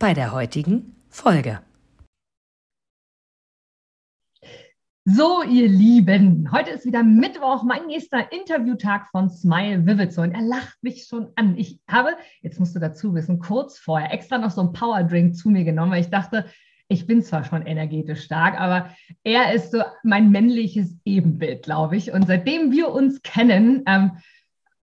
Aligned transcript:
bei 0.00 0.14
der 0.14 0.32
heutigen 0.32 0.96
Folge. 1.10 1.60
So, 5.04 5.42
ihr 5.42 5.68
Lieben, 5.68 6.50
heute 6.52 6.70
ist 6.70 6.86
wieder 6.86 7.02
Mittwoch, 7.02 7.64
mein 7.64 7.86
nächster 7.86 8.32
Interviewtag 8.32 9.08
von 9.10 9.28
Smile 9.28 9.84
Vivid. 9.84 10.16
Und 10.16 10.32
er 10.32 10.40
lacht 10.40 10.82
mich 10.82 11.04
schon 11.04 11.28
an. 11.36 11.58
Ich 11.58 11.80
habe, 11.86 12.16
jetzt 12.40 12.58
musst 12.58 12.74
du 12.74 12.80
dazu 12.80 13.14
wissen, 13.14 13.40
kurz 13.40 13.78
vorher 13.78 14.10
extra 14.14 14.38
noch 14.38 14.50
so 14.50 14.62
einen 14.62 14.72
Powerdrink 14.72 15.36
zu 15.36 15.50
mir 15.50 15.64
genommen, 15.64 15.92
weil 15.92 16.00
ich 16.00 16.10
dachte, 16.10 16.46
ich 16.88 17.06
bin 17.06 17.22
zwar 17.22 17.44
schon 17.44 17.66
energetisch 17.66 18.24
stark, 18.24 18.58
aber 18.58 18.94
er 19.22 19.52
ist 19.52 19.70
so 19.70 19.82
mein 20.02 20.30
männliches 20.30 20.96
Ebenbild, 21.04 21.62
glaube 21.62 21.98
ich. 21.98 22.10
Und 22.10 22.26
seitdem 22.26 22.72
wir 22.72 22.90
uns 22.90 23.20
kennen, 23.20 23.82
ähm, 23.86 24.12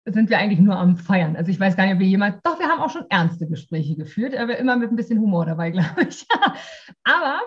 sind 0.07 0.29
wir 0.29 0.39
eigentlich 0.39 0.61
nur 0.61 0.77
am 0.77 0.97
Feiern. 0.97 1.37
Also 1.37 1.51
ich 1.51 1.59
weiß 1.59 1.77
gar 1.77 1.85
nicht, 1.85 1.95
ob 1.95 2.01
wir 2.01 2.07
jemand, 2.07 2.45
doch, 2.45 2.59
wir 2.59 2.67
haben 2.67 2.81
auch 2.81 2.91
schon 2.91 3.07
ernste 3.09 3.47
Gespräche 3.47 3.97
geführt, 3.97 4.37
aber 4.37 4.59
immer 4.59 4.77
mit 4.77 4.91
ein 4.91 4.97
bisschen 4.97 5.21
Humor 5.21 5.47
dabei, 5.47 5.71
glaube 5.73 6.07
ich. 6.09 6.27
aber 7.05 7.41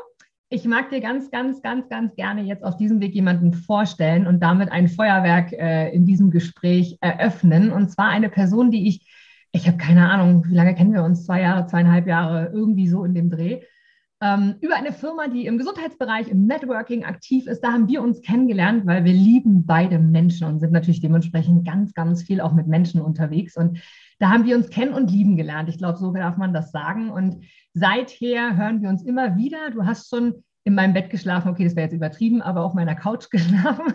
ich 0.50 0.66
mag 0.66 0.90
dir 0.90 1.02
ganz, 1.02 1.30
ganz, 1.30 1.62
ganz, 1.62 1.90
ganz 1.90 2.16
gerne 2.16 2.42
jetzt 2.42 2.64
auf 2.64 2.78
diesem 2.78 3.02
Weg 3.02 3.14
jemanden 3.14 3.54
vorstellen 3.54 4.26
und 4.28 4.40
damit 4.40 4.72
ein 4.72 4.88
Feuerwerk 4.88 5.52
äh, 5.52 5.90
in 5.94 6.06
diesem 6.06 6.32
Gespräch 6.32 6.98
eröffnen. 7.02 7.72
Und 7.72 7.92
zwar 7.92 8.08
eine 8.08 8.30
Person, 8.30 8.72
die 8.72 8.88
ich, 8.88 9.06
ich 9.52 9.68
habe 9.68 9.78
keine 9.78 10.10
Ahnung, 10.10 10.46
wie 10.48 10.56
lange 10.56 10.74
kennen 10.74 10.94
wir 10.94 11.04
uns? 11.04 11.26
Zwei 11.26 11.42
Jahre, 11.42 11.68
zweieinhalb 11.68 12.08
Jahre, 12.08 12.50
irgendwie 12.54 12.88
so 12.88 13.04
in 13.04 13.14
dem 13.14 13.30
Dreh 13.30 13.62
über 14.20 14.76
eine 14.76 14.94
Firma, 14.94 15.28
die 15.28 15.46
im 15.46 15.60
Gesundheitsbereich, 15.60 16.30
im 16.30 16.48
Networking 16.48 17.06
aktiv 17.06 17.46
ist. 17.46 17.62
Da 17.62 17.72
haben 17.72 17.88
wir 17.88 18.02
uns 18.02 18.22
kennengelernt, 18.22 18.88
weil 18.88 19.06
wir 19.06 19.14
lieben 19.14 19.66
beide 19.68 20.00
Menschen 20.00 20.48
und 20.48 20.60
sind 20.60 20.72
natürlich 20.72 21.02
dementsprechend 21.02 21.68
ganz, 21.68 21.94
ganz 21.94 22.24
viel 22.24 22.42
auch 22.42 22.54
mit 22.54 22.66
Menschen 22.66 23.00
unterwegs. 23.00 23.56
Und 23.56 23.80
da 24.18 24.32
haben 24.32 24.46
wir 24.46 24.56
uns 24.56 24.72
kennen 24.72 24.94
und 24.94 25.12
lieben 25.12 25.38
gelernt. 25.38 25.70
Ich 25.70 25.78
glaube, 25.78 26.00
so 26.00 26.12
darf 26.12 26.38
man 26.38 26.52
das 26.52 26.72
sagen. 26.72 27.12
Und 27.12 27.44
seither 27.74 28.58
hören 28.58 28.82
wir 28.82 28.90
uns 28.90 29.04
immer 29.04 29.38
wieder. 29.38 29.70
Du 29.70 29.86
hast 29.86 30.10
schon 30.10 30.44
in 30.68 30.76
meinem 30.76 30.94
Bett 30.94 31.10
geschlafen. 31.10 31.50
Okay, 31.50 31.64
das 31.64 31.78
wäre 31.78 31.86
jetzt 31.86 31.96
übertrieben, 31.96 32.42
aber 32.42 32.62
auf 32.62 32.74
meiner 32.74 32.94
Couch 32.94 33.30
geschlafen. 33.32 33.94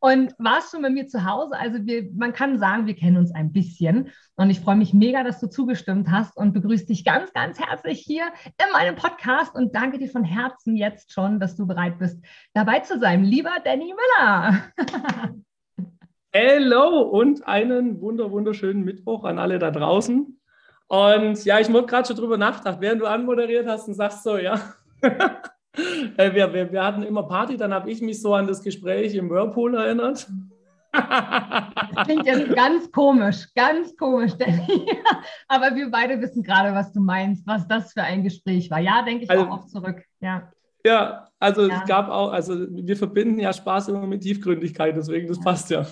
und 0.00 0.34
warst 0.38 0.70
schon 0.70 0.80
bei 0.80 0.88
mir 0.88 1.06
zu 1.06 1.26
Hause. 1.26 1.54
Also 1.58 1.84
wir, 1.84 2.08
man 2.14 2.32
kann 2.32 2.58
sagen, 2.58 2.86
wir 2.86 2.96
kennen 2.96 3.18
uns 3.18 3.34
ein 3.34 3.52
bisschen. 3.52 4.08
Und 4.36 4.48
ich 4.48 4.60
freue 4.60 4.76
mich 4.76 4.94
mega, 4.94 5.22
dass 5.22 5.38
du 5.38 5.48
zugestimmt 5.48 6.10
hast 6.10 6.34
und 6.34 6.54
begrüße 6.54 6.86
dich 6.86 7.04
ganz, 7.04 7.30
ganz 7.34 7.60
herzlich 7.60 8.00
hier 8.00 8.24
in 8.46 8.72
meinem 8.72 8.96
Podcast 8.96 9.54
und 9.54 9.74
danke 9.74 9.98
dir 9.98 10.08
von 10.08 10.24
Herzen 10.24 10.76
jetzt 10.76 11.12
schon, 11.12 11.38
dass 11.38 11.56
du 11.56 11.66
bereit 11.66 11.98
bist, 11.98 12.24
dabei 12.54 12.80
zu 12.80 12.98
sein. 12.98 13.22
Lieber 13.22 13.52
Danny 13.62 13.92
Müller. 13.92 14.62
Hello 16.32 17.02
und 17.02 17.46
einen 17.46 18.00
wunder, 18.00 18.30
wunderschönen 18.30 18.82
Mittwoch 18.82 19.24
an 19.24 19.38
alle 19.38 19.58
da 19.58 19.70
draußen. 19.70 20.40
Und 20.86 21.44
ja, 21.44 21.60
ich 21.60 21.70
wurde 21.70 21.86
gerade 21.86 22.08
schon 22.08 22.16
drüber 22.16 22.38
nachgedacht, 22.38 22.78
während 22.80 23.02
du 23.02 23.06
anmoderiert 23.06 23.66
hast 23.66 23.88
und 23.88 23.94
sagst 23.94 24.22
so, 24.22 24.38
ja. 24.38 24.58
Wir, 25.74 26.52
wir, 26.52 26.72
wir, 26.72 26.84
hatten 26.84 27.02
immer 27.02 27.22
Party, 27.22 27.56
dann 27.56 27.72
habe 27.72 27.90
ich 27.90 28.02
mich 28.02 28.20
so 28.20 28.34
an 28.34 28.46
das 28.46 28.62
Gespräch 28.62 29.14
im 29.14 29.30
Whirlpool 29.30 29.74
erinnert. 29.74 30.28
Das 30.92 32.06
klingt 32.06 32.26
jetzt 32.26 32.54
ganz 32.54 32.92
komisch, 32.92 33.48
ganz 33.54 33.96
komisch, 33.96 34.32
Danny. 34.34 34.86
Aber 35.48 35.74
wir 35.74 35.90
beide 35.90 36.20
wissen 36.20 36.42
gerade, 36.42 36.74
was 36.74 36.92
du 36.92 37.00
meinst, 37.00 37.46
was 37.46 37.66
das 37.66 37.94
für 37.94 38.02
ein 38.02 38.22
Gespräch 38.22 38.70
war. 38.70 38.80
Ja, 38.80 39.02
denke 39.02 39.24
ich 39.24 39.30
also, 39.30 39.46
auch 39.46 39.60
oft 39.60 39.70
zurück. 39.70 40.02
Ja. 40.20 40.52
Ja, 40.84 41.28
also 41.38 41.68
ja. 41.68 41.80
es 41.80 41.88
gab 41.88 42.08
auch, 42.08 42.32
also 42.32 42.66
wir 42.68 42.96
verbinden 42.96 43.38
ja 43.38 43.52
Spaß 43.52 43.88
immer 43.88 44.06
mit 44.06 44.22
Tiefgründigkeit, 44.22 44.96
deswegen 44.96 45.28
das 45.28 45.38
ja. 45.38 45.42
passt 45.42 45.70
ja. 45.70 45.86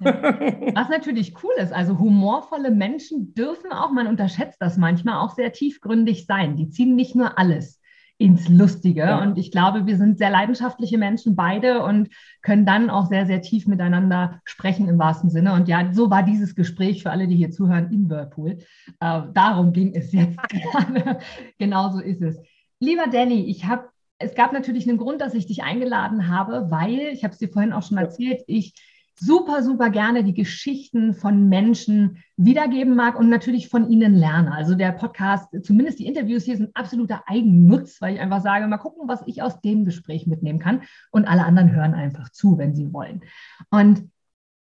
ja. 0.00 0.74
Was 0.74 0.88
natürlich 0.88 1.34
cool 1.42 1.52
ist, 1.58 1.72
also 1.72 1.98
humorvolle 1.98 2.70
Menschen 2.70 3.34
dürfen 3.34 3.72
auch, 3.72 3.90
man 3.90 4.06
unterschätzt 4.06 4.58
das 4.60 4.76
manchmal, 4.78 5.16
auch 5.16 5.34
sehr 5.34 5.52
tiefgründig 5.52 6.26
sein. 6.26 6.56
Die 6.56 6.70
ziehen 6.70 6.94
nicht 6.94 7.14
nur 7.14 7.38
alles 7.38 7.80
ins 8.18 8.48
Lustige. 8.48 9.00
Ja. 9.00 9.22
Und 9.22 9.36
ich 9.36 9.50
glaube, 9.50 9.86
wir 9.86 9.96
sind 9.96 10.18
sehr 10.18 10.30
leidenschaftliche 10.30 10.96
Menschen 10.96 11.36
beide 11.36 11.82
und 11.82 12.08
können 12.42 12.64
dann 12.64 12.88
auch 12.88 13.06
sehr, 13.06 13.26
sehr 13.26 13.42
tief 13.42 13.66
miteinander 13.66 14.40
sprechen 14.44 14.88
im 14.88 14.98
wahrsten 14.98 15.28
Sinne. 15.28 15.52
Und 15.52 15.68
ja, 15.68 15.92
so 15.92 16.10
war 16.10 16.22
dieses 16.22 16.54
Gespräch 16.54 17.02
für 17.02 17.10
alle, 17.10 17.28
die 17.28 17.36
hier 17.36 17.50
zuhören, 17.50 17.92
in 17.92 18.08
Whirlpool. 18.08 18.58
Äh, 19.00 19.22
darum 19.34 19.72
ging 19.72 19.94
es 19.94 20.12
jetzt 20.12 20.38
gerade. 20.48 21.18
genau 21.58 21.90
so 21.90 22.00
ist 22.00 22.22
es. 22.22 22.40
Lieber 22.80 23.06
Danny, 23.10 23.44
ich 23.44 23.66
habe, 23.66 23.88
es 24.18 24.34
gab 24.34 24.52
natürlich 24.52 24.88
einen 24.88 24.98
Grund, 24.98 25.20
dass 25.20 25.34
ich 25.34 25.46
dich 25.46 25.62
eingeladen 25.62 26.28
habe, 26.28 26.70
weil, 26.70 27.08
ich 27.12 27.22
habe 27.22 27.32
es 27.32 27.38
dir 27.38 27.50
vorhin 27.50 27.72
auch 27.72 27.82
schon 27.82 27.98
erzählt, 27.98 28.42
ich 28.46 28.74
super, 29.18 29.62
super 29.62 29.90
gerne 29.90 30.24
die 30.24 30.34
Geschichten 30.34 31.14
von 31.14 31.48
Menschen 31.48 32.18
wiedergeben 32.36 32.94
mag 32.94 33.18
und 33.18 33.28
natürlich 33.28 33.68
von 33.68 33.88
ihnen 33.90 34.14
lerne. 34.14 34.52
Also 34.52 34.74
der 34.74 34.92
Podcast, 34.92 35.48
zumindest 35.62 35.98
die 35.98 36.06
Interviews 36.06 36.44
hier 36.44 36.56
sind 36.56 36.76
absoluter 36.76 37.22
Eigennutz, 37.26 38.00
weil 38.00 38.14
ich 38.14 38.20
einfach 38.20 38.42
sage, 38.42 38.66
mal 38.66 38.76
gucken, 38.76 39.08
was 39.08 39.22
ich 39.26 39.42
aus 39.42 39.60
dem 39.60 39.84
Gespräch 39.84 40.26
mitnehmen 40.26 40.58
kann. 40.58 40.82
Und 41.10 41.26
alle 41.26 41.44
anderen 41.44 41.72
hören 41.74 41.94
einfach 41.94 42.30
zu, 42.30 42.58
wenn 42.58 42.74
sie 42.74 42.92
wollen. 42.92 43.22
Und 43.70 44.10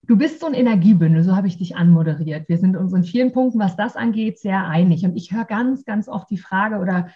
Du 0.07 0.17
bist 0.17 0.39
so 0.39 0.47
ein 0.47 0.55
Energiebündel, 0.55 1.23
so 1.23 1.35
habe 1.35 1.45
ich 1.45 1.57
dich 1.57 1.75
anmoderiert. 1.75 2.49
Wir 2.49 2.57
sind 2.57 2.75
uns 2.75 2.93
in 2.93 3.03
vielen 3.03 3.31
Punkten, 3.31 3.59
was 3.59 3.75
das 3.75 3.95
angeht, 3.95 4.39
sehr 4.39 4.65
einig. 4.65 5.05
Und 5.05 5.15
ich 5.15 5.31
höre 5.31 5.45
ganz, 5.45 5.85
ganz 5.85 6.07
oft 6.07 6.31
die 6.31 6.39
Frage 6.39 6.77
oder 6.77 7.09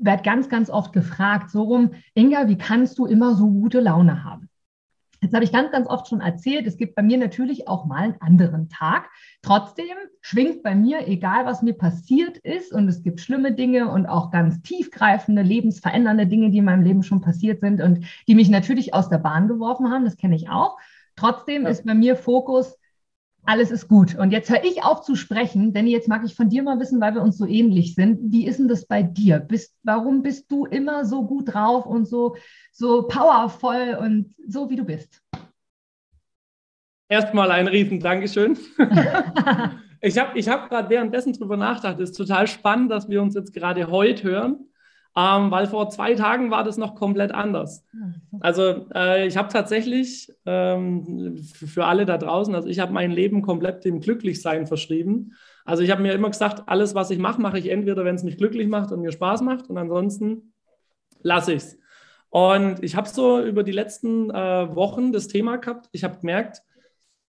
werde 0.00 0.22
ganz, 0.22 0.48
ganz 0.48 0.70
oft 0.70 0.92
gefragt, 0.92 1.50
so 1.50 1.64
rum, 1.64 1.90
Inga, 2.14 2.48
wie 2.48 2.56
kannst 2.56 2.98
du 2.98 3.04
immer 3.04 3.34
so 3.34 3.50
gute 3.50 3.80
Laune 3.80 4.24
haben? 4.24 4.49
Jetzt 5.22 5.34
habe 5.34 5.44
ich 5.44 5.52
ganz, 5.52 5.70
ganz 5.70 5.86
oft 5.86 6.08
schon 6.08 6.20
erzählt, 6.20 6.66
es 6.66 6.78
gibt 6.78 6.94
bei 6.94 7.02
mir 7.02 7.18
natürlich 7.18 7.68
auch 7.68 7.84
mal 7.84 7.98
einen 7.98 8.20
anderen 8.20 8.70
Tag. 8.70 9.10
Trotzdem 9.42 9.96
schwingt 10.22 10.62
bei 10.62 10.74
mir, 10.74 11.06
egal 11.06 11.44
was 11.44 11.60
mir 11.60 11.74
passiert 11.74 12.38
ist, 12.38 12.72
und 12.72 12.88
es 12.88 13.02
gibt 13.02 13.20
schlimme 13.20 13.52
Dinge 13.52 13.90
und 13.90 14.06
auch 14.06 14.30
ganz 14.30 14.62
tiefgreifende, 14.62 15.42
lebensverändernde 15.42 16.26
Dinge, 16.26 16.50
die 16.50 16.58
in 16.58 16.64
meinem 16.64 16.82
Leben 16.82 17.02
schon 17.02 17.20
passiert 17.20 17.60
sind 17.60 17.82
und 17.82 18.06
die 18.28 18.34
mich 18.34 18.48
natürlich 18.48 18.94
aus 18.94 19.10
der 19.10 19.18
Bahn 19.18 19.46
geworfen 19.46 19.90
haben, 19.90 20.04
das 20.04 20.16
kenne 20.16 20.36
ich 20.36 20.48
auch. 20.48 20.78
Trotzdem 21.16 21.64
ja. 21.64 21.68
ist 21.68 21.84
bei 21.84 21.94
mir 21.94 22.16
Fokus, 22.16 22.79
alles 23.44 23.70
ist 23.70 23.88
gut. 23.88 24.16
Und 24.16 24.30
jetzt 24.30 24.50
höre 24.50 24.64
ich 24.64 24.82
auf 24.82 25.02
zu 25.02 25.16
sprechen, 25.16 25.72
denn 25.72 25.86
jetzt 25.86 26.08
mag 26.08 26.22
ich 26.24 26.34
von 26.34 26.48
dir 26.48 26.62
mal 26.62 26.78
wissen, 26.78 27.00
weil 27.00 27.14
wir 27.14 27.22
uns 27.22 27.38
so 27.38 27.46
ähnlich 27.46 27.94
sind. 27.94 28.32
Wie 28.32 28.46
ist 28.46 28.58
denn 28.58 28.68
das 28.68 28.86
bei 28.86 29.02
dir? 29.02 29.38
Bist, 29.38 29.74
warum 29.82 30.22
bist 30.22 30.50
du 30.50 30.66
immer 30.66 31.04
so 31.04 31.26
gut 31.26 31.52
drauf 31.52 31.86
und 31.86 32.06
so, 32.06 32.36
so 32.72 33.06
powervoll 33.06 33.98
und 34.00 34.34
so, 34.46 34.70
wie 34.70 34.76
du 34.76 34.84
bist? 34.84 35.22
Erstmal 37.08 37.50
ein 37.50 37.66
riesen 37.66 37.98
Dankeschön. 37.98 38.56
ich 40.00 40.18
habe 40.18 40.38
ich 40.38 40.48
hab 40.48 40.68
gerade 40.68 40.88
währenddessen 40.88 41.32
drüber 41.32 41.56
nachgedacht. 41.56 41.98
Es 41.98 42.10
ist 42.10 42.16
total 42.16 42.46
spannend, 42.46 42.90
dass 42.90 43.08
wir 43.08 43.20
uns 43.20 43.34
jetzt 43.34 43.52
gerade 43.52 43.90
heute 43.90 44.22
hören 44.22 44.69
ähm, 45.16 45.50
weil 45.50 45.66
vor 45.66 45.90
zwei 45.90 46.14
Tagen 46.14 46.50
war 46.50 46.62
das 46.62 46.76
noch 46.76 46.94
komplett 46.94 47.32
anders. 47.32 47.84
Also 48.40 48.86
äh, 48.94 49.26
ich 49.26 49.36
habe 49.36 49.48
tatsächlich 49.48 50.32
ähm, 50.46 51.36
für 51.36 51.86
alle 51.86 52.06
da 52.06 52.16
draußen, 52.16 52.54
also 52.54 52.68
ich 52.68 52.78
habe 52.78 52.92
mein 52.92 53.10
Leben 53.10 53.42
komplett 53.42 53.84
dem 53.84 54.00
Glücklichsein 54.00 54.66
verschrieben. 54.66 55.32
Also 55.64 55.82
ich 55.82 55.90
habe 55.90 56.02
mir 56.02 56.12
immer 56.12 56.30
gesagt, 56.30 56.62
alles, 56.66 56.94
was 56.94 57.10
ich 57.10 57.18
mache, 57.18 57.40
mache 57.40 57.58
ich 57.58 57.70
entweder, 57.70 58.04
wenn 58.04 58.14
es 58.14 58.22
mich 58.22 58.38
glücklich 58.38 58.68
macht 58.68 58.92
und 58.92 59.00
mir 59.00 59.12
Spaß 59.12 59.42
macht 59.42 59.68
und 59.68 59.78
ansonsten 59.78 60.52
lasse 61.22 61.52
ich 61.52 61.62
es. 61.62 61.78
Und 62.28 62.82
ich 62.82 62.94
habe 62.94 63.08
so 63.08 63.42
über 63.42 63.64
die 63.64 63.72
letzten 63.72 64.30
äh, 64.30 64.74
Wochen 64.76 65.12
das 65.12 65.26
Thema 65.26 65.56
gehabt. 65.56 65.88
Ich 65.90 66.04
habe 66.04 66.20
gemerkt, 66.20 66.62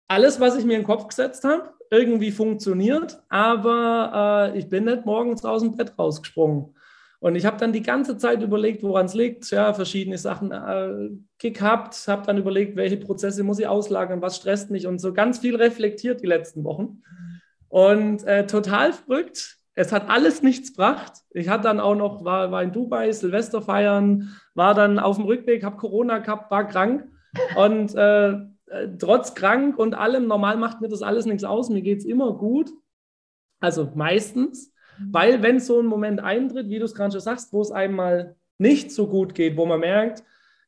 alles, 0.06 0.38
was 0.40 0.58
ich 0.58 0.64
mir 0.66 0.74
in 0.74 0.80
den 0.80 0.86
Kopf 0.86 1.08
gesetzt 1.08 1.44
habe, 1.44 1.72
irgendwie 1.90 2.30
funktioniert, 2.30 3.22
aber 3.30 4.52
äh, 4.54 4.58
ich 4.58 4.68
bin 4.68 4.84
nicht 4.84 5.06
morgens 5.06 5.44
aus 5.44 5.62
dem 5.62 5.76
Bett 5.76 5.98
rausgesprungen. 5.98 6.74
Und 7.20 7.36
ich 7.36 7.44
habe 7.44 7.58
dann 7.58 7.72
die 7.72 7.82
ganze 7.82 8.16
Zeit 8.16 8.42
überlegt, 8.42 8.82
woran 8.82 9.06
es 9.06 9.14
liegt. 9.14 9.50
Ja, 9.50 9.74
verschiedene 9.74 10.16
Sachen 10.16 10.52
äh, 10.52 11.10
gehabt, 11.38 12.08
habe 12.08 12.26
dann 12.26 12.38
überlegt, 12.38 12.76
welche 12.76 12.96
Prozesse 12.96 13.44
muss 13.44 13.58
ich 13.58 13.66
auslagern, 13.66 14.22
was 14.22 14.36
stresst 14.36 14.70
mich 14.70 14.86
und 14.86 14.98
so 15.00 15.12
ganz 15.12 15.38
viel 15.38 15.56
reflektiert 15.56 16.22
die 16.22 16.26
letzten 16.26 16.64
Wochen. 16.64 17.02
Und 17.68 18.24
äh, 18.24 18.46
total 18.46 18.94
verrückt. 18.94 19.58
Es 19.74 19.92
hat 19.92 20.08
alles 20.08 20.42
nichts 20.42 20.72
gebracht. 20.72 21.12
Ich 21.30 21.48
hatte 21.48 21.64
dann 21.64 21.78
auch 21.78 21.94
noch, 21.94 22.24
war, 22.24 22.50
war 22.50 22.62
in 22.62 22.72
Dubai, 22.72 23.12
Silvester 23.12 23.62
feiern, 23.62 24.34
war 24.54 24.74
dann 24.74 24.98
auf 24.98 25.16
dem 25.16 25.26
Rückweg, 25.26 25.62
habe 25.62 25.76
Corona 25.76 26.18
gehabt, 26.18 26.50
war 26.50 26.66
krank. 26.66 27.06
Und 27.54 27.94
äh, 27.94 28.30
äh, 28.30 28.88
trotz 28.98 29.34
krank 29.34 29.78
und 29.78 29.94
allem, 29.94 30.26
normal 30.26 30.56
macht 30.56 30.80
mir 30.80 30.88
das 30.88 31.02
alles 31.02 31.26
nichts 31.26 31.44
aus, 31.44 31.68
mir 31.68 31.82
geht 31.82 31.98
es 31.98 32.04
immer 32.04 32.32
gut. 32.34 32.70
Also 33.60 33.90
meistens. 33.94 34.69
Mhm. 35.00 35.12
Weil 35.12 35.42
wenn 35.42 35.60
so 35.60 35.80
ein 35.80 35.86
Moment 35.86 36.20
eintritt, 36.20 36.68
wie 36.68 36.78
du 36.78 36.84
es 36.84 36.94
gerade 36.94 37.12
schon 37.12 37.20
sagst, 37.20 37.52
wo 37.52 37.60
es 37.60 37.70
einem 37.70 37.96
mal 37.96 38.36
nicht 38.58 38.92
so 38.92 39.06
gut 39.06 39.34
geht, 39.34 39.56
wo 39.56 39.66
man 39.66 39.80
merkt, 39.80 40.22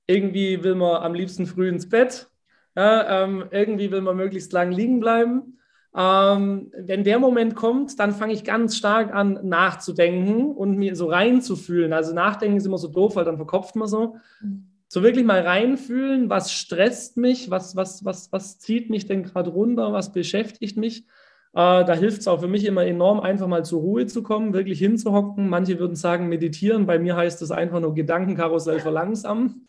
irgendwie 0.06 0.64
will 0.64 0.74
man 0.74 1.02
am 1.02 1.14
liebsten 1.14 1.46
früh 1.46 1.68
ins 1.68 1.88
Bett, 1.88 2.28
ja, 2.74 3.24
ähm, 3.24 3.44
irgendwie 3.50 3.90
will 3.90 4.00
man 4.00 4.16
möglichst 4.16 4.52
lang 4.52 4.72
liegen 4.72 4.98
bleiben. 5.00 5.58
Ähm, 5.94 6.72
wenn 6.74 7.04
der 7.04 7.18
Moment 7.18 7.54
kommt, 7.54 7.98
dann 7.98 8.12
fange 8.12 8.32
ich 8.32 8.44
ganz 8.44 8.76
stark 8.76 9.14
an 9.14 9.40
nachzudenken 9.42 10.52
und 10.52 10.78
mir 10.78 10.96
so 10.96 11.06
reinzufühlen. 11.08 11.92
Also 11.92 12.14
nachdenken 12.14 12.56
ist 12.56 12.66
immer 12.66 12.78
so 12.78 12.88
doof, 12.88 13.16
weil 13.16 13.26
dann 13.26 13.36
verkopft 13.36 13.76
man 13.76 13.88
so. 13.88 14.16
Mhm. 14.40 14.68
So 14.88 15.02
wirklich 15.02 15.24
mal 15.24 15.40
reinfühlen, 15.40 16.28
was 16.28 16.52
stresst 16.52 17.16
mich, 17.16 17.50
was, 17.50 17.76
was, 17.76 18.04
was, 18.04 18.30
was 18.32 18.58
zieht 18.58 18.90
mich 18.90 19.06
denn 19.06 19.22
gerade 19.22 19.50
runter, 19.50 19.92
was 19.92 20.12
beschäftigt 20.12 20.76
mich. 20.76 21.06
Äh, 21.54 21.84
da 21.84 21.92
hilft 21.94 22.20
es 22.20 22.28
auch 22.28 22.40
für 22.40 22.48
mich 22.48 22.64
immer 22.64 22.84
enorm, 22.86 23.20
einfach 23.20 23.46
mal 23.46 23.64
zur 23.64 23.80
Ruhe 23.82 24.06
zu 24.06 24.22
kommen, 24.22 24.54
wirklich 24.54 24.78
hinzuhocken. 24.78 25.48
Manche 25.48 25.78
würden 25.78 25.96
sagen, 25.96 26.28
meditieren. 26.28 26.86
Bei 26.86 26.98
mir 26.98 27.14
heißt 27.16 27.42
es 27.42 27.50
einfach 27.50 27.80
nur 27.80 27.94
Gedankenkarussell 27.94 28.80
verlangsamen. 28.80 29.68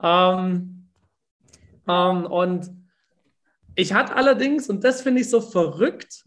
Ähm, 0.00 0.88
ähm, 1.88 2.26
und 2.26 2.70
ich 3.74 3.92
hatte 3.92 4.14
allerdings, 4.14 4.70
und 4.70 4.84
das 4.84 5.02
finde 5.02 5.20
ich 5.20 5.30
so 5.30 5.40
verrückt, 5.40 6.24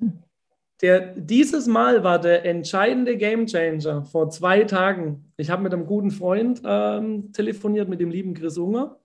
der, 0.82 1.14
dieses 1.16 1.68
Mal 1.68 2.04
war 2.04 2.20
der 2.20 2.46
entscheidende 2.46 3.18
Gamechanger 3.18 4.04
vor 4.04 4.30
zwei 4.30 4.64
Tagen. 4.64 5.32
Ich 5.36 5.50
habe 5.50 5.64
mit 5.64 5.74
einem 5.74 5.86
guten 5.86 6.12
Freund 6.12 6.62
ähm, 6.66 7.32
telefoniert, 7.34 7.90
mit 7.90 8.00
dem 8.00 8.10
lieben 8.10 8.34
Chris 8.34 8.58
Unger. 8.58 8.99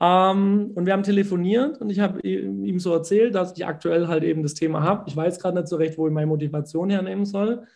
Ähm, 0.00 0.72
und 0.74 0.86
wir 0.86 0.92
haben 0.92 1.02
telefoniert 1.02 1.80
und 1.80 1.90
ich 1.90 2.00
habe 2.00 2.20
ihm 2.20 2.78
so 2.78 2.92
erzählt, 2.92 3.34
dass 3.34 3.56
ich 3.56 3.66
aktuell 3.66 4.08
halt 4.08 4.24
eben 4.24 4.42
das 4.42 4.54
Thema 4.54 4.82
habe. 4.82 5.04
Ich 5.06 5.16
weiß 5.16 5.38
gerade 5.38 5.58
nicht 5.58 5.68
so 5.68 5.76
recht, 5.76 5.98
wo 5.98 6.06
ich 6.06 6.12
meine 6.12 6.26
Motivation 6.26 6.90
hernehmen 6.90 7.24
soll. 7.24 7.66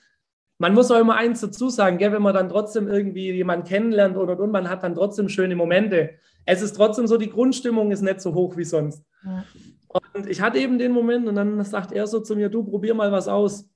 Man 0.59 0.75
muss 0.75 0.91
auch 0.91 0.99
immer 0.99 1.15
eins 1.15 1.41
dazu 1.41 1.69
sagen, 1.69 1.99
gell, 1.99 2.12
wenn 2.12 2.23
man 2.23 2.35
dann 2.35 2.49
trotzdem 2.49 2.88
irgendwie 2.88 3.31
jemanden 3.31 3.67
kennenlernt 3.67 4.17
und, 4.17 4.29
und, 4.29 4.41
und 4.41 4.50
man 4.50 4.69
hat 4.69 4.82
dann 4.82 4.94
trotzdem 4.94 5.29
schöne 5.29 5.55
Momente. 5.55 6.11
Es 6.44 6.62
ist 6.62 6.75
trotzdem 6.75 7.06
so, 7.06 7.17
die 7.17 7.31
Grundstimmung 7.31 7.93
ist 7.93 8.03
nicht 8.03 8.21
so 8.21 8.35
hoch 8.35 8.56
wie 8.56 8.64
sonst. 8.64 9.05
Ja. 9.25 9.44
Und 9.88 10.29
ich 10.29 10.41
hatte 10.41 10.59
eben 10.59 10.79
den 10.79 10.93
Moment 10.93 11.29
und 11.29 11.37
dann 11.37 11.62
sagt 11.64 11.93
er 11.93 12.06
so 12.06 12.21
zu 12.21 12.35
mir, 12.35 12.49
du 12.49 12.64
probier 12.64 12.94
mal 12.94 13.12
was 13.12 13.29
aus. 13.29 13.71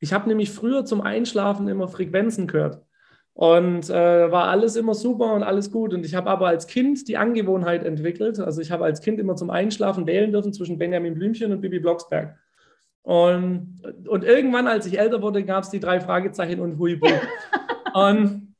Ich 0.00 0.12
habe 0.12 0.28
nämlich 0.28 0.50
früher 0.50 0.84
zum 0.84 1.00
Einschlafen 1.00 1.68
immer 1.68 1.88
Frequenzen 1.88 2.46
gehört. 2.46 2.82
Und 3.34 3.90
äh, 3.90 4.30
war 4.30 4.44
alles 4.48 4.76
immer 4.76 4.94
super 4.94 5.34
und 5.34 5.42
alles 5.42 5.72
gut. 5.72 5.92
Und 5.92 6.06
ich 6.06 6.14
habe 6.14 6.30
aber 6.30 6.46
als 6.46 6.68
Kind 6.68 7.08
die 7.08 7.16
Angewohnheit 7.16 7.84
entwickelt. 7.84 8.38
Also 8.38 8.60
ich 8.60 8.70
habe 8.70 8.84
als 8.84 9.00
Kind 9.00 9.18
immer 9.18 9.34
zum 9.34 9.50
Einschlafen 9.50 10.06
wählen 10.06 10.30
dürfen 10.30 10.52
zwischen 10.52 10.78
Benjamin 10.78 11.14
Blümchen 11.14 11.50
und 11.52 11.60
Bibi 11.60 11.80
Blocksberg. 11.80 12.38
Und, 13.02 13.82
und 14.08 14.24
irgendwann, 14.24 14.68
als 14.68 14.86
ich 14.86 14.98
älter 14.98 15.20
wurde, 15.20 15.44
gab 15.44 15.64
es 15.64 15.70
die 15.70 15.80
drei 15.80 16.00
Fragezeichen 16.00 16.60
und 16.60 16.78
Huibu. 16.78 17.08
und 17.94 18.54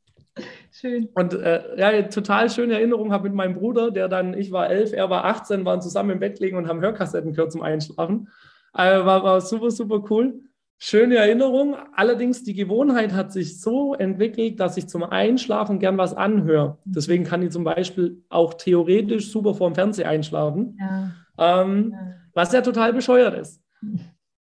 Schön. 0.73 1.09
Und 1.15 1.35
äh, 1.35 1.79
ja, 1.79 2.03
total 2.09 2.51
schöne 2.51 2.75
Erinnerung 2.75 3.13
habe 3.13 3.29
mit 3.29 3.37
meinem 3.37 3.55
Bruder, 3.55 3.93
der 3.93 4.09
dann, 4.09 4.35
ich 4.35 4.51
war 4.51 4.69
elf, 4.69 4.93
er 4.93 5.09
war 5.09 5.25
18, 5.25 5.65
waren 5.65 5.81
zusammen 5.81 6.11
im 6.11 6.19
Bett 6.19 6.41
liegen 6.41 6.57
und 6.57 6.67
haben 6.67 6.81
Hörkassetten 6.81 7.33
gehört 7.33 7.53
zum 7.53 7.63
Einschlafen. 7.63 8.29
Äh, 8.75 9.05
war, 9.05 9.23
war 9.23 9.41
super, 9.41 9.71
super 9.71 10.03
cool. 10.11 10.41
Schöne 10.87 11.17
Erinnerung. 11.17 11.77
Allerdings, 11.95 12.45
die 12.45 12.53
Gewohnheit 12.53 13.15
hat 13.15 13.33
sich 13.33 13.59
so 13.59 13.95
entwickelt, 13.95 14.61
dass 14.61 14.77
ich 14.77 14.87
zum 14.87 15.03
Einschlafen 15.03 15.79
gern 15.79 15.97
was 15.97 16.13
anhöre. 16.13 16.77
Deswegen 16.85 17.25
kann 17.25 17.41
ich 17.41 17.53
zum 17.53 17.65
Beispiel 17.65 18.23
auch 18.29 18.53
theoretisch 18.53 19.31
super 19.31 19.55
vorm 19.55 19.75
Fernseher 19.75 20.11
einschlafen. 20.11 20.79
Ja. 20.79 21.63
Ähm, 21.63 21.93
ja. 21.93 21.99
Was 22.35 22.53
ja 22.53 22.61
total 22.61 22.93
bescheuert 22.93 23.33
ist. 23.33 23.63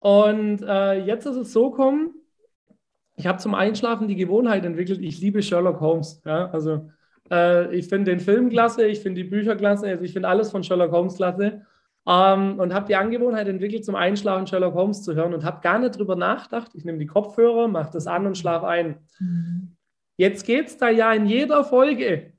Und 0.01 0.61
äh, 0.61 1.03
jetzt 1.07 1.25
ist 1.25 1.37
es 1.37 1.51
so 1.51 1.71
gekommen, 1.71 2.11
ich 3.17 3.27
habe 3.27 3.39
zum 3.39 3.55
Einschlafen 3.55 4.07
die 4.07 4.15
Gewohnheit 4.15 4.67
entwickelt, 4.67 5.01
ich 5.01 5.23
liebe 5.23 5.41
Sherlock 5.41 5.81
Holmes. 5.81 6.21
Ja? 6.27 6.51
Also 6.51 6.91
äh, 7.31 7.75
ich 7.75 7.89
finde 7.89 8.11
den 8.11 8.21
Film 8.21 8.51
klasse, 8.51 8.85
ich 8.85 9.01
finde 9.01 9.23
die 9.23 9.31
Bücher 9.31 9.57
klasse, 9.57 9.87
also 9.87 10.05
ich 10.05 10.13
finde 10.13 10.29
alles 10.29 10.51
von 10.51 10.63
Sherlock 10.63 10.93
Holmes 10.93 11.17
klasse. 11.17 11.63
Ähm, 12.07 12.59
und 12.59 12.75
habe 12.75 12.87
die 12.87 12.97
Angewohnheit 12.97 13.49
entwickelt, 13.49 13.85
zum 13.85 13.95
Einschlafen 13.95 14.47
Sherlock 14.47 14.75
Holmes 14.75 15.03
zu 15.03 15.15
hören 15.15 15.33
und 15.33 15.45
habe 15.45 15.63
gar 15.63 15.79
nicht 15.79 15.99
drüber 15.99 16.17
nachgedacht. 16.17 16.73
Ich 16.75 16.85
nehme 16.85 16.99
die 16.99 17.07
Kopfhörer, 17.07 17.67
mache 17.69 17.93
das 17.93 18.07
an 18.07 18.27
und 18.27 18.37
schlafe 18.37 18.67
ein. 18.67 18.97
Mhm. 19.19 19.77
Jetzt 20.17 20.45
geht 20.47 20.67
es 20.67 20.77
da 20.77 20.91
ja 20.91 21.13
in 21.13 21.27
jeder 21.27 21.65
Folge 21.65 22.35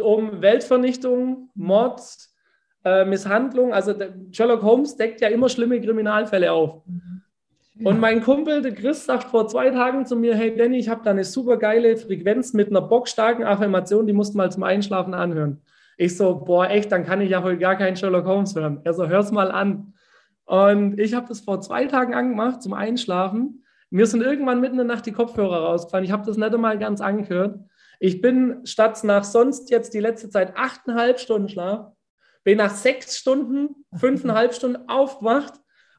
um 0.00 0.42
Weltvernichtung, 0.42 1.50
Mord, 1.54 2.00
äh, 2.84 3.04
Misshandlung. 3.04 3.72
Also 3.72 3.94
Sherlock 4.32 4.62
Holmes 4.62 4.96
deckt 4.96 5.20
ja 5.20 5.28
immer 5.28 5.48
schlimme 5.48 5.80
Kriminalfälle 5.80 6.52
auf. 6.52 6.82
Mhm. 6.86 7.14
Und 7.82 7.98
mein 7.98 8.22
Kumpel, 8.22 8.62
der 8.62 8.72
Chris, 8.72 9.04
sagt 9.04 9.24
vor 9.24 9.48
zwei 9.48 9.70
Tagen 9.70 10.06
zu 10.06 10.14
mir, 10.14 10.36
hey 10.36 10.54
Danny, 10.56 10.78
ich 10.78 10.88
habe 10.88 11.02
da 11.02 11.10
eine 11.10 11.24
super 11.24 11.56
geile 11.56 11.96
Frequenz 11.96 12.52
mit 12.52 12.68
einer 12.68 12.82
bockstarken 12.82 13.44
Affirmation, 13.44 14.06
die 14.06 14.12
musst 14.12 14.34
du 14.34 14.38
mal 14.38 14.52
zum 14.52 14.62
Einschlafen 14.62 15.12
anhören. 15.12 15.60
Ich 15.96 16.16
so, 16.16 16.36
boah, 16.36 16.68
echt, 16.68 16.90
dann 16.92 17.04
kann 17.04 17.20
ich 17.20 17.30
ja 17.30 17.42
heute 17.42 17.58
gar 17.58 17.76
keinen 17.76 17.96
Sherlock 17.96 18.26
Holmes 18.26 18.54
hören. 18.54 18.80
Er 18.84 18.94
so, 18.94 19.08
hör's 19.08 19.32
mal 19.32 19.50
an. 19.50 19.94
Und 20.44 20.98
ich 20.98 21.14
habe 21.14 21.28
das 21.28 21.40
vor 21.40 21.60
zwei 21.60 21.86
Tagen 21.86 22.14
angemacht 22.14 22.62
zum 22.62 22.72
Einschlafen. 22.72 23.64
Mir 23.90 24.06
sind 24.06 24.22
irgendwann 24.22 24.60
mitten 24.60 24.78
in 24.78 24.86
der 24.86 24.96
Nacht 24.96 25.06
die 25.06 25.12
Kopfhörer 25.12 25.64
rausgefallen. 25.64 26.04
Ich 26.04 26.12
habe 26.12 26.26
das 26.26 26.36
nicht 26.36 26.54
einmal 26.54 26.78
ganz 26.78 27.00
angehört. 27.00 27.60
Ich 28.00 28.20
bin 28.20 28.66
statt 28.66 29.02
nach 29.04 29.24
sonst 29.24 29.70
jetzt 29.70 29.94
die 29.94 30.00
letzte 30.00 30.28
Zeit 30.28 30.56
achteinhalb 30.56 31.20
Stunden 31.20 31.48
Schlaf, 31.48 31.92
bin 32.42 32.58
nach 32.58 32.74
sechs 32.74 33.16
Stunden, 33.16 33.68
fünfeinhalb 33.94 34.52
Stunden 34.52 34.88
aufgewacht 34.88 35.54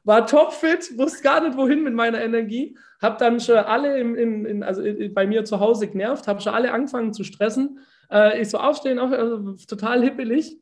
war 0.06 0.24
topfit, 0.24 0.96
wusste 0.96 1.22
gar 1.22 1.42
nicht, 1.42 1.56
wohin 1.56 1.82
mit 1.82 1.92
meiner 1.92 2.22
Energie, 2.22 2.78
habe 3.02 3.16
dann 3.18 3.40
schon 3.40 3.56
alle 3.56 3.98
in, 3.98 4.14
in, 4.14 4.46
in, 4.46 4.62
also 4.62 4.82
bei 5.12 5.26
mir 5.26 5.44
zu 5.44 5.58
Hause 5.58 5.88
genervt, 5.88 6.28
habe 6.28 6.40
schon 6.40 6.54
alle 6.54 6.72
angefangen 6.72 7.12
zu 7.12 7.24
stressen. 7.24 7.80
Äh, 8.10 8.40
ich 8.40 8.50
so 8.50 8.58
aufstehen, 8.58 8.98
auch 8.98 9.10
also 9.10 9.52
total 9.66 10.02
hippelig. 10.02 10.58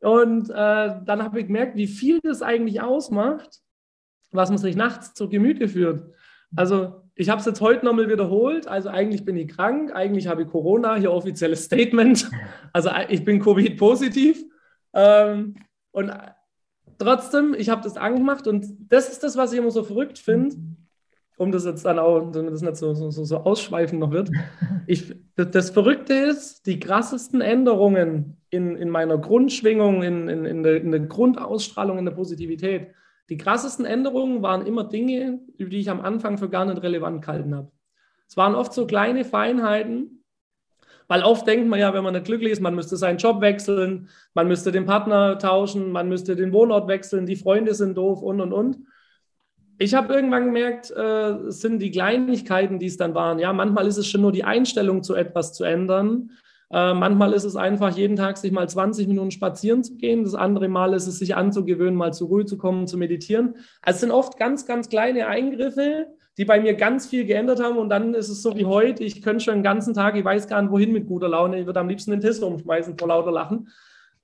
Und 0.00 0.50
äh, 0.50 0.54
dann 0.54 1.22
habe 1.22 1.40
ich 1.40 1.46
gemerkt, 1.46 1.76
wie 1.76 1.86
viel 1.86 2.20
das 2.22 2.42
eigentlich 2.42 2.80
ausmacht, 2.80 3.60
was 4.32 4.48
man 4.48 4.58
sich 4.58 4.76
nachts 4.76 5.14
zu 5.14 5.28
Gemüte 5.28 5.68
führt. 5.68 6.14
Also 6.56 7.02
ich 7.14 7.28
habe 7.28 7.40
es 7.40 7.46
jetzt 7.46 7.60
heute 7.60 7.84
nochmal 7.84 8.08
wiederholt. 8.08 8.66
Also 8.66 8.88
eigentlich 8.88 9.24
bin 9.24 9.36
ich 9.36 9.48
krank, 9.48 9.94
eigentlich 9.94 10.26
habe 10.26 10.42
ich 10.42 10.48
Corona, 10.48 10.96
hier 10.96 11.12
offizielles 11.12 11.64
Statement. 11.64 12.30
Also 12.72 12.90
ich 13.08 13.24
bin 13.24 13.40
Covid-positiv. 13.40 14.44
Ähm, 14.94 15.56
und 15.90 16.12
trotzdem, 16.98 17.54
ich 17.54 17.68
habe 17.68 17.82
das 17.82 17.96
angemacht 17.96 18.46
und 18.46 18.66
das 18.88 19.10
ist 19.10 19.22
das, 19.22 19.36
was 19.36 19.52
ich 19.52 19.58
immer 19.58 19.70
so 19.70 19.82
verrückt 19.82 20.18
finde, 20.18 20.56
um 21.40 21.52
das 21.52 21.64
jetzt 21.64 21.86
dann 21.86 21.98
auch, 21.98 22.30
damit 22.32 22.52
das 22.52 22.60
nicht 22.60 22.76
so, 22.76 22.92
so, 22.92 23.10
so 23.10 23.36
ausschweifend 23.38 23.98
noch 23.98 24.10
wird. 24.10 24.30
Ich, 24.86 25.14
das 25.36 25.70
Verrückte 25.70 26.12
ist, 26.12 26.66
die 26.66 26.78
krassesten 26.78 27.40
Änderungen 27.40 28.36
in, 28.50 28.76
in 28.76 28.90
meiner 28.90 29.16
Grundschwingung, 29.16 30.02
in, 30.02 30.28
in, 30.28 30.44
in, 30.44 30.62
der, 30.62 30.82
in 30.82 30.90
der 30.90 31.00
Grundausstrahlung, 31.00 31.96
in 31.96 32.04
der 32.04 32.12
Positivität, 32.12 32.88
die 33.30 33.38
krassesten 33.38 33.86
Änderungen 33.86 34.42
waren 34.42 34.66
immer 34.66 34.84
Dinge, 34.84 35.40
die 35.58 35.78
ich 35.78 35.88
am 35.88 36.02
Anfang 36.02 36.36
für 36.36 36.50
gar 36.50 36.66
nicht 36.66 36.82
relevant 36.82 37.22
gehalten 37.22 37.54
habe. 37.54 37.70
Es 38.28 38.36
waren 38.36 38.54
oft 38.54 38.74
so 38.74 38.86
kleine 38.86 39.24
Feinheiten, 39.24 40.22
weil 41.08 41.22
oft 41.22 41.46
denkt 41.46 41.68
man 41.68 41.80
ja, 41.80 41.94
wenn 41.94 42.04
man 42.04 42.12
nicht 42.12 42.26
glücklich 42.26 42.52
ist, 42.52 42.60
man 42.60 42.74
müsste 42.74 42.98
seinen 42.98 43.16
Job 43.16 43.40
wechseln, 43.40 44.10
man 44.34 44.46
müsste 44.46 44.72
den 44.72 44.84
Partner 44.84 45.38
tauschen, 45.38 45.90
man 45.90 46.10
müsste 46.10 46.36
den 46.36 46.52
Wohnort 46.52 46.86
wechseln, 46.86 47.24
die 47.24 47.36
Freunde 47.36 47.72
sind 47.72 47.96
doof 47.96 48.20
und 48.20 48.42
und 48.42 48.52
und. 48.52 48.76
Ich 49.82 49.94
habe 49.94 50.12
irgendwann 50.12 50.44
gemerkt, 50.44 50.90
äh, 50.90 51.30
es 51.48 51.62
sind 51.62 51.78
die 51.78 51.90
Kleinigkeiten, 51.90 52.78
die 52.78 52.84
es 52.84 52.98
dann 52.98 53.14
waren. 53.14 53.38
Ja, 53.38 53.50
manchmal 53.54 53.86
ist 53.86 53.96
es 53.96 54.06
schon 54.06 54.20
nur 54.20 54.30
die 54.30 54.44
Einstellung 54.44 55.02
zu 55.02 55.14
etwas 55.14 55.54
zu 55.54 55.64
ändern. 55.64 56.32
Äh, 56.70 56.92
manchmal 56.92 57.32
ist 57.32 57.44
es 57.44 57.56
einfach, 57.56 57.96
jeden 57.96 58.14
Tag 58.14 58.36
sich 58.36 58.52
mal 58.52 58.68
20 58.68 59.08
Minuten 59.08 59.30
spazieren 59.30 59.82
zu 59.82 59.96
gehen. 59.96 60.22
Das 60.22 60.34
andere 60.34 60.68
Mal 60.68 60.92
ist 60.92 61.06
es, 61.06 61.18
sich 61.18 61.34
anzugewöhnen, 61.34 61.94
mal 61.94 62.12
zur 62.12 62.28
Ruhe 62.28 62.44
zu 62.44 62.58
kommen, 62.58 62.86
zu 62.88 62.98
meditieren. 62.98 63.54
Also 63.80 63.96
es 63.96 64.00
sind 64.02 64.10
oft 64.10 64.38
ganz, 64.38 64.66
ganz 64.66 64.90
kleine 64.90 65.28
Eingriffe, 65.28 66.08
die 66.36 66.44
bei 66.44 66.60
mir 66.60 66.74
ganz 66.74 67.06
viel 67.06 67.24
geändert 67.24 67.62
haben. 67.62 67.78
Und 67.78 67.88
dann 67.88 68.12
ist 68.12 68.28
es 68.28 68.42
so 68.42 68.54
wie 68.58 68.66
heute, 68.66 69.02
ich 69.02 69.22
könnte 69.22 69.44
schon 69.44 69.54
den 69.54 69.62
ganzen 69.62 69.94
Tag, 69.94 70.14
ich 70.14 70.24
weiß 70.26 70.46
gar 70.46 70.60
nicht, 70.60 70.72
wohin 70.72 70.92
mit 70.92 71.06
guter 71.06 71.30
Laune. 71.30 71.58
Ich 71.58 71.64
würde 71.64 71.80
am 71.80 71.88
liebsten 71.88 72.10
den 72.10 72.20
Tisch 72.20 72.38
umschmeißen 72.38 72.98
vor 72.98 73.08
lauter 73.08 73.32
Lachen. 73.32 73.70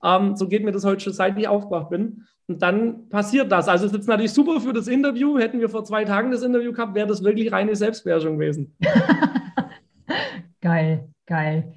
Ähm, 0.03 0.35
so 0.35 0.47
geht 0.47 0.63
mir 0.63 0.71
das 0.71 0.85
heute 0.85 0.99
schon, 1.03 1.13
seit 1.13 1.35
ich 1.35 1.47
aufgewacht 1.47 1.89
bin. 1.89 2.27
Und 2.47 2.61
dann 2.61 3.09
passiert 3.09 3.51
das. 3.51 3.67
Also 3.67 3.87
es 3.87 3.93
ist 3.93 4.07
natürlich 4.07 4.31
super 4.31 4.61
für 4.61 4.71
das 4.71 4.87
Interview. 4.87 5.37
Hätten 5.37 5.59
wir 5.59 5.67
vor 5.67 5.83
zwei 5.83 6.05
Tagen 6.05 6.31
das 6.31 6.43
Interview 6.43 6.71
gehabt, 6.71 6.95
wäre 6.95 7.07
das 7.07 7.21
wirklich 7.21 7.51
reine 7.51 7.75
Selbstbeherrschung 7.75 8.37
gewesen. 8.37 8.73
geil, 10.61 11.09
geil. 11.25 11.73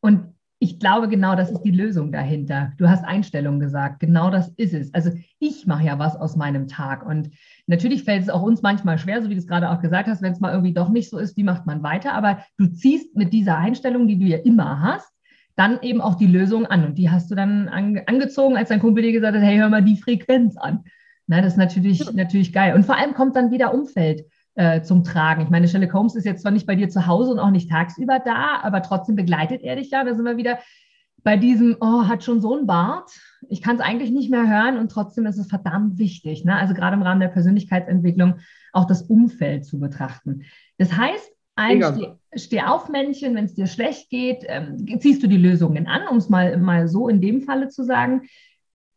Und 0.00 0.34
ich 0.58 0.78
glaube, 0.78 1.08
genau 1.08 1.36
das 1.36 1.50
ist 1.50 1.60
die 1.60 1.70
Lösung 1.70 2.10
dahinter. 2.10 2.72
Du 2.78 2.88
hast 2.88 3.04
Einstellung 3.04 3.60
gesagt, 3.60 4.00
genau 4.00 4.30
das 4.30 4.48
ist 4.56 4.72
es. 4.72 4.94
Also 4.94 5.10
ich 5.38 5.66
mache 5.66 5.84
ja 5.84 5.98
was 5.98 6.16
aus 6.16 6.36
meinem 6.36 6.68
Tag 6.68 7.04
und 7.04 7.30
natürlich 7.66 8.04
fällt 8.04 8.22
es 8.22 8.30
auch 8.30 8.40
uns 8.40 8.62
manchmal 8.62 8.96
schwer, 8.96 9.22
so 9.22 9.28
wie 9.28 9.34
du 9.34 9.40
es 9.40 9.46
gerade 9.46 9.68
auch 9.70 9.80
gesagt 9.82 10.08
hast, 10.08 10.22
wenn 10.22 10.32
es 10.32 10.40
mal 10.40 10.52
irgendwie 10.52 10.72
doch 10.72 10.88
nicht 10.88 11.10
so 11.10 11.18
ist, 11.18 11.36
wie 11.36 11.42
macht 11.42 11.66
man 11.66 11.82
weiter? 11.82 12.14
Aber 12.14 12.38
du 12.56 12.66
ziehst 12.68 13.14
mit 13.14 13.34
dieser 13.34 13.58
Einstellung, 13.58 14.08
die 14.08 14.18
du 14.18 14.24
ja 14.24 14.38
immer 14.38 14.80
hast, 14.80 15.13
dann 15.56 15.80
eben 15.82 16.00
auch 16.00 16.16
die 16.16 16.26
Lösung 16.26 16.66
an 16.66 16.84
und 16.84 16.98
die 16.98 17.10
hast 17.10 17.30
du 17.30 17.34
dann 17.34 17.68
angezogen, 17.68 18.56
als 18.56 18.70
dein 18.70 18.80
Kumpel 18.80 19.02
dir 19.02 19.12
gesagt 19.12 19.36
hat, 19.36 19.42
hey, 19.42 19.56
hör 19.58 19.68
mal 19.68 19.82
die 19.82 19.96
Frequenz 19.96 20.56
an. 20.56 20.84
Na, 21.26 21.40
das 21.40 21.52
ist 21.52 21.58
natürlich, 21.58 22.12
natürlich 22.12 22.52
geil. 22.52 22.74
Und 22.74 22.84
vor 22.84 22.96
allem 22.96 23.14
kommt 23.14 23.36
dann 23.36 23.50
wieder 23.50 23.72
Umfeld 23.72 24.26
äh, 24.56 24.82
zum 24.82 25.04
Tragen. 25.04 25.42
Ich 25.42 25.50
meine, 25.50 25.68
Sherlock 25.68 25.92
Holmes 25.94 26.16
ist 26.16 26.26
jetzt 26.26 26.42
zwar 26.42 26.52
nicht 26.52 26.66
bei 26.66 26.74
dir 26.74 26.88
zu 26.88 27.06
Hause 27.06 27.32
und 27.32 27.38
auch 27.38 27.50
nicht 27.50 27.70
tagsüber 27.70 28.20
da, 28.24 28.60
aber 28.62 28.82
trotzdem 28.82 29.16
begleitet 29.16 29.62
er 29.62 29.76
dich 29.76 29.90
ja. 29.90 30.04
Da 30.04 30.14
sind 30.14 30.24
wir 30.24 30.36
wieder 30.36 30.58
bei 31.22 31.36
diesem, 31.36 31.76
oh, 31.80 32.06
hat 32.06 32.22
schon 32.22 32.40
so 32.40 32.56
ein 32.56 32.66
Bart. 32.66 33.10
Ich 33.48 33.62
kann 33.62 33.76
es 33.76 33.82
eigentlich 33.82 34.10
nicht 34.10 34.30
mehr 34.30 34.46
hören 34.46 34.78
und 34.78 34.90
trotzdem 34.90 35.24
ist 35.26 35.38
es 35.38 35.48
verdammt 35.48 35.98
wichtig. 35.98 36.44
Ne? 36.44 36.54
Also 36.54 36.74
gerade 36.74 36.96
im 36.96 37.02
Rahmen 37.02 37.20
der 37.20 37.28
Persönlichkeitsentwicklung 37.28 38.34
auch 38.72 38.84
das 38.86 39.02
Umfeld 39.02 39.64
zu 39.64 39.80
betrachten. 39.80 40.42
Das 40.76 40.92
heißt, 40.92 41.32
ein 41.56 41.80
Steh, 42.36 42.58
Stehaufmännchen, 42.58 43.34
wenn 43.34 43.44
es 43.44 43.54
dir 43.54 43.66
schlecht 43.66 44.10
geht, 44.10 44.44
ähm, 44.46 45.00
ziehst 45.00 45.22
du 45.22 45.26
die 45.26 45.36
Lösungen 45.36 45.86
an, 45.86 46.08
um 46.08 46.16
es 46.16 46.28
mal, 46.28 46.56
mal 46.58 46.88
so 46.88 47.08
in 47.08 47.20
dem 47.20 47.42
Falle 47.42 47.68
zu 47.68 47.84
sagen. 47.84 48.22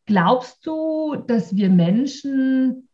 Glaubst 0.06 0.66
du, 0.66 1.16
dass 1.16 1.56
wir 1.56 1.70
Menschen 1.70 2.90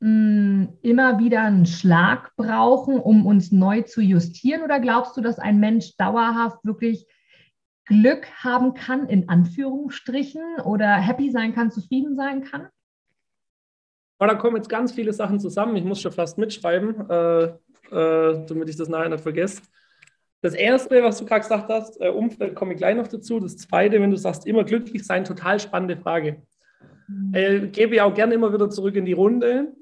mh, 0.00 0.08
hm, 0.08 0.68
immer 0.82 1.18
wieder 1.18 1.42
einen 1.42 1.66
Schlag 1.66 2.34
brauchen, 2.36 2.98
um 2.98 3.26
uns 3.26 3.52
neu 3.52 3.82
zu 3.82 4.00
justieren? 4.00 4.62
Oder 4.62 4.80
glaubst 4.80 5.16
du, 5.16 5.20
dass 5.20 5.38
ein 5.38 5.60
Mensch 5.60 5.96
dauerhaft 5.96 6.64
wirklich 6.64 7.06
Glück 7.86 8.26
haben 8.42 8.74
kann, 8.74 9.08
in 9.08 9.28
Anführungsstrichen, 9.28 10.60
oder 10.64 10.94
happy 10.94 11.30
sein 11.30 11.54
kann, 11.54 11.70
zufrieden 11.70 12.16
sein 12.16 12.42
kann? 12.42 12.68
Oh, 14.18 14.26
da 14.26 14.34
kommen 14.34 14.56
jetzt 14.56 14.68
ganz 14.68 14.92
viele 14.92 15.12
Sachen 15.12 15.38
zusammen. 15.38 15.76
Ich 15.76 15.84
muss 15.84 16.00
schon 16.00 16.12
fast 16.12 16.38
mitschreiben, 16.38 17.08
äh, 17.10 17.44
äh, 17.90 18.46
damit 18.46 18.68
ich 18.68 18.76
das 18.76 18.88
nachher 18.88 19.10
nicht 19.10 19.22
vergesse. 19.22 19.62
Das 20.42 20.54
erste, 20.54 21.02
was 21.02 21.18
du 21.18 21.24
gerade 21.24 21.40
gesagt 21.40 21.68
hast, 21.68 22.00
äh, 22.00 22.08
Umfeld, 22.08 22.54
komme 22.54 22.72
ich 22.72 22.78
gleich 22.78 22.96
noch 22.96 23.08
dazu. 23.08 23.40
Das 23.40 23.56
zweite, 23.56 24.00
wenn 24.00 24.10
du 24.10 24.16
sagst, 24.16 24.46
immer 24.46 24.64
glücklich 24.64 25.04
sein, 25.04 25.24
total 25.24 25.58
spannende 25.58 25.96
Frage. 25.96 26.42
Mhm. 27.08 27.34
Äh, 27.34 27.66
gebe 27.68 27.94
ich 27.94 28.00
auch 28.00 28.14
gerne 28.14 28.34
immer 28.34 28.52
wieder 28.52 28.70
zurück 28.70 28.96
in 28.96 29.04
die 29.04 29.12
Runde. 29.12 29.72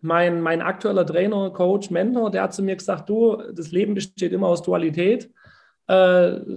Mein, 0.00 0.40
mein 0.40 0.62
aktueller 0.62 1.06
Trainer, 1.06 1.50
Coach, 1.50 1.90
Mentor, 1.90 2.30
der 2.30 2.42
hat 2.42 2.54
zu 2.54 2.62
mir 2.62 2.76
gesagt, 2.76 3.08
du, 3.08 3.36
das 3.52 3.72
Leben 3.72 3.94
besteht 3.94 4.32
immer 4.32 4.48
aus 4.48 4.62
Dualität. 4.62 5.30
Äh, 5.88 5.94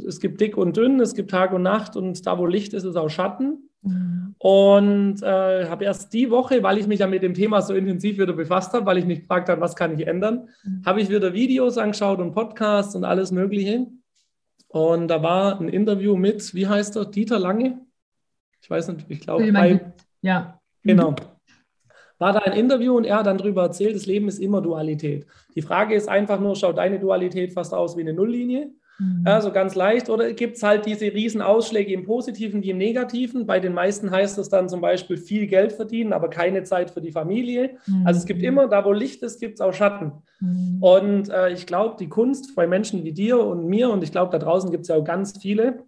es 0.08 0.20
gibt 0.20 0.42
dick 0.42 0.58
und 0.58 0.78
dünn, 0.78 1.00
es 1.00 1.14
gibt 1.14 1.32
Tag 1.32 1.54
und 1.54 1.64
Nacht 1.64 1.96
und 1.96 2.26
da, 2.26 2.38
wo 2.38 2.46
Licht 2.46 2.74
ist, 2.74 2.84
ist 2.84 2.96
auch 2.96 3.10
Schatten. 3.10 3.69
Mhm. 3.82 4.36
Und 4.38 5.24
äh, 5.24 5.68
habe 5.68 5.86
erst 5.86 6.14
die 6.14 6.30
Woche, 6.30 6.64
weil 6.64 6.78
ich 6.78 6.88
mich 6.88 7.00
ja 7.00 7.08
mit 7.08 7.24
dem 7.24 7.34
Thema 7.34 7.62
so 7.62 7.74
intensiv 7.74 8.18
wieder 8.18 8.34
befasst 8.34 8.74
habe, 8.74 8.86
weil 8.86 8.98
ich 8.98 9.06
mich 9.06 9.22
gefragt 9.22 9.50
habe, 9.50 9.62
was 9.62 9.76
kann 9.76 9.98
ich 9.98 10.08
ändern, 10.08 10.50
mhm. 10.64 10.84
habe 10.86 11.02
ich 11.02 11.10
wieder 11.10 11.34
Videos 11.34 11.78
angeschaut 11.78 12.20
und 12.20 12.34
Podcasts 12.34 12.96
und 12.96 13.04
alles 13.04 13.32
Mögliche. 13.32 13.88
Und 14.68 15.08
da 15.08 15.24
war 15.24 15.60
ein 15.60 15.70
Interview 15.70 16.16
mit, 16.16 16.54
wie 16.54 16.68
heißt 16.68 16.96
er, 16.96 17.06
Dieter 17.06 17.40
Lange? 17.40 17.82
Ich 18.62 18.70
weiß 18.70 18.90
nicht, 18.90 19.06
ich 19.10 19.22
glaube, 19.22 19.46
ja. 20.22 20.60
Genau. 20.84 21.16
War 22.18 22.34
da 22.34 22.40
ein 22.40 22.54
Interview 22.54 22.98
und 22.98 23.06
er 23.06 23.20
hat 23.20 23.28
dann 23.28 23.38
darüber 23.38 23.64
erzählt, 23.64 23.96
das 23.96 24.06
Leben 24.06 24.28
ist 24.28 24.40
immer 24.40 24.62
Dualität. 24.62 25.26
Die 25.56 25.62
Frage 25.62 25.96
ist 25.96 26.10
einfach 26.10 26.40
nur, 26.40 26.56
schaut 26.56 26.78
deine 26.78 27.00
Dualität 27.00 27.54
fast 27.54 27.74
aus 27.74 27.96
wie 27.96 28.02
eine 28.02 28.14
Nulllinie? 28.14 28.72
Mhm. 29.00 29.24
Ja, 29.26 29.42
so 29.42 29.52
ganz 29.52 29.76
leicht. 29.76 30.10
Oder 30.10 30.34
gibt 30.34 30.58
es 30.58 30.64
halt 30.64 30.86
diese 30.86 31.06
riesen 31.06 31.42
Ausschläge 31.42 31.94
im 31.94 32.04
Positiven 32.04 32.62
wie 32.62 32.72
im 32.72 32.78
Negativen? 32.78 33.46
Bei 33.46 33.60
den 33.60 33.74
meisten 33.74 34.12
heißt 34.12 34.38
das 34.38 34.50
dann 34.50 34.70
zum 34.70 34.82
Beispiel 34.82 35.18
viel 35.18 35.48
Geld 35.48 35.74
verdienen, 35.74 36.14
aber 36.14 36.30
keine 36.30 36.64
Zeit 36.64 36.92
für 36.92 37.02
die 37.02 37.12
Familie. 37.12 37.78
Mhm. 37.88 38.06
Also 38.06 38.20
es 38.20 38.26
gibt 38.26 38.44
immer, 38.44 38.68
da 38.68 38.86
wo 38.86 38.92
Licht 38.92 39.24
ist, 39.24 39.40
gibt 39.40 39.56
es 39.56 39.62
auch 39.62 39.74
Schatten. 39.74 40.12
Mhm. 40.40 40.78
Und 40.84 41.30
äh, 41.30 41.52
ich 41.52 41.66
glaube, 41.66 41.96
die 42.00 42.10
Kunst 42.10 42.56
bei 42.56 42.68
Menschen 42.68 43.04
wie 43.04 43.14
dir 43.14 43.40
und 43.40 43.68
mir, 43.68 43.90
und 43.90 44.04
ich 44.04 44.12
glaube, 44.12 44.32
da 44.32 44.40
draußen 44.40 44.72
gibt 44.72 44.84
es 44.84 44.90
ja 44.90 44.96
auch 44.96 45.06
ganz 45.06 45.38
viele, 45.42 45.86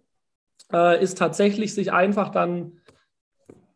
äh, 0.72 1.02
ist 1.02 1.18
tatsächlich 1.18 1.74
sich 1.74 1.92
einfach 1.92 2.30
dann 2.30 2.72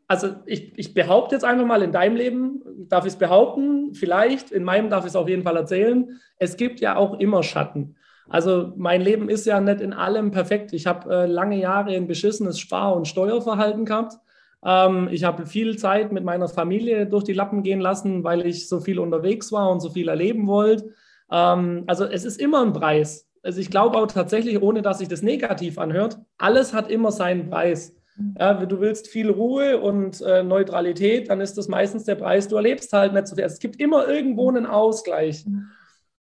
also 0.09 0.29
ich, 0.47 0.73
ich, 0.79 0.95
behaupte 0.95 1.35
jetzt 1.35 1.45
einfach 1.45 1.67
mal 1.67 1.83
in 1.83 1.91
deinem 1.91 2.15
Leben, 2.15 2.63
darf 2.89 3.05
ich 3.07 3.15
es 3.15 3.19
behaupten, 3.19 3.93
vielleicht, 3.95 4.53
in 4.53 4.63
meinem 4.63 4.89
darf 4.89 5.05
ich 5.05 5.09
es 5.09 5.17
auf 5.17 5.29
jeden 5.29 5.43
Fall 5.43 5.57
erzählen, 5.57 6.21
es 6.39 6.57
gibt 6.57 6.81
ja 6.81 6.97
auch 6.97 7.19
immer 7.19 7.43
Schatten. 7.43 7.96
Also 8.29 8.73
mein 8.77 9.01
Leben 9.01 9.29
ist 9.29 9.47
ja 9.47 9.61
nicht 9.61 9.81
in 9.81 9.93
allem 9.93 10.31
perfekt. 10.31 10.73
Ich 10.73 10.87
habe 10.87 11.15
äh, 11.15 11.27
lange 11.27 11.59
Jahre 11.59 11.95
ein 11.95 12.07
beschissenes 12.07 12.59
Spar- 12.59 12.97
und 12.97 13.07
Steuerverhalten 13.07 13.85
gehabt. 13.85 14.19
Ähm, 14.65 15.09
ich 15.11 15.25
habe 15.25 15.47
viel 15.47 15.77
Zeit 15.77 16.13
mit 16.13 16.25
meiner 16.25 16.49
Familie 16.49 17.07
durch 17.07 17.25
die 17.25 17.33
Lappen 17.33 17.63
gehen 17.63 17.81
lassen, 17.81 18.25
weil 18.25 18.47
ich 18.47 18.69
so 18.69 18.81
viel 18.81 18.99
unterwegs 18.99 19.53
war 19.53 19.71
und 19.71 19.81
so 19.81 19.91
viel 19.91 20.09
erleben 20.09 20.47
wollte. 20.47 20.93
Ähm, 21.31 21.85
also 21.87 22.05
es 22.05 22.25
ist 22.25 22.41
immer 22.41 22.63
ein 22.63 22.73
Preis. 22.73 23.29
Also 23.43 23.61
ich 23.61 23.71
glaube 23.71 23.97
auch 23.99 24.09
tatsächlich, 24.09 24.61
ohne 24.61 24.83
dass 24.83 24.99
sich 24.99 25.09
das 25.09 25.23
negativ 25.23 25.79
anhört, 25.79 26.19
alles 26.37 26.75
hat 26.75 26.91
immer 26.91 27.13
seinen 27.13 27.49
Preis. 27.49 27.95
Ja, 28.39 28.55
du 28.55 28.81
willst 28.81 29.09
viel 29.09 29.31
Ruhe 29.31 29.79
und 29.79 30.23
äh, 30.23 30.43
Neutralität, 30.43 31.29
dann 31.29 31.43
ist 31.43 31.59
das 31.59 31.69
meistens 31.69 32.05
der 32.05 32.15
Preis. 32.15 32.49
Du 32.49 32.57
erlebst 32.57 32.91
halt 32.95 33.13
nicht 33.13 33.27
so 33.27 33.37
viel. 33.37 33.45
Es 33.45 33.59
gibt 33.59 33.79
immer 33.79 34.09
irgendwo 34.09 34.49
einen 34.49 34.65
Ausgleich. 34.65 35.45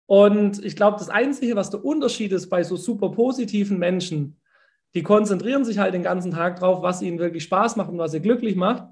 Und 0.07 0.63
ich 0.63 0.75
glaube, 0.75 0.97
das 0.99 1.09
Einzige, 1.09 1.55
was 1.55 1.71
der 1.71 1.83
Unterschied 1.83 2.31
ist 2.31 2.49
bei 2.49 2.63
so 2.63 2.75
super 2.75 3.09
positiven 3.09 3.79
Menschen, 3.79 4.39
die 4.93 5.03
konzentrieren 5.03 5.65
sich 5.65 5.77
halt 5.79 5.93
den 5.93 6.03
ganzen 6.03 6.31
Tag 6.31 6.59
drauf, 6.59 6.81
was 6.81 7.01
ihnen 7.01 7.19
wirklich 7.19 7.43
Spaß 7.43 7.75
macht 7.75 7.89
und 7.89 7.97
was 7.97 8.11
sie 8.11 8.21
glücklich 8.21 8.55
macht. 8.55 8.85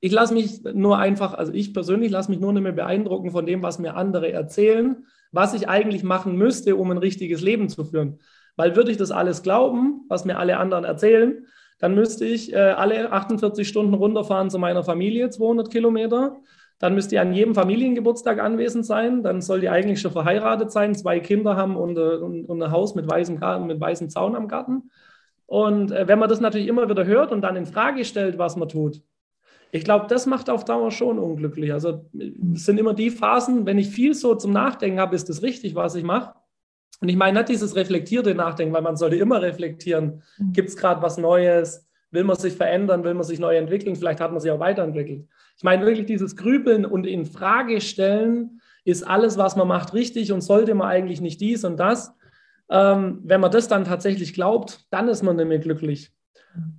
Ich 0.00 0.12
lasse 0.12 0.32
mich 0.32 0.62
nur 0.62 0.98
einfach, 0.98 1.34
also 1.34 1.52
ich 1.52 1.74
persönlich 1.74 2.10
lasse 2.10 2.30
mich 2.30 2.40
nur 2.40 2.52
nicht 2.52 2.62
mehr 2.62 2.72
beeindrucken 2.72 3.32
von 3.32 3.44
dem, 3.46 3.62
was 3.62 3.78
mir 3.78 3.96
andere 3.96 4.32
erzählen, 4.32 5.04
was 5.32 5.54
ich 5.54 5.68
eigentlich 5.68 6.04
machen 6.04 6.36
müsste, 6.36 6.76
um 6.76 6.90
ein 6.90 6.98
richtiges 6.98 7.42
Leben 7.42 7.68
zu 7.68 7.84
führen. 7.84 8.20
Weil 8.56 8.76
würde 8.76 8.90
ich 8.90 8.96
das 8.96 9.10
alles 9.10 9.42
glauben, 9.42 10.04
was 10.08 10.24
mir 10.24 10.38
alle 10.38 10.56
anderen 10.56 10.84
erzählen, 10.84 11.46
dann 11.78 11.94
müsste 11.94 12.24
ich 12.24 12.52
äh, 12.52 12.56
alle 12.56 13.12
48 13.12 13.68
Stunden 13.68 13.94
runterfahren 13.94 14.50
zu 14.50 14.58
meiner 14.58 14.82
Familie, 14.82 15.30
200 15.30 15.70
Kilometer. 15.70 16.36
Dann 16.78 16.94
müsst 16.94 17.10
ihr 17.12 17.20
an 17.20 17.32
jedem 17.32 17.54
Familiengeburtstag 17.54 18.40
anwesend 18.40 18.86
sein. 18.86 19.22
Dann 19.22 19.40
soll 19.40 19.60
die 19.60 19.68
eigentlich 19.68 20.00
schon 20.00 20.12
verheiratet 20.12 20.70
sein, 20.70 20.94
zwei 20.94 21.20
Kinder 21.20 21.56
haben 21.56 21.76
und, 21.76 21.96
äh, 21.96 22.16
und, 22.16 22.44
und 22.44 22.62
ein 22.62 22.70
Haus 22.70 22.94
mit 22.94 23.08
weißem, 23.08 23.40
mit 23.66 23.80
weißem 23.80 24.10
Zaun 24.10 24.36
am 24.36 24.48
Garten. 24.48 24.90
Und 25.46 25.90
äh, 25.90 26.06
wenn 26.06 26.18
man 26.18 26.28
das 26.28 26.40
natürlich 26.40 26.68
immer 26.68 26.88
wieder 26.88 27.04
hört 27.06 27.32
und 27.32 27.40
dann 27.40 27.56
in 27.56 27.66
Frage 27.66 28.04
stellt, 28.04 28.38
was 28.38 28.56
man 28.56 28.68
tut, 28.68 29.02
ich 29.70 29.84
glaube, 29.84 30.06
das 30.08 30.26
macht 30.26 30.48
auf 30.48 30.64
Dauer 30.64 30.90
schon 30.90 31.18
unglücklich. 31.18 31.72
Also 31.72 32.06
es 32.54 32.64
sind 32.64 32.78
immer 32.78 32.94
die 32.94 33.10
Phasen, 33.10 33.66
wenn 33.66 33.78
ich 33.78 33.88
viel 33.88 34.14
so 34.14 34.34
zum 34.34 34.52
Nachdenken 34.52 34.98
habe, 34.98 35.14
ist 35.14 35.28
das 35.28 35.42
richtig, 35.42 35.74
was 35.74 35.94
ich 35.94 36.04
mache. 36.04 36.34
Und 37.00 37.08
ich 37.08 37.16
meine 37.16 37.38
nicht 37.38 37.50
dieses 37.50 37.76
reflektierte 37.76 38.34
Nachdenken, 38.34 38.74
weil 38.74 38.82
man 38.82 38.96
sollte 38.96 39.16
immer 39.16 39.42
reflektieren. 39.42 40.22
Mhm. 40.38 40.52
Gibt 40.52 40.68
es 40.70 40.76
gerade 40.76 41.02
was 41.02 41.18
Neues? 41.18 41.87
Will 42.10 42.24
man 42.24 42.36
sich 42.36 42.54
verändern? 42.54 43.04
Will 43.04 43.14
man 43.14 43.24
sich 43.24 43.38
neu 43.38 43.56
entwickeln? 43.56 43.96
Vielleicht 43.96 44.20
hat 44.20 44.32
man 44.32 44.40
sich 44.40 44.50
auch 44.50 44.60
weiterentwickelt. 44.60 45.26
Ich 45.56 45.62
meine 45.62 45.84
wirklich 45.84 46.06
dieses 46.06 46.36
Grübeln 46.36 46.86
und 46.86 47.06
in 47.06 47.26
Frage 47.26 47.80
stellen, 47.80 48.60
ist 48.84 49.02
alles, 49.02 49.36
was 49.36 49.56
man 49.56 49.68
macht, 49.68 49.92
richtig 49.92 50.32
und 50.32 50.40
sollte 50.40 50.74
man 50.74 50.88
eigentlich 50.88 51.20
nicht 51.20 51.40
dies 51.40 51.64
und 51.64 51.76
das. 51.78 52.14
Ähm, 52.70 53.20
wenn 53.24 53.40
man 53.40 53.50
das 53.50 53.68
dann 53.68 53.84
tatsächlich 53.84 54.32
glaubt, 54.32 54.86
dann 54.90 55.08
ist 55.08 55.22
man 55.22 55.36
nämlich 55.36 55.62
glücklich. 55.62 56.10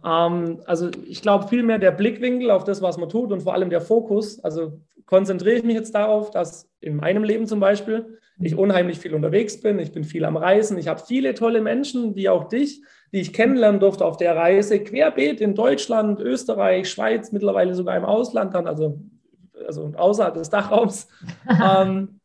Ähm, 0.04 0.62
also 0.66 0.90
ich 1.06 1.22
glaube 1.22 1.48
vielmehr 1.48 1.80
der 1.80 1.92
Blickwinkel 1.92 2.52
auf 2.52 2.64
das, 2.64 2.82
was 2.82 2.98
man 2.98 3.10
tut 3.10 3.32
und 3.32 3.42
vor 3.42 3.54
allem 3.54 3.70
der 3.70 3.82
Fokus. 3.82 4.44
Also 4.44 4.82
konzentriere 5.06 5.58
ich 5.58 5.64
mich 5.64 5.76
jetzt 5.76 5.94
darauf, 5.94 6.32
dass 6.32 6.70
in 6.80 6.96
meinem 6.96 7.24
Leben 7.24 7.48
zum 7.48 7.60
Beispiel 7.60 8.18
ich 8.42 8.56
unheimlich 8.56 9.00
viel 9.00 9.14
unterwegs 9.14 9.60
bin, 9.60 9.80
ich 9.80 9.92
bin 9.92 10.04
viel 10.04 10.24
am 10.24 10.38
Reisen, 10.38 10.78
ich 10.78 10.88
habe 10.88 11.02
viele 11.06 11.34
tolle 11.34 11.62
Menschen, 11.62 12.16
wie 12.16 12.30
auch 12.30 12.48
dich, 12.48 12.82
die 13.12 13.20
ich 13.20 13.34
kennenlernen 13.34 13.80
durfte 13.80 14.06
auf 14.06 14.18
der 14.18 14.36
Reise, 14.36 14.80
querbeet 14.80 15.42
in 15.42 15.56
Deutschland, 15.56 16.20
Österreich, 16.20 16.90
Schweiz, 16.90 17.32
mittlerweile 17.32 17.74
sogar 17.74 17.98
im 17.98 18.06
Ausland 18.06 18.54
dann, 18.54 18.68
also, 18.68 19.00
also 19.66 19.92
außerhalb 19.96 20.36
des 20.36 20.50
Dachraums. 20.50 21.08
ähm, 21.64 22.20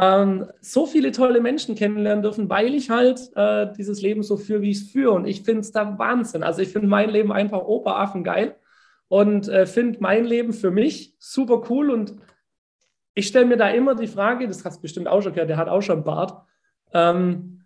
ähm, 0.00 0.46
so 0.60 0.86
viele 0.86 1.12
tolle 1.12 1.40
Menschen 1.40 1.74
kennenlernen 1.74 2.22
dürfen, 2.22 2.50
weil 2.50 2.74
ich 2.74 2.90
halt 2.90 3.30
äh, 3.36 3.72
dieses 3.76 4.02
Leben 4.02 4.22
so 4.22 4.36
führe, 4.36 4.60
wie 4.60 4.70
ich 4.70 4.78
es 4.78 4.90
führe. 4.90 5.12
Und 5.12 5.26
ich 5.26 5.42
finde 5.42 5.60
es 5.60 5.72
da 5.72 5.98
Wahnsinn. 5.98 6.42
Also 6.42 6.62
ich 6.62 6.68
finde 6.68 6.88
mein 6.88 7.10
Leben 7.10 7.32
einfach 7.32 7.60
Operaffen 7.60 8.24
geil 8.24 8.56
und 9.08 9.48
äh, 9.48 9.66
finde 9.66 9.98
mein 10.00 10.24
Leben 10.24 10.52
für 10.52 10.70
mich 10.70 11.14
super 11.18 11.62
cool. 11.70 11.90
Und 11.90 12.16
ich 13.14 13.28
stelle 13.28 13.46
mir 13.46 13.56
da 13.56 13.68
immer 13.68 13.94
die 13.94 14.06
Frage, 14.06 14.46
das 14.46 14.64
hast 14.64 14.78
du 14.78 14.82
bestimmt 14.82 15.08
auch 15.08 15.22
schon 15.22 15.32
gehört, 15.32 15.50
der 15.50 15.56
hat 15.56 15.68
auch 15.68 15.82
schon 15.82 15.96
einen 15.96 16.04
Bart. 16.04 16.42
Ähm, 16.92 17.57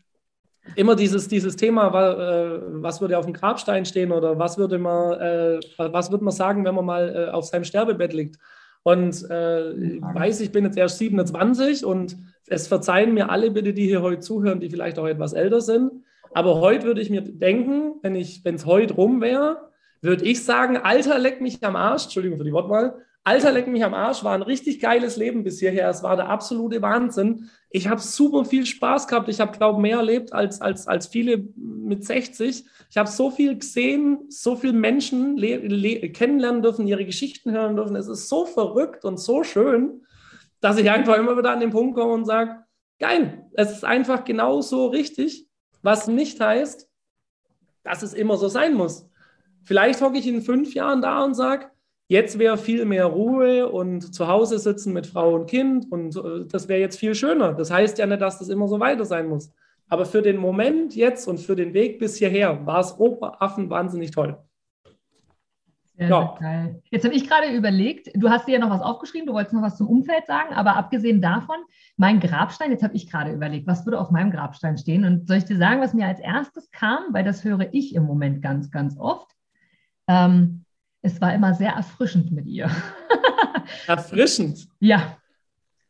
immer 0.77 0.97
dieses, 0.97 1.29
dieses 1.29 1.57
Thema, 1.57 1.89
äh, 1.89 2.61
was 2.83 3.01
würde 3.01 3.19
auf 3.19 3.25
dem 3.25 3.35
Grabstein 3.35 3.85
stehen 3.85 4.13
oder 4.13 4.39
was 4.39 4.59
würde 4.59 4.79
man, 4.79 5.21
äh, 5.21 5.61
was 5.77 6.11
würde 6.11 6.25
man 6.25 6.33
sagen, 6.33 6.65
wenn 6.65 6.75
man 6.75 6.85
mal 6.85 7.29
äh, 7.29 7.31
auf 7.31 7.45
seinem 7.45 7.65
Sterbebett 7.65 8.13
liegt. 8.13 8.39
Und 8.85 9.29
äh, 9.31 9.73
ich 9.73 10.03
weiß, 10.03 10.41
ich 10.41 10.51
bin 10.51 10.65
jetzt 10.65 10.77
erst 10.77 10.99
27 10.99 11.85
und 11.85 12.17
es 12.47 12.67
verzeihen 12.67 13.15
mir 13.15 13.31
alle 13.31 13.51
bitte, 13.51 13.73
die 13.73 13.87
hier 13.87 14.03
heute 14.03 14.21
zuhören, 14.21 14.61
die 14.61 14.71
vielleicht 14.71 14.99
auch 14.99 15.07
etwas 15.07 15.33
älter 15.33 15.61
sind. 15.61 16.05
Aber 16.35 16.61
heute 16.61 16.87
würde 16.87 17.01
ich 17.01 17.11
mir 17.11 17.21
denken, 17.21 17.95
wenn 18.03 18.17
es 18.17 18.67
heute 18.67 18.95
rum 18.95 19.21
wäre, 19.21 19.69
würde 20.01 20.25
ich 20.25 20.45
sagen, 20.45 20.77
Alter, 20.77 21.19
leck 21.19 21.41
mich 21.41 21.63
am 21.63 21.77
Arsch, 21.77 22.05
Entschuldigung 22.05 22.39
für 22.39 22.45
die 22.45 22.53
Wortwahl, 22.53 22.97
Alter, 23.25 23.53
leck 23.53 23.69
mich 23.69 23.85
am 23.85 23.95
Arsch, 23.95 24.25
war 24.25 24.35
ein 24.35 24.43
richtig 24.43 24.81
geiles 24.81 25.17
Leben 25.17 25.45
bis 25.45 25.61
hierher. 25.61 25.89
Es 25.89 26.03
war 26.03 26.17
der 26.17 26.29
absolute 26.29 26.83
Wahnsinn. 26.83 27.51
Ich 27.75 27.89
habe 27.89 28.01
super 28.01 28.45
viel 28.45 28.67
Spaß 28.67 29.09
gehabt. 29.09 29.29
Ich 29.29 29.41
habe, 29.41 29.57
glaube 29.57 29.79
ich, 29.79 29.83
mehr 29.83 29.97
erlebt 29.97 30.33
als, 30.33 30.61
als, 30.61 30.87
als 30.87 31.07
viele 31.07 31.49
mit 31.57 32.05
60. 32.05 32.65
Ich 32.91 32.97
habe 32.99 33.09
so 33.09 33.31
viel 33.31 33.59
gesehen, 33.59 34.27
so 34.29 34.57
viele 34.57 34.75
Menschen 34.75 35.37
kennenlernen 36.13 36.63
dürfen, 36.63 36.87
ihre 36.87 37.07
Geschichten 37.07 37.51
hören 37.51 37.77
dürfen. 37.77 37.97
Es 37.97 38.09
ist 38.09 38.29
so 38.29 38.45
verrückt 38.45 39.05
und 39.05 39.19
so 39.19 39.43
schön. 39.43 40.03
dass 40.61 40.79
ich 40.79 40.89
einfach 40.91 41.17
immer 41.17 41.37
wieder 41.37 41.51
an 41.51 41.61
den 41.61 41.71
Punkt 41.71 41.97
komme 41.97 42.13
und 42.13 42.25
sage, 42.25 42.65
geil, 42.99 43.47
es 43.55 43.73
ist 43.73 43.85
einfach 43.85 44.25
genauso 44.25 44.87
richtig, 44.87 45.49
was 45.83 46.07
nicht 46.07 46.41
heißt, 46.41 46.89
dass 47.83 48.03
es 48.03 48.15
immer 48.15 48.37
so 48.37 48.49
sein 48.49 48.75
muss. 48.75 49.09
Vielleicht 49.65 50.01
hocke 50.01 50.19
ich 50.19 50.27
in 50.27 50.41
fünf 50.41 50.73
Jahren 50.75 51.03
da 51.03 51.25
und 51.25 51.35
sage, 51.35 51.67
jetzt 52.13 52.39
wäre 52.39 52.59
viel 52.59 52.85
mehr 52.85 53.07
Ruhe 53.07 53.69
und 53.69 54.15
zu 54.15 54.29
Hause 54.29 54.59
sitzen 54.59 54.93
mit 54.93 55.07
Frau 55.07 55.35
und 55.35 55.47
Kind 55.49 55.91
und 55.91 56.15
äh, 56.15 56.47
das 56.47 56.69
wäre 56.69 56.79
jetzt 56.79 56.99
viel 56.99 57.15
schöner. 57.15 57.55
Das 57.55 57.71
heißt 57.71 57.99
ja 57.99 58.07
nicht, 58.07 58.21
dass 58.21 58.39
das 58.39 58.51
immer 58.51 58.69
so 58.69 58.79
weiter 58.79 59.07
sein 59.07 59.29
muss. 59.29 59.51
Aber 59.89 60.05
für 60.05 60.23
den 60.23 60.37
Moment 60.37 60.95
jetzt 60.95 61.27
und 61.27 61.39
für 61.39 61.57
den 61.57 61.75
Weg 61.75 61.99
bis 61.99 62.17
hierher 62.17 62.65
war 62.67 62.81
es 62.81 62.99
Operaffen 62.99 63.71
wahnsinnig 63.71 64.11
toll. 64.11 64.39
Sehr, 65.97 66.09
ja. 66.09 66.37
sehr 66.39 66.49
geil. 66.49 66.83
Jetzt 66.91 67.05
habe 67.05 67.15
ich 67.15 67.29
gerade 67.29 67.55
überlegt, 67.55 68.11
du 68.15 68.29
hast 68.29 68.47
dir 68.47 68.53
ja 68.53 68.59
noch 68.59 68.71
was 68.71 68.83
aufgeschrieben, 68.83 69.27
du 69.27 69.33
wolltest 69.33 69.55
noch 69.55 69.63
was 69.63 69.79
zum 69.79 69.89
Umfeld 69.89 70.27
sagen, 70.27 70.55
aber 70.55 70.77
abgesehen 70.77 71.23
davon, 71.23 71.57
mein 71.97 72.21
Grabstein, 72.21 72.71
jetzt 72.71 72.83
habe 72.83 72.95
ich 72.95 73.11
gerade 73.11 73.33
überlegt, 73.33 73.67
was 73.67 73.87
würde 73.87 73.99
auf 73.99 74.11
meinem 74.11 74.31
Grabstein 74.31 74.77
stehen? 74.77 75.05
Und 75.05 75.27
soll 75.27 75.39
ich 75.39 75.45
dir 75.45 75.59
sagen, 75.59 75.81
was 75.81 75.95
mir 75.95 76.07
als 76.07 76.21
erstes 76.21 76.71
kam, 76.71 77.05
weil 77.13 77.25
das 77.25 77.43
höre 77.43 77.73
ich 77.73 77.95
im 77.95 78.05
Moment 78.05 78.43
ganz, 78.43 78.71
ganz 78.71 78.99
oft. 78.99 79.31
Ähm, 80.09 80.65
es 81.03 81.21
war 81.21 81.35
immer 81.35 81.55
sehr 81.55 81.73
erfrischend 81.73 82.33
mit 82.33 82.47
ihr. 82.47 82.71
Erfrischend? 83.87 84.69
ja. 84.81 85.17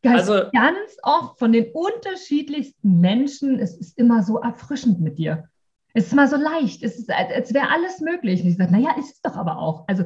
Ganz, 0.01 0.27
also, 0.27 0.51
ganz 0.51 0.97
oft 1.01 1.39
von 1.39 1.53
den 1.53 1.71
unterschiedlichsten 1.71 2.99
Menschen, 2.99 3.57
es 3.57 3.77
ist 3.77 3.97
immer 3.97 4.21
so 4.21 4.37
erfrischend 4.37 4.99
mit 4.99 5.17
dir. 5.17 5.47
Es 5.93 6.07
ist 6.07 6.11
immer 6.11 6.27
so 6.27 6.35
leicht. 6.35 6.83
Es 6.83 6.99
ist, 6.99 7.09
als 7.09 7.53
wäre 7.53 7.69
alles 7.69 8.01
möglich. 8.01 8.41
Und 8.41 8.49
ich 8.49 8.57
sage, 8.57 8.73
naja, 8.73 8.95
ist 8.99 9.13
es 9.13 9.21
doch 9.21 9.37
aber 9.37 9.57
auch. 9.57 9.87
Also, 9.87 10.03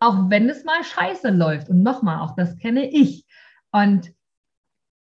auch 0.00 0.28
wenn 0.28 0.50
es 0.50 0.64
mal 0.64 0.84
scheiße 0.84 1.30
läuft. 1.30 1.70
Und 1.70 1.82
nochmal, 1.82 2.20
auch 2.20 2.36
das 2.36 2.58
kenne 2.58 2.90
ich. 2.90 3.24
Und 3.70 4.12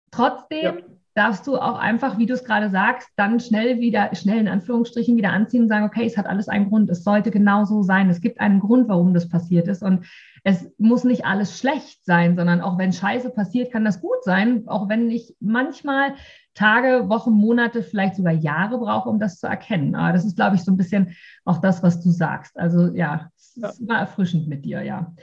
trotzdem 0.10 0.80
ja. 0.80 0.95
Darfst 1.16 1.48
du 1.48 1.56
auch 1.58 1.80
einfach, 1.80 2.18
wie 2.18 2.26
du 2.26 2.34
es 2.34 2.44
gerade 2.44 2.70
sagst, 2.70 3.10
dann 3.16 3.40
schnell 3.40 3.80
wieder, 3.80 4.14
schnell 4.14 4.38
in 4.38 4.50
Anführungsstrichen 4.50 5.16
wieder 5.16 5.32
anziehen 5.32 5.64
und 5.64 5.70
sagen, 5.70 5.86
okay, 5.86 6.06
es 6.06 6.18
hat 6.18 6.28
alles 6.28 6.50
einen 6.50 6.68
Grund. 6.68 6.90
Es 6.90 7.06
sollte 7.06 7.32
genau 7.32 7.64
so 7.64 7.84
sein. 7.84 8.10
Es 8.10 8.20
gibt 8.20 8.42
einen 8.42 8.60
Grund, 8.60 8.90
warum 8.90 9.14
das 9.14 9.30
passiert 9.30 9.70
ist. 9.70 9.82
Und 9.82 10.06
es 10.44 10.70
muss 10.78 11.06
nicht 11.06 11.26
alles 11.26 11.58
schlecht 11.58 12.04
sein, 12.06 12.36
sondern 12.36 12.60
auch 12.60 12.78
wenn 12.78 12.92
Scheiße 12.92 13.30
passiert, 13.30 13.72
kann 13.72 13.86
das 13.86 14.02
gut 14.02 14.24
sein. 14.24 14.64
Auch 14.68 14.90
wenn 14.90 15.10
ich 15.10 15.36
manchmal 15.40 16.16
Tage, 16.54 17.08
Wochen, 17.08 17.32
Monate, 17.32 17.82
vielleicht 17.82 18.16
sogar 18.16 18.34
Jahre 18.34 18.78
brauche, 18.78 19.10
um 19.10 19.20
das 19.20 19.40
zu 19.40 19.48
erkennen. 19.48 19.96
Aber 19.96 20.12
das 20.12 20.26
ist, 20.26 20.36
glaube 20.36 20.58
ich, 20.58 20.64
so 20.64 20.72
ein 20.72 20.78
bisschen 20.78 21.16
auch 21.46 21.60
das, 21.60 21.82
was 21.82 22.02
du 22.02 22.12
sagst. 22.12 22.60
Also 22.60 22.94
ja, 22.94 23.30
ja. 23.56 23.72
war 23.88 24.00
erfrischend 24.00 24.48
mit 24.48 24.66
dir, 24.66 24.82
ja. 24.82 25.14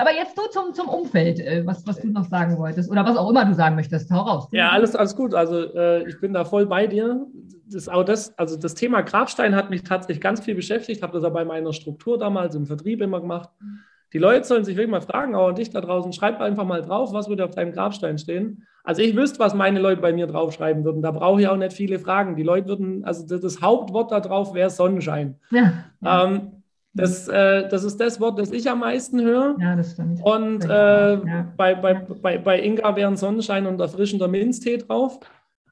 Aber 0.00 0.12
jetzt 0.12 0.36
du 0.36 0.42
zum, 0.50 0.74
zum 0.74 0.88
Umfeld, 0.88 1.40
äh, 1.40 1.66
was, 1.66 1.86
was 1.86 2.00
du 2.00 2.08
noch 2.08 2.24
sagen 2.24 2.56
wolltest 2.58 2.90
oder 2.90 3.04
was 3.04 3.16
auch 3.16 3.30
immer 3.30 3.44
du 3.44 3.54
sagen 3.54 3.76
möchtest. 3.76 4.10
Hau 4.10 4.22
raus. 4.22 4.48
Ja, 4.52 4.70
alles, 4.70 4.94
alles 4.96 5.16
gut. 5.16 5.34
Also 5.34 5.74
äh, 5.74 6.08
ich 6.08 6.20
bin 6.20 6.32
da 6.32 6.44
voll 6.44 6.66
bei 6.66 6.86
dir. 6.86 7.26
Das, 7.70 7.88
auch 7.88 8.04
das, 8.04 8.36
also 8.38 8.56
das 8.56 8.74
Thema 8.74 9.02
Grabstein 9.02 9.54
hat 9.54 9.70
mich 9.70 9.82
tatsächlich 9.82 10.20
ganz 10.20 10.40
viel 10.40 10.54
beschäftigt, 10.54 11.02
habe 11.02 11.12
das 11.12 11.24
auch 11.24 11.32
bei 11.32 11.44
meiner 11.44 11.72
Struktur 11.72 12.18
damals 12.18 12.54
im 12.54 12.66
Vertrieb 12.66 13.00
immer 13.00 13.20
gemacht. 13.20 13.48
Die 14.12 14.18
Leute 14.18 14.44
sollen 14.44 14.64
sich 14.64 14.76
wirklich 14.76 14.90
mal 14.90 15.00
fragen, 15.00 15.36
auch 15.36 15.52
dich 15.52 15.70
da 15.70 15.80
draußen, 15.80 16.12
schreib 16.12 16.40
einfach 16.40 16.64
mal 16.64 16.82
drauf, 16.82 17.12
was 17.12 17.28
würde 17.28 17.44
auf 17.44 17.54
deinem 17.54 17.72
Grabstein 17.72 18.18
stehen. 18.18 18.66
Also 18.82 19.02
ich 19.02 19.14
wüsste, 19.14 19.38
was 19.38 19.54
meine 19.54 19.78
Leute 19.78 20.00
bei 20.00 20.12
mir 20.12 20.26
draufschreiben 20.26 20.84
würden. 20.84 21.02
Da 21.02 21.12
brauche 21.12 21.40
ich 21.40 21.48
auch 21.48 21.56
nicht 21.56 21.72
viele 21.72 21.98
Fragen. 21.98 22.34
Die 22.34 22.42
Leute 22.42 22.66
würden, 22.68 23.04
also 23.04 23.26
das, 23.26 23.40
das 23.40 23.62
Hauptwort 23.62 24.10
da 24.10 24.20
drauf 24.20 24.54
wäre 24.54 24.70
Sonnenschein. 24.70 25.38
Ja, 25.50 25.84
ja. 26.00 26.24
Ähm, 26.24 26.59
das, 26.92 27.28
äh, 27.28 27.68
das 27.68 27.84
ist 27.84 27.98
das 27.98 28.20
Wort, 28.20 28.38
das 28.38 28.50
ich 28.50 28.68
am 28.68 28.80
meisten 28.80 29.20
höre. 29.20 29.56
Ja, 29.60 29.76
das 29.76 29.92
stimmt. 29.92 30.20
Und 30.24 30.64
äh, 30.64 30.68
ja. 30.68 31.52
bei, 31.56 31.74
bei, 31.74 31.94
bei, 31.94 32.38
bei 32.38 32.60
Inga 32.60 32.96
wären 32.96 33.16
Sonnenschein 33.16 33.66
und 33.66 33.80
erfrischender 33.80 34.26
Minztee 34.26 34.78
drauf. 34.78 35.20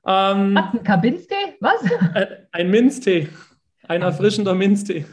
Ähm, 0.06 0.54
was, 0.54 0.74
ein 0.74 0.82
Kabinstee? 0.84 1.56
Was? 1.60 1.82
Äh, 2.14 2.26
ein 2.52 2.70
Minztee. 2.70 3.28
Ein 3.88 4.02
erfrischender 4.02 4.54
Minztee. 4.54 5.06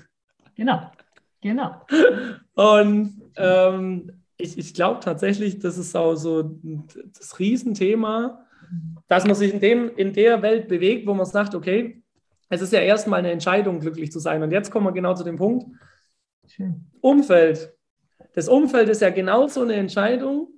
Genau, 0.56 0.92
genau. 1.42 1.82
Und 2.54 3.22
ähm, 3.38 4.12
ich, 4.38 4.58
ich 4.58 4.74
glaube 4.74 5.00
tatsächlich, 5.00 5.60
das 5.60 5.78
ist 5.78 5.96
auch 5.96 6.16
so 6.16 6.60
das 7.18 7.40
Riesenthema, 7.40 8.46
dass 9.08 9.26
man 9.26 9.36
sich 9.36 9.54
in, 9.54 9.60
dem, 9.60 9.92
in 9.96 10.14
der 10.14 10.42
Welt 10.42 10.68
bewegt, 10.68 11.08
wo 11.08 11.14
man 11.14 11.26
sagt, 11.26 11.56
okay, 11.56 12.04
es 12.50 12.62
ist 12.62 12.74
ja 12.74 12.80
erstmal 12.80 13.20
eine 13.20 13.32
Entscheidung, 13.32 13.80
glücklich 13.80 14.12
zu 14.12 14.20
sein. 14.20 14.44
Und 14.44 14.52
jetzt 14.52 14.72
kommen 14.72 14.86
wir 14.86 14.92
genau 14.92 15.14
zu 15.14 15.24
dem 15.24 15.38
Punkt. 15.38 15.68
Schön. 16.48 16.86
Umfeld. 17.02 17.74
Das 18.34 18.48
Umfeld 18.50 18.90
ist 18.90 19.02
ja 19.02 19.10
genauso 19.10 19.62
eine 19.62 19.76
Entscheidung. 19.76 20.50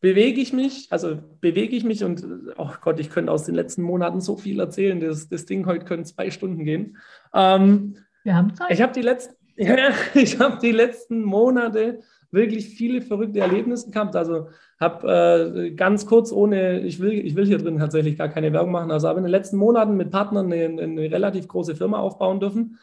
Bewege 0.00 0.40
ich 0.40 0.52
mich, 0.52 0.88
also 0.90 1.18
bewege 1.40 1.74
ich 1.74 1.82
mich 1.82 2.04
und, 2.04 2.24
oh 2.58 2.70
Gott, 2.82 3.00
ich 3.00 3.10
könnte 3.10 3.32
aus 3.32 3.44
den 3.44 3.54
letzten 3.54 3.82
Monaten 3.82 4.20
so 4.20 4.36
viel 4.36 4.60
erzählen. 4.60 5.00
Das, 5.00 5.28
das 5.28 5.46
Ding 5.46 5.66
heute 5.66 5.84
können 5.84 6.04
zwei 6.04 6.30
Stunden 6.30 6.64
gehen. 6.64 6.98
Ähm, 7.34 7.96
Wir 8.22 8.36
haben 8.36 8.54
Zeit. 8.54 8.70
Ich 8.70 8.82
habe 8.82 8.92
die, 8.92 9.02
letzten, 9.02 9.34
ja, 9.56 9.90
hab 10.38 10.60
die 10.60 10.72
letzten 10.72 11.22
Monate 11.22 12.00
wirklich 12.30 12.68
viele 12.68 13.00
verrückte 13.00 13.40
Erlebnisse 13.40 13.90
gehabt. 13.90 14.14
Also 14.14 14.48
habe 14.78 15.64
äh, 15.64 15.70
ganz 15.70 16.06
kurz 16.06 16.30
ohne, 16.30 16.80
ich 16.80 17.00
will, 17.00 17.12
ich 17.12 17.34
will 17.34 17.46
hier 17.46 17.58
drin 17.58 17.78
tatsächlich 17.78 18.18
gar 18.18 18.28
keine 18.28 18.52
Werbung 18.52 18.72
machen, 18.72 18.90
also 18.90 19.08
habe 19.08 19.18
in 19.18 19.24
den 19.24 19.30
letzten 19.30 19.56
Monaten 19.56 19.96
mit 19.96 20.10
Partnern 20.10 20.52
eine, 20.52 20.82
eine 20.82 21.10
relativ 21.10 21.48
große 21.48 21.74
Firma 21.74 21.98
aufbauen 21.98 22.38
dürfen 22.38 22.78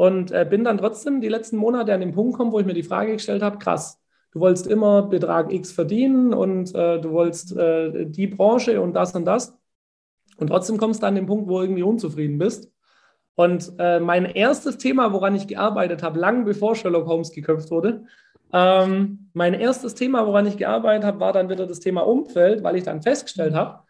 und 0.00 0.32
äh, 0.32 0.46
bin 0.48 0.64
dann 0.64 0.78
trotzdem 0.78 1.20
die 1.20 1.28
letzten 1.28 1.58
Monate 1.58 1.92
an 1.92 2.00
den 2.00 2.12
Punkt 2.12 2.32
gekommen, 2.32 2.52
wo 2.52 2.58
ich 2.58 2.64
mir 2.64 2.72
die 2.72 2.82
Frage 2.82 3.12
gestellt 3.12 3.42
habe, 3.42 3.58
krass, 3.58 4.00
du 4.32 4.40
wolltest 4.40 4.66
immer 4.66 5.02
Betrag 5.02 5.52
X 5.52 5.72
verdienen 5.72 6.32
und 6.32 6.74
äh, 6.74 6.98
du 6.98 7.10
wolltest 7.10 7.54
äh, 7.54 8.06
die 8.06 8.26
Branche 8.26 8.80
und 8.80 8.94
das 8.94 9.14
und 9.14 9.26
das 9.26 9.58
und 10.38 10.46
trotzdem 10.46 10.78
kommst 10.78 11.02
du 11.02 11.06
an 11.06 11.16
den 11.16 11.26
Punkt, 11.26 11.50
wo 11.50 11.58
du 11.58 11.64
irgendwie 11.64 11.82
unzufrieden 11.82 12.38
bist. 12.38 12.72
Und 13.34 13.74
äh, 13.78 14.00
mein 14.00 14.24
erstes 14.24 14.78
Thema, 14.78 15.12
woran 15.12 15.34
ich 15.34 15.46
gearbeitet 15.46 16.02
habe, 16.02 16.18
lang 16.18 16.46
bevor 16.46 16.74
Sherlock 16.74 17.06
Holmes 17.06 17.30
geköpft 17.30 17.70
wurde, 17.70 18.04
ähm, 18.54 19.28
mein 19.34 19.52
erstes 19.52 19.94
Thema, 19.94 20.26
woran 20.26 20.46
ich 20.46 20.56
gearbeitet 20.56 21.04
habe, 21.04 21.20
war 21.20 21.34
dann 21.34 21.50
wieder 21.50 21.66
das 21.66 21.80
Thema 21.80 22.06
Umfeld, 22.06 22.62
weil 22.62 22.76
ich 22.76 22.84
dann 22.84 23.02
festgestellt 23.02 23.52
habe, 23.52 23.80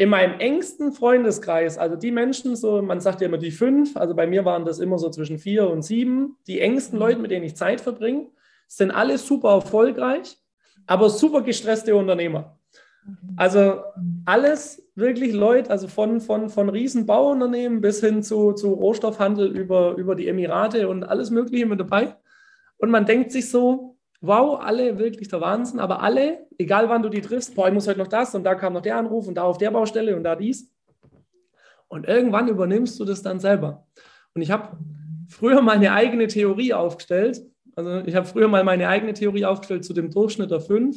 in 0.00 0.08
meinem 0.08 0.40
engsten 0.40 0.92
Freundeskreis, 0.92 1.76
also 1.76 1.94
die 1.94 2.10
Menschen, 2.10 2.56
so, 2.56 2.80
man 2.80 3.02
sagt 3.02 3.20
ja 3.20 3.26
immer 3.26 3.36
die 3.36 3.50
fünf, 3.50 3.98
also 3.98 4.14
bei 4.14 4.26
mir 4.26 4.46
waren 4.46 4.64
das 4.64 4.78
immer 4.78 4.98
so 4.98 5.10
zwischen 5.10 5.36
vier 5.38 5.68
und 5.68 5.82
sieben, 5.82 6.38
die 6.46 6.60
engsten 6.60 6.98
mhm. 6.98 7.04
Leute, 7.04 7.18
mit 7.20 7.30
denen 7.30 7.44
ich 7.44 7.54
Zeit 7.54 7.82
verbringe, 7.82 8.28
sind 8.66 8.92
alle 8.92 9.18
super 9.18 9.50
erfolgreich, 9.50 10.38
aber 10.86 11.10
super 11.10 11.42
gestresste 11.42 11.94
Unternehmer. 11.94 12.58
Mhm. 13.04 13.34
Also 13.36 13.82
alles 14.24 14.82
wirklich 14.94 15.34
Leute, 15.34 15.70
also 15.70 15.86
von, 15.86 16.22
von, 16.22 16.48
von 16.48 16.70
riesen 16.70 17.04
Bauunternehmen 17.04 17.82
bis 17.82 18.00
hin 18.00 18.22
zu, 18.22 18.54
zu 18.54 18.72
Rohstoffhandel 18.72 19.54
über, 19.54 19.96
über 19.96 20.14
die 20.14 20.28
Emirate 20.28 20.88
und 20.88 21.04
alles 21.04 21.30
Mögliche 21.30 21.66
mit 21.66 21.78
dabei. 21.78 22.16
Und 22.78 22.88
man 22.88 23.04
denkt 23.04 23.32
sich 23.32 23.50
so, 23.50 23.98
wow, 24.20 24.60
alle 24.60 24.98
wirklich 24.98 25.28
der 25.28 25.40
Wahnsinn, 25.40 25.80
aber 25.80 26.02
alle, 26.02 26.46
egal 26.58 26.88
wann 26.88 27.02
du 27.02 27.08
die 27.08 27.20
triffst, 27.20 27.54
boah, 27.54 27.68
ich 27.68 27.74
muss 27.74 27.88
heute 27.88 27.98
noch 27.98 28.08
das 28.08 28.34
und 28.34 28.44
da 28.44 28.54
kam 28.54 28.74
noch 28.74 28.82
der 28.82 28.96
Anruf 28.96 29.26
und 29.26 29.34
da 29.34 29.42
auf 29.42 29.58
der 29.58 29.70
Baustelle 29.70 30.16
und 30.16 30.24
da 30.24 30.36
dies. 30.36 30.70
Und 31.88 32.06
irgendwann 32.06 32.48
übernimmst 32.48 33.00
du 33.00 33.04
das 33.04 33.22
dann 33.22 33.40
selber. 33.40 33.86
Und 34.34 34.42
ich 34.42 34.50
habe 34.50 34.76
früher 35.28 35.62
meine 35.62 35.92
eigene 35.92 36.26
Theorie 36.26 36.72
aufgestellt. 36.72 37.40
Also 37.74 38.02
ich 38.06 38.14
habe 38.14 38.26
früher 38.26 38.48
mal 38.48 38.62
meine 38.62 38.88
eigene 38.88 39.12
Theorie 39.12 39.44
aufgestellt 39.44 39.84
zu 39.84 39.92
dem 39.92 40.10
Durchschnitt 40.10 40.50
der 40.50 40.60
fünf, 40.60 40.96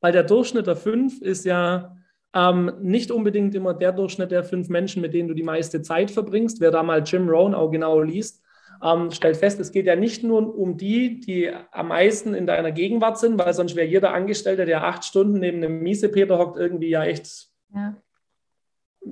weil 0.00 0.12
der 0.12 0.22
Durchschnitt 0.22 0.66
der 0.66 0.76
fünf 0.76 1.20
ist 1.22 1.44
ja 1.44 1.96
ähm, 2.34 2.72
nicht 2.80 3.10
unbedingt 3.10 3.54
immer 3.54 3.74
der 3.74 3.92
Durchschnitt 3.92 4.30
der 4.30 4.44
fünf 4.44 4.68
Menschen, 4.68 5.00
mit 5.02 5.14
denen 5.14 5.28
du 5.28 5.34
die 5.34 5.42
meiste 5.42 5.82
Zeit 5.82 6.10
verbringst. 6.10 6.60
Wer 6.60 6.70
da 6.70 6.82
mal 6.82 7.02
Jim 7.02 7.28
Rohn 7.28 7.54
auch 7.54 7.70
genau 7.70 8.00
liest, 8.00 8.42
ähm, 8.82 9.10
stellt 9.10 9.36
fest, 9.36 9.60
es 9.60 9.72
geht 9.72 9.86
ja 9.86 9.96
nicht 9.96 10.22
nur 10.22 10.56
um 10.56 10.76
die, 10.76 11.20
die 11.20 11.50
am 11.72 11.88
meisten 11.88 12.34
in 12.34 12.46
deiner 12.46 12.72
Gegenwart 12.72 13.18
sind, 13.18 13.38
weil 13.38 13.52
sonst 13.52 13.76
wäre 13.76 13.86
jeder 13.86 14.12
Angestellte, 14.12 14.64
der 14.64 14.84
acht 14.84 15.04
Stunden 15.04 15.40
neben 15.40 15.58
einem 15.58 15.80
Miesepeter 15.80 16.38
hockt, 16.38 16.56
irgendwie 16.56 16.90
ja 16.90 17.04
echt, 17.04 17.48
ja. 17.74 17.96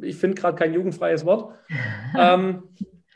ich 0.03 0.17
finde 0.17 0.41
gerade 0.41 0.57
kein 0.57 0.75
jugendfreies 0.75 1.25
Wort. 1.25 1.55
ähm, 2.19 2.63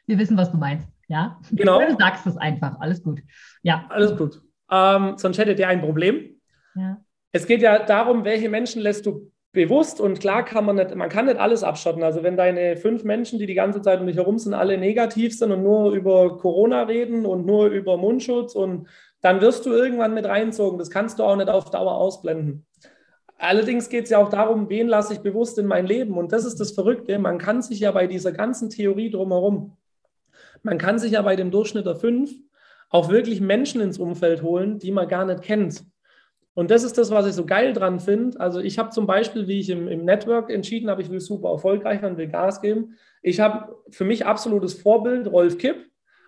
Wir 0.07 0.19
wissen, 0.19 0.37
was 0.37 0.51
du 0.51 0.57
meinst, 0.57 0.89
ja? 1.09 1.39
Genau. 1.53 1.81
Du 1.81 1.97
sagst 1.99 2.27
es 2.27 2.37
einfach, 2.37 2.81
alles 2.81 3.03
gut. 3.03 3.21
Ja. 3.63 3.87
Alles 3.89 4.17
gut. 4.17 4.43
Ähm, 4.71 5.15
sonst 5.17 5.39
hättet 5.39 5.59
ihr 5.59 5.69
ein 5.69 5.81
Problem. 5.81 6.41
Ja. 6.75 7.03
Es 7.33 7.47
geht 7.47 7.63
ja 7.63 7.85
darum, 7.85 8.25
welche 8.25 8.49
Menschen 8.49 8.83
lässt 8.83 9.07
du 9.07 9.30
bewusst 9.53 10.01
und 10.01 10.21
klar 10.21 10.45
kann 10.45 10.65
man 10.65 10.77
nicht, 10.77 10.95
man 10.95 11.09
kann 11.09 11.27
nicht 11.27 11.39
alles 11.39 11.63
abschotten. 11.65 12.03
Also 12.03 12.23
wenn 12.23 12.37
deine 12.37 12.77
fünf 12.77 13.03
Menschen, 13.05 13.39
die 13.39 13.47
die 13.47 13.55
ganze 13.55 13.83
Zeit 13.83 14.01
um 14.01 14.07
dich 14.07 14.17
herum 14.17 14.39
sind, 14.39 14.55
alle 14.55 14.79
negativ 14.79 15.37
sind 15.37 15.51
und 15.51 15.63
nur 15.63 15.93
über 15.93 16.37
Corona 16.39 16.83
reden 16.83 17.27
und 17.27 17.47
nur 17.47 17.67
über 17.67 17.97
Mundschutz 17.97 18.55
und 18.55 18.89
dann 19.21 19.41
wirst 19.41 19.67
du 19.67 19.73
irgendwann 19.73 20.15
mit 20.15 20.27
reinzogen. 20.27 20.79
Das 20.79 20.91
kannst 20.91 21.19
du 21.19 21.25
auch 21.25 21.37
nicht 21.37 21.49
auf 21.49 21.71
Dauer 21.71 21.97
ausblenden. 21.97 22.67
Allerdings 23.39 23.89
geht 23.89 24.05
es 24.05 24.11
ja 24.11 24.19
auch 24.19 24.29
darum, 24.29 24.69
wen 24.69 24.87
lasse 24.87 25.15
ich 25.15 25.21
bewusst 25.21 25.59
in 25.59 25.67
mein 25.67 25.87
Leben. 25.87 26.17
Und 26.17 26.33
das 26.33 26.45
ist 26.45 26.61
das 26.61 26.73
Verrückte. 26.73 27.19
Man 27.19 27.39
kann 27.39 27.63
sich 27.63 27.81
ja 27.81 27.91
bei 27.91 28.07
dieser 28.07 28.33
ganzen 28.33 28.71
Theorie 28.71 29.11
drumherum, 29.11 29.77
man 30.63 30.79
kann 30.79 30.99
sich 30.99 31.13
ja 31.13 31.23
bei 31.23 31.37
dem 31.37 31.51
Durchschnitt 31.51 31.87
der 31.87 31.97
fünf 31.97 32.33
auch 32.91 33.09
wirklich 33.09 33.41
Menschen 33.41 33.81
ins 33.81 33.99
Umfeld 33.99 34.43
holen, 34.43 34.79
die 34.79 34.91
man 34.91 35.09
gar 35.09 35.25
nicht 35.25 35.43
kennt. 35.43 35.85
Und 36.61 36.71
das 36.71 36.85
ist 36.85 36.99
das, 36.99 37.11
was 37.11 37.27
ich 37.27 37.33
so 37.33 37.47
geil 37.47 37.73
dran 37.73 38.01
finde. 38.01 38.39
Also 38.39 38.61
ich 38.61 38.79
habe 38.79 38.91
zum 38.91 39.07
Beispiel, 39.07 39.49
wie 39.49 39.61
ich 39.61 39.71
im, 39.71 39.89
im 39.89 40.05
Network 40.05 40.51
entschieden 40.51 40.91
habe, 40.91 41.01
ich 41.01 41.09
will 41.09 41.19
super 41.19 41.49
erfolgreich 41.49 42.03
werden, 42.03 42.19
will 42.19 42.29
Gas 42.29 42.61
geben. 42.61 42.99
Ich 43.23 43.41
habe 43.41 43.77
für 43.89 44.05
mich 44.05 44.27
absolutes 44.27 44.75
Vorbild 44.75 45.33
Rolf 45.33 45.57
Kipp. 45.57 45.77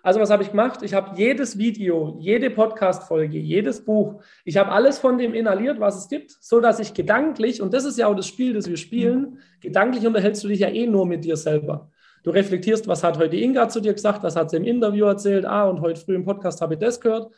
Also 0.01 0.19
was 0.19 0.31
habe 0.31 0.41
ich 0.41 0.49
gemacht? 0.49 0.81
Ich 0.81 0.95
habe 0.95 1.15
jedes 1.17 1.59
Video, 1.59 2.17
jede 2.19 2.49
Podcast-Folge, 2.49 3.37
jedes 3.37 3.85
Buch, 3.85 4.23
ich 4.43 4.57
habe 4.57 4.71
alles 4.71 4.97
von 4.97 5.19
dem 5.19 5.35
inhaliert, 5.35 5.79
was 5.79 5.99
es 5.99 6.09
gibt, 6.09 6.31
so 6.41 6.59
dass 6.59 6.79
ich 6.79 6.95
gedanklich, 6.95 7.61
und 7.61 7.71
das 7.71 7.85
ist 7.85 7.99
ja 7.99 8.07
auch 8.07 8.15
das 8.15 8.25
Spiel, 8.25 8.53
das 8.53 8.67
wir 8.67 8.77
spielen, 8.77 9.37
gedanklich 9.61 10.07
unterhältst 10.07 10.43
du 10.43 10.47
dich 10.47 10.61
ja 10.61 10.69
eh 10.69 10.87
nur 10.87 11.05
mit 11.05 11.25
dir 11.25 11.37
selber. 11.37 11.91
Du 12.23 12.31
reflektierst, 12.31 12.87
was 12.87 13.03
hat 13.03 13.19
heute 13.19 13.35
Inga 13.35 13.69
zu 13.69 13.81
dir 13.81 13.93
gesagt, 13.93 14.23
was 14.23 14.35
hat 14.35 14.49
sie 14.49 14.57
im 14.57 14.63
Interview 14.63 15.05
erzählt, 15.05 15.45
ah, 15.45 15.69
und 15.69 15.81
heute 15.81 16.01
früh 16.01 16.15
im 16.15 16.25
Podcast 16.25 16.59
habe 16.59 16.73
ich 16.73 16.79
das 16.79 16.99
gehört. 16.99 17.31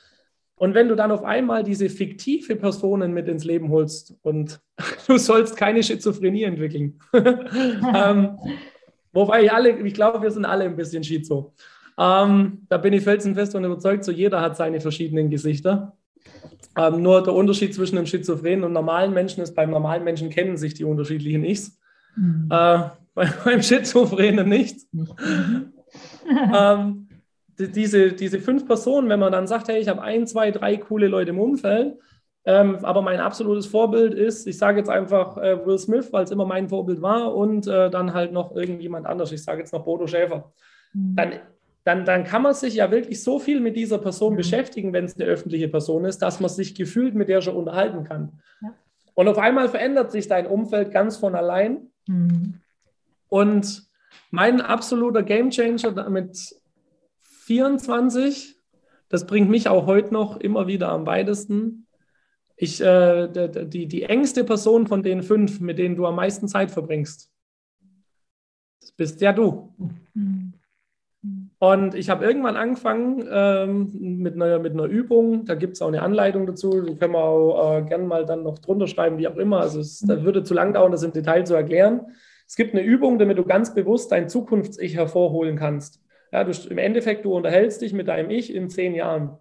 Und 0.58 0.74
wenn 0.74 0.88
du 0.88 0.96
dann 0.96 1.12
auf 1.12 1.24
einmal 1.24 1.64
diese 1.64 1.90
fiktive 1.90 2.56
Personen 2.56 3.14
mit 3.14 3.28
ins 3.28 3.44
Leben 3.44 3.70
holst 3.70 4.16
und 4.22 4.62
du 5.08 5.18
sollst 5.18 5.58
keine 5.58 5.84
Schizophrenie 5.84 6.44
entwickeln. 6.44 7.00
ähm, 7.14 8.38
wobei 9.12 9.52
alle, 9.52 9.80
ich 9.80 9.94
glaube, 9.94 10.22
wir 10.22 10.32
sind 10.32 10.46
alle 10.46 10.64
ein 10.64 10.78
bisschen 10.78 11.04
schizo. 11.04 11.54
Ähm, 11.98 12.66
da 12.70 12.78
bin 12.78 12.94
ich 12.94 13.04
felsenfest 13.04 13.56
und 13.56 13.64
überzeugt, 13.64 14.04
so 14.04 14.12
jeder 14.12 14.42
hat 14.42 14.58
seine 14.58 14.82
verschiedenen 14.82 15.30
Gesichter. 15.30 15.98
Ähm, 16.78 17.02
nur 17.02 17.24
der 17.24 17.34
Unterschied 17.34 17.74
zwischen 17.74 17.98
einem 17.98 18.08
Schizophrenen 18.08 18.66
und 18.66 18.74
normalen 18.74 19.14
Menschen 19.14 19.42
ist, 19.42 19.56
beim 19.56 19.72
normalen 19.72 20.04
Menschen 20.04 20.30
kennen 20.30 20.58
sich 20.58 20.74
die 20.74 20.84
unterschiedlichen 20.84 21.46
Ichs. 21.46 21.80
Mhm. 22.16 22.48
Äh, 22.50 22.80
bei, 23.14 23.30
beim 23.46 23.62
Schizophrenen 23.62 24.48
nicht. 24.50 24.82
ähm, 26.54 27.05
die, 27.05 27.05
diese, 27.58 28.14
diese 28.14 28.40
fünf 28.40 28.66
Personen, 28.66 29.10
wenn 29.10 29.20
man 29.20 29.32
dann 29.32 29.48
sagt, 29.48 29.68
hey, 29.68 29.80
ich 29.80 29.88
habe 29.88 30.02
ein, 30.02 30.28
zwei, 30.28 30.52
drei 30.52 30.78
coole 30.78 31.08
Leute 31.08 31.32
im 31.32 31.40
Umfeld, 31.40 31.98
ähm, 32.46 32.78
aber 32.84 33.02
mein 33.02 33.20
absolutes 33.20 33.66
Vorbild 33.66 34.14
ist, 34.14 34.46
ich 34.48 34.58
sage 34.58 34.78
jetzt 34.78 34.90
einfach 34.90 35.38
äh, 35.38 35.66
Will 35.66 35.80
Smith, 35.80 36.12
weil 36.12 36.24
es 36.24 36.32
immer 36.32 36.46
mein 36.46 36.70
Vorbild 36.70 37.02
war, 37.02 37.36
und 37.36 37.68
äh, 37.68 37.90
dann 37.90 38.14
halt 38.14 38.34
noch 38.34 38.56
irgendjemand 38.56 39.08
anders. 39.08 39.32
Ich 39.32 39.44
sage 39.44 39.60
jetzt 39.60 39.74
noch 39.74 39.84
Bodo 39.84 40.06
Schäfer. 40.06 40.52
Mhm. 40.94 41.16
Dann 41.16 41.32
dann, 41.86 42.04
dann 42.04 42.24
kann 42.24 42.42
man 42.42 42.56
sich 42.56 42.74
ja 42.74 42.90
wirklich 42.90 43.24
so 43.24 43.38
viel 43.38 43.60
mit 43.60 43.76
dieser 43.76 44.00
Person 44.00 44.34
mhm. 44.34 44.38
beschäftigen, 44.38 44.92
wenn 44.92 45.06
es 45.06 45.18
eine 45.18 45.26
öffentliche 45.26 45.68
Person 45.68 46.04
ist, 46.06 46.18
dass 46.18 46.40
man 46.40 46.50
sich 46.50 46.74
gefühlt 46.74 47.14
mit 47.14 47.30
der 47.30 47.42
schon 47.42 47.56
unterhalten 47.56 48.04
kann. 48.04 48.40
Ja. 48.62 48.74
Und 49.14 49.28
auf 49.28 49.38
einmal 49.38 49.70
verändert 49.70 50.12
sich 50.12 50.28
dein 50.28 50.48
Umfeld 50.48 50.92
ganz 50.92 51.18
von 51.18 51.36
allein. 51.36 51.92
Mhm. 52.08 52.56
Und 53.30 53.88
mein 54.32 54.62
absoluter 54.62 55.22
Gamechanger 55.22 56.10
mit 56.10 56.56
24, 57.46 58.60
das 59.08 59.28
bringt 59.28 59.50
mich 59.50 59.70
auch 59.70 59.86
heute 59.86 60.14
noch 60.14 60.38
immer 60.38 60.66
wieder 60.66 60.90
am 60.90 61.06
weitesten. 61.06 61.88
Ich, 62.58 62.82
äh, 62.82 63.28
die, 63.68 63.88
die 63.88 64.04
engste 64.04 64.44
Person 64.44 64.88
von 64.88 65.04
den 65.04 65.22
fünf, 65.22 65.60
mit 65.60 65.78
denen 65.78 65.96
du 65.96 66.06
am 66.08 66.16
meisten 66.16 66.48
Zeit 66.48 66.72
verbringst, 66.72 67.30
das 68.82 68.92
bist 68.94 69.22
ja 69.22 69.32
du. 69.32 69.74
Und 71.60 71.96
ich 71.96 72.10
habe 72.10 72.26
irgendwann 72.26 72.56
angefangen 72.56 73.28
ähm, 73.30 74.22
mit, 74.22 74.36
einer, 74.36 74.60
mit 74.60 74.74
einer 74.74 74.86
Übung. 74.86 75.46
Da 75.46 75.56
gibt 75.56 75.74
es 75.74 75.82
auch 75.82 75.88
eine 75.88 76.02
Anleitung 76.02 76.46
dazu. 76.46 76.82
Die 76.82 76.96
können 76.96 77.14
wir 77.14 77.24
auch 77.24 77.78
äh, 77.78 77.82
gerne 77.84 78.06
mal 78.06 78.26
dann 78.26 78.44
noch 78.44 78.60
drunter 78.60 78.88
schreiben, 78.88 79.18
wie 79.18 79.28
auch 79.28 79.38
immer. 79.38 79.62
Also 79.62 79.80
es 79.80 80.00
das 80.00 80.24
würde 80.24 80.44
zu 80.44 80.54
lang 80.54 80.74
dauern, 80.74 80.92
das 80.92 81.04
im 81.04 81.14
Detail 81.14 81.46
zu 81.46 81.56
erklären. 81.56 82.08
Es 82.48 82.56
gibt 82.56 82.74
eine 82.74 82.84
Übung, 82.84 83.18
damit 83.18 83.38
du 83.38 83.44
ganz 83.44 83.74
bewusst 83.74 84.12
dein 84.12 84.30
Zukunfts-Ich 84.30 84.96
hervorholen 84.96 85.56
kannst. 85.56 86.00
Ja, 86.36 86.44
du, 86.44 86.52
Im 86.70 86.78
Endeffekt, 86.78 87.24
du 87.24 87.34
unterhältst 87.34 87.82
dich 87.82 87.94
mit 87.94 88.10
deinem 88.10 88.30
Ich 88.30 88.54
in 88.54 88.70
zehn 88.70 88.94
Jahren. 88.94 89.38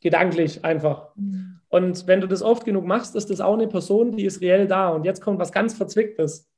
Gedanklich 0.00 0.64
einfach. 0.64 1.14
Mhm. 1.14 1.60
Und 1.68 2.08
wenn 2.08 2.20
du 2.20 2.26
das 2.26 2.42
oft 2.42 2.64
genug 2.64 2.84
machst, 2.84 3.14
ist 3.14 3.30
das 3.30 3.40
auch 3.40 3.54
eine 3.54 3.68
Person, 3.68 4.16
die 4.16 4.24
ist 4.24 4.40
reell 4.40 4.66
da. 4.66 4.88
Und 4.88 5.04
jetzt 5.04 5.20
kommt 5.20 5.38
was 5.38 5.52
ganz 5.52 5.74
Verzwicktes 5.74 6.50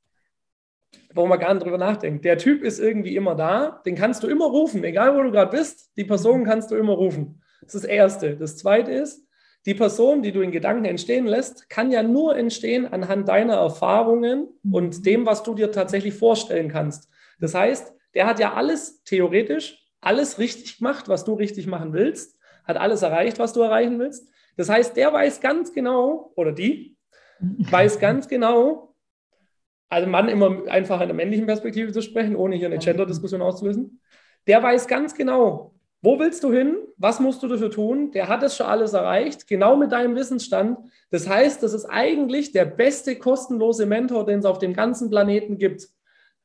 wo 1.13 1.25
man 1.27 1.39
gar 1.39 1.53
nicht 1.53 1.65
drüber 1.65 1.77
nachdenkt. 1.77 2.25
Der 2.25 2.37
Typ 2.37 2.63
ist 2.63 2.79
irgendwie 2.79 3.15
immer 3.15 3.35
da, 3.35 3.81
den 3.85 3.95
kannst 3.95 4.23
du 4.23 4.27
immer 4.27 4.45
rufen, 4.45 4.83
egal 4.83 5.15
wo 5.15 5.23
du 5.23 5.31
gerade 5.31 5.55
bist, 5.55 5.91
die 5.97 6.03
Person 6.03 6.43
kannst 6.43 6.71
du 6.71 6.75
immer 6.75 6.93
rufen. 6.93 7.41
Das 7.61 7.75
ist 7.75 7.83
das 7.83 7.89
Erste. 7.89 8.35
Das 8.35 8.57
Zweite 8.57 8.91
ist, 8.91 9.25
die 9.65 9.75
Person, 9.75 10.23
die 10.23 10.31
du 10.31 10.41
in 10.41 10.51
Gedanken 10.51 10.85
entstehen 10.85 11.27
lässt, 11.27 11.69
kann 11.69 11.91
ja 11.91 12.01
nur 12.01 12.35
entstehen 12.35 12.91
anhand 12.91 13.27
deiner 13.27 13.55
Erfahrungen 13.55 14.47
und 14.71 15.05
dem, 15.05 15.25
was 15.25 15.43
du 15.43 15.53
dir 15.53 15.71
tatsächlich 15.71 16.15
vorstellen 16.15 16.69
kannst. 16.69 17.09
Das 17.39 17.53
heißt, 17.53 17.93
der 18.13 18.25
hat 18.25 18.39
ja 18.39 18.53
alles 18.53 19.03
theoretisch, 19.03 19.85
alles 20.01 20.39
richtig 20.39 20.77
gemacht, 20.77 21.07
was 21.07 21.25
du 21.25 21.33
richtig 21.33 21.67
machen 21.67 21.93
willst, 21.93 22.37
hat 22.65 22.77
alles 22.77 23.01
erreicht, 23.01 23.39
was 23.39 23.53
du 23.53 23.61
erreichen 23.61 23.99
willst. 23.99 24.27
Das 24.57 24.69
heißt, 24.69 24.95
der 24.97 25.13
weiß 25.13 25.41
ganz 25.41 25.73
genau, 25.73 26.31
oder 26.35 26.51
die, 26.51 26.97
weiß 27.39 27.99
ganz 27.99 28.27
genau, 28.27 28.95
also 29.89 30.07
Mann 30.07 30.29
immer 30.29 30.67
einfach 30.69 31.01
in 31.01 31.07
der 31.07 31.15
männlichen 31.15 31.45
Perspektive 31.45 31.91
zu 31.91 32.01
sprechen, 32.01 32.35
ohne 32.35 32.55
hier 32.55 32.67
eine 32.67 32.77
Gender-Diskussion 32.77 33.41
auszulösen, 33.41 33.99
der 34.47 34.63
weiß 34.63 34.87
ganz 34.87 35.13
genau, 35.13 35.75
wo 36.03 36.17
willst 36.17 36.43
du 36.43 36.51
hin? 36.51 36.77
Was 36.97 37.19
musst 37.19 37.43
du 37.43 37.47
dafür 37.47 37.69
tun? 37.69 38.11
Der 38.11 38.27
hat 38.27 38.41
es 38.41 38.57
schon 38.57 38.65
alles 38.65 38.93
erreicht, 38.93 39.47
genau 39.47 39.75
mit 39.75 39.91
deinem 39.91 40.15
Wissensstand. 40.15 40.79
Das 41.11 41.29
heißt, 41.29 41.61
das 41.61 41.73
ist 41.73 41.85
eigentlich 41.85 42.51
der 42.51 42.65
beste 42.65 43.17
kostenlose 43.17 43.85
Mentor, 43.85 44.25
den 44.25 44.39
es 44.39 44.45
auf 44.45 44.57
dem 44.57 44.73
ganzen 44.73 45.11
Planeten 45.11 45.59
gibt. 45.59 45.89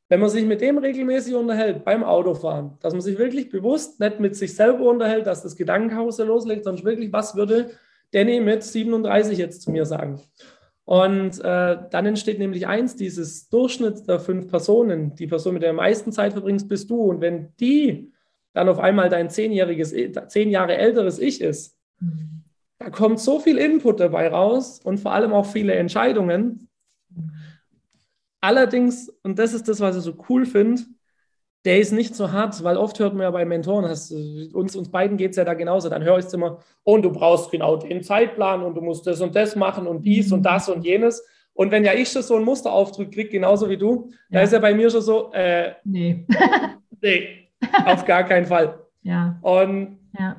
Wenn 0.09 0.21
man 0.21 0.29
sich 0.29 0.45
mit 0.45 0.61
dem 0.61 0.79
regelmäßig 0.79 1.35
unterhält 1.35 1.85
beim 1.85 2.05
Autofahren, 2.05 2.79
dass 2.81 2.93
man 2.93 3.03
sich 3.03 3.19
wirklich 3.19 3.49
bewusst 3.49 3.99
nicht 3.99 4.21
mit 4.21 4.37
sich 4.37 4.55
selber 4.55 4.89
unterhält, 4.89 5.27
dass 5.27 5.43
das 5.43 5.57
Gedankenhaus 5.57 6.19
loslegt, 6.19 6.65
sondern 6.65 6.85
wirklich, 6.85 7.13
was 7.13 7.35
würde 7.35 7.71
Danny 8.13 8.41
mit 8.41 8.63
37 8.63 9.37
jetzt 9.37 9.63
zu 9.63 9.73
mir 9.73 9.85
sagen? 9.85 10.21
Und 10.87 11.41
äh, 11.41 11.79
dann 11.91 12.07
entsteht 12.07 12.39
nämlich 12.39 12.69
eins, 12.69 12.95
dieses 12.95 13.49
Durchschnitt 13.49 14.07
der 14.07 14.21
fünf 14.21 14.49
Personen, 14.49 15.17
die 15.17 15.27
Person, 15.27 15.55
mit 15.55 15.63
der 15.63 15.71
du 15.71 15.79
am 15.79 15.85
meisten 15.85 16.13
Zeit 16.13 16.33
verbringst, 16.33 16.69
bist 16.69 16.89
du. 16.89 17.03
Und 17.03 17.21
wenn 17.21 17.53
die 17.59 18.13
dann 18.53 18.69
auf 18.69 18.79
einmal 18.79 19.09
dein 19.09 19.29
zehnjähriges, 19.29 19.93
zehn 20.29 20.51
Jahre 20.51 20.77
älteres 20.77 21.19
Ich 21.19 21.41
ist, 21.41 21.77
mhm. 21.99 22.45
da 22.79 22.91
kommt 22.91 23.19
so 23.19 23.41
viel 23.41 23.59
Input 23.59 23.99
dabei 23.99 24.29
raus 24.29 24.81
und 24.83 25.01
vor 25.01 25.13
allem 25.13 25.33
auch 25.33 25.47
viele 25.47 25.75
Entscheidungen. 25.75 26.69
Allerdings, 28.47 29.13
und 29.25 29.41
das 29.41 29.55
ist 29.55 29.67
das, 29.67 29.81
was 29.81 29.97
ich 29.97 30.05
so 30.05 30.15
cool 30.29 30.47
finde, 30.47 30.81
der 31.65 31.81
ist 31.81 31.91
nicht 31.91 32.15
so 32.15 32.31
hart, 32.31 32.63
weil 32.63 32.77
oft 32.77 32.97
hört 33.01 33.13
man 33.13 33.25
ja 33.25 33.31
bei 33.33 33.45
Mentoren, 33.45 33.89
hast, 33.89 34.13
uns, 34.13 34.77
uns 34.77 34.89
beiden 34.89 35.17
geht 35.17 35.33
es 35.33 35.37
ja 35.37 35.45
da 35.45 35.55
genauso, 35.55 35.89
dann 35.89 36.05
höre 36.05 36.19
ich 36.19 36.27
es 36.27 36.33
immer, 36.33 36.61
und 36.85 37.03
du 37.03 37.11
brauchst 37.11 37.51
genau 37.51 37.75
den 37.75 38.05
Zeitplan 38.05 38.63
und 38.63 38.77
du 38.77 38.83
musst 38.83 39.05
das 39.05 39.21
und 39.21 39.35
das 39.35 39.57
machen 39.57 39.89
und 39.89 40.03
dies 40.03 40.31
und 40.31 40.45
das 40.45 40.69
und 40.69 40.85
jenes. 40.85 41.27
Und 41.55 41.73
wenn 41.73 41.85
ja 41.85 41.93
ich 41.95 42.09
schon 42.09 42.23
so 42.23 42.37
einen 42.37 42.45
Musteraufdruck 42.45 43.11
kriege, 43.11 43.31
genauso 43.31 43.69
wie 43.69 43.79
du, 43.79 44.11
ja. 44.31 44.39
da 44.39 44.41
ist 44.43 44.53
ja 44.53 44.61
bei 44.61 44.75
mir 44.75 44.91
schon 44.91 45.03
so, 45.03 45.33
äh, 45.33 45.73
nee. 45.83 46.25
nee, 47.03 47.49
auf 47.85 48.05
gar 48.05 48.23
keinen 48.23 48.47
Fall. 48.47 48.79
Ja. 49.03 49.39
Und, 49.41 50.01
ja. 50.19 50.35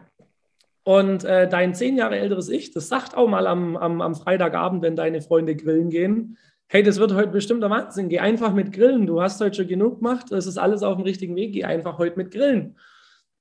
und 0.84 1.24
äh, 1.24 1.48
dein 1.48 1.74
zehn 1.74 1.96
Jahre 1.96 2.17
älteres 2.17 2.50
Ich, 2.50 2.72
das 2.72 2.89
sagt 2.89 3.15
auch 3.15 3.30
mal 3.30 3.48
am, 3.48 3.78
am, 3.78 4.02
am 4.02 4.13
Freitagabend, 4.13 4.82
wenn 4.82 4.98
deine 4.98 5.22
Freunde 5.22 5.56
grillen 5.56 5.89
gehen, 5.89 6.38
hey, 6.67 6.84
das 6.84 6.99
wird 6.99 7.13
heute 7.13 7.30
bestimmt 7.30 7.63
der 7.63 7.69
Wahnsinn, 7.69 8.10
geh 8.10 8.19
einfach 8.19 8.53
mit 8.53 8.73
Grillen. 8.73 9.08
Du 9.08 9.21
hast 9.21 9.39
heute 9.41 9.56
schon 9.56 9.67
genug 9.67 9.99
gemacht, 9.99 10.32
es 10.32 10.47
ist 10.47 10.58
alles 10.58 10.84
auf 10.84 10.95
dem 10.95 11.03
richtigen 11.03 11.36
Weg, 11.36 11.53
geh 11.53 11.63
einfach 11.63 11.97
heute 11.97 12.17
mit 12.17 12.32
Grillen. 12.32 12.77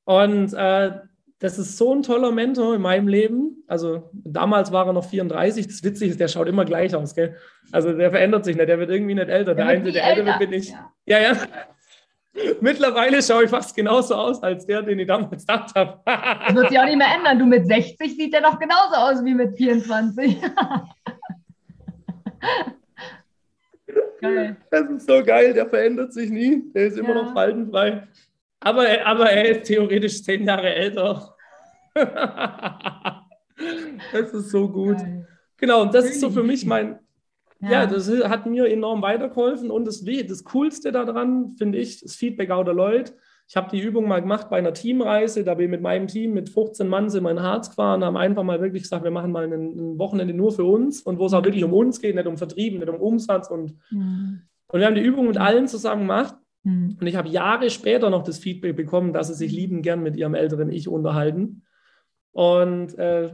Und 0.05 0.53
äh, 0.55 0.93
das 1.39 1.59
ist 1.59 1.77
so 1.77 1.95
ein 1.95 2.03
toller 2.03 2.33
Mentor 2.33 2.77
in 2.77 2.81
meinem 2.81 3.09
Leben. 3.09 3.63
Also 3.67 4.09
damals 4.13 4.73
war 4.73 4.87
er 4.87 4.93
noch 4.93 5.05
34. 5.05 5.67
Das 5.67 5.83
Witzige 5.83 6.13
ist, 6.13 6.21
der 6.21 6.29
schaut 6.29 6.49
immer 6.49 6.65
gleich 6.65 6.95
aus, 6.95 7.15
gell? 7.15 7.37
Also 7.73 7.93
der 7.93 8.11
verändert 8.11 8.45
sich 8.45 8.57
nicht, 8.57 8.69
der 8.69 8.79
wird 8.79 8.91
irgendwie 8.91 9.15
nicht 9.15 9.29
älter. 9.29 9.55
Der, 9.55 9.67
der 9.67 9.75
Einzige, 9.75 9.93
der 9.93 10.07
älter 10.07 10.25
wird, 10.25 10.39
bin 10.39 10.53
ich. 10.53 10.71
Ja, 11.05 11.19
ja. 11.19 11.33
ja. 11.33 11.37
Mittlerweile 12.61 13.23
schaue 13.23 13.45
ich 13.45 13.51
fast 13.51 13.75
genauso 13.75 14.15
aus 14.15 14.43
als 14.43 14.67
der, 14.67 14.83
den 14.83 14.99
ich 14.99 15.07
damals 15.07 15.47
gedacht 15.47 15.75
habe. 15.75 16.01
das 16.05 16.55
wird 16.55 16.69
sich 16.69 16.79
auch 16.79 16.85
nicht 16.85 16.99
mehr 16.99 17.15
ändern. 17.17 17.39
Du 17.39 17.47
mit 17.47 17.67
60 17.67 18.17
sieht 18.17 18.33
der 18.33 18.43
noch 18.43 18.59
genauso 18.59 18.95
aus 18.95 19.25
wie 19.25 19.35
mit 19.35 19.57
24. 19.57 20.39
Geil. 24.21 24.57
Das 24.71 24.91
ist 24.91 25.07
so 25.07 25.23
geil, 25.23 25.55
der 25.55 25.69
verändert 25.69 26.13
sich 26.13 26.31
nie. 26.31 26.65
Der 26.73 26.87
ist 26.87 26.97
ja. 26.97 27.05
immer 27.05 27.15
noch 27.15 27.33
faltenfrei. 27.33 28.09
Aber, 28.61 28.87
aber 29.05 29.31
er 29.31 29.51
ist 29.51 29.65
theoretisch 29.65 30.23
zehn 30.23 30.45
Jahre 30.45 30.75
älter. 30.75 31.35
das 31.95 33.23
ist 34.33 34.51
so 34.51 34.69
gut. 34.69 34.99
Geil. 34.99 35.27
Genau, 35.59 35.83
und 35.83 35.95
das 35.95 36.07
ist 36.07 36.21
so 36.21 36.31
für 36.31 36.43
mich 36.43 36.67
mein, 36.67 36.99
ja. 37.61 37.71
ja. 37.71 37.87
das 37.87 38.09
hat 38.09 38.47
mir 38.47 38.67
enorm 38.67 39.03
weitergeholfen. 39.03 39.71
Und 39.71 39.87
das, 39.87 40.05
das 40.05 40.45
Coolste 40.45 40.93
daran, 40.93 41.55
finde 41.57 41.79
ich, 41.79 42.01
das 42.01 42.17
Feedback 42.17 42.51
out 42.51 42.67
der 42.67 42.75
Leute. 42.75 43.15
Ich 43.49 43.57
habe 43.57 43.71
die 43.71 43.81
Übung 43.81 44.09
mal 44.09 44.21
gemacht 44.21 44.51
bei 44.51 44.59
einer 44.59 44.73
Teamreise. 44.73 45.45
Da 45.45 45.55
bin 45.55 45.67
ich 45.67 45.71
mit 45.71 45.83
meinem 45.83 46.09
Team 46.09 46.35
mit 46.35 46.49
15 46.49 46.89
Mann 46.89 47.11
sind 47.11 47.23
wir 47.23 47.31
in 47.31 47.43
Harz 47.43 47.71
gefahren, 47.71 48.05
haben 48.05 48.17
einfach 48.17 48.43
mal 48.43 48.61
wirklich 48.61 48.83
gesagt, 48.83 49.05
wir 49.05 49.13
machen 49.13 49.31
mal 49.31 49.45
ein, 49.45 49.99
Wochenende 49.99 50.35
nur 50.35 50.53
für 50.53 50.65
uns 50.65 51.01
und 51.03 51.19
wo 51.19 51.27
es 51.27 51.33
auch 51.33 51.45
wirklich 51.45 51.63
um 51.63 51.73
uns 51.73 52.01
geht, 52.01 52.17
nicht 52.17 52.27
um 52.27 52.37
Vertrieb, 52.37 52.75
nicht 52.75 52.89
um 52.89 52.97
Umsatz. 52.97 53.49
Und, 53.49 53.75
mhm. 53.91 54.43
und 54.69 54.81
wir 54.81 54.87
haben 54.87 54.97
die 54.97 55.03
Übung 55.03 55.29
mit 55.29 55.39
allen 55.39 55.69
zusammen 55.69 56.03
gemacht. 56.03 56.35
Mhm. 56.65 56.97
Und 57.01 57.07
ich 57.07 57.15
habe 57.15 57.29
Jahre 57.29 57.71
später 57.71 58.11
noch 58.11 58.25
das 58.25 58.39
Feedback 58.39 58.75
bekommen, 58.75 59.13
dass 59.13 59.29
sie 59.29 59.35
sich 59.35 59.53
lieben 59.53 59.83
gern 59.83 60.03
mit 60.03 60.17
ihrem 60.17 60.35
älteren 60.35 60.71
Ich 60.71 60.89
unterhalten. 60.89 61.63
Und 62.37 62.99
äh, 62.99 63.31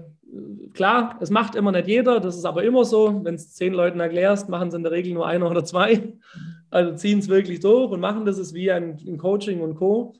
klar, 0.75 1.19
es 1.21 1.29
macht 1.29 1.57
immer 1.57 1.73
nicht 1.73 1.89
jeder, 1.89 2.21
das 2.21 2.37
ist 2.37 2.45
aber 2.45 2.63
immer 2.63 2.85
so. 2.85 3.25
Wenn 3.25 3.35
es 3.35 3.53
zehn 3.53 3.73
Leuten 3.73 3.99
erklärst, 3.99 4.49
machen 4.49 4.69
es 4.69 4.75
in 4.75 4.85
der 4.85 4.93
Regel 4.93 5.13
nur 5.13 5.27
einer 5.27 5.51
oder 5.51 5.65
zwei. 5.65 6.15
Also 6.71 6.95
ziehen 6.95 7.19
es 7.19 7.29
wirklich 7.29 7.59
durch 7.59 7.91
und 7.91 7.99
machen 7.99 8.25
das 8.25 8.39
ist 8.39 8.55
wie 8.55 8.71
ein, 8.71 8.97
ein 9.05 9.19
Coaching 9.19 9.61
und 9.61 9.75
Co. 9.75 10.15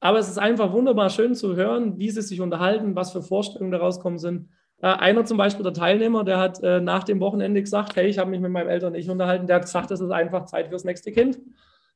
Aber 0.00 0.18
es 0.18 0.26
ist 0.26 0.38
einfach 0.38 0.72
wunderbar 0.72 1.10
schön 1.10 1.34
zu 1.34 1.54
hören, 1.54 1.98
wie 1.98 2.08
sie 2.08 2.22
sich 2.22 2.40
unterhalten, 2.40 2.96
was 2.96 3.12
für 3.12 3.20
Vorstellungen 3.20 3.72
daraus 3.72 4.00
kommen 4.00 4.18
sind. 4.18 4.48
Äh, 4.80 4.86
einer 4.86 5.26
zum 5.26 5.36
Beispiel, 5.36 5.62
der 5.62 5.74
Teilnehmer, 5.74 6.24
der 6.24 6.38
hat 6.38 6.62
äh, 6.62 6.80
nach 6.80 7.04
dem 7.04 7.20
Wochenende 7.20 7.60
gesagt, 7.60 7.94
hey, 7.94 8.08
ich 8.08 8.18
habe 8.18 8.30
mich 8.30 8.40
mit 8.40 8.50
meinen 8.50 8.70
Eltern 8.70 8.94
nicht 8.94 9.10
unterhalten. 9.10 9.46
Der 9.46 9.56
hat 9.56 9.64
gesagt, 9.64 9.90
es 9.90 10.00
ist 10.00 10.10
einfach 10.10 10.46
Zeit 10.46 10.68
fürs 10.68 10.84
nächste 10.84 11.12
Kind. 11.12 11.38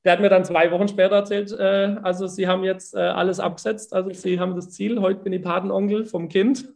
Der 0.05 0.13
hat 0.13 0.21
mir 0.21 0.29
dann 0.29 0.45
zwei 0.45 0.71
Wochen 0.73 0.89
später 0.89 1.17
erzählt, 1.17 1.53
äh, 1.53 1.97
also 2.03 2.27
sie 2.27 2.49
haben 2.49 2.65
jetzt 2.65 2.95
äh, 2.95 3.01
alles 3.01 3.39
abgesetzt, 3.39 3.95
also 3.95 4.11
sie 4.13 4.41
haben 4.41 4.57
das 4.57 4.71
Ziel, 4.71 5.01
heute 5.01 5.21
bin 5.21 5.33
ich 5.33 5.43
Patenonkel 5.43 6.05
vom 6.07 6.29
Kind. 6.29 6.69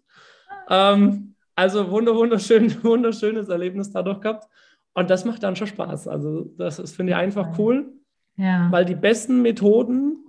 Ähm, 0.69 1.35
also 1.57 1.91
wunderschön, 1.91 2.73
wunderschönes 2.85 3.49
Erlebnis 3.49 3.91
dadurch 3.91 4.21
gehabt. 4.21 4.47
Und 4.95 5.11
das 5.11 5.25
macht 5.25 5.43
dann 5.43 5.57
schon 5.57 5.67
Spaß. 5.67 6.09
Also 6.09 6.51
das, 6.57 6.77
das 6.77 6.93
finde 6.93 7.13
ich 7.13 7.19
einfach 7.19 7.59
cool, 7.59 7.93
ja. 8.37 8.69
weil 8.71 8.85
die 8.85 8.95
besten 8.95 9.43
Methoden, 9.43 10.25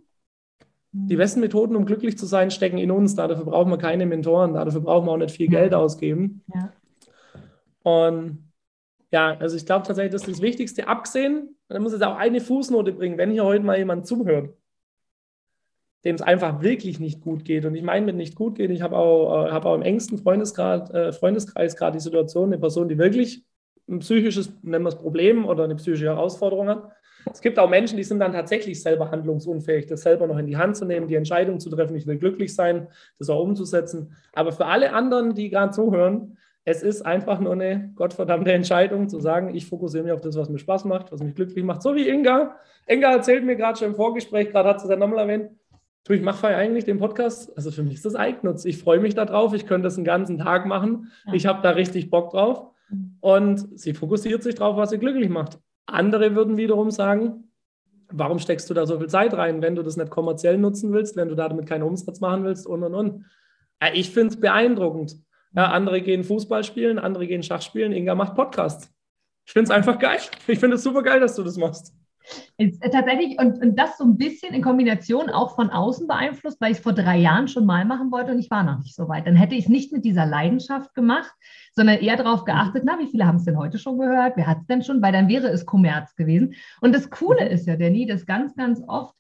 die 0.92 1.14
mhm. 1.14 1.20
besten 1.20 1.40
Methoden, 1.42 1.76
um 1.76 1.86
glücklich 1.86 2.18
zu 2.18 2.26
sein, 2.26 2.52
stecken 2.52 2.78
in 2.78 2.92
uns. 2.92 3.16
Dafür 3.16 3.46
brauchen 3.46 3.72
wir 3.72 3.78
keine 3.78 4.06
Mentoren, 4.06 4.54
dafür 4.54 4.82
brauchen 4.82 5.06
wir 5.06 5.12
auch 5.12 5.18
nicht 5.18 5.36
viel 5.36 5.48
Geld 5.48 5.74
ausgeben. 5.74 6.44
Ja. 6.54 6.74
Und 7.84 8.47
ja, 9.12 9.38
also 9.38 9.56
ich 9.56 9.66
glaube 9.66 9.86
tatsächlich, 9.86 10.12
das 10.12 10.24
ist 10.24 10.38
das 10.38 10.42
Wichtigste. 10.42 10.88
Abgesehen, 10.88 11.56
man 11.70 11.82
muss 11.82 11.94
jetzt 11.94 12.04
auch 12.04 12.18
eine 12.18 12.42
Fußnote 12.42 12.92
bringen, 12.92 13.18
wenn 13.18 13.32
hier 13.32 13.46
heute 13.46 13.64
mal 13.64 13.78
jemand 13.78 14.06
zuhört, 14.06 14.54
dem 16.04 16.16
es 16.16 16.22
einfach 16.22 16.62
wirklich 16.62 17.00
nicht 17.00 17.22
gut 17.22 17.46
geht. 17.46 17.66
Und 17.66 17.76
ich 17.76 17.84
meine 17.84 18.06
mit 18.06 18.16
nicht 18.16 18.36
gut 18.36 18.56
geht, 18.56 18.70
ich 18.70 18.82
habe 18.82 18.98
auch, 18.98 19.48
äh, 19.48 19.52
hab 19.52 19.66
auch 19.66 19.76
im 19.76 19.82
engsten 19.82 20.18
Freundeskreis, 20.18 20.90
äh, 20.92 21.14
Freundeskreis 21.14 21.76
gerade 21.76 21.98
die 21.98 22.04
Situation, 22.04 22.50
eine 22.50 22.60
Person, 22.60 22.90
die 22.90 22.98
wirklich 22.98 23.46
ein 23.90 24.00
psychisches, 24.00 24.52
nennen 24.62 24.84
wir 24.84 24.90
es 24.90 24.98
Problem 24.98 25.46
oder 25.46 25.64
eine 25.64 25.76
psychische 25.76 26.06
Herausforderung 26.06 26.68
hat. 26.68 26.92
Es 27.32 27.42
gibt 27.42 27.60
auch 27.60 27.70
Menschen, 27.70 27.98
die 27.98 28.04
sind 28.04 28.20
dann 28.20 28.32
tatsächlich 28.32 28.82
selber 28.82 29.12
handlungsunfähig, 29.12 29.86
das 29.88 30.02
selber 30.02 30.28
noch 30.28 30.38
in 30.38 30.48
die 30.48 30.58
Hand 30.58 30.78
zu 30.78 30.86
nehmen, 30.86 31.08
die 31.08 31.16
Entscheidung 31.16 31.60
zu 31.60 31.70
treffen, 31.70 31.96
ich 31.96 32.08
will 32.08 32.18
glücklich 32.18 32.54
sein, 32.54 32.88
das 33.20 33.30
auch 33.30 33.42
umzusetzen. 33.42 34.16
Aber 34.34 34.52
für 34.52 34.66
alle 34.66 34.94
anderen, 34.94 35.34
die 35.34 35.50
gerade 35.50 35.72
zuhören, 35.72 36.38
es 36.68 36.84
ist 36.84 37.06
einfach 37.06 37.40
nur 37.40 37.54
eine 37.54 37.94
gottverdammte 37.96 38.52
Entscheidung 38.52 39.08
zu 39.08 39.22
sagen, 39.22 39.56
ich 39.56 39.68
fokussiere 39.68 40.04
mich 40.04 40.12
auf 40.12 40.20
das, 40.20 40.36
was 40.36 40.50
mir 40.50 40.60
Spaß 40.60 40.84
macht, 40.84 41.14
was 41.14 41.24
mich 41.24 41.34
glücklich 41.34 41.64
macht. 41.64 41.82
So 41.82 41.96
wie 41.96 42.10
Inga. 42.10 42.58
Inga 42.88 43.10
erzählt 43.10 43.46
mir 43.46 43.56
gerade 43.56 43.80
schon 43.80 43.88
im 43.88 43.96
Vorgespräch, 43.96 44.50
gerade 44.52 44.68
hat 44.68 44.82
sie 44.82 44.92
es 44.92 45.00
nochmal 45.00 45.20
erwähnt, 45.20 45.52
du, 46.04 46.12
ich 46.12 46.22
mache 46.22 46.48
eigentlich 46.48 46.84
den 46.84 47.00
Podcast, 47.00 47.56
also 47.56 47.72
für 47.72 47.84
mich 47.84 47.94
ist 47.94 48.06
das 48.06 48.16
Eigennutz. 48.16 48.66
Ich 48.66 48.80
freue 48.80 49.00
mich 49.00 49.16
darauf, 49.16 49.54
ich 49.54 49.66
könnte 49.66 49.86
das 49.86 49.96
einen 49.96 50.04
ganzen 50.04 50.40
Tag 50.40 50.66
machen. 50.66 51.10
Ich 51.32 51.46
habe 51.46 51.62
da 51.64 51.70
richtig 51.70 52.10
Bock 52.10 52.32
drauf. 52.32 52.68
Und 53.22 53.80
sie 53.80 53.94
fokussiert 53.94 54.44
sich 54.44 54.56
drauf, 54.56 54.76
was 54.76 54.90
sie 54.90 54.98
glücklich 54.98 55.30
macht. 55.30 55.60
Andere 55.86 56.36
würden 56.36 56.58
wiederum 56.58 56.92
sagen, 56.92 57.46
warum 58.10 58.40
steckst 58.40 58.70
du 58.70 58.74
da 58.74 58.86
so 58.86 59.00
viel 59.00 59.08
Zeit 59.08 59.34
rein, 59.34 59.62
wenn 59.62 59.76
du 59.76 59.84
das 59.84 59.96
nicht 59.96 60.10
kommerziell 60.10 60.58
nutzen 60.58 60.92
willst, 60.92 61.16
wenn 61.16 61.30
du 61.30 61.36
damit 61.36 61.66
keinen 61.66 61.84
Umsatz 61.84 62.20
machen 62.20 62.44
willst 62.44 62.68
und 62.68 62.84
und 62.84 62.94
und. 62.94 63.26
Ich 63.94 64.10
finde 64.10 64.34
es 64.34 64.40
beeindruckend. 64.42 65.16
Ja, 65.58 65.72
andere 65.72 66.02
gehen 66.02 66.24
Fußball 66.24 66.64
spielen, 66.64 67.00
andere 67.00 67.26
gehen 67.26 67.42
Schach 67.42 67.64
spielen, 67.64 67.92
Inga 67.92 68.14
macht 68.14 68.36
Podcast. 68.36 68.92
Ich 69.44 69.54
finde 69.54 69.64
es 69.64 69.72
einfach 69.72 69.98
geil. 69.98 70.20
Ich 70.48 70.60
finde 70.60 70.76
es 70.76 70.84
super 70.84 71.02
geil, 71.02 71.20
dass 71.20 71.36
du 71.36 71.42
das 71.42 71.58
machst. 71.58 71.96
Ist, 72.60 72.80
äh, 72.84 72.92
tatsächlich, 72.92 73.40
und, 73.40 73.60
und 73.64 73.76
das 73.76 73.98
so 73.98 74.04
ein 74.04 74.18
bisschen 74.18 74.54
in 74.54 74.62
Kombination 74.62 75.32
auch 75.32 75.56
von 75.56 75.72
außen 75.72 76.06
beeinflusst, 76.06 76.62
weil 76.62 76.74
ich 76.74 76.78
es 76.78 76.84
vor 76.84 76.94
drei 76.94 77.18
Jahren 77.18 77.48
schon 77.48 77.66
mal 77.66 77.86
machen 77.86 78.12
wollte 78.12 78.34
und 78.34 78.40
ich 78.40 78.52
war 78.52 78.62
noch 78.62 78.78
nicht 78.78 78.94
so 78.94 79.10
weit. 79.10 79.26
Dann 79.26 79.36
hätte 79.36 79.56
ich 79.56 79.64
es 79.64 79.70
nicht 79.70 79.92
mit 79.92 80.06
dieser 80.06 80.28
Leidenschaft 80.28 80.94
gemacht, 80.94 81.32
sondern 81.74 81.98
eher 81.98 82.18
darauf 82.18 82.46
geachtet, 82.46 82.84
na, 82.86 83.00
wie 83.00 83.08
viele 83.08 83.26
haben 83.26 83.38
es 83.38 83.46
denn 83.46 83.58
heute 83.58 83.80
schon 83.80 83.98
gehört? 83.98 84.34
Wer 84.36 84.46
hat 84.46 84.60
es 84.60 84.68
denn 84.68 84.84
schon? 84.84 85.02
Weil 85.02 85.14
dann 85.14 85.28
wäre 85.28 85.48
es 85.48 85.66
Kommerz 85.66 86.14
gewesen. 86.16 86.54
Und 86.82 86.94
das 86.94 87.10
Coole 87.10 87.46
mhm. 87.46 87.52
ist 87.52 87.66
ja, 87.66 87.78
Danny, 87.78 88.06
dass 88.06 88.28
ganz, 88.28 88.56
ganz 88.56 88.84
oft 88.88 89.16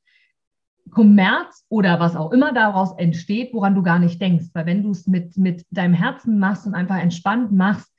Kommerz 0.91 1.65
oder 1.69 1.99
was 1.99 2.15
auch 2.15 2.31
immer 2.31 2.53
daraus 2.53 2.93
entsteht, 2.97 3.53
woran 3.53 3.75
du 3.75 3.83
gar 3.83 3.99
nicht 3.99 4.21
denkst. 4.21 4.47
Weil 4.53 4.65
wenn 4.65 4.83
du 4.83 4.91
es 4.91 5.07
mit, 5.07 5.37
mit 5.37 5.65
deinem 5.71 5.93
Herzen 5.93 6.39
machst 6.39 6.65
und 6.65 6.75
einfach 6.75 6.99
entspannt 6.99 7.51
machst, 7.51 7.91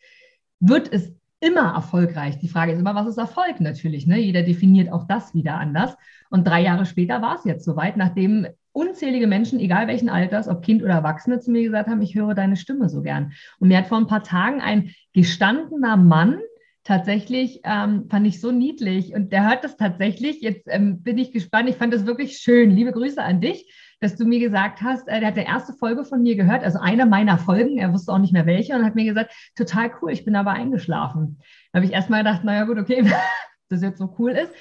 wird 0.61 0.93
es 0.93 1.13
immer 1.41 1.75
erfolgreich. 1.75 2.39
Die 2.39 2.49
Frage 2.49 2.73
ist 2.73 2.81
immer, 2.81 2.95
was 2.95 3.07
ist 3.07 3.19
Erfolg 3.19 3.61
natürlich? 3.61 4.07
Ne? 4.07 4.19
Jeder 4.19 4.43
definiert 4.43 4.93
auch 4.93 5.07
das 5.07 5.35
wieder 5.35 5.55
anders. 5.55 5.97
Und 6.31 6.47
drei 6.47 6.63
Jahre 6.63 6.85
später 6.85 7.23
war 7.23 7.37
es 7.37 7.45
jetzt 7.45 7.65
soweit, 7.65 7.97
nachdem 7.97 8.47
unzählige 8.73 9.27
Menschen, 9.27 9.61
egal 9.61 9.87
welchen 9.87 10.09
Alters, 10.09 10.49
ob 10.49 10.63
Kind 10.63 10.83
oder 10.83 10.95
Erwachsene, 10.95 11.41
zu 11.41 11.51
mir 11.51 11.63
gesagt 11.63 11.89
haben, 11.89 12.03
ich 12.03 12.15
höre 12.15 12.35
deine 12.35 12.57
Stimme 12.57 12.89
so 12.89 13.03
gern. 13.03 13.33
Und 13.59 13.69
mir 13.69 13.79
hat 13.79 13.87
vor 13.87 13.99
ein 13.99 14.07
paar 14.07 14.23
Tagen 14.23 14.61
ein 14.61 14.91
gestandener 15.13 15.97
Mann 15.97 16.41
tatsächlich, 16.89 17.61
ähm, 17.65 18.07
fand 18.11 18.27
ich 18.27 18.41
so 18.41 18.51
niedlich 18.51 19.15
und 19.15 19.31
der 19.31 19.49
hört 19.49 19.63
das 19.63 19.77
tatsächlich. 19.77 20.41
Jetzt 20.41 20.67
ähm, 20.67 21.03
bin 21.03 21.19
ich 21.19 21.33
gespannt. 21.33 21.69
Ich 21.69 21.77
fand 21.77 21.93
das 21.93 22.07
wirklich 22.07 22.39
schön. 22.39 22.71
Liebe 22.71 22.93
Grüße 22.93 23.23
an 23.23 23.41
dich 23.41 23.71
dass 24.01 24.15
du 24.15 24.25
mir 24.25 24.39
gesagt 24.39 24.81
hast, 24.83 25.09
äh, 25.09 25.21
der 25.21 25.29
hat 25.29 25.37
die 25.37 25.41
erste 25.41 25.73
Folge 25.73 26.05
von 26.05 26.23
mir 26.23 26.37
gehört, 26.37 26.63
also 26.63 26.79
eine 26.79 27.07
meiner 27.07 27.39
Folgen, 27.39 27.79
er 27.79 27.93
wusste 27.93 28.13
auch 28.13 28.19
nicht 28.19 28.33
mehr 28.33 28.47
welche 28.47 28.75
und 28.75 28.85
hat 28.85 28.95
mir 28.95 29.05
gesagt, 29.05 29.33
total 29.57 29.91
cool, 30.01 30.13
ich 30.13 30.25
bin 30.25 30.37
aber 30.37 30.53
eingeschlafen. 30.53 31.41
Da 31.73 31.79
habe 31.79 31.87
ich 31.87 31.93
erstmal 31.93 32.23
gedacht, 32.23 32.45
naja 32.45 32.65
gut, 32.65 32.79
okay, 32.79 33.05
das 33.69 33.83
jetzt 33.83 33.99
so 33.99 34.15
cool 34.19 34.33
ist. 34.33 34.53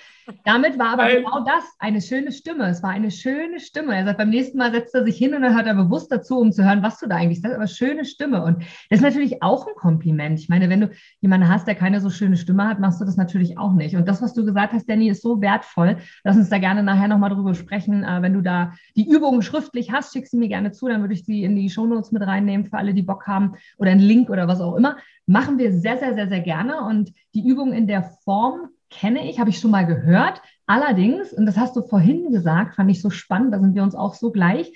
Damit 0.43 0.77
war 0.77 0.93
aber 0.93 1.03
Nein. 1.03 1.17
genau 1.17 1.43
das, 1.45 1.63
eine 1.79 2.01
schöne 2.01 2.31
Stimme. 2.31 2.67
Es 2.67 2.83
war 2.83 2.89
eine 2.89 3.11
schöne 3.11 3.59
Stimme. 3.59 3.95
Er 3.95 4.05
sagt, 4.05 4.17
beim 4.17 4.29
nächsten 4.29 4.57
Mal 4.57 4.71
setzt 4.71 4.93
er 4.93 5.05
sich 5.05 5.17
hin 5.17 5.33
und 5.33 5.41
dann 5.41 5.55
hört 5.55 5.67
er 5.67 5.75
bewusst 5.75 6.11
dazu, 6.11 6.39
um 6.39 6.51
zu 6.51 6.65
hören, 6.65 6.83
was 6.83 6.99
du 6.99 7.07
da 7.07 7.15
eigentlich 7.15 7.41
sagst, 7.41 7.55
aber 7.55 7.67
schöne 7.67 8.03
Stimme. 8.03 8.43
Und 8.43 8.63
das 8.89 8.99
ist 8.99 9.03
natürlich 9.03 9.41
auch 9.41 9.67
ein 9.67 9.75
Kompliment. 9.75 10.39
Ich 10.39 10.49
meine, 10.49 10.69
wenn 10.69 10.81
du 10.81 10.91
jemanden 11.21 11.47
hast, 11.47 11.67
der 11.67 11.75
keine 11.75 12.01
so 12.01 12.09
schöne 12.09 12.35
Stimme 12.35 12.67
hat, 12.67 12.79
machst 12.79 12.99
du 12.99 13.05
das 13.05 13.15
natürlich 13.15 13.57
auch 13.57 13.73
nicht. 13.73 13.95
Und 13.95 14.07
das, 14.07 14.21
was 14.21 14.33
du 14.33 14.43
gesagt 14.43 14.73
hast, 14.73 14.89
Danny, 14.89 15.09
ist 15.09 15.21
so 15.21 15.41
wertvoll. 15.41 15.97
Lass 16.23 16.35
uns 16.35 16.49
da 16.49 16.57
gerne 16.57 16.83
nachher 16.83 17.07
nochmal 17.07 17.29
drüber 17.29 17.53
sprechen. 17.53 18.03
Äh, 18.03 18.21
wenn 18.21 18.33
du 18.33 18.41
da 18.41 18.73
die 18.95 19.09
Übungen 19.09 19.41
schriftlich 19.41 19.91
hast, 19.91 20.13
schick 20.13 20.27
sie 20.27 20.37
mir 20.37 20.49
gerne 20.49 20.71
zu, 20.71 20.87
dann 20.87 21.01
würde 21.01 21.13
ich 21.13 21.23
sie 21.23 21.43
in 21.43 21.55
die 21.55 21.69
Shownotes 21.69 22.11
mit 22.11 22.21
reinnehmen 22.21 22.65
für 22.65 22.77
alle, 22.77 22.93
die 22.93 23.01
Bock 23.01 23.27
haben 23.27 23.55
oder 23.77 23.91
einen 23.91 24.01
Link 24.01 24.29
oder 24.29 24.47
was 24.47 24.59
auch 24.59 24.75
immer. 24.75 24.97
Machen 25.25 25.57
wir 25.57 25.71
sehr, 25.71 25.97
sehr, 25.97 26.15
sehr, 26.15 26.27
sehr 26.27 26.41
gerne. 26.41 26.81
Und 26.81 27.13
die 27.33 27.47
Übung 27.47 27.73
in 27.73 27.87
der 27.87 28.03
Form 28.23 28.69
kenne 28.89 29.29
ich, 29.29 29.39
habe 29.39 29.49
ich 29.49 29.59
schon 29.59 29.71
mal 29.71 29.85
gehört. 29.85 30.41
Allerdings, 30.65 31.33
und 31.33 31.45
das 31.45 31.57
hast 31.57 31.75
du 31.75 31.81
vorhin 31.81 32.31
gesagt, 32.31 32.75
fand 32.75 32.91
ich 32.91 33.01
so 33.01 33.09
spannend, 33.09 33.53
da 33.53 33.59
sind 33.59 33.75
wir 33.75 33.83
uns 33.83 33.95
auch 33.95 34.13
so 34.13 34.31
gleich, 34.31 34.71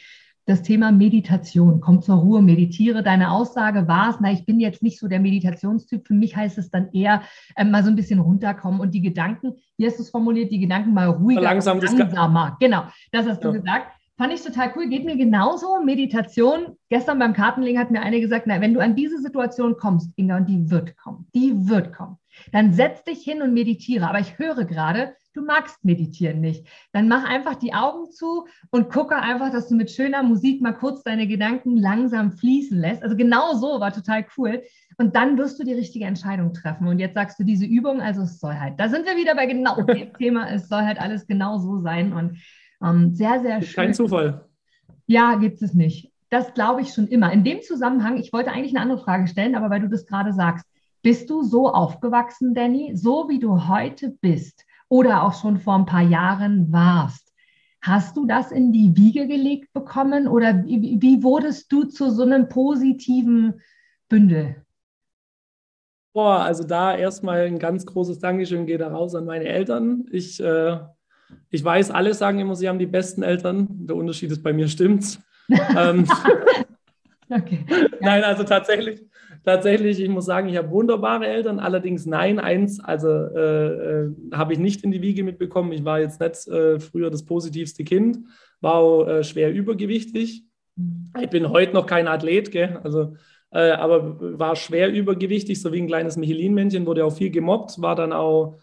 das 0.45 0.63
Thema 0.63 0.91
Meditation. 0.91 1.81
Komm 1.81 2.01
zur 2.01 2.15
Ruhe, 2.15 2.41
meditiere. 2.41 3.03
Deine 3.03 3.31
Aussage 3.31 3.87
war 3.87 4.09
es, 4.09 4.17
na, 4.19 4.31
ich 4.31 4.45
bin 4.45 4.59
jetzt 4.59 4.81
nicht 4.81 4.99
so 4.99 5.07
der 5.07 5.19
Meditationstyp. 5.19 6.07
Für 6.07 6.13
mich 6.13 6.35
heißt 6.35 6.57
es 6.57 6.71
dann 6.71 6.89
eher 6.93 7.21
äh, 7.55 7.63
mal 7.63 7.83
so 7.83 7.89
ein 7.89 7.95
bisschen 7.95 8.19
runterkommen 8.19 8.81
und 8.81 8.93
die 8.93 9.01
Gedanken, 9.01 9.53
wie 9.77 9.85
hast 9.85 9.97
du 9.97 10.03
es 10.03 10.09
formuliert, 10.09 10.51
die 10.51 10.59
Gedanken 10.59 10.93
mal 10.93 11.07
ruhiger, 11.07 11.41
Langsam 11.41 11.79
langsamer. 11.79 12.57
Genau, 12.59 12.83
das 13.11 13.27
hast 13.27 13.43
ja. 13.43 13.51
du 13.51 13.59
gesagt. 13.59 14.00
Fand 14.21 14.33
ich 14.33 14.43
total 14.43 14.71
cool, 14.75 14.87
geht 14.87 15.03
mir 15.03 15.17
genauso. 15.17 15.81
Meditation. 15.83 16.77
Gestern 16.89 17.17
beim 17.17 17.33
Kartenlegen 17.33 17.79
hat 17.79 17.89
mir 17.89 18.03
eine 18.03 18.21
gesagt, 18.21 18.45
na, 18.45 18.61
wenn 18.61 18.75
du 18.75 18.79
an 18.79 18.95
diese 18.95 19.19
Situation 19.19 19.77
kommst, 19.77 20.11
Inga, 20.15 20.37
und 20.37 20.45
die 20.47 20.69
wird 20.69 20.95
kommen, 20.95 21.27
die 21.33 21.67
wird 21.67 21.91
kommen 21.91 22.19
dann 22.51 22.73
setz 22.73 23.03
dich 23.03 23.23
hin 23.23 23.41
und 23.41 23.53
meditiere. 23.53 24.07
Aber 24.07 24.19
ich 24.19 24.37
höre 24.37 24.65
gerade, 24.65 25.15
du 25.33 25.43
magst 25.43 25.83
meditieren 25.83 26.41
nicht. 26.41 26.67
Dann 26.91 27.07
mach 27.07 27.23
einfach 27.23 27.55
die 27.55 27.73
Augen 27.73 28.11
zu 28.11 28.45
und 28.69 28.89
gucke 28.89 29.15
einfach, 29.15 29.51
dass 29.51 29.69
du 29.69 29.75
mit 29.75 29.91
schöner 29.91 30.23
Musik 30.23 30.61
mal 30.61 30.73
kurz 30.73 31.03
deine 31.03 31.27
Gedanken 31.27 31.77
langsam 31.77 32.31
fließen 32.31 32.77
lässt. 32.77 33.03
Also 33.03 33.15
genau 33.15 33.53
so 33.55 33.79
war 33.79 33.93
total 33.93 34.25
cool. 34.37 34.63
Und 34.97 35.15
dann 35.15 35.37
wirst 35.37 35.59
du 35.59 35.63
die 35.63 35.73
richtige 35.73 36.05
Entscheidung 36.05 36.53
treffen. 36.53 36.87
Und 36.87 36.99
jetzt 36.99 37.15
sagst 37.15 37.39
du 37.39 37.43
diese 37.43 37.65
Übung, 37.65 38.01
also 38.01 38.21
es 38.23 38.39
soll 38.39 38.55
halt, 38.55 38.79
da 38.79 38.89
sind 38.89 39.05
wir 39.05 39.15
wieder 39.15 39.35
bei 39.35 39.45
genau 39.45 39.81
dem 39.83 40.13
Thema, 40.13 40.49
es 40.51 40.67
soll 40.67 40.83
halt 40.83 40.99
alles 40.99 41.27
genau 41.27 41.57
so 41.57 41.79
sein. 41.79 42.13
Und 42.13 42.37
ähm, 42.83 43.13
sehr, 43.13 43.41
sehr 43.41 43.61
schön. 43.61 43.75
Kein 43.75 43.93
Zufall. 43.93 44.45
Ja, 45.05 45.35
gibt 45.35 45.61
es 45.61 45.73
nicht. 45.73 46.11
Das 46.29 46.53
glaube 46.53 46.81
ich 46.81 46.93
schon 46.93 47.07
immer. 47.07 47.31
In 47.31 47.43
dem 47.43 47.61
Zusammenhang, 47.61 48.17
ich 48.17 48.31
wollte 48.31 48.51
eigentlich 48.51 48.75
eine 48.75 48.81
andere 48.81 49.03
Frage 49.03 49.27
stellen, 49.27 49.55
aber 49.55 49.69
weil 49.69 49.81
du 49.81 49.89
das 49.89 50.05
gerade 50.05 50.33
sagst, 50.33 50.65
bist 51.01 51.29
du 51.29 51.43
so 51.43 51.69
aufgewachsen, 51.69 52.53
Danny, 52.53 52.91
so 52.95 53.27
wie 53.27 53.39
du 53.39 53.67
heute 53.67 54.11
bist 54.21 54.65
oder 54.87 55.23
auch 55.23 55.33
schon 55.33 55.57
vor 55.57 55.75
ein 55.75 55.85
paar 55.85 56.03
Jahren 56.03 56.71
warst? 56.71 57.33
Hast 57.81 58.15
du 58.15 58.27
das 58.27 58.51
in 58.51 58.71
die 58.71 58.95
Wiege 58.95 59.27
gelegt 59.27 59.73
bekommen 59.73 60.27
oder 60.27 60.63
wie, 60.65 61.01
wie 61.01 61.23
wurdest 61.23 61.71
du 61.71 61.85
zu 61.85 62.11
so 62.11 62.23
einem 62.23 62.47
positiven 62.47 63.59
Bündel? 64.07 64.63
Boah, 66.13 66.41
also 66.41 66.63
da 66.63 66.95
erstmal 66.95 67.47
ein 67.47 67.57
ganz 67.57 67.85
großes 67.85 68.19
Dankeschön 68.19 68.65
geht 68.65 68.81
da 68.81 68.89
raus 68.89 69.15
an 69.15 69.25
meine 69.25 69.45
Eltern. 69.45 70.05
Ich, 70.11 70.39
äh, 70.39 70.77
ich 71.49 71.63
weiß, 71.63 71.91
alle 71.91 72.13
sagen 72.13 72.39
immer, 72.39 72.55
sie 72.55 72.69
haben 72.69 72.79
die 72.79 72.85
besten 72.85 73.23
Eltern. 73.23 73.67
Der 73.69 73.95
Unterschied 73.95 74.31
ist 74.31 74.41
bei 74.41 74.53
mir 74.53 74.67
stimmt's. 74.67 75.19
ähm, 75.77 76.07
okay. 77.29 77.65
Nein, 78.01 78.23
also 78.23 78.43
tatsächlich, 78.43 79.01
tatsächlich, 79.43 79.99
ich 79.99 80.09
muss 80.09 80.25
sagen, 80.25 80.47
ich 80.47 80.57
habe 80.57 80.71
wunderbare 80.71 81.27
Eltern, 81.27 81.59
allerdings 81.59 82.05
nein, 82.05 82.39
eins, 82.39 82.79
also 82.79 83.09
äh, 83.09 84.03
äh, 84.05 84.11
habe 84.33 84.53
ich 84.53 84.59
nicht 84.59 84.83
in 84.83 84.91
die 84.91 85.01
Wiege 85.01 85.23
mitbekommen. 85.23 85.71
Ich 85.73 85.83
war 85.83 85.99
jetzt 85.99 86.21
nicht 86.21 86.47
äh, 86.47 86.79
früher 86.79 87.09
das 87.09 87.25
positivste 87.25 87.83
Kind, 87.83 88.19
war 88.61 88.75
auch 88.75 89.07
äh, 89.07 89.23
schwer 89.23 89.51
übergewichtig. 89.51 90.45
Ich 91.19 91.29
bin 91.29 91.49
heute 91.49 91.73
noch 91.73 91.85
kein 91.85 92.07
Athlet, 92.07 92.51
gell? 92.51 92.79
Also, 92.83 93.15
äh, 93.51 93.71
aber 93.71 94.39
war 94.39 94.55
schwer 94.55 94.91
übergewichtig, 94.91 95.61
so 95.61 95.73
wie 95.73 95.81
ein 95.81 95.87
kleines 95.87 96.15
Michelin-Männchen, 96.15 96.85
wurde 96.85 97.03
auch 97.03 97.13
viel 97.13 97.29
gemobbt, 97.29 97.81
war 97.81 97.95
dann 97.95 98.13
auch 98.13 98.59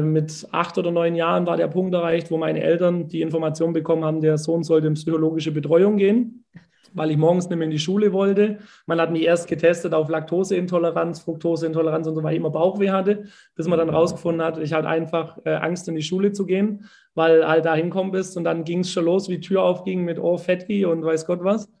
mit 0.00 0.46
acht 0.52 0.76
oder 0.78 0.90
neun 0.90 1.14
Jahren 1.14 1.46
war 1.46 1.56
der 1.56 1.68
Punkt 1.68 1.94
erreicht, 1.94 2.30
wo 2.30 2.36
meine 2.36 2.62
Eltern 2.62 3.08
die 3.08 3.22
Information 3.22 3.72
bekommen 3.72 4.04
haben, 4.04 4.20
der 4.20 4.36
Sohn 4.36 4.62
sollte 4.62 4.88
in 4.88 4.94
psychologische 4.94 5.52
Betreuung 5.52 5.96
gehen, 5.96 6.44
weil 6.92 7.10
ich 7.10 7.16
morgens 7.16 7.48
nicht 7.48 7.58
mehr 7.58 7.64
in 7.64 7.70
die 7.70 7.78
Schule 7.78 8.12
wollte. 8.12 8.58
Man 8.86 9.00
hat 9.00 9.10
mich 9.10 9.22
erst 9.22 9.48
getestet 9.48 9.94
auf 9.94 10.08
Laktoseintoleranz, 10.08 11.20
Fructoseintoleranz 11.20 12.06
und 12.06 12.14
so, 12.14 12.22
weil 12.22 12.34
ich 12.34 12.40
immer 12.40 12.50
Bauchweh 12.50 12.90
hatte, 12.90 13.24
bis 13.54 13.66
man 13.66 13.78
dann 13.78 13.90
rausgefunden 13.90 14.44
hat, 14.44 14.58
ich 14.58 14.72
hatte 14.72 14.88
einfach 14.88 15.38
äh, 15.44 15.54
Angst, 15.54 15.88
in 15.88 15.94
die 15.94 16.02
Schule 16.02 16.32
zu 16.32 16.46
gehen, 16.46 16.84
weil 17.14 17.46
halt 17.46 17.64
da 17.64 17.74
hinkommen 17.74 18.12
bist 18.12 18.36
und 18.36 18.44
dann 18.44 18.64
ging 18.64 18.80
es 18.80 18.90
schon 18.90 19.06
los, 19.06 19.28
wie 19.28 19.36
die 19.36 19.46
Tür 19.46 19.62
aufging 19.62 20.04
mit 20.04 20.18
Oh, 20.18 20.36
Fetti 20.36 20.84
und 20.84 21.04
weiß 21.04 21.26
Gott 21.26 21.42
was. 21.42 21.72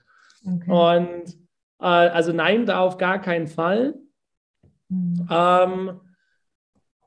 Okay. 0.46 0.70
Und 0.70 1.34
äh, 1.80 1.86
also 1.86 2.32
nein, 2.32 2.66
da 2.66 2.80
auf 2.80 2.98
gar 2.98 3.20
keinen 3.20 3.46
Fall. 3.46 3.94
Mhm. 4.88 5.28
Ähm, 5.30 6.00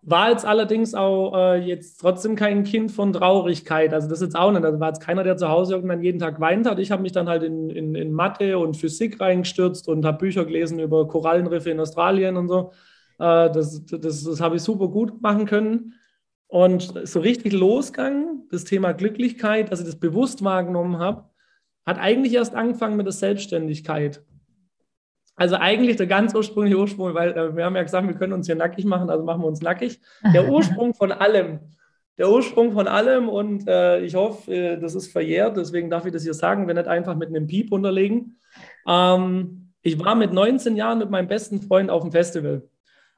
war 0.09 0.29
jetzt 0.29 0.45
allerdings 0.45 0.93
auch 0.93 1.35
äh, 1.35 1.57
jetzt 1.57 1.97
trotzdem 1.97 2.37
kein 2.37 2.63
Kind 2.63 2.93
von 2.93 3.11
Traurigkeit. 3.11 3.93
Also 3.93 4.07
das 4.07 4.21
ist 4.21 4.27
jetzt 4.27 4.37
auch 4.37 4.51
nicht. 4.53 4.63
Also 4.63 4.79
war 4.79 4.87
jetzt 4.87 5.01
keiner, 5.01 5.23
der 5.23 5.35
zu 5.35 5.49
Hause 5.49 5.75
irgendwann 5.75 6.01
jeden 6.01 6.19
Tag 6.19 6.39
weint 6.39 6.65
hat. 6.65 6.79
Ich 6.79 6.91
habe 6.91 7.01
mich 7.01 7.11
dann 7.11 7.27
halt 7.27 7.43
in, 7.43 7.69
in, 7.69 7.93
in 7.93 8.13
Mathe 8.13 8.57
und 8.57 8.77
Physik 8.77 9.19
reingestürzt 9.19 9.89
und 9.89 10.05
habe 10.05 10.19
Bücher 10.19 10.45
gelesen 10.45 10.79
über 10.79 11.07
Korallenriffe 11.09 11.71
in 11.71 11.79
Australien 11.81 12.37
und 12.37 12.47
so. 12.47 12.71
Äh, 13.19 13.51
das 13.51 13.85
das, 13.85 14.23
das 14.23 14.39
habe 14.39 14.55
ich 14.55 14.61
super 14.61 14.87
gut 14.87 15.21
machen 15.21 15.45
können. 15.45 15.93
Und 16.47 16.93
so 17.03 17.19
richtig 17.19 17.51
losgegangen, 17.51 18.47
das 18.49 18.63
Thema 18.63 18.93
Glücklichkeit, 18.93 19.69
dass 19.73 19.81
ich 19.81 19.85
das 19.85 19.99
bewusst 19.99 20.41
wahrgenommen 20.41 20.99
habe, 20.99 21.25
hat 21.85 21.99
eigentlich 21.99 22.33
erst 22.33 22.55
angefangen 22.55 22.95
mit 22.95 23.05
der 23.05 23.13
Selbstständigkeit. 23.13 24.23
Also 25.37 25.55
eigentlich 25.55 25.95
der 25.95 26.07
ganz 26.07 26.33
ursprüngliche 26.33 26.77
Ursprung, 26.77 27.13
weil 27.13 27.31
äh, 27.31 27.55
wir 27.55 27.63
haben 27.63 27.75
ja 27.75 27.83
gesagt, 27.83 28.07
wir 28.07 28.15
können 28.15 28.33
uns 28.33 28.47
hier 28.47 28.55
nackig 28.55 28.85
machen, 28.85 29.09
also 29.09 29.23
machen 29.23 29.41
wir 29.41 29.47
uns 29.47 29.61
nackig. 29.61 30.01
Der 30.33 30.49
Ursprung 30.51 30.93
von 30.93 31.11
allem, 31.11 31.59
der 32.17 32.29
Ursprung 32.29 32.73
von 32.73 32.87
allem 32.87 33.29
und 33.29 33.67
äh, 33.67 34.01
ich 34.01 34.15
hoffe, 34.15 34.51
äh, 34.51 34.79
das 34.79 34.95
ist 34.95 35.11
verjährt, 35.11 35.55
deswegen 35.55 35.89
darf 35.89 36.05
ich 36.05 36.11
das 36.11 36.23
hier 36.23 36.33
sagen, 36.33 36.67
wir 36.67 36.73
nicht 36.73 36.87
einfach 36.87 37.15
mit 37.15 37.29
einem 37.29 37.47
Piep 37.47 37.71
unterlegen. 37.71 38.39
Ähm, 38.87 39.71
ich 39.83 40.03
war 40.03 40.15
mit 40.15 40.33
19 40.33 40.75
Jahren 40.75 40.97
mit 40.97 41.11
meinem 41.11 41.27
besten 41.27 41.61
Freund 41.61 41.91
auf 41.91 42.01
dem 42.01 42.11
Festival 42.11 42.63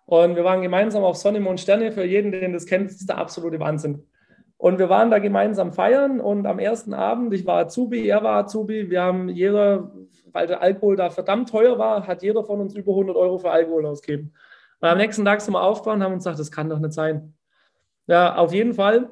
und 0.05 0.35
wir 0.35 0.43
waren 0.43 0.61
gemeinsam 0.61 1.03
auf 1.03 1.15
Sonne, 1.15 1.39
Mond, 1.39 1.59
Sterne. 1.59 1.91
Für 1.91 2.03
jeden, 2.03 2.31
den 2.31 2.51
das 2.51 2.65
kennt, 2.65 2.89
ist 2.89 3.07
der 3.07 3.17
absolute 3.17 3.59
Wahnsinn. 3.59 4.03
Und 4.57 4.77
wir 4.77 4.89
waren 4.89 5.09
da 5.09 5.19
gemeinsam 5.19 5.71
feiern 5.71 6.19
und 6.19 6.45
am 6.45 6.59
ersten 6.59 6.93
Abend, 6.93 7.33
ich 7.33 7.45
war 7.45 7.59
Azubi, 7.59 8.07
er 8.07 8.23
war 8.23 8.39
Azubi, 8.39 8.89
wir 8.89 9.01
haben 9.01 9.29
jeder, 9.29 9.91
weil 10.33 10.47
der 10.47 10.61
Alkohol 10.61 10.95
da 10.95 11.09
verdammt 11.09 11.49
teuer 11.49 11.77
war, 11.77 12.07
hat 12.07 12.23
jeder 12.23 12.43
von 12.43 12.59
uns 12.59 12.75
über 12.75 12.91
100 12.91 13.15
Euro 13.15 13.37
für 13.37 13.51
Alkohol 13.51 13.85
ausgegeben. 13.85 14.33
Und 14.79 14.87
am 14.87 14.97
nächsten 14.97 15.25
Tag 15.25 15.41
sind 15.41 15.53
wir 15.53 15.61
aufgewacht 15.61 15.97
und 15.97 16.03
haben 16.03 16.13
uns 16.13 16.23
gesagt, 16.23 16.39
das 16.39 16.51
kann 16.51 16.69
doch 16.69 16.79
nicht 16.79 16.93
sein. 16.93 17.33
Ja, 18.07 18.35
auf 18.35 18.53
jeden 18.53 18.73
Fall 18.73 19.09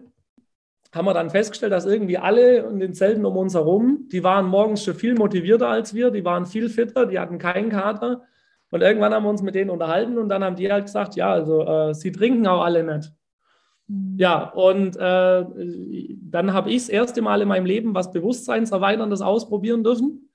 haben 0.94 1.06
wir 1.06 1.14
dann 1.14 1.30
festgestellt, 1.30 1.72
dass 1.72 1.86
irgendwie 1.86 2.18
alle 2.18 2.60
in 2.60 2.80
den 2.80 2.94
Zelten 2.94 3.26
um 3.26 3.38
uns 3.38 3.54
herum, 3.54 4.08
die 4.12 4.24
waren 4.24 4.48
morgens 4.48 4.84
schon 4.84 4.96
viel 4.96 5.16
motivierter 5.16 5.68
als 5.68 5.94
wir, 5.94 6.12
die 6.12 6.26
waren 6.26 6.46
viel 6.46 6.70
fitter, 6.70 7.06
die 7.06 7.20
hatten 7.20 7.38
keinen 7.38 7.70
Kater. 7.70 8.24
Und 8.72 8.82
irgendwann 8.82 9.14
haben 9.14 9.24
wir 9.24 9.30
uns 9.30 9.42
mit 9.42 9.56
denen 9.56 9.70
unterhalten 9.70 10.18
und 10.18 10.30
dann 10.30 10.44
haben 10.44 10.56
die 10.56 10.72
halt 10.72 10.86
gesagt, 10.86 11.16
ja, 11.16 11.32
also 11.32 11.64
äh, 11.66 11.94
sie 11.94 12.12
trinken 12.12 12.48
auch 12.48 12.64
alle 12.64 12.84
nicht. 12.84 13.14
Mhm. 13.88 14.16
Ja, 14.18 14.50
und 14.50 14.98
äh, 14.98 15.46
dann 16.30 16.54
habe 16.54 16.70
ich 16.70 16.84
das 16.84 16.90
erste 16.90 17.22
Mal 17.22 17.42
in 17.42 17.48
meinem 17.48 17.66
Leben 17.66 17.96
was 17.96 18.12
Bewusstseinserweiterndes 18.12 19.22
ausprobieren 19.22 19.84
dürfen. 19.84 20.27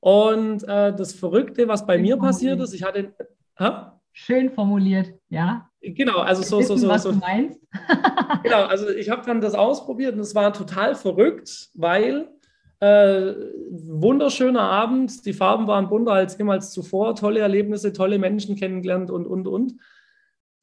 Und 0.00 0.62
äh, 0.64 0.94
das 0.94 1.12
Verrückte, 1.12 1.68
was 1.68 1.86
bei 1.86 1.94
Schön 1.94 2.02
mir 2.02 2.16
passiert 2.16 2.60
ist, 2.60 2.72
ich 2.72 2.82
hatte. 2.82 3.12
Ha? 3.58 4.00
Schön 4.12 4.50
formuliert, 4.50 5.12
ja. 5.28 5.68
Genau, 5.80 6.18
also 6.18 6.42
so, 6.42 6.58
wissen, 6.58 6.76
so, 6.78 6.86
so. 6.86 6.88
Was 6.88 7.02
so. 7.04 7.12
du 7.12 7.18
meinst. 7.18 7.60
genau, 8.42 8.64
also 8.64 8.88
ich 8.88 9.10
habe 9.10 9.22
dann 9.24 9.40
das 9.40 9.54
ausprobiert 9.54 10.14
und 10.14 10.20
es 10.20 10.34
war 10.34 10.52
total 10.52 10.94
verrückt, 10.94 11.70
weil 11.74 12.28
äh, 12.80 13.34
wunderschöner 13.70 14.62
Abend, 14.62 15.24
die 15.24 15.32
Farben 15.32 15.66
waren 15.66 15.88
bunter 15.88 16.12
als 16.12 16.38
jemals 16.38 16.70
zuvor, 16.70 17.14
tolle 17.14 17.40
Erlebnisse, 17.40 17.92
tolle 17.92 18.18
Menschen 18.18 18.56
kennengelernt 18.56 19.10
und, 19.10 19.26
und, 19.26 19.48
und. 19.48 19.74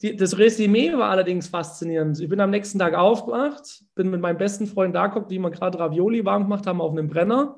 Die, 0.01 0.15
das 0.15 0.37
Resümee 0.37 0.93
war 0.93 1.09
allerdings 1.09 1.47
faszinierend. 1.47 2.19
Ich 2.19 2.29
bin 2.29 2.39
am 2.41 2.49
nächsten 2.51 2.79
Tag 2.79 2.93
aufgewacht, 2.95 3.83
bin 3.95 4.09
mit 4.09 4.21
meinem 4.21 4.37
besten 4.37 4.67
Freund 4.67 4.95
da 4.95 5.07
geguckt, 5.07 5.31
wie 5.31 5.39
wir 5.39 5.51
gerade 5.51 5.79
Ravioli 5.79 6.25
warm 6.25 6.43
gemacht 6.43 6.67
haben 6.67 6.81
auf 6.81 6.91
einem 6.91 7.07
Brenner. 7.07 7.57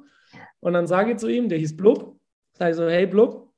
Und 0.60 0.74
dann 0.74 0.88
sage 0.88 1.12
ich 1.12 1.18
zu 1.18 1.28
ihm, 1.28 1.50
der 1.50 1.58
hieß 1.58 1.78
Blub, 1.78 2.18
sage 2.54 2.72
ich 2.72 2.78
so, 2.78 2.88
hey 2.88 3.06
Blub, 3.06 3.52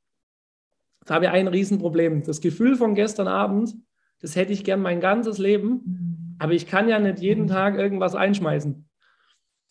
da 1.06 1.16
habe 1.16 1.26
ich 1.26 1.32
ein 1.32 1.48
Riesenproblem. 1.48 2.24
Das 2.24 2.42
Gefühl 2.42 2.76
von 2.76 2.96
gestern 2.96 3.28
Abend, 3.28 3.76
das 4.22 4.36
hätte 4.36 4.54
ich 4.54 4.64
gern 4.64 4.82
mein 4.82 5.00
ganzes 5.00 5.38
Leben, 5.38 6.36
aber 6.40 6.54
ich 6.54 6.68
kann 6.68 6.90
ja 6.90 7.00
nicht 7.00 7.20
jeden 7.20 7.48
Tag 7.48 7.78
irgendwas 7.78 8.16
einschmeißen. 8.16 8.88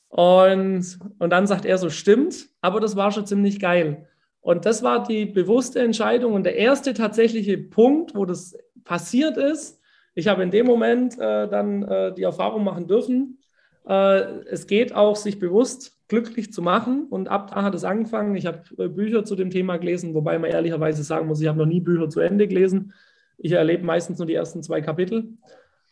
Und, 0.09 0.99
und 1.19 1.31
dann 1.31 1.47
sagt 1.47 1.65
er 1.65 1.79
so, 1.79 1.91
stimmt, 1.91 2.49
aber 2.61 2.81
das 2.81 2.97
war 2.97 3.13
schon 3.13 3.27
ziemlich 3.27 3.61
geil. 3.61 4.09
Und 4.41 4.65
das 4.65 4.83
war 4.83 5.03
die 5.03 5.27
bewusste 5.27 5.81
Entscheidung 5.81 6.33
und 6.33 6.45
der 6.45 6.57
erste 6.57 6.95
tatsächliche 6.95 7.59
Punkt, 7.59 8.15
wo 8.15 8.25
das 8.25 8.57
passiert 8.85 9.37
ist. 9.37 9.81
Ich 10.15 10.29
habe 10.29 10.43
in 10.43 10.51
dem 10.51 10.67
Moment 10.67 11.19
äh, 11.19 11.49
dann 11.49 11.83
äh, 11.83 12.15
die 12.15 12.23
Erfahrung 12.23 12.65
machen 12.65 12.87
dürfen, 12.87 13.39
äh, 13.87 14.21
es 14.47 14.67
geht 14.67 14.95
auch, 14.95 15.17
sich 15.17 15.39
bewusst 15.39 15.98
glücklich 16.09 16.53
zu 16.53 16.63
machen. 16.63 17.07
Und 17.09 17.29
ab 17.29 17.51
da 17.53 17.63
hat 17.63 17.75
es 17.75 17.85
angefangen. 17.85 18.35
Ich 18.35 18.47
habe 18.47 18.63
äh, 18.79 18.89
Bücher 18.89 19.25
zu 19.25 19.37
dem 19.37 19.51
Thema 19.51 19.77
gelesen, 19.77 20.15
wobei 20.15 20.39
man 20.39 20.51
ehrlicherweise 20.51 21.03
sagen 21.03 21.29
muss, 21.29 21.41
ich 21.41 21.49
habe 21.49 21.59
noch 21.59 21.67
nie 21.67 21.81
Bücher 21.81 22.09
zu 22.09 22.21
Ende 22.21 22.49
gelesen. 22.49 22.93
Ich 23.37 23.53
erlebe 23.53 23.85
meistens 23.85 24.19
nur 24.19 24.27
die 24.27 24.35
ersten 24.35 24.63
zwei 24.63 24.81
Kapitel. 24.81 25.35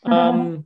Ähm, 0.04 0.64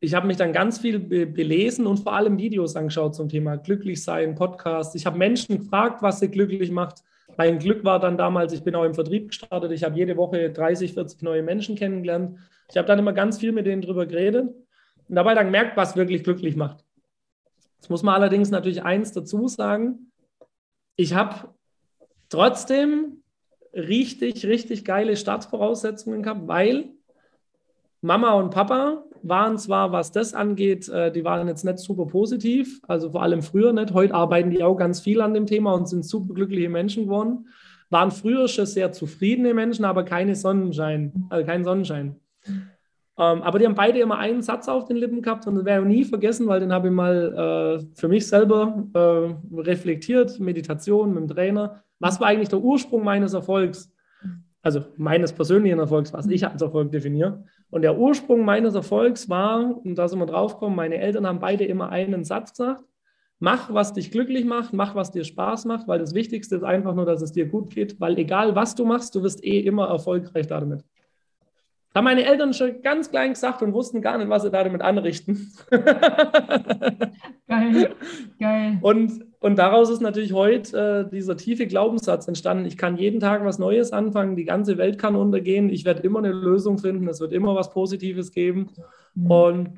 ich 0.00 0.14
habe 0.14 0.28
mich 0.28 0.36
dann 0.36 0.52
ganz 0.52 0.78
viel 0.78 1.00
be 1.00 1.26
belesen 1.26 1.86
und 1.86 1.98
vor 1.98 2.12
allem 2.12 2.38
Videos 2.38 2.76
angeschaut 2.76 3.16
zum 3.16 3.28
Thema 3.28 3.56
Glücklichsein, 3.56 4.36
Podcast. 4.36 4.94
Ich 4.94 5.06
habe 5.06 5.18
Menschen 5.18 5.58
gefragt, 5.58 6.02
was 6.02 6.20
sie 6.20 6.30
glücklich 6.30 6.70
macht. 6.70 7.02
Mein 7.36 7.58
Glück 7.58 7.84
war 7.84 7.98
dann 7.98 8.16
damals, 8.16 8.52
ich 8.52 8.62
bin 8.62 8.74
auch 8.74 8.84
im 8.84 8.94
Vertrieb 8.94 9.28
gestartet, 9.28 9.72
ich 9.72 9.84
habe 9.84 9.96
jede 9.96 10.16
Woche 10.16 10.50
30, 10.50 10.94
40 10.94 11.22
neue 11.22 11.42
Menschen 11.42 11.76
kennengelernt. 11.76 12.38
Ich 12.70 12.76
habe 12.76 12.86
dann 12.86 12.98
immer 12.98 13.12
ganz 13.12 13.38
viel 13.38 13.52
mit 13.52 13.66
denen 13.66 13.82
drüber 13.82 14.06
geredet 14.06 14.48
und 15.08 15.14
dabei 15.14 15.34
dann 15.34 15.46
gemerkt, 15.46 15.76
was 15.76 15.96
wirklich 15.96 16.22
glücklich 16.22 16.56
macht. 16.56 16.84
Jetzt 17.78 17.90
muss 17.90 18.02
man 18.02 18.14
allerdings 18.14 18.50
natürlich 18.50 18.82
eins 18.82 19.12
dazu 19.12 19.48
sagen. 19.48 20.10
Ich 20.96 21.14
habe 21.14 21.54
trotzdem 22.28 23.22
richtig, 23.72 24.46
richtig 24.46 24.84
geile 24.84 25.16
Startvoraussetzungen 25.16 26.22
gehabt, 26.22 26.48
weil 26.48 26.90
Mama 28.00 28.34
und 28.34 28.50
Papa 28.50 29.04
waren 29.22 29.58
zwar, 29.58 29.92
was 29.92 30.12
das 30.12 30.34
angeht, 30.34 30.88
äh, 30.88 31.10
die 31.10 31.24
waren 31.24 31.48
jetzt 31.48 31.64
nicht 31.64 31.78
super 31.78 32.06
positiv, 32.06 32.80
also 32.86 33.10
vor 33.10 33.22
allem 33.22 33.42
früher 33.42 33.72
nicht. 33.72 33.92
Heute 33.92 34.14
arbeiten 34.14 34.50
die 34.50 34.62
auch 34.62 34.76
ganz 34.76 35.00
viel 35.00 35.20
an 35.20 35.34
dem 35.34 35.46
Thema 35.46 35.72
und 35.72 35.88
sind 35.88 36.04
super 36.04 36.34
glückliche 36.34 36.68
Menschen 36.68 37.04
geworden. 37.04 37.48
Waren 37.90 38.10
früher 38.10 38.48
schon 38.48 38.66
sehr 38.66 38.92
zufriedene 38.92 39.54
Menschen, 39.54 39.84
aber 39.84 40.04
keine 40.04 40.36
Sonnenschein, 40.36 41.26
also 41.30 41.46
kein 41.46 41.64
Sonnenschein. 41.64 42.16
Ähm, 43.18 43.42
aber 43.42 43.58
die 43.58 43.66
haben 43.66 43.74
beide 43.74 43.98
immer 43.98 44.18
einen 44.18 44.42
Satz 44.42 44.68
auf 44.68 44.84
den 44.84 44.96
Lippen 44.96 45.22
gehabt 45.22 45.46
und 45.48 45.56
das 45.56 45.64
werde 45.64 45.82
ich 45.82 45.96
nie 45.96 46.04
vergessen, 46.04 46.46
weil 46.46 46.60
den 46.60 46.72
habe 46.72 46.86
ich 46.86 46.94
mal 46.94 47.80
äh, 47.82 47.98
für 47.98 48.06
mich 48.06 48.28
selber 48.28 48.86
äh, 48.94 49.56
reflektiert, 49.60 50.38
Meditation 50.38 51.12
mit 51.12 51.24
dem 51.24 51.28
Trainer. 51.28 51.82
Was 51.98 52.20
war 52.20 52.28
eigentlich 52.28 52.48
der 52.48 52.60
Ursprung 52.60 53.02
meines 53.02 53.34
Erfolgs? 53.34 53.92
Also 54.62 54.84
meines 54.96 55.32
persönlichen 55.32 55.80
Erfolgs, 55.80 56.12
was 56.12 56.26
ich 56.26 56.46
als 56.46 56.62
Erfolg 56.62 56.92
definiere. 56.92 57.42
Und 57.70 57.82
der 57.82 57.98
Ursprung 57.98 58.44
meines 58.44 58.74
Erfolgs 58.74 59.28
war, 59.28 59.84
und 59.84 59.96
da 59.96 60.06
sind 60.06 60.20
wir 60.20 60.26
drauf 60.26 60.54
gekommen, 60.54 60.76
meine 60.76 60.98
Eltern 60.98 61.26
haben 61.26 61.40
beide 61.40 61.64
immer 61.64 61.90
einen 61.90 62.24
Satz 62.24 62.52
gesagt. 62.52 62.84
Mach, 63.40 63.72
was 63.72 63.92
dich 63.92 64.10
glücklich 64.10 64.44
macht, 64.44 64.72
mach, 64.72 64.94
was 64.94 65.10
dir 65.10 65.24
Spaß 65.24 65.64
macht, 65.64 65.86
weil 65.86 66.00
das 66.00 66.14
Wichtigste 66.14 66.56
ist 66.56 66.64
einfach 66.64 66.94
nur, 66.94 67.06
dass 67.06 67.22
es 67.22 67.32
dir 67.32 67.46
gut 67.46 67.70
geht, 67.70 68.00
weil 68.00 68.18
egal 68.18 68.54
was 68.56 68.74
du 68.74 68.84
machst, 68.84 69.14
du 69.14 69.22
wirst 69.22 69.44
eh 69.44 69.60
immer 69.60 69.88
erfolgreich 69.88 70.48
damit. 70.48 70.84
Haben 71.98 72.04
meine 72.04 72.26
Eltern 72.26 72.54
schon 72.54 72.80
ganz 72.80 73.10
klein 73.10 73.32
gesagt 73.32 73.60
und 73.60 73.72
wussten 73.72 74.00
gar 74.00 74.18
nicht, 74.18 74.28
was 74.28 74.44
sie 74.44 74.52
damit 74.52 74.82
anrichten. 74.82 75.52
geil, 77.48 77.90
geil. 78.38 78.78
Und, 78.82 79.26
und 79.40 79.58
daraus 79.58 79.90
ist 79.90 80.00
natürlich 80.00 80.32
heute 80.32 81.08
äh, 81.08 81.10
dieser 81.10 81.36
tiefe 81.36 81.66
Glaubenssatz 81.66 82.28
entstanden. 82.28 82.66
Ich 82.66 82.76
kann 82.76 82.98
jeden 82.98 83.18
Tag 83.18 83.44
was 83.44 83.58
Neues 83.58 83.92
anfangen, 83.92 84.36
die 84.36 84.44
ganze 84.44 84.78
Welt 84.78 84.96
kann 84.96 85.16
untergehen, 85.16 85.70
ich 85.70 85.84
werde 85.84 86.02
immer 86.02 86.20
eine 86.20 86.30
Lösung 86.30 86.78
finden, 86.78 87.08
es 87.08 87.18
wird 87.18 87.32
immer 87.32 87.56
was 87.56 87.72
Positives 87.72 88.30
geben. 88.30 88.70
Mhm. 89.16 89.30
Und, 89.32 89.70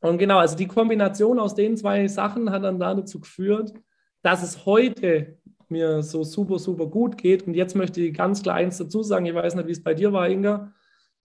und 0.00 0.16
genau, 0.16 0.38
also 0.38 0.56
die 0.56 0.66
Kombination 0.66 1.38
aus 1.38 1.54
den 1.54 1.76
zwei 1.76 2.08
Sachen 2.08 2.50
hat 2.50 2.64
dann 2.64 2.80
dazu 2.80 3.20
geführt, 3.20 3.74
dass 4.22 4.42
es 4.42 4.64
heute 4.64 5.36
mir 5.68 6.02
so 6.02 6.24
super, 6.24 6.58
super 6.58 6.86
gut 6.86 7.18
geht. 7.18 7.46
Und 7.46 7.52
jetzt 7.52 7.76
möchte 7.76 8.00
ich 8.00 8.16
ganz 8.16 8.42
klar 8.42 8.56
eins 8.56 8.78
dazu 8.78 9.02
sagen, 9.02 9.26
ich 9.26 9.34
weiß 9.34 9.56
nicht, 9.56 9.68
wie 9.68 9.72
es 9.72 9.82
bei 9.82 9.92
dir 9.92 10.10
war, 10.14 10.26
Inga. 10.26 10.72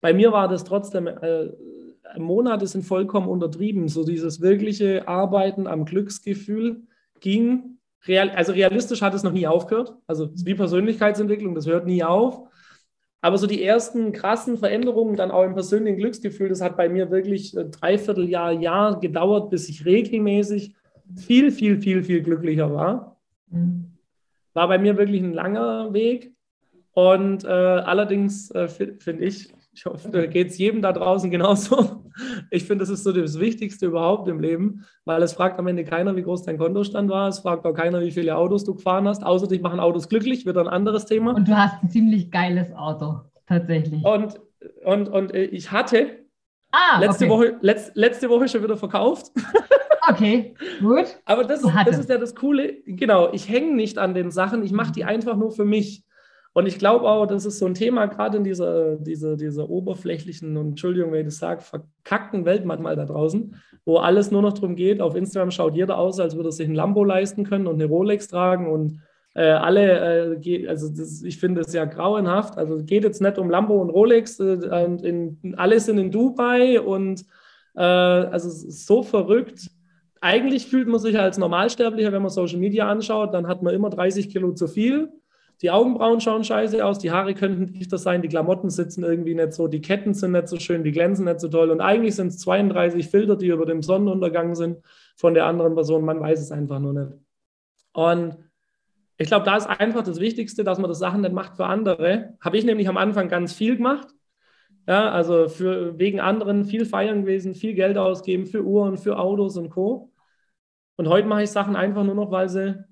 Bei 0.00 0.12
mir 0.12 0.32
war 0.32 0.48
das 0.48 0.64
trotzdem, 0.64 1.06
äh, 1.06 1.48
Monate 2.18 2.66
sind 2.66 2.82
vollkommen 2.82 3.28
untertrieben. 3.28 3.88
So 3.88 4.04
dieses 4.04 4.40
wirkliche 4.40 5.06
Arbeiten 5.06 5.66
am 5.66 5.84
Glücksgefühl 5.84 6.82
ging 7.20 7.78
real, 8.06 8.30
also 8.30 8.52
realistisch 8.52 9.02
hat 9.02 9.14
es 9.14 9.22
noch 9.22 9.32
nie 9.32 9.46
aufgehört. 9.46 9.94
Also 10.06 10.30
wie 10.44 10.54
Persönlichkeitsentwicklung, 10.54 11.54
das 11.54 11.66
hört 11.66 11.86
nie 11.86 12.02
auf. 12.02 12.48
Aber 13.22 13.36
so 13.36 13.46
die 13.46 13.62
ersten 13.62 14.12
krassen 14.12 14.56
Veränderungen 14.56 15.16
dann 15.16 15.30
auch 15.30 15.44
im 15.44 15.52
persönlichen 15.52 15.98
Glücksgefühl, 15.98 16.48
das 16.48 16.62
hat 16.62 16.76
bei 16.76 16.88
mir 16.88 17.10
wirklich 17.10 17.54
ein 17.54 17.70
Dreivierteljahr, 17.70 18.52
Jahr 18.52 18.98
gedauert, 18.98 19.50
bis 19.50 19.68
ich 19.68 19.84
regelmäßig 19.84 20.74
viel, 21.16 21.50
viel, 21.50 21.82
viel, 21.82 22.02
viel 22.02 22.22
glücklicher 22.22 22.72
war. 22.72 23.20
Mhm. 23.50 23.92
War 24.54 24.68
bei 24.68 24.78
mir 24.78 24.96
wirklich 24.96 25.22
ein 25.22 25.34
langer 25.34 25.92
Weg. 25.92 26.32
Und 26.92 27.44
äh, 27.44 27.48
allerdings 27.48 28.50
äh, 28.52 28.68
finde 28.68 29.24
ich, 29.24 29.52
ich 29.80 29.86
hoffe, 29.86 30.10
da 30.10 30.26
geht 30.26 30.48
es 30.48 30.58
jedem 30.58 30.82
da 30.82 30.92
draußen 30.92 31.30
genauso. 31.30 32.04
Ich 32.50 32.64
finde, 32.64 32.82
das 32.82 32.90
ist 32.90 33.02
so 33.02 33.12
das 33.12 33.40
Wichtigste 33.40 33.86
überhaupt 33.86 34.28
im 34.28 34.38
Leben, 34.38 34.84
weil 35.06 35.22
es 35.22 35.32
fragt 35.32 35.58
am 35.58 35.66
Ende 35.68 35.84
keiner, 35.84 36.14
wie 36.16 36.22
groß 36.22 36.42
dein 36.42 36.58
Kontostand 36.58 37.08
war. 37.08 37.28
Es 37.28 37.38
fragt 37.38 37.64
auch 37.64 37.72
keiner, 37.72 38.02
wie 38.02 38.10
viele 38.10 38.36
Autos 38.36 38.64
du 38.64 38.74
gefahren 38.74 39.08
hast. 39.08 39.24
Außer 39.24 39.46
dich 39.46 39.62
machen 39.62 39.80
Autos 39.80 40.10
glücklich, 40.10 40.44
wird 40.44 40.58
ein 40.58 40.68
anderes 40.68 41.06
Thema. 41.06 41.34
Und 41.34 41.48
du 41.48 41.56
hast 41.56 41.82
ein 41.82 41.88
ziemlich 41.88 42.30
geiles 42.30 42.70
Auto, 42.74 43.20
tatsächlich. 43.46 44.04
Und, 44.04 44.38
und, 44.84 45.08
und 45.08 45.32
äh, 45.32 45.44
ich 45.44 45.72
hatte 45.72 46.26
ah, 46.72 47.00
letzte, 47.00 47.24
okay. 47.24 47.32
Woche, 47.32 47.56
letzt, 47.62 47.92
letzte 47.94 48.28
Woche 48.28 48.48
schon 48.48 48.62
wieder 48.62 48.76
verkauft. 48.76 49.32
Okay, 50.08 50.54
gut. 50.80 51.20
Aber 51.24 51.44
das, 51.44 51.60
das 51.60 51.98
ist 51.98 52.08
ja 52.08 52.16
das 52.16 52.34
Coole. 52.34 52.82
Genau, 52.84 53.32
ich 53.32 53.48
hänge 53.48 53.74
nicht 53.76 53.96
an 53.98 54.14
den 54.14 54.30
Sachen, 54.30 54.64
ich 54.64 54.72
mache 54.72 54.90
die 54.92 55.04
einfach 55.04 55.36
nur 55.36 55.52
für 55.52 55.66
mich. 55.66 56.04
Und 56.52 56.66
ich 56.66 56.78
glaube 56.78 57.08
auch, 57.08 57.26
das 57.26 57.44
ist 57.44 57.58
so 57.58 57.66
ein 57.66 57.74
Thema, 57.74 58.06
gerade 58.06 58.38
in 58.38 58.44
dieser, 58.44 58.96
dieser, 58.96 59.36
dieser 59.36 59.70
oberflächlichen 59.70 60.56
und 60.56 60.70
Entschuldigung, 60.70 61.12
wenn 61.12 61.20
ich 61.20 61.26
das 61.26 61.38
sage, 61.38 61.60
verkackten 61.60 62.44
Welt 62.44 62.64
manchmal 62.64 62.96
da 62.96 63.04
draußen, 63.04 63.54
wo 63.84 63.98
alles 63.98 64.32
nur 64.32 64.42
noch 64.42 64.54
darum 64.54 64.74
geht. 64.74 65.00
Auf 65.00 65.14
Instagram 65.14 65.52
schaut 65.52 65.76
jeder 65.76 65.98
aus, 65.98 66.18
als 66.18 66.34
würde 66.34 66.48
er 66.48 66.52
sich 66.52 66.68
ein 66.68 66.74
Lambo 66.74 67.04
leisten 67.04 67.44
können 67.44 67.68
und 67.68 67.74
eine 67.74 67.84
Rolex 67.84 68.26
tragen 68.26 68.68
und 68.68 69.00
äh, 69.34 69.42
alle, 69.44 70.34
äh, 70.42 70.66
also 70.66 70.88
das, 70.88 71.22
ich 71.22 71.38
finde 71.38 71.60
es 71.60 71.72
ja 71.72 71.84
grauenhaft. 71.84 72.58
Also 72.58 72.74
es 72.76 72.86
geht 72.86 73.04
jetzt 73.04 73.22
nicht 73.22 73.38
um 73.38 73.48
Lambo 73.48 73.80
und 73.80 73.90
Rolex, 73.90 74.40
äh, 74.40 74.54
in, 75.02 75.54
alle 75.56 75.78
sind 75.78 75.98
in 75.98 76.10
Dubai 76.10 76.80
und 76.80 77.24
äh, 77.76 77.82
also 77.82 78.50
so 78.50 79.04
verrückt. 79.04 79.70
Eigentlich 80.20 80.66
fühlt 80.66 80.88
man 80.88 80.98
sich 80.98 81.16
als 81.16 81.38
Normalsterblicher, 81.38 82.10
wenn 82.10 82.22
man 82.22 82.30
Social 82.30 82.58
Media 82.58 82.88
anschaut, 82.88 83.32
dann 83.32 83.46
hat 83.46 83.62
man 83.62 83.72
immer 83.72 83.88
30 83.88 84.30
Kilo 84.30 84.52
zu 84.52 84.66
viel 84.66 85.10
die 85.62 85.70
Augenbrauen 85.70 86.20
schauen 86.20 86.42
scheiße 86.42 86.84
aus, 86.84 86.98
die 86.98 87.10
Haare 87.10 87.34
könnten 87.34 87.72
dichter 87.72 87.98
sein, 87.98 88.22
die 88.22 88.28
Klamotten 88.28 88.70
sitzen 88.70 89.04
irgendwie 89.04 89.34
nicht 89.34 89.52
so, 89.52 89.68
die 89.68 89.82
Ketten 89.82 90.14
sind 90.14 90.32
nicht 90.32 90.48
so 90.48 90.58
schön, 90.58 90.84
die 90.84 90.92
glänzen 90.92 91.26
nicht 91.26 91.40
so 91.40 91.48
toll. 91.48 91.70
Und 91.70 91.82
eigentlich 91.82 92.14
sind 92.14 92.28
es 92.28 92.38
32 92.38 93.08
Filter, 93.08 93.36
die 93.36 93.48
über 93.48 93.66
dem 93.66 93.82
Sonnenuntergang 93.82 94.54
sind 94.54 94.78
von 95.16 95.34
der 95.34 95.44
anderen 95.44 95.74
Person. 95.74 96.04
Man 96.04 96.20
weiß 96.20 96.40
es 96.40 96.50
einfach 96.50 96.78
nur 96.78 96.94
nicht. 96.94 97.12
Und 97.92 98.38
ich 99.18 99.26
glaube, 99.26 99.44
da 99.44 99.56
ist 99.56 99.66
einfach 99.66 100.02
das 100.02 100.18
Wichtigste, 100.18 100.64
dass 100.64 100.78
man 100.78 100.88
das 100.88 100.98
Sachen 100.98 101.20
nicht 101.20 101.34
macht 101.34 101.56
für 101.56 101.66
andere. 101.66 102.36
Habe 102.40 102.56
ich 102.56 102.64
nämlich 102.64 102.88
am 102.88 102.96
Anfang 102.96 103.28
ganz 103.28 103.52
viel 103.52 103.76
gemacht. 103.76 104.08
Ja, 104.88 105.10
also 105.10 105.48
für, 105.48 105.98
wegen 105.98 106.20
anderen 106.20 106.64
viel 106.64 106.86
feiern 106.86 107.20
gewesen, 107.20 107.54
viel 107.54 107.74
Geld 107.74 107.98
ausgeben 107.98 108.46
für 108.46 108.64
Uhren, 108.64 108.96
für 108.96 109.18
Autos 109.18 109.58
und 109.58 109.68
Co. 109.68 110.10
Und 110.96 111.08
heute 111.08 111.28
mache 111.28 111.42
ich 111.42 111.50
Sachen 111.50 111.76
einfach 111.76 112.02
nur 112.02 112.14
noch, 112.14 112.30
weil 112.30 112.48
sie 112.48 112.82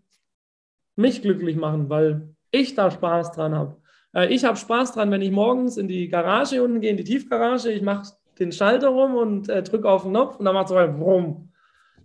mich 0.97 1.23
glücklich 1.23 1.57
machen, 1.57 1.89
weil 1.89 2.35
ich 2.51 2.75
da 2.75 2.91
Spaß 2.91 3.33
dran 3.33 3.55
habe. 3.55 3.77
Äh, 4.15 4.33
ich 4.33 4.45
habe 4.45 4.57
Spaß 4.57 4.93
dran, 4.93 5.11
wenn 5.11 5.23
ich 5.23 5.31
morgens 5.31 5.77
in 5.77 5.89
die 5.89 6.09
Garage 6.09 6.63
unten 6.63 6.81
gehe, 6.81 6.91
in 6.91 6.97
die 6.97 7.05
Tiefgarage, 7.05 7.71
ich 7.71 7.83
mache 7.83 8.13
den 8.39 8.53
Schalter 8.53 8.89
rum 8.89 9.17
und 9.17 9.49
äh, 9.49 9.63
drücke 9.63 9.89
auf 9.89 10.03
den 10.03 10.13
Knopf 10.13 10.37
und 10.37 10.45
dann 10.45 10.55
macht 10.55 10.67
es 10.67 10.71
so 10.71 10.77
ein 10.77 10.99
Brumm. 10.99 11.49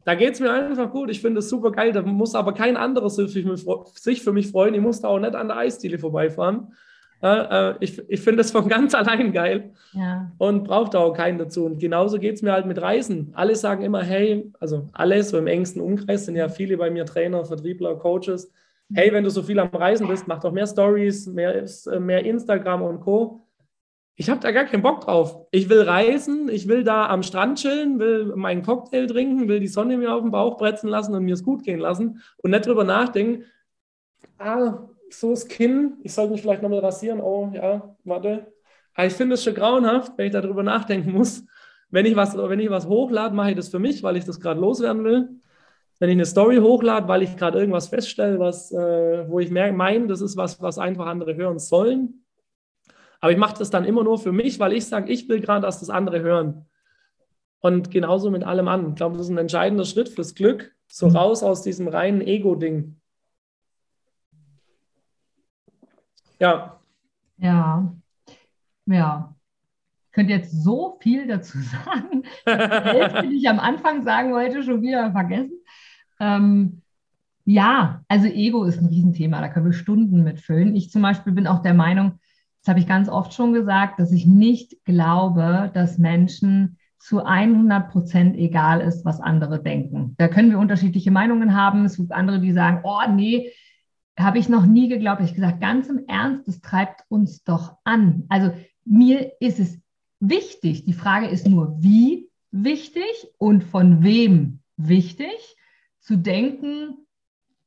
Da 0.06 0.16
geht 0.16 0.34
es 0.34 0.40
mir 0.40 0.52
einfach 0.52 0.92
gut. 0.92 1.10
Ich 1.10 1.22
finde 1.22 1.40
es 1.40 1.50
super 1.50 1.72
geil. 1.72 1.94
Da 1.94 2.02
muss 2.02 2.36
aber 2.36 2.54
kein 2.54 2.76
anderes 2.76 3.16
sich 3.16 4.22
für 4.22 4.34
mich 4.34 4.52
freuen. 4.52 4.74
Ich 4.74 4.82
muss 4.82 5.02
da 5.02 5.08
auch 5.08 5.20
nicht 5.20 5.36
an 5.36 5.48
der 5.48 5.58
Eisdiele 5.58 5.98
vorbeifahren. 5.98 6.74
Äh, 7.22 7.70
äh 7.72 7.76
ich 7.80 8.02
ich 8.10 8.20
finde 8.20 8.42
es 8.42 8.52
von 8.52 8.68
ganz 8.68 8.94
allein 8.96 9.32
geil 9.32 9.72
ja. 9.94 10.30
und 10.40 10.66
braucht 10.66 10.96
auch 10.96 11.14
keinen 11.14 11.38
dazu. 11.38 11.66
Und 11.66 11.80
genauso 11.80 12.20
geht 12.20 12.36
es 12.36 12.42
mir 12.42 12.52
halt 12.52 12.66
mit 12.66 12.82
Reisen. 12.82 13.32
Alle 13.34 13.56
sagen 13.56 13.84
immer, 13.84 14.04
hey, 14.04 14.52
also 14.60 14.90
alle 14.92 15.24
so 15.24 15.38
im 15.38 15.48
engsten 15.48 15.82
Umkreis 15.82 16.26
sind 16.26 16.36
ja 16.36 16.50
viele 16.50 16.76
bei 16.76 16.92
mir 16.92 17.06
Trainer, 17.06 17.46
Vertriebler, 17.46 17.96
Coaches 17.96 18.52
hey, 18.94 19.12
wenn 19.12 19.24
du 19.24 19.30
so 19.30 19.44
viel 19.44 19.60
am 19.60 19.70
Reisen 19.70 20.08
bist, 20.08 20.28
mach 20.28 20.40
doch 20.40 20.52
mehr 20.52 20.68
Stories, 20.68 21.28
mehr, 21.28 21.66
mehr 22.00 22.26
Instagram 22.26 22.82
und 22.82 23.00
Co. 23.02 23.48
Ich 24.16 24.30
habe 24.30 24.40
da 24.40 24.52
gar 24.52 24.66
keinen 24.66 24.84
Bock 24.84 25.02
drauf. 25.02 25.48
Ich 25.50 25.70
will 25.70 25.82
reisen, 25.82 26.48
ich 26.48 26.68
will 26.68 26.84
da 26.84 27.08
am 27.08 27.24
Strand 27.24 27.58
chillen, 27.58 27.98
will 28.00 28.36
meinen 28.36 28.62
Cocktail 28.62 29.08
trinken, 29.08 29.48
will 29.48 29.60
die 29.60 29.68
Sonne 29.68 29.98
mir 29.98 30.14
auf 30.14 30.22
den 30.22 30.32
Bauch 30.32 30.58
bretzen 30.58 30.90
lassen 30.90 31.16
und 31.16 31.24
mir 31.26 31.34
es 31.34 31.44
gut 31.44 31.64
gehen 31.64 31.80
lassen 31.80 32.22
und 32.38 32.52
nicht 32.52 32.68
drüber 32.68 32.84
nachdenken, 32.84 33.46
ah, 34.38 34.88
so 35.10 35.32
das 35.32 35.48
Kinn, 35.48 35.98
ich 36.04 36.14
sollte 36.14 36.34
mich 36.34 36.42
vielleicht 36.42 36.62
nochmal 36.62 36.80
rasieren, 36.80 37.22
oh 37.22 37.52
ja, 37.54 37.96
warte. 38.04 38.54
Aber 38.94 39.08
ich 39.08 39.14
finde 39.14 39.34
es 39.36 39.44
schon 39.44 39.56
grauenhaft, 39.56 40.14
wenn 40.18 40.28
ich 40.28 40.34
darüber 40.34 40.62
nachdenken 40.62 41.12
muss. 41.12 41.44
Wenn 41.90 42.06
ich 42.06 42.16
was, 42.16 42.38
wenn 42.38 42.60
ich 42.60 42.70
was 42.70 42.88
hochlade, 42.88 43.36
mache 43.36 43.52
ich 43.52 43.56
das 43.56 43.70
für 43.70 43.80
mich, 43.80 44.04
weil 44.04 44.18
ich 44.18 44.26
das 44.26 44.40
gerade 44.40 44.60
loswerden 44.60 45.04
will 45.04 45.30
wenn 46.00 46.10
ich 46.10 46.16
eine 46.16 46.26
Story 46.26 46.58
hochlade, 46.58 47.08
weil 47.08 47.24
ich 47.24 47.38
gerade 47.38 47.60
irgendwas 47.60 47.88
feststelle, 47.88 48.40
was, 48.40 48.72
äh, 48.72 49.30
wo 49.30 49.40
ich 49.40 49.52
meine, 49.52 50.08
das 50.08 50.22
ist 50.22 50.38
was, 50.38 50.62
was 50.62 50.78
einfach 50.78 51.06
andere 51.06 51.36
hören 51.36 51.60
sollen. 51.60 52.26
Aber 53.22 53.32
ich 53.32 53.38
mache 53.38 53.58
das 53.58 53.70
dann 53.70 53.86
immer 53.86 54.04
nur 54.04 54.20
für 54.20 54.34
mich, 54.34 54.60
weil 54.60 54.74
ich 54.74 54.86
sage, 54.86 55.12
ich 55.12 55.30
will 55.30 55.40
gerade, 55.40 55.62
dass 55.62 55.80
das 55.80 55.90
andere 55.90 56.20
hören. 56.20 56.66
Und 57.60 57.90
genauso 57.90 58.30
mit 58.30 58.44
allem 58.44 58.68
an. 58.68 58.90
Ich 58.90 58.96
glaube, 58.96 59.16
das 59.16 59.28
ist 59.28 59.32
ein 59.32 59.38
entscheidender 59.38 59.86
Schritt 59.86 60.10
fürs 60.10 60.36
Glück, 60.36 60.76
so 60.88 61.08
raus 61.08 61.42
aus 61.42 61.62
diesem 61.62 61.88
reinen 61.88 62.20
Ego-Ding. 62.20 63.00
Ja. 66.40 66.82
Ja. 67.38 67.96
Ja. 68.86 69.34
Ich 70.08 70.12
könnte 70.12 70.34
jetzt 70.34 70.52
so 70.62 70.98
viel 71.00 71.26
dazu 71.26 71.58
sagen. 71.86 72.24
Die 72.46 72.52
Hälfte, 72.52 73.28
die 73.30 73.38
ich 73.38 73.48
am 73.48 73.62
Anfang 73.62 74.04
sagen 74.04 74.34
wollte, 74.34 74.62
schon 74.64 74.82
wieder 74.82 75.14
vergessen. 75.14 75.63
Ähm, 76.24 76.82
ja, 77.46 78.04
also 78.08 78.28
Ego 78.28 78.64
ist 78.64 78.80
ein 78.80 78.86
Riesenthema, 78.86 79.42
da 79.42 79.50
können 79.50 79.66
wir 79.66 79.74
Stunden 79.74 80.24
mitfüllen. 80.24 80.76
Ich 80.76 80.92
zum 80.92 81.02
Beispiel 81.02 81.34
bin 81.34 81.48
auch 81.48 81.62
der 81.62 81.74
Meinung, 81.74 82.20
das 82.62 82.70
habe 82.70 82.80
ich 82.80 82.88
ganz 82.88 83.10
oft 83.10 83.34
schon 83.34 83.52
gesagt, 83.52 84.00
dass 84.00 84.14
ich 84.14 84.26
nicht 84.26 84.86
glaube, 84.86 85.70
dass 85.74 85.98
Menschen 85.98 86.78
zu 86.98 87.26
100 87.26 87.92
Prozent 87.92 88.38
egal 88.38 88.80
ist, 88.80 89.04
was 89.04 89.20
andere 89.20 89.62
denken. 89.62 90.16
Da 90.18 90.30
können 90.30 90.50
wir 90.50 90.60
unterschiedliche 90.60 91.12
Meinungen 91.12 91.54
haben. 91.54 91.84
Es 91.84 91.98
gibt 91.98 92.14
andere, 92.14 92.40
die 92.40 92.54
sagen, 92.54 92.80
oh 92.84 93.02
nee, 93.14 93.52
habe 94.18 94.38
ich 94.38 94.48
noch 94.48 94.66
nie 94.66 94.88
geglaubt. 94.88 95.22
Ich 95.22 95.34
gesagt, 95.34 95.60
ganz 95.60 95.90
im 95.90 96.06
Ernst, 96.08 96.48
das 96.48 96.62
treibt 96.62 97.04
uns 97.10 97.44
doch 97.44 97.76
an. 97.84 98.24
Also 98.30 98.54
mir 98.86 99.34
ist 99.42 99.60
es 99.60 99.78
wichtig. 100.22 100.86
Die 100.86 100.94
Frage 100.94 101.28
ist 101.28 101.46
nur, 101.46 101.76
wie 101.82 102.30
wichtig 102.52 103.28
und 103.38 103.66
von 103.66 104.04
wem 104.04 104.60
wichtig 104.78 105.58
zu 106.04 106.18
denken, 106.18 106.98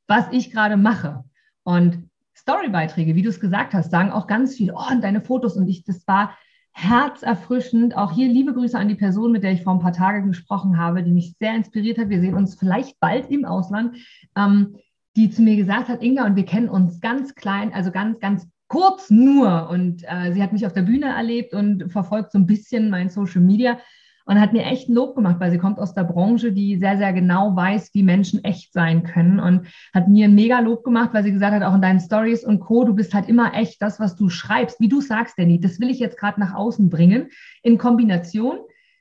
was 0.06 0.26
ich 0.30 0.50
gerade 0.52 0.76
mache. 0.76 1.24
Und 1.64 2.08
Storybeiträge, 2.36 3.16
wie 3.16 3.22
du 3.22 3.30
es 3.30 3.40
gesagt 3.40 3.74
hast, 3.74 3.90
sagen 3.90 4.10
auch 4.10 4.26
ganz 4.26 4.54
viel, 4.54 4.70
oh, 4.70 4.92
und 4.92 5.02
deine 5.02 5.22
Fotos 5.22 5.56
und 5.56 5.66
ich, 5.68 5.84
das 5.84 6.06
war 6.06 6.36
herzerfrischend. 6.72 7.96
Auch 7.96 8.12
hier 8.12 8.28
liebe 8.28 8.52
Grüße 8.52 8.78
an 8.78 8.88
die 8.88 8.94
Person, 8.94 9.32
mit 9.32 9.42
der 9.42 9.52
ich 9.52 9.62
vor 9.62 9.72
ein 9.72 9.80
paar 9.80 9.94
Tagen 9.94 10.28
gesprochen 10.28 10.78
habe, 10.78 11.02
die 11.02 11.10
mich 11.10 11.34
sehr 11.40 11.56
inspiriert 11.56 11.98
hat. 11.98 12.10
Wir 12.10 12.20
sehen 12.20 12.34
uns 12.34 12.54
vielleicht 12.54 13.00
bald 13.00 13.30
im 13.30 13.46
Ausland, 13.46 13.96
ähm, 14.36 14.76
die 15.16 15.30
zu 15.30 15.40
mir 15.40 15.56
gesagt 15.56 15.88
hat, 15.88 16.02
Inga, 16.02 16.26
und 16.26 16.36
wir 16.36 16.44
kennen 16.44 16.68
uns 16.68 17.00
ganz 17.00 17.34
klein, 17.34 17.72
also 17.72 17.90
ganz, 17.90 18.20
ganz 18.20 18.46
kurz 18.68 19.08
nur. 19.08 19.70
Und 19.70 20.04
äh, 20.06 20.32
sie 20.34 20.42
hat 20.42 20.52
mich 20.52 20.66
auf 20.66 20.74
der 20.74 20.82
Bühne 20.82 21.06
erlebt 21.06 21.54
und 21.54 21.90
verfolgt 21.90 22.32
so 22.32 22.38
ein 22.38 22.46
bisschen 22.46 22.90
mein 22.90 23.08
Social 23.08 23.40
Media 23.40 23.78
und 24.26 24.40
hat 24.40 24.52
mir 24.52 24.64
echt 24.64 24.88
ein 24.88 24.94
Lob 24.94 25.14
gemacht, 25.14 25.36
weil 25.38 25.50
sie 25.50 25.58
kommt 25.58 25.78
aus 25.78 25.94
der 25.94 26.04
Branche, 26.04 26.52
die 26.52 26.76
sehr, 26.76 26.98
sehr 26.98 27.12
genau 27.12 27.56
weiß, 27.56 27.90
wie 27.94 28.02
Menschen 28.02 28.44
echt 28.44 28.72
sein 28.72 29.04
können 29.04 29.40
und 29.40 29.68
hat 29.94 30.08
mir 30.08 30.26
ein 30.26 30.34
mega 30.34 30.60
Lob 30.60 30.84
gemacht, 30.84 31.10
weil 31.12 31.24
sie 31.24 31.32
gesagt 31.32 31.54
hat, 31.54 31.62
auch 31.62 31.74
in 31.74 31.82
deinen 31.82 32.00
Stories 32.00 32.44
und 32.44 32.60
Co., 32.60 32.84
du 32.84 32.94
bist 32.94 33.14
halt 33.14 33.28
immer 33.28 33.54
echt 33.54 33.80
das, 33.80 33.98
was 34.00 34.16
du 34.16 34.28
schreibst, 34.28 34.80
wie 34.80 34.88
du 34.88 35.00
sagst, 35.00 35.38
Danny, 35.38 35.60
das 35.60 35.80
will 35.80 35.90
ich 35.90 36.00
jetzt 36.00 36.18
gerade 36.18 36.40
nach 36.40 36.54
außen 36.54 36.90
bringen, 36.90 37.28
in 37.62 37.78
Kombination 37.78 38.58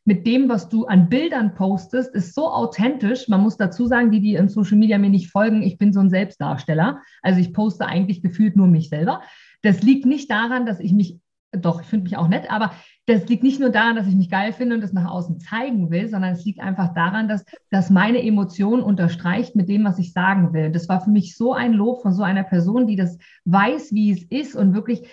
mit 0.07 0.28
dem, 0.28 0.47
was 0.47 0.69
du 0.69 0.86
an 0.86 1.09
Bildern 1.09 1.55
postest, 1.55 2.13
ist 2.13 2.36
so 2.36 2.47
authentisch. 2.47 3.28
Man 3.28 3.41
muss 3.41 3.57
dazu 3.57 3.88
sagen, 3.88 4.11
die, 4.11 4.21
die 4.21 4.36
in 4.36 4.47
Social 4.47 4.78
Media 4.78 4.99
mir 4.99 5.09
nicht 5.09 5.32
folgen, 5.32 5.63
ich 5.63 5.80
bin 5.80 5.91
so 5.91 5.99
ein 5.99 6.11
Selbstdarsteller. 6.11 7.01
Also 7.23 7.39
ich 7.39 7.53
poste 7.53 7.88
eigentlich 7.88 8.21
gefühlt 8.21 8.55
nur 8.55 8.67
mich 8.67 8.89
selber. 8.89 9.23
Das 9.63 9.82
liegt 9.82 10.05
nicht 10.05 10.30
daran, 10.30 10.67
dass 10.67 10.80
ich 10.80 10.93
mich, 10.93 11.19
doch, 11.51 11.82
ich 11.82 11.88
finde 11.88 12.03
mich 12.03 12.17
auch 12.17 12.28
nett, 12.28 12.51
aber 12.51 12.71
das 13.08 13.28
liegt 13.28 13.43
nicht 13.43 13.60
nur 13.60 13.70
daran, 13.70 13.95
dass 13.95 14.08
ich 14.08 14.16
mich 14.16 14.32
geil 14.32 14.51
finde 14.51 14.76
und 14.76 14.82
das 14.82 14.93
nach 14.93 15.10
außen 15.10 15.39
zeigen 15.39 15.91
will, 15.91 16.08
sondern 16.10 16.34
es 16.34 16.43
liegt 16.43 16.60
einfach 16.60 16.93
daran, 16.93 17.28
dass 17.28 17.45
das 17.70 17.91
meine 17.91 18.24
Emotion 18.24 18.82
unterstreicht 18.82 19.56
mit 19.56 19.70
dem, 19.70 19.84
was 19.84 19.99
ich 19.99 20.12
sagen 20.12 20.53
will. 20.53 20.72
Das 20.72 20.89
war 20.89 21.01
für 21.01 21.12
mich 21.12 21.38
so 21.38 21.53
ein 21.53 21.74
Lob 21.74 22.01
von 22.01 22.14
so 22.14 22.24
einer 22.24 22.43
Person, 22.43 22.88
die 22.88 22.95
das 22.95 23.20
weiß, 23.45 23.93
wie 23.93 24.12
es 24.12 24.24
ist 24.24 24.56
und 24.56 24.74
wirklich 24.74 25.08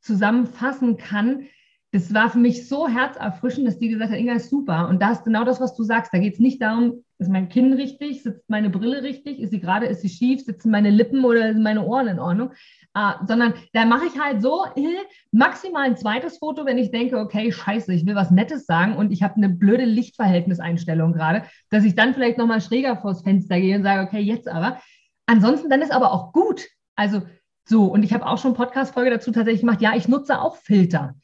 zusammenfassen 0.00 0.96
kann. 0.96 1.46
Das 1.92 2.12
war 2.14 2.30
für 2.30 2.38
mich 2.38 2.68
so 2.68 2.88
herzerfrischend, 2.88 3.66
dass 3.66 3.78
die 3.78 3.88
gesagt 3.88 4.10
hat, 4.10 4.18
Inga 4.18 4.34
ist 4.34 4.50
super. 4.50 4.88
Und 4.88 5.00
das 5.00 5.18
ist 5.18 5.24
genau 5.24 5.44
das, 5.44 5.60
was 5.60 5.76
du 5.76 5.84
sagst. 5.84 6.12
Da 6.12 6.18
geht 6.18 6.34
es 6.34 6.40
nicht 6.40 6.60
darum, 6.60 7.04
ist 7.18 7.30
mein 7.30 7.48
Kinn 7.48 7.74
richtig, 7.74 8.22
sitzt 8.22 8.48
meine 8.48 8.70
Brille 8.70 9.02
richtig, 9.02 9.38
ist 9.38 9.50
sie 9.50 9.60
gerade, 9.60 9.86
ist 9.86 10.00
sie 10.00 10.08
schief, 10.08 10.44
sitzen 10.44 10.70
meine 10.70 10.90
Lippen 10.90 11.24
oder 11.24 11.52
sind 11.52 11.62
meine 11.62 11.84
Ohren 11.84 12.08
in 12.08 12.18
Ordnung. 12.18 12.52
Uh, 12.98 13.24
sondern 13.24 13.54
da 13.72 13.84
mache 13.84 14.06
ich 14.06 14.20
halt 14.20 14.42
so 14.42 14.64
äh, 14.74 14.82
maximal 15.30 15.84
ein 15.84 15.96
zweites 15.96 16.38
Foto, 16.38 16.66
wenn 16.66 16.76
ich 16.76 16.90
denke, 16.90 17.18
okay, 17.20 17.52
scheiße, 17.52 17.94
ich 17.94 18.04
will 18.04 18.16
was 18.16 18.32
Nettes 18.32 18.66
sagen 18.66 18.96
und 18.96 19.12
ich 19.12 19.22
habe 19.22 19.36
eine 19.36 19.48
blöde 19.48 19.84
Lichtverhältniseinstellung 19.84 21.12
gerade, 21.12 21.44
dass 21.70 21.84
ich 21.84 21.94
dann 21.94 22.14
vielleicht 22.14 22.36
nochmal 22.36 22.60
schräger 22.60 22.96
vors 22.96 23.22
Fenster 23.22 23.60
gehe 23.60 23.76
und 23.76 23.84
sage, 23.84 24.02
okay, 24.02 24.18
jetzt 24.18 24.48
aber. 24.48 24.80
Ansonsten, 25.26 25.70
dann 25.70 25.82
ist 25.82 25.92
aber 25.92 26.10
auch 26.10 26.32
gut. 26.32 26.66
Also 26.96 27.22
so, 27.64 27.84
und 27.84 28.02
ich 28.02 28.12
habe 28.12 28.26
auch 28.26 28.38
schon 28.38 28.54
Podcast-Folge 28.54 29.10
dazu 29.10 29.30
tatsächlich 29.30 29.60
gemacht, 29.60 29.80
ja, 29.80 29.94
ich 29.94 30.08
nutze 30.08 30.40
auch 30.40 30.56
Filter. 30.56 31.14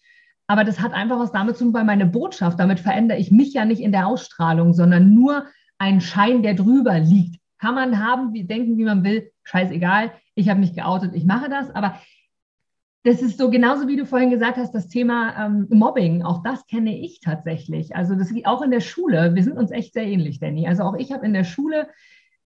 Aber 0.46 0.62
das 0.62 0.78
hat 0.78 0.92
einfach 0.92 1.18
was 1.18 1.32
damit 1.32 1.56
zu 1.56 1.64
tun, 1.64 1.74
weil 1.74 1.82
meine 1.82 2.06
Botschaft, 2.06 2.60
damit 2.60 2.78
verändere 2.78 3.18
ich 3.18 3.32
mich 3.32 3.52
ja 3.52 3.64
nicht 3.64 3.80
in 3.80 3.90
der 3.90 4.06
Ausstrahlung, 4.06 4.72
sondern 4.72 5.12
nur 5.14 5.46
ein 5.78 6.00
Schein, 6.00 6.44
der 6.44 6.54
drüber 6.54 7.00
liegt. 7.00 7.40
Kann 7.58 7.74
man 7.74 8.04
haben, 8.04 8.32
wie, 8.32 8.44
denken, 8.44 8.76
wie 8.78 8.84
man 8.84 9.04
will, 9.04 9.30
scheißegal, 9.44 10.12
ich 10.34 10.48
habe 10.48 10.60
mich 10.60 10.74
geoutet, 10.74 11.14
ich 11.14 11.24
mache 11.24 11.48
das, 11.48 11.70
aber 11.74 12.00
das 13.06 13.22
ist 13.22 13.38
so 13.38 13.50
genauso 13.50 13.86
wie 13.86 13.96
du 13.96 14.04
vorhin 14.04 14.30
gesagt 14.30 14.56
hast, 14.56 14.74
das 14.74 14.88
Thema 14.88 15.46
ähm, 15.46 15.68
Mobbing, 15.70 16.24
auch 16.24 16.42
das 16.42 16.66
kenne 16.66 16.98
ich 16.98 17.20
tatsächlich. 17.20 17.94
Also 17.94 18.16
das 18.16 18.32
auch 18.44 18.62
in 18.62 18.72
der 18.72 18.80
Schule, 18.80 19.34
wir 19.34 19.44
sind 19.44 19.56
uns 19.56 19.70
echt 19.70 19.94
sehr 19.94 20.02
ähnlich, 20.02 20.40
Danny. 20.40 20.66
Also 20.66 20.82
auch 20.82 20.96
ich 20.96 21.12
habe 21.12 21.24
in 21.24 21.32
der 21.32 21.44
Schule 21.44 21.88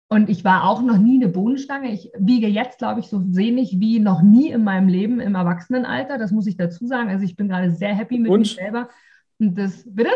und 0.09 0.29
ich 0.29 0.43
war 0.43 0.67
auch 0.67 0.81
noch 0.81 0.97
nie 0.97 1.21
eine 1.21 1.31
Bohnenstange. 1.31 1.91
Ich 1.91 2.11
wiege 2.17 2.47
jetzt, 2.47 2.79
glaube 2.79 3.01
ich, 3.01 3.07
so 3.07 3.35
wenig 3.35 3.79
wie 3.79 3.99
noch 3.99 4.21
nie 4.21 4.49
in 4.49 4.63
meinem 4.63 4.87
Leben 4.87 5.19
im 5.19 5.35
Erwachsenenalter. 5.35 6.17
Das 6.17 6.31
muss 6.31 6.47
ich 6.47 6.57
dazu 6.57 6.87
sagen. 6.87 7.09
Also 7.09 7.25
ich 7.25 7.35
bin 7.35 7.49
gerade 7.49 7.71
sehr 7.71 7.93
happy 7.93 8.17
mit 8.17 8.31
mir 8.31 8.45
selber. 8.45 8.89
Und 9.37 9.57
das, 9.57 9.83
bitte? 9.85 10.09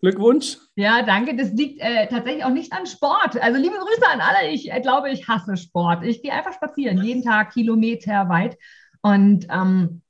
Glückwunsch. 0.00 0.58
Ja, 0.76 1.02
danke. 1.02 1.34
Das 1.36 1.52
liegt 1.52 1.80
äh, 1.80 2.06
tatsächlich 2.06 2.44
auch 2.44 2.50
nicht 2.50 2.72
an 2.72 2.86
Sport. 2.86 3.40
Also 3.40 3.58
liebe 3.58 3.76
Grüße 3.76 4.08
an 4.12 4.20
alle. 4.20 4.50
Ich 4.50 4.70
äh, 4.70 4.80
glaube, 4.80 5.10
ich 5.10 5.26
hasse 5.26 5.56
Sport. 5.56 6.04
Ich 6.04 6.22
gehe 6.22 6.32
einfach 6.32 6.52
spazieren, 6.52 7.02
jeden 7.02 7.22
Tag 7.22 7.52
Kilometer 7.52 8.28
weit. 8.28 8.56
Und 9.02 9.48
ähm, 9.50 10.02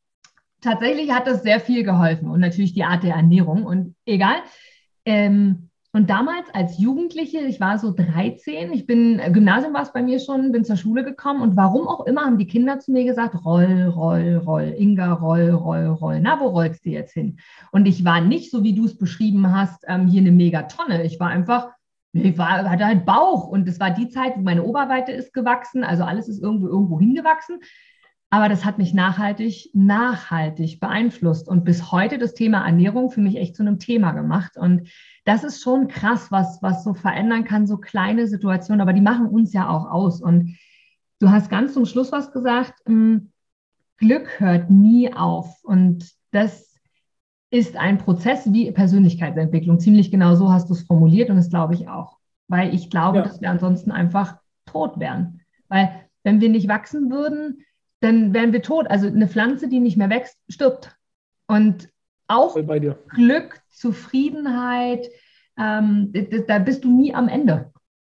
tatsächlich 0.60 1.10
hat 1.12 1.26
das 1.26 1.42
sehr 1.42 1.60
viel 1.60 1.84
geholfen. 1.84 2.28
Und 2.28 2.40
natürlich 2.40 2.74
die 2.74 2.84
Art 2.84 3.02
der 3.02 3.14
Ernährung. 3.14 3.64
Und 3.64 3.94
egal. 4.04 4.36
Ähm, 5.06 5.67
und 5.92 6.10
damals 6.10 6.52
als 6.52 6.78
Jugendliche, 6.78 7.38
ich 7.38 7.60
war 7.60 7.78
so 7.78 7.92
13, 7.92 8.72
ich 8.72 8.86
bin, 8.86 9.18
äh, 9.18 9.30
Gymnasium 9.30 9.72
war 9.72 9.82
es 9.82 9.92
bei 9.92 10.02
mir 10.02 10.20
schon, 10.20 10.52
bin 10.52 10.64
zur 10.64 10.76
Schule 10.76 11.02
gekommen 11.02 11.40
und 11.40 11.56
warum 11.56 11.88
auch 11.88 12.04
immer 12.04 12.26
haben 12.26 12.36
die 12.36 12.46
Kinder 12.46 12.78
zu 12.78 12.92
mir 12.92 13.04
gesagt, 13.04 13.34
roll, 13.44 13.84
roll, 13.84 14.36
roll, 14.44 14.74
Inga, 14.76 15.14
roll, 15.14 15.50
roll, 15.50 15.86
roll. 15.86 16.20
Na, 16.20 16.38
wo 16.40 16.48
rollst 16.48 16.84
du 16.84 16.90
jetzt 16.90 17.14
hin? 17.14 17.38
Und 17.72 17.86
ich 17.86 18.04
war 18.04 18.20
nicht, 18.20 18.50
so 18.50 18.62
wie 18.64 18.74
du 18.74 18.84
es 18.84 18.98
beschrieben 18.98 19.50
hast, 19.50 19.84
ähm, 19.88 20.06
hier 20.06 20.20
eine 20.20 20.32
Megatonne. 20.32 21.04
Ich 21.04 21.18
war 21.20 21.28
einfach, 21.28 21.70
ich 22.12 22.36
war, 22.36 22.68
hatte 22.68 22.84
halt 22.84 23.06
Bauch 23.06 23.48
und 23.48 23.66
es 23.66 23.80
war 23.80 23.90
die 23.90 24.10
Zeit, 24.10 24.36
wo 24.36 24.42
meine 24.42 24.64
Oberweite 24.64 25.12
ist 25.12 25.32
gewachsen, 25.32 25.84
also 25.84 26.04
alles 26.04 26.28
ist 26.28 26.42
irgendwo, 26.42 26.68
irgendwo 26.68 27.00
hingewachsen. 27.00 27.60
Aber 28.30 28.50
das 28.50 28.66
hat 28.66 28.76
mich 28.76 28.92
nachhaltig, 28.92 29.70
nachhaltig 29.72 30.80
beeinflusst 30.80 31.48
und 31.48 31.64
bis 31.64 31.90
heute 31.92 32.18
das 32.18 32.34
Thema 32.34 32.66
Ernährung 32.66 33.10
für 33.10 33.22
mich 33.22 33.36
echt 33.36 33.56
zu 33.56 33.62
einem 33.62 33.78
Thema 33.78 34.12
gemacht. 34.12 34.58
Und 34.58 34.90
das 35.28 35.44
ist 35.44 35.62
schon 35.62 35.88
krass, 35.88 36.32
was, 36.32 36.62
was 36.62 36.82
so 36.82 36.94
verändern 36.94 37.44
kann, 37.44 37.66
so 37.66 37.76
kleine 37.76 38.26
Situationen, 38.26 38.80
aber 38.80 38.94
die 38.94 39.02
machen 39.02 39.26
uns 39.26 39.52
ja 39.52 39.68
auch 39.68 39.90
aus. 39.90 40.22
Und 40.22 40.56
du 41.18 41.28
hast 41.28 41.50
ganz 41.50 41.74
zum 41.74 41.84
Schluss 41.84 42.12
was 42.12 42.32
gesagt, 42.32 42.80
hm, 42.86 43.30
Glück 43.98 44.40
hört 44.40 44.70
nie 44.70 45.12
auf. 45.12 45.62
Und 45.64 46.10
das 46.30 46.74
ist 47.50 47.76
ein 47.76 47.98
Prozess 47.98 48.50
wie 48.54 48.72
Persönlichkeitsentwicklung. 48.72 49.78
Ziemlich 49.80 50.10
genau 50.10 50.34
so 50.34 50.50
hast 50.50 50.70
du 50.70 50.72
es 50.72 50.84
formuliert 50.84 51.28
und 51.28 51.36
das 51.36 51.50
glaube 51.50 51.74
ich 51.74 51.88
auch. 51.88 52.16
Weil 52.48 52.74
ich 52.74 52.88
glaube, 52.88 53.18
ja. 53.18 53.24
dass 53.24 53.42
wir 53.42 53.50
ansonsten 53.50 53.90
einfach 53.90 54.38
tot 54.64 54.98
wären. 54.98 55.42
Weil 55.68 55.90
wenn 56.22 56.40
wir 56.40 56.48
nicht 56.48 56.68
wachsen 56.68 57.10
würden, 57.10 57.66
dann 58.00 58.32
wären 58.32 58.54
wir 58.54 58.62
tot. 58.62 58.86
Also 58.88 59.08
eine 59.08 59.28
Pflanze, 59.28 59.68
die 59.68 59.80
nicht 59.80 59.98
mehr 59.98 60.08
wächst, 60.08 60.38
stirbt. 60.48 60.96
Und 61.46 61.90
auch 62.28 62.56
Glück, 63.08 63.60
Zufriedenheit, 63.70 65.06
ähm, 65.58 66.12
da 66.46 66.58
bist 66.58 66.84
du 66.84 66.90
nie 66.90 67.14
am 67.14 67.28
Ende, 67.28 67.72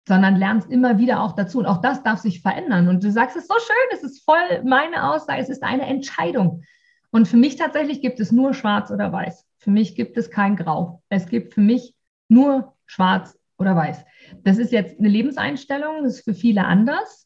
sondern 0.08 0.36
lernst 0.36 0.70
immer 0.70 1.00
wieder 1.00 1.22
auch 1.22 1.34
dazu. 1.34 1.60
Und 1.60 1.66
auch 1.66 1.82
das 1.82 2.04
darf 2.04 2.20
sich 2.20 2.42
verändern. 2.42 2.88
Und 2.88 3.04
du 3.04 3.12
sagst, 3.12 3.36
es 3.36 3.44
ist 3.44 3.50
so 3.50 3.60
schön, 3.60 3.98
es 3.98 4.04
ist 4.04 4.24
voll 4.24 4.64
meine 4.64 5.10
Aussage, 5.10 5.42
es 5.42 5.50
ist 5.50 5.64
eine 5.64 5.86
Entscheidung. 5.86 6.64
Und 7.10 7.28
für 7.28 7.38
mich 7.38 7.56
tatsächlich 7.56 8.02
gibt 8.02 8.20
es 8.20 8.32
nur 8.32 8.54
schwarz 8.54 8.92
oder 8.92 9.12
weiß. 9.12 9.46
Für 9.58 9.72
mich 9.72 9.96
gibt 9.96 10.18
es 10.18 10.30
kein 10.30 10.56
Grau. 10.56 11.02
Es 11.10 11.28
gibt 11.28 11.54
für 11.54 11.62
mich 11.62 11.96
nur 12.30 12.74
schwarz 12.86 13.38
oder 13.58 13.76
weiß. 13.76 14.04
Das 14.44 14.58
ist 14.58 14.72
jetzt 14.72 15.00
eine 15.00 15.10
Lebenseinstellung, 15.10 16.04
das 16.04 16.16
ist 16.16 16.24
für 16.24 16.34
viele 16.34 16.66
anders. 16.66 17.21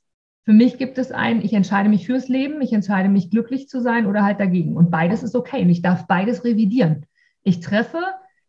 Für 0.46 0.54
mich 0.54 0.78
gibt 0.78 1.00
es 1.00 1.12
ein, 1.12 1.42
ich 1.42 1.54
entscheide 1.54 1.90
mich 1.90 2.06
fürs 2.06 2.28
Leben, 2.28 2.62
ich 2.62 2.72
entscheide 2.72 3.10
mich 3.10 3.32
glücklich 3.32 3.68
zu 3.68 3.82
sein 3.82 4.06
oder 4.06 4.24
halt 4.24 4.40
dagegen. 4.40 4.78
Und 4.78 4.92
beides 4.92 5.24
ist 5.24 5.36
okay 5.36 5.64
und 5.64 5.70
ich 5.70 5.82
darf 5.82 6.06
beides 6.06 6.44
revidieren. 6.44 7.08
Ich 7.42 7.62
treffe 7.62 8.00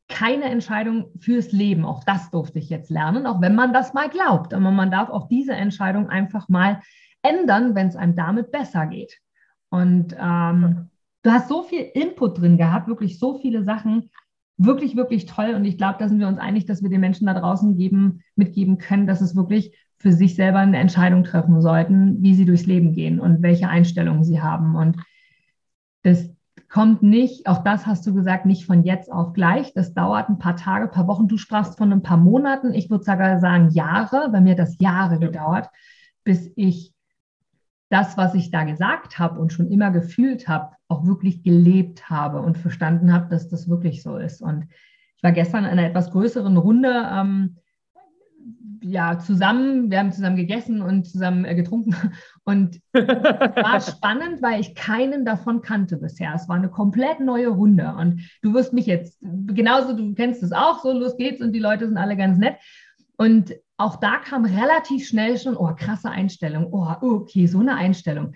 keine 0.08 0.44
Entscheidung 0.44 1.06
fürs 1.18 1.52
Leben. 1.52 1.84
Auch 1.84 2.04
das 2.04 2.30
durfte 2.30 2.58
ich 2.58 2.68
jetzt 2.68 2.90
lernen, 2.90 3.26
auch 3.26 3.40
wenn 3.40 3.54
man 3.54 3.72
das 3.72 3.94
mal 3.94 4.10
glaubt. 4.10 4.52
Aber 4.52 4.70
man 4.70 4.90
darf 4.90 5.08
auch 5.08 5.26
diese 5.28 5.54
Entscheidung 5.54 6.08
einfach 6.10 6.48
mal 6.50 6.80
ändern, 7.22 7.74
wenn 7.74 7.88
es 7.88 7.96
einem 7.96 8.14
damit 8.14 8.52
besser 8.52 8.86
geht. 8.86 9.18
Und 9.70 10.14
ähm, 10.20 10.90
du 11.22 11.30
hast 11.30 11.48
so 11.48 11.62
viel 11.62 11.80
Input 11.80 12.38
drin 12.38 12.58
gehabt, 12.58 12.88
wirklich 12.88 13.18
so 13.18 13.38
viele 13.38 13.64
Sachen, 13.64 14.10
wirklich, 14.58 14.96
wirklich 14.96 15.26
toll. 15.26 15.54
Und 15.54 15.64
ich 15.64 15.78
glaube, 15.78 15.96
da 15.98 16.08
sind 16.08 16.20
wir 16.20 16.28
uns 16.28 16.38
einig, 16.38 16.66
dass 16.66 16.82
wir 16.82 16.90
den 16.90 17.00
Menschen 17.00 17.26
da 17.26 17.34
draußen 17.34 17.76
geben, 17.76 18.22
mitgeben 18.36 18.78
können, 18.78 19.06
dass 19.06 19.20
es 19.22 19.34
wirklich 19.34 19.74
für 19.98 20.12
sich 20.12 20.34
selber 20.34 20.58
eine 20.58 20.78
Entscheidung 20.78 21.24
treffen 21.24 21.60
sollten, 21.60 22.22
wie 22.22 22.34
sie 22.34 22.44
durchs 22.44 22.66
Leben 22.66 22.92
gehen 22.92 23.18
und 23.18 23.42
welche 23.42 23.68
Einstellungen 23.68 24.24
sie 24.24 24.42
haben. 24.42 24.76
Und 24.76 24.98
das 26.02 26.30
kommt 26.68 27.02
nicht, 27.02 27.46
auch 27.46 27.62
das 27.64 27.86
hast 27.86 28.06
du 28.06 28.14
gesagt, 28.14 28.44
nicht 28.46 28.66
von 28.66 28.82
jetzt 28.82 29.10
auf 29.10 29.32
gleich. 29.32 29.72
Das 29.72 29.94
dauert 29.94 30.28
ein 30.28 30.38
paar 30.38 30.56
Tage, 30.56 30.84
ein 30.84 30.90
paar 30.90 31.06
Wochen. 31.06 31.28
Du 31.28 31.38
sprachst 31.38 31.78
von 31.78 31.92
ein 31.92 32.02
paar 32.02 32.16
Monaten. 32.16 32.74
Ich 32.74 32.90
würde 32.90 33.04
sogar 33.04 33.40
sagen 33.40 33.70
Jahre, 33.70 34.28
bei 34.30 34.40
mir 34.40 34.52
hat 34.52 34.58
das 34.58 34.78
Jahre 34.78 35.18
gedauert, 35.18 35.68
bis 36.24 36.50
ich 36.56 36.92
das, 37.88 38.16
was 38.16 38.34
ich 38.34 38.50
da 38.50 38.64
gesagt 38.64 39.18
habe 39.18 39.38
und 39.40 39.52
schon 39.52 39.70
immer 39.70 39.90
gefühlt 39.90 40.48
habe, 40.48 40.74
auch 40.88 41.06
wirklich 41.06 41.42
gelebt 41.42 42.10
habe 42.10 42.40
und 42.40 42.58
verstanden 42.58 43.12
habe, 43.12 43.28
dass 43.28 43.48
das 43.48 43.68
wirklich 43.68 44.02
so 44.02 44.16
ist. 44.16 44.42
Und 44.42 44.66
ich 45.16 45.22
war 45.22 45.32
gestern 45.32 45.64
in 45.64 45.70
einer 45.70 45.86
etwas 45.86 46.10
größeren 46.10 46.56
Runde. 46.56 47.08
Ähm, 47.10 47.56
ja, 48.82 49.18
zusammen, 49.18 49.90
wir 49.90 49.98
haben 49.98 50.12
zusammen 50.12 50.36
gegessen 50.36 50.82
und 50.82 51.06
zusammen 51.06 51.44
äh, 51.44 51.54
getrunken. 51.54 51.94
Und 52.44 52.80
es 52.92 53.06
war 53.08 53.80
spannend, 53.80 54.40
weil 54.40 54.60
ich 54.60 54.74
keinen 54.76 55.24
davon 55.24 55.62
kannte 55.62 55.96
bisher. 55.96 56.32
Es 56.34 56.48
war 56.48 56.56
eine 56.56 56.68
komplett 56.68 57.18
neue 57.18 57.48
Runde. 57.48 57.94
Und 57.98 58.20
du 58.42 58.54
wirst 58.54 58.72
mich 58.72 58.86
jetzt, 58.86 59.18
genauso, 59.20 59.96
du 59.96 60.14
kennst 60.14 60.42
es 60.44 60.52
auch, 60.52 60.80
so 60.80 60.92
los 60.92 61.16
geht's 61.16 61.42
und 61.42 61.52
die 61.52 61.58
Leute 61.58 61.88
sind 61.88 61.96
alle 61.96 62.16
ganz 62.16 62.38
nett. 62.38 62.56
Und 63.16 63.54
auch 63.78 63.96
da 63.96 64.18
kam 64.18 64.44
relativ 64.44 65.08
schnell 65.08 65.38
schon, 65.38 65.56
oh, 65.56 65.74
krasse 65.74 66.10
Einstellung, 66.10 66.72
oh, 66.72 66.86
okay, 67.00 67.46
so 67.46 67.58
eine 67.58 67.74
Einstellung. 67.74 68.34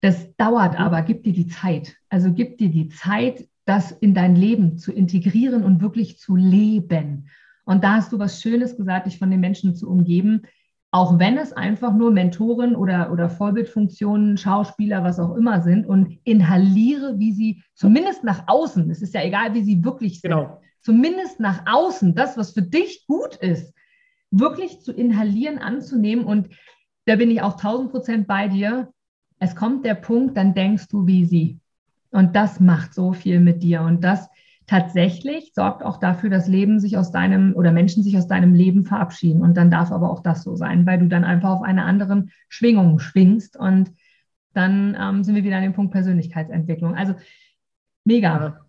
Das 0.00 0.34
dauert 0.36 0.78
aber, 0.78 1.02
gib 1.02 1.24
dir 1.24 1.32
die 1.32 1.48
Zeit. 1.48 1.96
Also 2.08 2.32
gib 2.32 2.58
dir 2.58 2.70
die 2.70 2.88
Zeit, 2.88 3.48
das 3.64 3.92
in 3.92 4.14
dein 4.14 4.36
Leben 4.36 4.78
zu 4.78 4.92
integrieren 4.92 5.64
und 5.64 5.80
wirklich 5.80 6.18
zu 6.18 6.36
leben. 6.36 7.28
Und 7.70 7.84
da 7.84 7.92
hast 7.94 8.10
du 8.10 8.18
was 8.18 8.42
Schönes 8.42 8.76
gesagt, 8.76 9.06
dich 9.06 9.16
von 9.16 9.30
den 9.30 9.38
Menschen 9.38 9.76
zu 9.76 9.88
umgeben, 9.88 10.42
auch 10.90 11.20
wenn 11.20 11.38
es 11.38 11.52
einfach 11.52 11.94
nur 11.94 12.10
Mentoren 12.10 12.74
oder, 12.74 13.12
oder 13.12 13.30
Vorbildfunktionen, 13.30 14.38
Schauspieler, 14.38 15.04
was 15.04 15.20
auch 15.20 15.36
immer 15.36 15.60
sind 15.60 15.86
und 15.86 16.18
inhaliere, 16.24 17.20
wie 17.20 17.30
sie 17.30 17.62
zumindest 17.74 18.24
nach 18.24 18.42
außen, 18.48 18.90
es 18.90 19.02
ist 19.02 19.14
ja 19.14 19.22
egal, 19.22 19.54
wie 19.54 19.62
sie 19.62 19.84
wirklich 19.84 20.20
sind, 20.20 20.32
genau. 20.32 20.60
zumindest 20.80 21.38
nach 21.38 21.62
außen, 21.64 22.16
das, 22.16 22.36
was 22.36 22.50
für 22.50 22.62
dich 22.62 23.06
gut 23.06 23.36
ist, 23.36 23.72
wirklich 24.32 24.80
zu 24.80 24.90
inhalieren, 24.92 25.58
anzunehmen. 25.58 26.24
Und 26.24 26.48
da 27.04 27.14
bin 27.14 27.30
ich 27.30 27.40
auch 27.40 27.52
1000 27.52 27.92
Prozent 27.92 28.26
bei 28.26 28.48
dir. 28.48 28.92
Es 29.38 29.54
kommt 29.54 29.84
der 29.84 29.94
Punkt, 29.94 30.36
dann 30.36 30.54
denkst 30.54 30.88
du 30.88 31.06
wie 31.06 31.24
sie. 31.24 31.60
Und 32.10 32.34
das 32.34 32.58
macht 32.58 32.94
so 32.94 33.12
viel 33.12 33.38
mit 33.38 33.62
dir. 33.62 33.82
Und 33.82 34.02
das 34.02 34.28
tatsächlich 34.70 35.50
sorgt 35.52 35.82
auch 35.82 35.98
dafür, 35.98 36.30
dass 36.30 36.46
Leben 36.46 36.78
sich 36.78 36.96
aus 36.96 37.10
deinem 37.10 37.56
oder 37.56 37.72
Menschen 37.72 38.04
sich 38.04 38.16
aus 38.16 38.28
deinem 38.28 38.54
Leben 38.54 38.84
verabschieden. 38.84 39.42
Und 39.42 39.56
dann 39.56 39.68
darf 39.68 39.90
aber 39.90 40.08
auch 40.08 40.22
das 40.22 40.44
so 40.44 40.54
sein, 40.54 40.86
weil 40.86 41.00
du 41.00 41.08
dann 41.08 41.24
einfach 41.24 41.50
auf 41.50 41.62
einer 41.62 41.86
anderen 41.86 42.30
Schwingung 42.48 43.00
schwingst. 43.00 43.56
Und 43.56 43.90
dann 44.54 44.96
ähm, 44.98 45.24
sind 45.24 45.34
wir 45.34 45.42
wieder 45.42 45.56
an 45.56 45.64
dem 45.64 45.72
Punkt 45.72 45.90
Persönlichkeitsentwicklung. 45.90 46.94
Also 46.94 47.16
mega. 48.04 48.60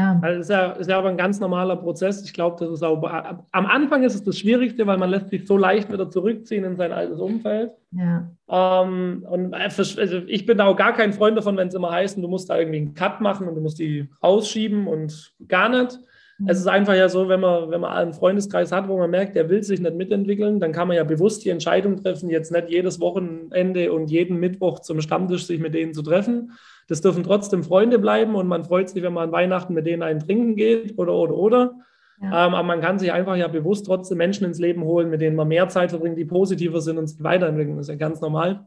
Ja. 0.00 0.18
Also 0.22 0.40
ist, 0.40 0.50
ja, 0.50 0.72
ist 0.72 0.88
ja 0.88 0.98
aber 0.98 1.10
ein 1.10 1.18
ganz 1.18 1.40
normaler 1.40 1.76
Prozess. 1.76 2.24
Ich 2.24 2.32
glaube, 2.32 2.56
das 2.58 2.70
ist 2.70 2.82
auch 2.82 3.02
am 3.02 3.66
Anfang 3.66 4.02
ist 4.02 4.14
es 4.14 4.24
das 4.24 4.38
Schwierigste, 4.38 4.86
weil 4.86 4.96
man 4.96 5.10
lässt 5.10 5.28
sich 5.28 5.46
so 5.46 5.58
leicht 5.58 5.92
wieder 5.92 6.08
zurückziehen 6.08 6.64
in 6.64 6.76
sein 6.76 6.90
altes 6.90 7.20
Umfeld. 7.20 7.72
Ja. 7.92 8.30
Ähm, 8.48 9.26
und 9.28 9.52
äh, 9.52 9.56
also 9.56 10.22
ich 10.26 10.46
bin 10.46 10.60
auch 10.60 10.74
gar 10.74 10.94
kein 10.94 11.12
Freund 11.12 11.36
davon, 11.36 11.56
wenn 11.58 11.68
es 11.68 11.74
immer 11.74 11.90
heißt, 11.90 12.16
du 12.16 12.28
musst 12.28 12.48
da 12.48 12.58
irgendwie 12.58 12.78
einen 12.78 12.94
Cut 12.94 13.20
machen 13.20 13.46
und 13.46 13.54
du 13.56 13.60
musst 13.60 13.78
die 13.78 14.08
rausschieben 14.22 14.86
und 14.86 15.34
gar 15.48 15.68
nicht. 15.68 15.98
Es 16.46 16.58
ist 16.58 16.66
einfach 16.66 16.94
ja 16.94 17.08
so, 17.08 17.28
wenn 17.28 17.40
man, 17.40 17.70
wenn 17.70 17.80
man 17.80 17.92
einen 17.92 18.12
Freundeskreis 18.14 18.72
hat, 18.72 18.88
wo 18.88 18.98
man 18.98 19.10
merkt, 19.10 19.36
der 19.36 19.48
will 19.48 19.62
sich 19.62 19.80
nicht 19.80 19.94
mitentwickeln, 19.94 20.60
dann 20.60 20.72
kann 20.72 20.88
man 20.88 20.96
ja 20.96 21.04
bewusst 21.04 21.44
die 21.44 21.50
Entscheidung 21.50 22.02
treffen, 22.02 22.30
jetzt 22.30 22.50
nicht 22.50 22.70
jedes 22.70 23.00
Wochenende 23.00 23.92
und 23.92 24.10
jeden 24.10 24.38
Mittwoch 24.38 24.80
zum 24.80 25.00
Stammtisch 25.00 25.46
sich 25.46 25.60
mit 25.60 25.74
denen 25.74 25.92
zu 25.92 26.02
treffen. 26.02 26.52
Das 26.88 27.00
dürfen 27.00 27.24
trotzdem 27.24 27.62
Freunde 27.62 27.98
bleiben 27.98 28.34
und 28.34 28.48
man 28.48 28.64
freut 28.64 28.88
sich, 28.88 29.02
wenn 29.02 29.12
man 29.12 29.28
an 29.28 29.32
Weihnachten 29.32 29.74
mit 29.74 29.86
denen 29.86 30.02
einen 30.02 30.20
trinken 30.20 30.56
geht 30.56 30.98
oder, 30.98 31.14
oder, 31.14 31.34
oder. 31.34 31.74
Ja. 32.22 32.46
Ähm, 32.46 32.54
aber 32.54 32.66
man 32.66 32.80
kann 32.80 32.98
sich 32.98 33.12
einfach 33.12 33.36
ja 33.36 33.48
bewusst 33.48 33.86
trotzdem 33.86 34.18
Menschen 34.18 34.44
ins 34.44 34.58
Leben 34.58 34.84
holen, 34.84 35.10
mit 35.10 35.20
denen 35.20 35.36
man 35.36 35.48
mehr 35.48 35.68
Zeit 35.68 35.90
verbringt, 35.90 36.18
die 36.18 36.24
positiver 36.24 36.80
sind 36.80 36.98
und 36.98 37.06
sich 37.06 37.22
weiterentwickeln. 37.22 37.76
Das 37.76 37.86
ist 37.86 37.92
ja 37.92 37.96
ganz 37.96 38.20
normal. 38.20 38.66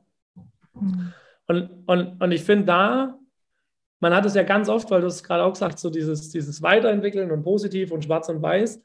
Mhm. 0.80 1.14
Und, 1.48 1.70
und, 1.86 2.22
und 2.22 2.32
ich 2.32 2.44
finde 2.44 2.66
da, 2.66 3.20
man 4.04 4.14
hat 4.14 4.26
es 4.26 4.36
ja 4.36 4.44
ganz 4.44 4.68
oft, 4.68 4.92
weil 4.92 5.00
du 5.00 5.08
es 5.08 5.24
gerade 5.24 5.44
auch 5.44 5.54
gesagt 5.54 5.80
so 5.80 5.90
dieses, 5.90 6.30
dieses 6.30 6.62
Weiterentwickeln 6.62 7.32
und 7.32 7.42
positiv 7.42 7.90
und 7.94 8.04
schwarz 8.04 8.28
und 8.28 8.42
weiß. 8.42 8.82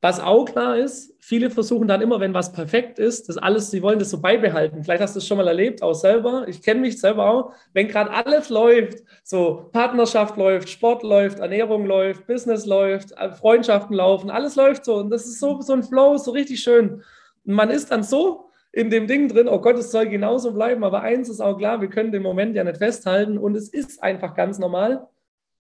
Was 0.00 0.20
auch 0.20 0.44
klar 0.44 0.76
ist, 0.78 1.12
viele 1.18 1.50
versuchen 1.50 1.88
dann 1.88 2.00
immer, 2.00 2.20
wenn 2.20 2.32
was 2.32 2.52
perfekt 2.52 3.00
ist, 3.00 3.28
das 3.28 3.36
alles, 3.36 3.72
sie 3.72 3.82
wollen 3.82 3.98
das 3.98 4.10
so 4.10 4.20
beibehalten. 4.20 4.84
Vielleicht 4.84 5.02
hast 5.02 5.16
du 5.16 5.18
es 5.18 5.26
schon 5.26 5.38
mal 5.38 5.48
erlebt, 5.48 5.82
auch 5.82 5.94
selber. 5.94 6.46
Ich 6.46 6.62
kenne 6.62 6.82
mich 6.82 7.00
selber 7.00 7.28
auch. 7.28 7.52
Wenn 7.72 7.88
gerade 7.88 8.12
alles 8.12 8.48
läuft, 8.48 9.00
so 9.24 9.68
Partnerschaft 9.72 10.36
läuft, 10.36 10.68
Sport 10.68 11.02
läuft, 11.02 11.40
Ernährung 11.40 11.84
läuft, 11.84 12.28
Business 12.28 12.64
läuft, 12.64 13.10
äh, 13.18 13.32
Freundschaften 13.32 13.96
laufen, 13.96 14.30
alles 14.30 14.54
läuft 14.54 14.84
so. 14.84 14.98
Und 14.98 15.10
das 15.10 15.26
ist 15.26 15.40
so, 15.40 15.60
so 15.62 15.72
ein 15.72 15.82
Flow, 15.82 16.16
so 16.16 16.30
richtig 16.30 16.60
schön. 16.60 17.02
Und 17.44 17.54
man 17.54 17.70
ist 17.70 17.90
dann 17.90 18.04
so 18.04 18.47
in 18.78 18.90
dem 18.90 19.08
Ding 19.08 19.28
drin, 19.28 19.48
oh 19.48 19.60
Gott, 19.60 19.76
es 19.76 19.90
soll 19.90 20.06
genauso 20.06 20.52
bleiben. 20.52 20.84
Aber 20.84 21.02
eins 21.02 21.28
ist 21.28 21.40
auch 21.40 21.58
klar, 21.58 21.80
wir 21.80 21.88
können 21.88 22.12
den 22.12 22.22
Moment 22.22 22.54
ja 22.54 22.62
nicht 22.62 22.76
festhalten 22.76 23.36
und 23.36 23.56
es 23.56 23.68
ist 23.68 24.00
einfach 24.04 24.34
ganz 24.34 24.60
normal. 24.60 25.08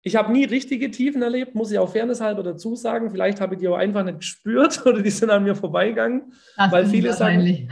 Ich 0.02 0.18
habe 0.18 0.34
nie 0.34 0.44
richtige 0.44 0.92
Tiefen 0.92 1.22
erlebt, 1.22 1.56
muss 1.56 1.72
ich 1.72 1.80
auch 1.80 1.90
fairnesshalber 1.90 2.44
dazu 2.44 2.76
sagen. 2.76 3.10
Vielleicht 3.10 3.40
habe 3.40 3.56
ich 3.56 3.62
die 3.62 3.70
auch 3.70 3.78
einfach 3.78 4.04
nicht 4.04 4.20
gespürt 4.20 4.82
oder 4.86 5.02
die 5.02 5.10
sind 5.10 5.30
an 5.30 5.46
mir 5.46 5.56
vorbeigegangen. 5.56 6.34
Das 6.58 6.72
weil 6.74 6.86
viele 6.88 7.14
sagen, 7.14 7.70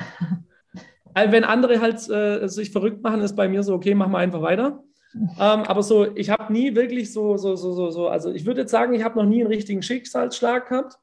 also 1.13 1.31
wenn 1.33 1.43
andere 1.43 1.81
halt 1.81 2.09
äh, 2.09 2.47
sich 2.47 2.71
verrückt 2.71 3.03
machen, 3.03 3.19
ist 3.19 3.35
bei 3.35 3.49
mir 3.49 3.63
so, 3.63 3.73
okay, 3.73 3.95
machen 3.95 4.13
wir 4.13 4.19
einfach 4.19 4.41
weiter. 4.41 4.81
Ähm, 5.13 5.35
aber 5.37 5.83
so, 5.83 6.15
ich 6.15 6.29
habe 6.29 6.53
nie 6.53 6.73
wirklich 6.73 7.11
so, 7.11 7.35
so, 7.35 7.57
so, 7.57 7.73
so, 7.73 7.91
so, 7.91 8.07
also 8.07 8.31
ich 8.31 8.45
würde 8.45 8.61
jetzt 8.61 8.71
sagen, 8.71 8.93
ich 8.93 9.03
habe 9.03 9.19
noch 9.19 9.25
nie 9.25 9.41
einen 9.41 9.51
richtigen 9.51 9.83
Schicksalsschlag 9.83 10.69
gehabt. 10.69 10.97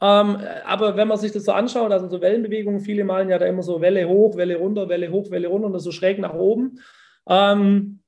Ähm, 0.00 0.38
aber 0.66 0.96
wenn 0.96 1.08
man 1.08 1.18
sich 1.18 1.32
das 1.32 1.44
so 1.44 1.52
anschaut, 1.52 1.92
also 1.92 2.08
so 2.08 2.20
Wellenbewegungen, 2.20 2.80
viele 2.80 3.04
malen 3.04 3.28
ja 3.28 3.38
da 3.38 3.46
immer 3.46 3.62
so 3.62 3.80
Welle 3.80 4.08
hoch, 4.08 4.36
Welle 4.36 4.56
runter, 4.56 4.88
Welle 4.88 5.10
hoch, 5.10 5.30
Welle 5.30 5.48
runter 5.48 5.68
und 5.68 5.78
so 5.78 5.92
schräg 5.92 6.18
nach 6.18 6.34
oben. 6.34 6.80
Ähm, 7.28 8.00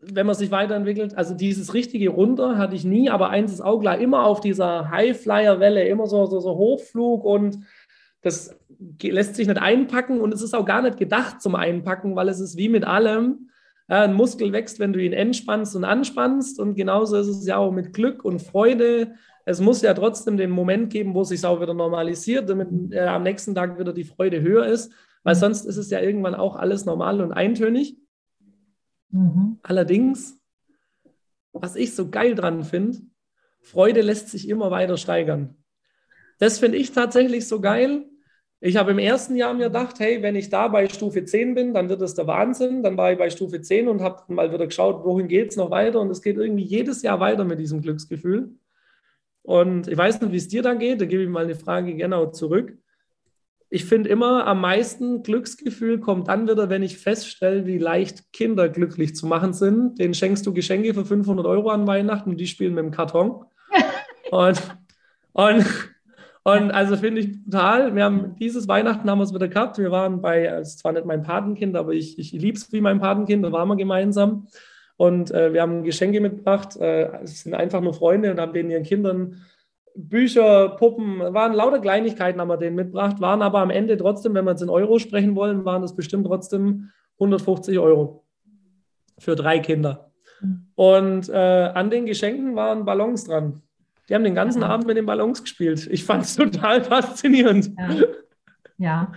wenn 0.00 0.26
man 0.26 0.36
sich 0.36 0.50
weiterentwickelt, 0.50 1.16
also 1.16 1.34
dieses 1.34 1.74
richtige 1.74 2.10
runter 2.10 2.56
hatte 2.56 2.76
ich 2.76 2.84
nie, 2.84 3.10
aber 3.10 3.30
eins 3.30 3.52
ist 3.52 3.60
auch 3.60 3.80
klar, 3.80 3.98
immer 3.98 4.24
auf 4.24 4.40
dieser 4.40 4.90
Highflyer-Welle, 4.90 5.88
immer 5.88 6.06
so, 6.06 6.26
so, 6.26 6.38
so 6.40 6.56
Hochflug 6.56 7.24
und 7.24 7.58
das 8.22 8.56
lässt 9.02 9.34
sich 9.34 9.48
nicht 9.48 9.60
einpacken 9.60 10.20
und 10.20 10.32
es 10.32 10.42
ist 10.42 10.54
auch 10.54 10.64
gar 10.64 10.82
nicht 10.82 10.98
gedacht 10.98 11.42
zum 11.42 11.54
Einpacken, 11.54 12.14
weil 12.14 12.28
es 12.28 12.40
ist 12.40 12.56
wie 12.56 12.68
mit 12.68 12.84
allem. 12.84 13.50
Ein 13.88 14.12
Muskel 14.12 14.52
wächst, 14.52 14.80
wenn 14.80 14.92
du 14.92 15.02
ihn 15.02 15.14
entspannst 15.14 15.74
und 15.74 15.84
anspannst 15.84 16.60
und 16.60 16.74
genauso 16.74 17.16
ist 17.16 17.28
es 17.28 17.46
ja 17.46 17.56
auch 17.56 17.72
mit 17.72 17.94
Glück 17.94 18.22
und 18.22 18.42
Freude 18.42 19.14
es 19.48 19.62
muss 19.62 19.80
ja 19.80 19.94
trotzdem 19.94 20.36
den 20.36 20.50
Moment 20.50 20.90
geben, 20.90 21.14
wo 21.14 21.22
es 21.22 21.28
sich 21.28 21.42
auch 21.46 21.62
wieder 21.62 21.72
normalisiert, 21.72 22.50
damit 22.50 22.68
äh, 22.92 23.00
am 23.00 23.22
nächsten 23.22 23.54
Tag 23.54 23.78
wieder 23.78 23.94
die 23.94 24.04
Freude 24.04 24.42
höher 24.42 24.66
ist, 24.66 24.92
weil 25.22 25.34
mhm. 25.36 25.38
sonst 25.38 25.64
ist 25.64 25.78
es 25.78 25.88
ja 25.88 26.00
irgendwann 26.00 26.34
auch 26.34 26.54
alles 26.54 26.84
normal 26.84 27.22
und 27.22 27.32
eintönig. 27.32 27.96
Mhm. 29.08 29.58
Allerdings, 29.62 30.38
was 31.52 31.76
ich 31.76 31.94
so 31.94 32.10
geil 32.10 32.34
dran 32.34 32.62
finde, 32.62 32.98
Freude 33.62 34.02
lässt 34.02 34.28
sich 34.28 34.50
immer 34.50 34.70
weiter 34.70 34.98
steigern. 34.98 35.56
Das 36.38 36.58
finde 36.58 36.76
ich 36.76 36.92
tatsächlich 36.92 37.48
so 37.48 37.62
geil. 37.62 38.04
Ich 38.60 38.76
habe 38.76 38.90
im 38.90 38.98
ersten 38.98 39.34
Jahr 39.34 39.54
mir 39.54 39.68
gedacht, 39.68 39.98
hey, 39.98 40.20
wenn 40.20 40.36
ich 40.36 40.50
da 40.50 40.68
bei 40.68 40.90
Stufe 40.90 41.24
10 41.24 41.54
bin, 41.54 41.72
dann 41.72 41.88
wird 41.88 42.02
es 42.02 42.12
der 42.14 42.26
Wahnsinn. 42.26 42.82
Dann 42.82 42.98
war 42.98 43.12
ich 43.12 43.18
bei 43.18 43.30
Stufe 43.30 43.62
10 43.62 43.88
und 43.88 44.02
habe 44.02 44.30
mal 44.30 44.52
wieder 44.52 44.66
geschaut, 44.66 45.06
wohin 45.06 45.26
geht 45.26 45.52
es 45.52 45.56
noch 45.56 45.70
weiter. 45.70 46.02
Und 46.02 46.10
es 46.10 46.20
geht 46.20 46.36
irgendwie 46.36 46.64
jedes 46.64 47.00
Jahr 47.00 47.18
weiter 47.18 47.44
mit 47.44 47.58
diesem 47.58 47.80
Glücksgefühl. 47.80 48.58
Und 49.48 49.88
ich 49.88 49.96
weiß 49.96 50.20
nicht, 50.20 50.30
wie 50.30 50.36
es 50.36 50.48
dir 50.48 50.60
da 50.60 50.74
geht, 50.74 51.00
da 51.00 51.06
gebe 51.06 51.22
ich 51.22 51.28
mal 51.30 51.44
eine 51.44 51.54
Frage 51.54 51.94
genau 51.94 52.26
zurück. 52.26 52.76
Ich 53.70 53.86
finde 53.86 54.10
immer, 54.10 54.46
am 54.46 54.60
meisten 54.60 55.22
Glücksgefühl 55.22 56.00
kommt 56.00 56.28
dann 56.28 56.46
wieder, 56.46 56.68
wenn 56.68 56.82
ich 56.82 56.98
feststelle, 56.98 57.64
wie 57.64 57.78
leicht 57.78 58.30
Kinder 58.34 58.68
glücklich 58.68 59.16
zu 59.16 59.26
machen 59.26 59.54
sind. 59.54 59.98
Den 59.98 60.12
schenkst 60.12 60.46
du 60.46 60.52
Geschenke 60.52 60.92
für 60.92 61.06
500 61.06 61.46
Euro 61.46 61.70
an 61.70 61.86
Weihnachten 61.86 62.28
und 62.28 62.36
die 62.36 62.46
spielen 62.46 62.74
mit 62.74 62.84
dem 62.84 62.90
Karton. 62.90 63.46
und, 64.30 64.60
und, 65.32 65.64
und 66.44 66.70
also 66.70 66.98
finde 66.98 67.22
ich 67.22 67.42
total, 67.46 67.94
wir 67.94 68.04
haben 68.04 68.36
dieses 68.36 68.68
Weihnachten 68.68 69.08
haben 69.08 69.18
wir 69.18 69.24
es 69.24 69.32
wieder 69.32 69.48
gehabt. 69.48 69.78
Wir 69.78 69.90
waren 69.90 70.20
bei, 70.20 70.44
es 70.44 70.74
ist 70.74 70.80
zwar 70.80 70.92
nicht 70.92 71.06
mein 71.06 71.22
Patenkind, 71.22 71.74
aber 71.74 71.94
ich, 71.94 72.18
ich 72.18 72.32
liebe 72.32 72.58
es 72.58 72.70
wie 72.70 72.82
mein 72.82 73.00
Patenkind, 73.00 73.46
da 73.46 73.50
waren 73.50 73.68
wir 73.68 73.76
gemeinsam. 73.76 74.46
Und 74.98 75.30
äh, 75.30 75.54
wir 75.54 75.62
haben 75.62 75.84
Geschenke 75.84 76.20
mitgebracht. 76.20 76.76
Äh, 76.76 77.22
es 77.22 77.44
sind 77.44 77.54
einfach 77.54 77.80
nur 77.80 77.94
Freunde 77.94 78.30
und 78.30 78.40
haben 78.40 78.52
denen 78.52 78.70
ihren 78.70 78.82
Kindern 78.82 79.40
Bücher, 79.94 80.70
Puppen, 80.70 81.18
waren 81.18 81.52
lauter 81.54 81.80
Kleinigkeiten, 81.80 82.40
haben 82.40 82.48
wir 82.48 82.56
denen 82.56 82.76
mitgebracht, 82.76 83.20
waren 83.20 83.42
aber 83.42 83.58
am 83.58 83.70
Ende 83.70 83.96
trotzdem, 83.96 84.34
wenn 84.34 84.44
wir 84.44 84.52
es 84.52 84.62
in 84.62 84.68
Euro 84.68 85.00
sprechen 85.00 85.34
wollen, 85.34 85.64
waren 85.64 85.82
das 85.82 85.96
bestimmt 85.96 86.26
trotzdem 86.26 86.90
150 87.14 87.78
Euro 87.78 88.24
für 89.18 89.34
drei 89.34 89.58
Kinder. 89.58 90.12
Und 90.76 91.28
äh, 91.28 91.72
an 91.74 91.90
den 91.90 92.06
Geschenken 92.06 92.54
waren 92.54 92.84
Ballons 92.84 93.24
dran. 93.24 93.60
Die 94.08 94.14
haben 94.14 94.22
den 94.22 94.36
ganzen 94.36 94.62
ja. 94.62 94.68
Abend 94.68 94.86
mit 94.86 94.96
den 94.96 95.06
Ballons 95.06 95.42
gespielt. 95.42 95.88
Ich 95.90 96.04
fand 96.04 96.24
es 96.24 96.36
total 96.36 96.84
faszinierend. 96.84 97.72
Ja. 97.76 97.96
ja, 98.78 99.12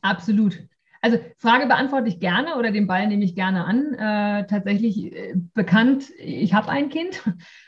absolut. 0.00 0.58
Also 1.02 1.18
Frage 1.38 1.66
beantworte 1.66 2.08
ich 2.08 2.20
gerne 2.20 2.56
oder 2.56 2.72
den 2.72 2.86
Ball 2.86 3.06
nehme 3.06 3.24
ich 3.24 3.34
gerne 3.34 3.64
an. 3.64 3.94
Äh, 3.94 4.46
tatsächlich 4.46 5.12
äh, 5.12 5.34
bekannt, 5.54 6.10
ich 6.18 6.52
habe 6.52 6.68
ein 6.68 6.90
Kind 6.90 7.22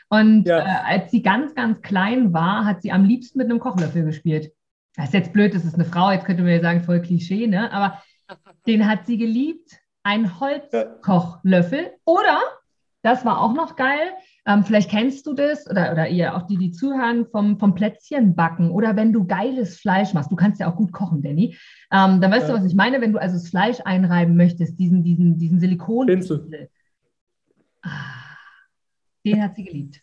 und 0.09 0.45
ja. 0.45 0.59
äh, 0.59 0.95
als 0.95 1.11
sie 1.11 1.23
ganz, 1.23 1.55
ganz 1.55 1.81
klein 1.81 2.31
war, 2.33 2.65
hat 2.65 2.83
sie 2.83 2.91
am 2.91 3.05
liebsten 3.05 3.39
mit 3.39 3.49
einem 3.49 3.59
Kochlöffel 3.59 4.05
gespielt. 4.05 4.51
Das 4.95 5.05
ist 5.05 5.13
jetzt 5.13 5.33
blöd, 5.33 5.55
das 5.55 5.65
ist 5.65 5.73
eine 5.73 5.85
Frau, 5.85 6.11
jetzt 6.11 6.25
könnte 6.25 6.43
man 6.43 6.51
ja 6.51 6.61
sagen, 6.61 6.83
voll 6.83 7.01
Klischee, 7.01 7.47
ne? 7.47 7.71
aber 7.71 8.03
den 8.67 8.87
hat 8.87 9.07
sie 9.07 9.17
geliebt. 9.17 9.79
Ein 10.05 10.39
Holzkochlöffel 10.39 11.93
oder, 12.03 12.41
das 13.03 13.23
war 13.23 13.41
auch 13.41 13.53
noch 13.53 13.77
geil, 13.77 14.11
ähm, 14.45 14.63
vielleicht 14.63 14.89
kennst 14.89 15.25
du 15.25 15.33
das 15.33 15.69
oder, 15.69 15.91
oder 15.93 16.09
ihr, 16.09 16.35
auch 16.35 16.47
die, 16.47 16.57
die 16.57 16.71
zuhören, 16.71 17.25
vom, 17.27 17.59
vom 17.59 17.75
Plätzchen 17.75 18.35
backen 18.35 18.71
oder 18.71 18.95
wenn 18.95 19.13
du 19.13 19.25
geiles 19.25 19.77
Fleisch 19.77 20.13
machst. 20.13 20.31
Du 20.31 20.35
kannst 20.35 20.59
ja 20.59 20.69
auch 20.69 20.75
gut 20.75 20.91
kochen, 20.91 21.21
Danny. 21.21 21.57
Ähm, 21.91 22.19
dann 22.19 22.31
weißt 22.31 22.49
ja. 22.49 22.55
du, 22.55 22.59
was 22.59 22.65
ich 22.69 22.75
meine, 22.75 22.99
wenn 22.99 23.13
du 23.13 23.21
also 23.21 23.35
das 23.35 23.49
Fleisch 23.49 23.77
einreiben 23.85 24.35
möchtest, 24.35 24.77
diesen, 24.79 25.03
diesen, 25.03 25.37
diesen 25.37 25.59
Silikon. 25.59 26.07
Ah, 27.81 27.89
den 29.25 29.41
hat 29.41 29.55
sie 29.55 29.63
geliebt. 29.63 29.99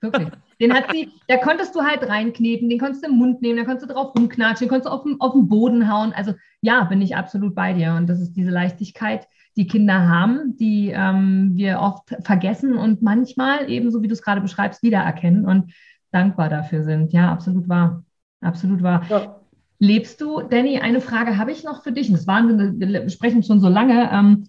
Wirklich. 0.00 0.28
Den 0.60 0.72
hat 0.72 0.90
sie, 0.92 1.10
da 1.28 1.36
konntest 1.36 1.74
du 1.74 1.82
halt 1.82 2.08
reinkneten, 2.08 2.68
den 2.68 2.78
konntest 2.78 3.04
du 3.04 3.10
im 3.10 3.16
Mund 3.16 3.42
nehmen, 3.42 3.58
da 3.58 3.64
konntest 3.64 3.90
du 3.90 3.94
drauf 3.94 4.14
rumknatschen, 4.14 4.66
den 4.66 4.68
konntest 4.68 4.86
du 4.86 4.90
auf 4.90 5.02
den, 5.02 5.20
auf 5.20 5.32
den 5.32 5.48
Boden 5.48 5.90
hauen. 5.92 6.12
Also 6.14 6.34
ja, 6.60 6.84
bin 6.84 7.02
ich 7.02 7.16
absolut 7.16 7.54
bei 7.54 7.72
dir. 7.74 7.94
Und 7.94 8.06
das 8.06 8.20
ist 8.20 8.32
diese 8.34 8.50
Leichtigkeit, 8.50 9.26
die 9.56 9.66
Kinder 9.66 10.08
haben, 10.08 10.56
die 10.56 10.90
ähm, 10.90 11.52
wir 11.54 11.80
oft 11.80 12.16
vergessen 12.22 12.76
und 12.76 13.02
manchmal, 13.02 13.70
ebenso 13.70 14.02
wie 14.02 14.08
du 14.08 14.14
es 14.14 14.22
gerade 14.22 14.40
beschreibst, 14.40 14.82
wiedererkennen 14.82 15.44
und 15.44 15.72
dankbar 16.10 16.48
dafür 16.48 16.82
sind. 16.82 17.12
Ja, 17.12 17.30
absolut 17.30 17.68
wahr. 17.68 18.04
Absolut 18.40 18.82
wahr. 18.82 19.04
Ja. 19.08 19.40
Lebst 19.78 20.20
du, 20.20 20.40
Danny, 20.40 20.78
eine 20.78 21.00
Frage 21.00 21.36
habe 21.36 21.52
ich 21.52 21.64
noch 21.64 21.82
für 21.82 21.92
dich. 21.92 22.10
Das 22.10 22.26
waren, 22.26 22.80
wir 22.80 23.08
sprechen 23.10 23.42
schon 23.42 23.60
so 23.60 23.68
lange. 23.68 24.10
Ähm, 24.12 24.44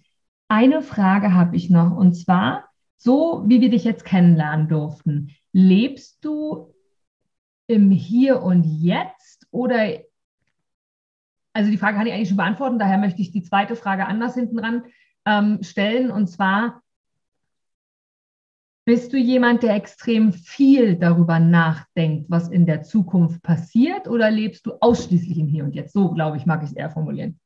eine 0.48 0.82
Frage 0.82 1.34
habe 1.34 1.56
ich 1.56 1.70
noch 1.70 1.96
und 1.96 2.14
zwar, 2.14 2.64
so 2.96 3.42
wie 3.46 3.60
wir 3.60 3.70
dich 3.70 3.84
jetzt 3.84 4.04
kennenlernen 4.04 4.68
durften, 4.68 5.30
lebst 5.52 6.24
du 6.24 6.72
im 7.66 7.90
Hier 7.90 8.42
und 8.42 8.64
Jetzt 8.64 9.46
oder 9.50 9.86
also 11.56 11.70
die 11.70 11.78
Frage 11.78 11.96
kann 11.96 12.06
ich 12.06 12.12
eigentlich 12.12 12.28
schon 12.28 12.36
beantworten, 12.36 12.78
daher 12.78 12.98
möchte 12.98 13.22
ich 13.22 13.32
die 13.32 13.42
zweite 13.42 13.76
Frage 13.76 14.06
anders 14.06 14.34
hinten 14.34 14.58
dran 14.58 14.84
ähm, 15.24 15.62
stellen. 15.62 16.10
Und 16.10 16.28
zwar, 16.28 16.82
bist 18.84 19.12
du 19.12 19.16
jemand, 19.16 19.62
der 19.62 19.74
extrem 19.74 20.32
viel 20.32 20.96
darüber 20.96 21.40
nachdenkt, 21.40 22.30
was 22.30 22.48
in 22.48 22.66
der 22.66 22.82
Zukunft 22.82 23.42
passiert, 23.42 24.06
oder 24.06 24.30
lebst 24.30 24.66
du 24.66 24.74
ausschließlich 24.80 25.38
im 25.38 25.48
Hier 25.48 25.64
und 25.64 25.74
Jetzt? 25.74 25.94
So, 25.94 26.10
glaube 26.10 26.36
ich, 26.36 26.44
mag 26.44 26.62
ich 26.62 26.70
es 26.70 26.76
eher 26.76 26.90
formulieren. 26.90 27.40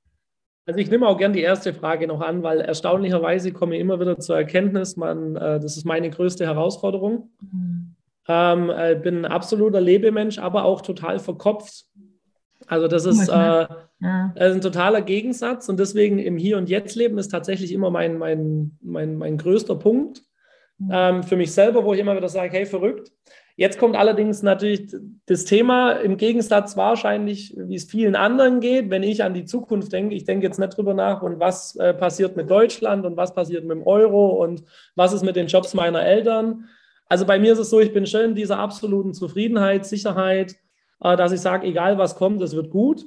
Also 0.66 0.78
ich 0.80 0.90
nehme 0.90 1.06
auch 1.06 1.16
gerne 1.16 1.34
die 1.34 1.40
erste 1.40 1.72
Frage 1.72 2.06
noch 2.06 2.20
an, 2.20 2.42
weil 2.42 2.60
erstaunlicherweise 2.60 3.52
komme 3.52 3.76
ich 3.76 3.80
immer 3.80 3.98
wieder 4.00 4.18
zur 4.18 4.36
Erkenntnis, 4.36 4.96
man, 4.96 5.36
äh, 5.36 5.60
das 5.60 5.76
ist 5.76 5.84
meine 5.84 6.10
größte 6.10 6.44
Herausforderung. 6.44 7.30
Mhm. 7.40 7.94
Ähm, 8.28 8.70
äh, 8.70 8.94
bin 8.96 9.24
ein 9.24 9.32
absoluter 9.32 9.80
Lebemensch, 9.80 10.38
aber 10.38 10.64
auch 10.64 10.82
total 10.82 11.18
verkopft 11.18 11.86
also 12.70 12.86
das 12.86 13.04
ist, 13.04 13.28
äh, 13.28 13.66
ja. 14.00 14.32
ein 14.36 14.60
totaler 14.60 15.02
Gegensatz 15.02 15.68
und 15.68 15.78
deswegen 15.78 16.18
im 16.18 16.36
Hier 16.36 16.56
und 16.58 16.68
Jetzt 16.68 16.94
leben 16.96 17.18
ist 17.18 17.28
tatsächlich 17.28 17.72
immer 17.72 17.90
mein, 17.90 18.18
mein, 18.18 18.78
mein, 18.80 19.16
mein 19.16 19.36
größter 19.36 19.76
Punkt 19.76 20.22
mhm. 20.78 20.90
ähm, 20.92 21.22
für 21.22 21.36
mich 21.36 21.52
selber, 21.52 21.84
wo 21.84 21.94
ich 21.94 22.00
immer 22.00 22.16
wieder 22.16 22.28
sage, 22.28 22.52
hey, 22.52 22.66
verrückt. 22.66 23.12
Jetzt 23.56 23.78
kommt 23.78 23.94
allerdings 23.94 24.42
natürlich 24.42 24.96
das 25.26 25.44
Thema 25.44 25.92
im 25.92 26.16
Gegensatz 26.16 26.78
wahrscheinlich, 26.78 27.54
wie 27.58 27.74
es 27.74 27.84
vielen 27.84 28.16
anderen 28.16 28.60
geht, 28.60 28.88
wenn 28.88 29.02
ich 29.02 29.22
an 29.22 29.34
die 29.34 29.44
Zukunft 29.44 29.92
denke. 29.92 30.14
Ich 30.14 30.24
denke 30.24 30.46
jetzt 30.46 30.58
nicht 30.58 30.74
drüber 30.74 30.94
nach 30.94 31.20
und 31.20 31.40
was 31.40 31.76
äh, 31.76 31.92
passiert 31.92 32.36
mit 32.36 32.50
Deutschland 32.50 33.04
und 33.04 33.18
was 33.18 33.34
passiert 33.34 33.64
mit 33.64 33.76
dem 33.76 33.86
Euro 33.86 34.42
und 34.42 34.64
was 34.94 35.12
ist 35.12 35.24
mit 35.24 35.36
den 35.36 35.46
Jobs 35.46 35.74
meiner 35.74 36.02
Eltern. 36.02 36.68
Also 37.06 37.26
bei 37.26 37.38
mir 37.38 37.52
ist 37.52 37.58
es 37.58 37.68
so, 37.68 37.80
ich 37.80 37.92
bin 37.92 38.06
schon 38.06 38.22
in 38.22 38.34
dieser 38.34 38.58
absoluten 38.58 39.12
Zufriedenheit, 39.12 39.84
Sicherheit, 39.84 40.56
äh, 41.02 41.16
dass 41.18 41.32
ich 41.32 41.42
sage, 41.42 41.66
egal 41.66 41.98
was 41.98 42.16
kommt, 42.16 42.40
es 42.40 42.56
wird 42.56 42.70
gut. 42.70 43.04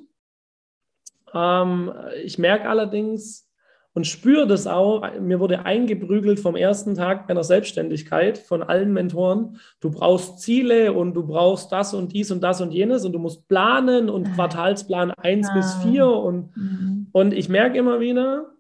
Ähm, 1.34 1.92
ich 2.24 2.38
merke 2.38 2.70
allerdings, 2.70 3.50
und 3.94 4.08
spüre 4.08 4.48
das 4.48 4.66
auch. 4.66 5.04
Mir 5.20 5.40
wurde 5.40 5.66
eingeprügelt 5.66 6.40
vom 6.40 6.56
ersten 6.56 6.96
Tag 6.96 7.28
meiner 7.28 7.44
Selbstständigkeit 7.44 8.38
von 8.40 8.64
allen 8.64 8.92
Mentoren. 8.92 9.60
Du 9.80 9.92
brauchst 9.92 10.40
Ziele 10.40 10.94
und 10.94 11.14
du 11.14 11.26
brauchst 11.26 11.72
das 11.72 11.94
und 11.94 12.12
dies 12.12 12.32
und 12.32 12.42
das 12.42 12.60
und 12.60 12.74
jenes 12.74 13.06
und 13.06 13.14
du 13.14 13.20
musst 13.20 13.48
planen 13.48 14.10
und 14.10 14.28
ah. 14.28 14.32
Quartalsplan 14.34 15.12
1 15.12 15.48
ah. 15.48 15.54
bis 15.54 15.74
4 15.84 16.08
und, 16.08 16.58
mhm. 16.58 17.08
und 17.12 17.34
ich 17.34 17.50
merke 17.50 17.78
immer 17.78 18.00
wieder, 18.00 18.54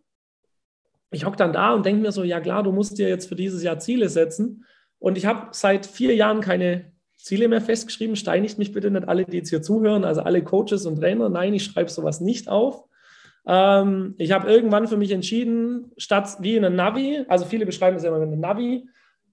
ich 1.09 1.25
hocke 1.25 1.37
dann 1.37 1.53
da 1.53 1.73
und 1.73 1.85
denke 1.85 2.01
mir 2.01 2.11
so, 2.11 2.23
ja 2.23 2.39
klar, 2.39 2.63
du 2.63 2.71
musst 2.71 2.97
dir 2.97 3.07
jetzt 3.07 3.27
für 3.27 3.35
dieses 3.35 3.63
Jahr 3.63 3.79
Ziele 3.79 4.09
setzen. 4.09 4.65
Und 4.99 5.17
ich 5.17 5.25
habe 5.25 5.47
seit 5.51 5.85
vier 5.85 6.15
Jahren 6.15 6.41
keine 6.41 6.92
Ziele 7.23 7.47
mehr 7.47 7.61
festgeschrieben. 7.61 8.17
Steinigt 8.17 8.57
mich 8.57 8.73
bitte 8.73 8.91
nicht 8.91 9.07
alle, 9.07 9.23
die 9.23 9.37
jetzt 9.37 9.49
hier 9.49 9.61
zuhören, 9.61 10.03
also 10.03 10.21
alle 10.21 10.43
Coaches 10.43 10.85
und 10.85 10.97
Trainer. 10.97 11.29
Nein, 11.29 11.53
ich 11.53 11.63
schreibe 11.63 11.89
sowas 11.89 12.19
nicht 12.19 12.49
auf. 12.49 12.83
Ähm, 13.47 14.13
ich 14.17 14.33
habe 14.33 14.51
irgendwann 14.51 14.87
für 14.87 14.97
mich 14.97 15.11
entschieden, 15.11 15.91
statt 15.97 16.37
wie 16.41 16.57
in 16.57 16.65
einem 16.65 16.75
Navi, 16.75 17.23
also 17.29 17.45
viele 17.45 17.65
beschreiben 17.65 17.95
es 17.95 18.03
ja 18.03 18.09
immer 18.09 18.19
mit 18.19 18.27
einem 18.27 18.41
Navi, 18.41 18.87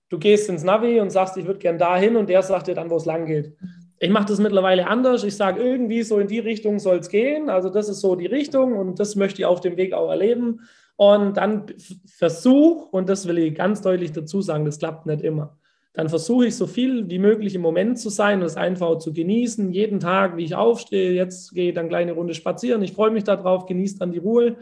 du 0.08 0.18
gehst 0.18 0.48
ins 0.48 0.62
Navi 0.62 1.00
und 1.00 1.10
sagst, 1.10 1.36
ich 1.36 1.46
würde 1.46 1.58
gern 1.58 1.78
dahin 1.78 2.16
und 2.16 2.28
der 2.28 2.42
sagt 2.42 2.68
dir 2.68 2.74
dann, 2.74 2.90
wo 2.90 2.96
es 2.96 3.06
lang 3.06 3.26
geht. 3.26 3.56
Ich 3.98 4.10
mache 4.10 4.26
das 4.26 4.38
mittlerweile 4.38 4.86
anders. 4.86 5.24
Ich 5.24 5.36
sage 5.36 5.60
irgendwie 5.60 6.02
so 6.02 6.18
in 6.20 6.28
die 6.28 6.38
Richtung 6.38 6.78
soll 6.78 6.98
es 6.98 7.08
gehen. 7.08 7.50
Also 7.50 7.70
das 7.70 7.88
ist 7.88 8.00
so 8.00 8.14
die 8.14 8.26
Richtung 8.26 8.78
und 8.78 8.98
das 8.98 9.14
möchte 9.16 9.42
ich 9.42 9.46
auf 9.46 9.60
dem 9.60 9.76
Weg 9.76 9.92
auch 9.92 10.10
erleben. 10.10 10.60
Und 10.96 11.36
dann 11.36 11.66
versuch, 12.06 12.92
und 12.92 13.08
das 13.08 13.26
will 13.26 13.38
ich 13.38 13.54
ganz 13.54 13.82
deutlich 13.82 14.12
dazu 14.12 14.42
sagen, 14.42 14.64
das 14.64 14.78
klappt 14.78 15.06
nicht 15.06 15.22
immer 15.22 15.59
dann 15.92 16.08
versuche 16.08 16.46
ich 16.46 16.56
so 16.56 16.66
viel 16.66 17.08
wie 17.10 17.18
möglich 17.18 17.54
im 17.54 17.62
Moment 17.62 17.98
zu 17.98 18.10
sein 18.10 18.40
und 18.40 18.46
es 18.46 18.56
einfach 18.56 18.98
zu 18.98 19.12
genießen. 19.12 19.72
Jeden 19.72 19.98
Tag, 19.98 20.36
wie 20.36 20.44
ich 20.44 20.54
aufstehe, 20.54 21.12
jetzt 21.12 21.52
gehe 21.52 21.70
ich 21.70 21.74
dann 21.74 21.86
eine 21.86 21.88
kleine 21.88 22.12
Runde 22.12 22.34
spazieren. 22.34 22.82
Ich 22.82 22.92
freue 22.92 23.10
mich 23.10 23.24
darauf, 23.24 23.66
genieße 23.66 23.98
dann 23.98 24.12
die 24.12 24.18
Ruhe. 24.18 24.56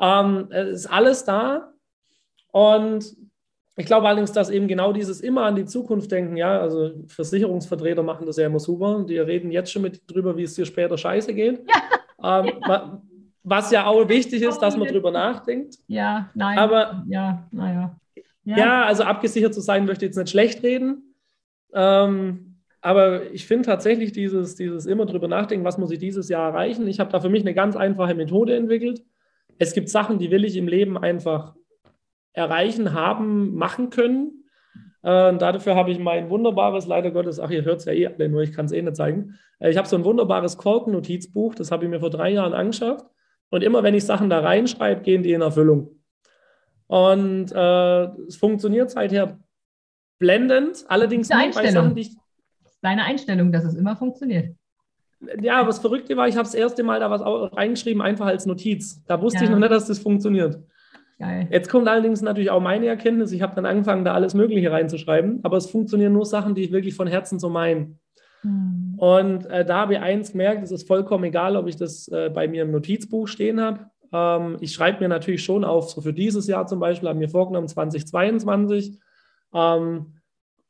Ähm, 0.00 0.48
es 0.50 0.80
ist 0.80 0.86
alles 0.86 1.24
da. 1.24 1.72
Und 2.50 3.16
ich 3.76 3.86
glaube 3.86 4.08
allerdings, 4.08 4.32
dass 4.32 4.50
eben 4.50 4.66
genau 4.66 4.92
dieses 4.92 5.20
immer 5.20 5.44
an 5.44 5.56
die 5.56 5.64
Zukunft 5.64 6.10
denken, 6.10 6.36
ja, 6.36 6.60
also 6.60 6.90
Versicherungsvertreter 7.06 8.02
machen 8.02 8.26
das 8.26 8.36
ja 8.36 8.46
immer 8.46 8.60
super. 8.60 9.04
Die 9.08 9.18
reden 9.18 9.52
jetzt 9.52 9.70
schon 9.70 9.82
mit 9.82 10.02
drüber, 10.10 10.36
wie 10.36 10.42
es 10.42 10.54
dir 10.54 10.66
später 10.66 10.98
scheiße 10.98 11.34
geht. 11.34 11.60
Ja. 11.68 11.82
Ähm, 12.24 12.52
ja. 12.68 13.02
Was 13.42 13.72
ja 13.72 13.86
auch 13.86 14.08
wichtig 14.08 14.42
ist, 14.42 14.60
dass 14.60 14.76
man 14.76 14.86
drüber 14.86 15.10
nachdenkt. 15.10 15.74
Ja, 15.88 16.30
nein. 16.34 16.56
Aber 16.56 17.02
ja, 17.08 17.48
naja. 17.50 17.96
Ja. 18.44 18.56
ja, 18.56 18.84
also 18.84 19.04
abgesichert 19.04 19.54
zu 19.54 19.60
sein, 19.60 19.86
möchte 19.86 20.04
ich 20.04 20.10
jetzt 20.10 20.16
nicht 20.16 20.30
schlecht 20.30 20.62
reden. 20.62 21.14
Ähm, 21.72 22.56
aber 22.80 23.30
ich 23.32 23.46
finde 23.46 23.66
tatsächlich 23.66 24.12
dieses, 24.12 24.56
dieses 24.56 24.86
immer 24.86 25.06
drüber 25.06 25.28
nachdenken, 25.28 25.64
was 25.64 25.78
muss 25.78 25.92
ich 25.92 26.00
dieses 26.00 26.28
Jahr 26.28 26.50
erreichen. 26.50 26.88
Ich 26.88 26.98
habe 26.98 27.12
da 27.12 27.20
für 27.20 27.28
mich 27.28 27.42
eine 27.42 27.54
ganz 27.54 27.76
einfache 27.76 28.14
Methode 28.14 28.56
entwickelt. 28.56 29.02
Es 29.58 29.72
gibt 29.72 29.88
Sachen, 29.88 30.18
die 30.18 30.32
will 30.32 30.44
ich 30.44 30.56
im 30.56 30.66
Leben 30.66 30.98
einfach 30.98 31.54
erreichen, 32.32 32.92
haben, 32.92 33.54
machen 33.54 33.90
können. 33.90 34.44
Äh, 35.02 35.36
dafür 35.36 35.76
habe 35.76 35.92
ich 35.92 35.98
mein 36.00 36.30
wunderbares, 36.30 36.86
leider 36.86 37.12
Gottes, 37.12 37.38
ach, 37.38 37.50
ihr 37.50 37.64
hört 37.64 37.80
es 37.80 37.84
ja 37.84 37.92
eh 37.92 38.06
alle, 38.06 38.28
nur 38.28 38.42
ich 38.42 38.52
kann 38.52 38.66
es 38.66 38.72
eh 38.72 38.82
nicht 38.82 38.96
zeigen. 38.96 39.38
Äh, 39.60 39.70
ich 39.70 39.76
habe 39.76 39.86
so 39.86 39.96
ein 39.96 40.04
wunderbares 40.04 40.58
Korken-Notizbuch, 40.58 41.54
das 41.54 41.70
habe 41.70 41.84
ich 41.84 41.90
mir 41.90 42.00
vor 42.00 42.10
drei 42.10 42.30
Jahren 42.30 42.52
angeschafft. 42.52 43.06
Und 43.50 43.62
immer 43.62 43.82
wenn 43.82 43.94
ich 43.94 44.04
Sachen 44.04 44.30
da 44.30 44.40
reinschreibe, 44.40 45.02
gehen 45.02 45.22
die 45.22 45.32
in 45.32 45.42
Erfüllung. 45.42 46.01
Und 46.86 47.52
äh, 47.52 48.04
es 48.26 48.36
funktioniert 48.36 48.90
seither 48.90 49.38
blendend. 50.18 50.84
Allerdings 50.88 51.28
Deine 51.28 51.44
Einstellung. 51.44 51.96
Ich, 51.96 52.16
Deine 52.80 53.04
Einstellung, 53.04 53.52
dass 53.52 53.64
es 53.64 53.74
immer 53.74 53.96
funktioniert. 53.96 54.56
Ja, 55.40 55.58
aber 55.58 55.68
das 55.68 55.78
Verrückte 55.78 56.16
war, 56.16 56.26
ich 56.26 56.36
habe 56.36 56.44
das 56.44 56.54
erste 56.54 56.82
Mal 56.82 56.98
da 56.98 57.10
was 57.10 57.22
reingeschrieben, 57.22 58.02
einfach 58.02 58.26
als 58.26 58.44
Notiz. 58.44 59.02
Da 59.06 59.22
wusste 59.22 59.38
ja. 59.38 59.44
ich 59.44 59.50
noch 59.50 59.58
nicht, 59.58 59.70
dass 59.70 59.86
das 59.86 60.00
funktioniert. 60.00 60.58
Geil. 61.18 61.46
Jetzt 61.50 61.70
kommt 61.70 61.86
allerdings 61.86 62.22
natürlich 62.22 62.50
auch 62.50 62.60
meine 62.60 62.86
Erkenntnis. 62.86 63.30
Ich 63.30 63.40
habe 63.40 63.54
dann 63.54 63.64
angefangen, 63.64 64.04
da 64.04 64.14
alles 64.14 64.34
Mögliche 64.34 64.72
reinzuschreiben, 64.72 65.40
aber 65.44 65.56
es 65.58 65.70
funktionieren 65.70 66.12
nur 66.12 66.26
Sachen, 66.26 66.56
die 66.56 66.62
ich 66.62 66.72
wirklich 66.72 66.94
von 66.94 67.06
Herzen 67.06 67.38
so 67.38 67.48
meine. 67.48 67.94
Hm. 68.40 68.94
Und 68.96 69.46
äh, 69.46 69.64
da 69.64 69.76
habe 69.76 69.94
ich 69.94 70.00
eins 70.00 70.32
gemerkt, 70.32 70.64
es 70.64 70.72
ist 70.72 70.88
vollkommen 70.88 71.24
egal, 71.24 71.56
ob 71.56 71.68
ich 71.68 71.76
das 71.76 72.08
äh, 72.08 72.28
bei 72.28 72.48
mir 72.48 72.62
im 72.62 72.72
Notizbuch 72.72 73.28
stehen 73.28 73.60
habe 73.60 73.91
ähm, 74.12 74.56
ich 74.60 74.72
schreibe 74.72 75.00
mir 75.00 75.08
natürlich 75.08 75.44
schon 75.44 75.64
auf, 75.64 75.90
so 75.90 76.00
für 76.00 76.12
dieses 76.12 76.46
Jahr 76.46 76.66
zum 76.66 76.80
Beispiel, 76.80 77.08
haben 77.08 77.20
wir 77.20 77.28
vorgenommen 77.28 77.68
2022. 77.68 78.98
Ähm, 79.54 80.14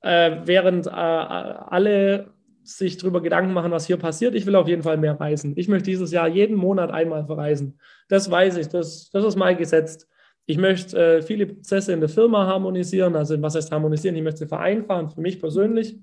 äh, 0.01 0.39
während 0.45 0.87
äh, 0.87 0.91
alle 0.91 2.33
sich 2.65 2.97
darüber 2.97 3.21
Gedanken 3.21 3.53
machen, 3.53 3.73
was 3.73 3.87
hier 3.87 3.97
passiert. 3.97 4.35
Ich 4.35 4.47
will 4.47 4.55
auf 4.55 4.69
jeden 4.69 4.83
Fall 4.83 4.97
mehr 4.97 5.19
reisen. 5.19 5.55
Ich 5.57 5.69
möchte 5.69 5.91
dieses 5.91 6.13
Jahr 6.13 6.29
jeden 6.29 6.57
Monat 6.57 6.91
einmal 6.91 7.27
verreisen. 7.27 7.79
Das 8.09 8.31
weiß 8.31 8.57
ich, 8.57 8.69
das, 8.69 9.11
das 9.11 9.25
ist 9.25 9.37
mal 9.37 9.57
gesetzt. 9.57 10.09
Ich 10.47 10.59
möchte 10.59 10.97
äh, 10.97 11.23
viele 11.23 11.47
Prozesse 11.47 11.93
in 11.93 12.01
der 12.01 12.09
Firma 12.09 12.47
harmonisieren, 12.47 13.17
also 13.17 13.41
was 13.41 13.55
heißt 13.55 13.71
harmonisieren? 13.73 14.17
Ich 14.17 14.23
möchte 14.23 14.41
sie 14.41 14.49
vereinfachen, 14.49 15.11
für 15.11 15.21
mich 15.21 15.41
persönlich. 15.41 15.99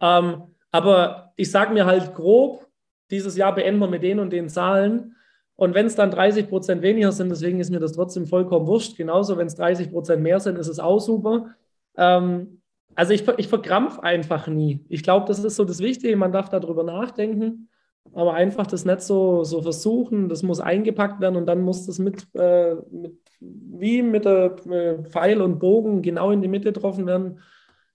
Ähm, 0.00 0.42
aber 0.70 1.32
ich 1.36 1.50
sage 1.50 1.72
mir 1.72 1.86
halt 1.86 2.14
grob, 2.14 2.66
dieses 3.10 3.36
Jahr 3.36 3.54
beenden 3.54 3.80
wir 3.80 3.88
mit 3.88 4.02
den 4.02 4.18
und 4.18 4.30
den 4.30 4.48
Zahlen 4.48 5.16
und 5.62 5.74
wenn 5.74 5.86
es 5.86 5.94
dann 5.94 6.10
30 6.10 6.48
Prozent 6.48 6.82
weniger 6.82 7.12
sind, 7.12 7.28
deswegen 7.28 7.60
ist 7.60 7.70
mir 7.70 7.78
das 7.78 7.92
trotzdem 7.92 8.26
vollkommen 8.26 8.66
wurscht. 8.66 8.96
Genauso, 8.96 9.36
wenn 9.36 9.46
es 9.46 9.54
30 9.54 9.92
Prozent 9.92 10.20
mehr 10.20 10.40
sind, 10.40 10.58
ist 10.58 10.66
es 10.66 10.80
auch 10.80 10.98
super. 10.98 11.54
Ähm, 11.96 12.60
also 12.96 13.12
ich, 13.12 13.22
ich 13.36 13.46
verkrampf 13.46 14.00
einfach 14.00 14.48
nie. 14.48 14.84
Ich 14.88 15.04
glaube, 15.04 15.24
das 15.28 15.38
ist 15.38 15.54
so 15.54 15.64
das 15.64 15.78
Wichtige. 15.78 16.16
Man 16.16 16.32
darf 16.32 16.48
darüber 16.48 16.82
nachdenken, 16.82 17.68
aber 18.12 18.34
einfach 18.34 18.66
das 18.66 18.84
nicht 18.84 19.02
so, 19.02 19.44
so 19.44 19.62
versuchen. 19.62 20.28
Das 20.28 20.42
muss 20.42 20.58
eingepackt 20.58 21.20
werden 21.20 21.36
und 21.36 21.46
dann 21.46 21.60
muss 21.60 21.86
das 21.86 22.00
mit, 22.00 22.26
äh, 22.34 22.74
mit 22.90 23.20
wie 23.38 24.02
mit 24.02 24.24
der 24.24 24.56
äh, 24.68 25.04
Pfeil 25.04 25.40
und 25.40 25.60
Bogen 25.60 26.02
genau 26.02 26.32
in 26.32 26.42
die 26.42 26.48
Mitte 26.48 26.72
getroffen 26.72 27.06
werden. 27.06 27.38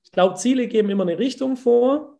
Ich 0.06 0.14
glaube, 0.14 0.36
Ziele 0.36 0.70
geben 0.70 0.90
immer 0.90 1.04
eine 1.04 1.20
Richtung 1.20 1.58
vor. 1.58 2.17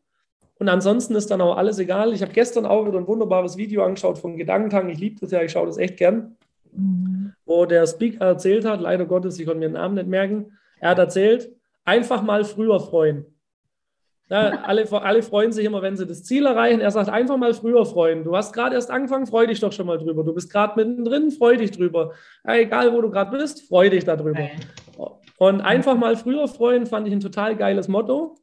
Und 0.60 0.70
ansonsten 0.70 1.16
ist 1.16 1.30
dann 1.30 1.42
auch 1.42 1.58
alles 1.58 1.78
egal. 1.80 2.14
Ich 2.14 2.22
habe 2.22 2.34
gestern 2.34 2.66
auch 2.66 2.86
wieder 2.88 2.98
ein 2.98 3.08
wunderbares 3.08 3.58
Video 3.58 3.84
angeschaut 3.84 4.18
von 4.18 4.38
Gedankentang. 4.38 4.90
Ich 4.90 5.00
liebe 5.00 5.20
das 5.20 5.32
ja, 5.32 5.42
ich 5.42 5.52
schaue 5.52 5.68
das 5.68 5.78
echt 5.78 5.98
gern. 5.98 6.36
Mhm. 6.72 7.34
Wo 7.46 7.66
der 7.66 7.86
Speaker 7.86 8.26
erzählt 8.26 8.66
hat, 8.66 8.82
leider 8.82 9.06
Gottes, 9.06 9.40
ich 9.40 9.46
konnte 9.46 9.60
mir 9.60 9.68
den 9.68 9.74
Namen 9.74 9.96
nicht 9.96 10.08
merken. 10.08 10.58
Er 10.80 10.92
hat 10.92 11.00
erzählt, 11.00 11.50
einfach 11.86 12.24
mal 12.24 12.44
früher 12.44 12.80
freuen. 12.80 13.26
Ja, 14.30 14.62
alle, 14.64 14.92
alle 14.92 15.24
freuen 15.24 15.54
sich 15.54 15.66
immer, 15.66 15.82
wenn 15.82 15.96
sie 15.96 16.06
das 16.06 16.24
Ziel 16.24 16.46
erreichen. 16.46 16.82
Er 16.82 16.92
sagt, 16.92 17.08
einfach 17.08 17.38
mal 17.38 17.54
früher 17.54 17.86
freuen. 17.86 18.26
Du 18.26 18.36
hast 18.36 18.52
gerade 18.52 18.76
erst 18.76 18.92
angefangen, 18.92 19.26
freu 19.26 19.48
dich 19.48 19.62
doch 19.62 19.72
schon 19.72 19.88
mal 19.88 19.98
drüber. 19.98 20.24
Du 20.26 20.34
bist 20.34 20.52
gerade 20.52 20.74
mittendrin, 20.76 21.32
freu 21.32 21.56
dich 21.56 21.72
drüber. 21.72 22.12
Ja, 22.46 22.56
egal, 22.56 22.92
wo 22.92 23.00
du 23.00 23.10
gerade 23.10 23.38
bist, 23.38 23.66
freu 23.70 23.90
dich 23.90 24.04
darüber. 24.04 24.50
Und 25.38 25.62
einfach 25.62 25.96
mal 25.96 26.18
früher 26.18 26.48
freuen, 26.50 26.88
fand 26.88 27.08
ich 27.08 27.14
ein 27.14 27.22
total 27.22 27.56
geiles 27.56 27.88
Motto 27.88 28.36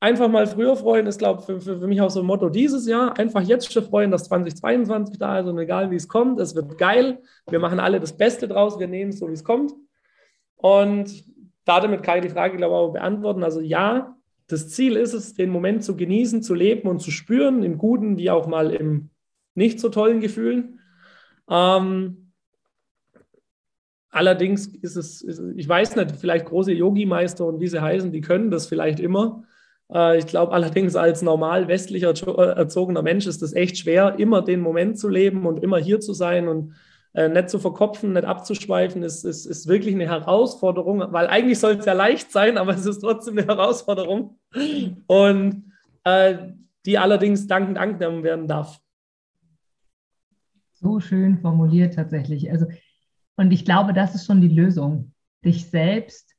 einfach 0.00 0.28
mal 0.28 0.46
früher 0.46 0.76
freuen 0.76 1.06
ist, 1.06 1.18
glaube 1.18 1.40
ich, 1.40 1.46
für, 1.46 1.60
für, 1.60 1.80
für, 1.80 1.86
mich 1.86 2.00
auch 2.00 2.10
so 2.10 2.20
ein 2.20 2.26
Motto 2.26 2.48
dieses 2.48 2.86
Jahr. 2.86 3.18
Einfach 3.18 3.42
jetzt 3.42 3.72
schon 3.72 3.84
freuen, 3.84 4.10
dass 4.10 4.24
2022 4.24 5.18
da 5.18 5.40
ist 5.40 5.46
und 5.46 5.58
egal 5.58 5.90
wie 5.90 5.96
es 5.96 6.08
kommt, 6.08 6.38
es 6.40 6.54
wird 6.54 6.78
geil. 6.78 7.22
Wir 7.48 7.58
machen 7.58 7.80
alle 7.80 8.00
das 8.00 8.16
Beste 8.16 8.48
draus, 8.48 8.78
wir 8.78 8.88
nehmen 8.88 9.10
es 9.10 9.18
so, 9.18 9.28
wie 9.28 9.32
es 9.32 9.44
kommt. 9.44 9.72
Und 10.56 11.24
damit 11.64 12.02
kann 12.02 12.18
ich 12.18 12.24
die 12.24 12.30
Frage, 12.30 12.56
glaube 12.56 12.74
ich, 12.74 12.78
auch 12.78 12.92
beantworten. 12.92 13.42
Also 13.42 13.60
ja, 13.60 14.16
das 14.46 14.68
Ziel 14.68 14.96
ist 14.96 15.12
es, 15.12 15.34
den 15.34 15.50
Moment 15.50 15.82
zu 15.82 15.96
genießen, 15.96 16.42
zu 16.42 16.54
leben 16.54 16.88
und 16.88 17.00
zu 17.00 17.10
spüren, 17.10 17.62
im 17.62 17.78
Guten 17.78 18.16
wie 18.16 18.30
auch 18.30 18.46
mal 18.46 18.70
im 18.70 19.10
nicht 19.54 19.80
so 19.80 19.88
tollen 19.88 20.20
Gefühlen. 20.20 20.80
Ähm, 21.48 22.32
allerdings 24.10 24.66
ist 24.66 24.96
es, 24.96 25.22
ich 25.56 25.68
weiß 25.68 25.96
nicht, 25.96 26.16
vielleicht 26.16 26.46
große 26.46 26.72
Yogi-Meister 26.72 27.46
und 27.46 27.60
wie 27.60 27.66
sie 27.66 27.82
heißen, 27.82 28.12
die 28.12 28.20
können 28.20 28.50
das 28.50 28.66
vielleicht 28.66 29.00
immer. 29.00 29.44
Äh, 29.92 30.18
ich 30.18 30.26
glaube 30.26 30.52
allerdings, 30.52 30.96
als 30.96 31.22
normal 31.22 31.68
westlicher 31.68 32.10
äh, 32.10 32.56
erzogener 32.56 33.02
Mensch 33.02 33.26
ist 33.26 33.42
es 33.42 33.52
echt 33.52 33.78
schwer, 33.78 34.18
immer 34.18 34.42
den 34.42 34.60
Moment 34.60 34.98
zu 34.98 35.08
leben 35.08 35.46
und 35.46 35.62
immer 35.62 35.78
hier 35.78 36.00
zu 36.00 36.12
sein 36.12 36.48
und 36.48 36.74
äh, 37.14 37.28
nicht 37.28 37.48
zu 37.48 37.58
verkopfen, 37.58 38.12
nicht 38.12 38.24
abzuschweifen, 38.24 39.02
ist, 39.02 39.24
ist, 39.24 39.46
ist 39.46 39.68
wirklich 39.68 39.94
eine 39.94 40.06
Herausforderung, 40.06 41.02
weil 41.12 41.26
eigentlich 41.28 41.58
soll 41.58 41.72
es 41.76 41.86
ja 41.86 41.94
leicht 41.94 42.30
sein, 42.30 42.58
aber 42.58 42.74
es 42.74 42.84
ist 42.84 43.00
trotzdem 43.00 43.38
eine 43.38 43.46
Herausforderung 43.46 44.38
und 45.06 45.72
äh, 46.04 46.52
die 46.84 46.98
allerdings 46.98 47.46
dankend 47.46 47.78
angenommen 47.78 48.22
werden 48.22 48.46
darf. 48.46 48.78
So 50.74 51.00
schön 51.00 51.38
formuliert 51.38 51.94
tatsächlich. 51.94 52.50
Also, 52.50 52.66
und 53.36 53.50
ich 53.50 53.64
glaube, 53.64 53.92
das 53.92 54.14
ist 54.14 54.26
schon 54.26 54.40
die 54.40 54.48
Lösung, 54.48 55.12
dich 55.44 55.68
selbst 55.70 56.34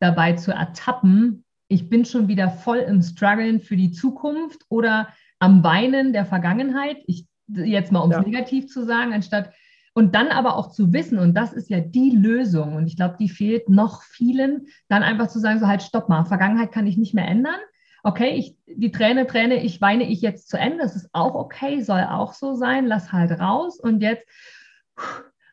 dabei 0.00 0.32
zu 0.32 0.50
ertappen, 0.50 1.41
ich 1.72 1.88
bin 1.88 2.04
schon 2.04 2.28
wieder 2.28 2.50
voll 2.50 2.78
im 2.78 3.02
Struggeln 3.02 3.60
für 3.60 3.76
die 3.76 3.92
Zukunft 3.92 4.60
oder 4.68 5.08
am 5.38 5.64
Weinen 5.64 6.12
der 6.12 6.26
Vergangenheit. 6.26 6.98
Ich 7.06 7.26
jetzt 7.48 7.92
mal 7.92 8.00
um 8.00 8.10
es 8.10 8.18
ja. 8.18 8.22
negativ 8.22 8.68
zu 8.68 8.84
sagen, 8.84 9.12
anstatt 9.12 9.50
und 9.94 10.14
dann 10.14 10.28
aber 10.28 10.56
auch 10.56 10.70
zu 10.70 10.92
wissen, 10.92 11.18
und 11.18 11.34
das 11.34 11.52
ist 11.52 11.68
ja 11.68 11.80
die 11.80 12.10
Lösung, 12.10 12.76
und 12.76 12.86
ich 12.86 12.96
glaube, 12.96 13.16
die 13.18 13.28
fehlt 13.28 13.68
noch 13.68 14.02
vielen, 14.02 14.68
dann 14.88 15.02
einfach 15.02 15.28
zu 15.28 15.38
sagen, 15.38 15.60
so 15.60 15.66
halt, 15.66 15.82
stopp 15.82 16.08
mal, 16.08 16.24
Vergangenheit 16.24 16.72
kann 16.72 16.86
ich 16.86 16.96
nicht 16.96 17.12
mehr 17.12 17.28
ändern. 17.28 17.60
Okay, 18.02 18.30
ich, 18.30 18.56
die 18.66 18.90
Träne, 18.90 19.26
Träne, 19.26 19.62
ich 19.62 19.80
weine 19.80 20.04
ich 20.08 20.22
jetzt 20.22 20.48
zu 20.48 20.58
Ende, 20.58 20.78
das 20.78 20.96
ist 20.96 21.10
auch 21.12 21.34
okay, 21.34 21.82
soll 21.82 22.06
auch 22.08 22.32
so 22.32 22.54
sein, 22.54 22.86
lass 22.86 23.12
halt 23.12 23.38
raus 23.38 23.78
und 23.78 24.00
jetzt, 24.00 24.26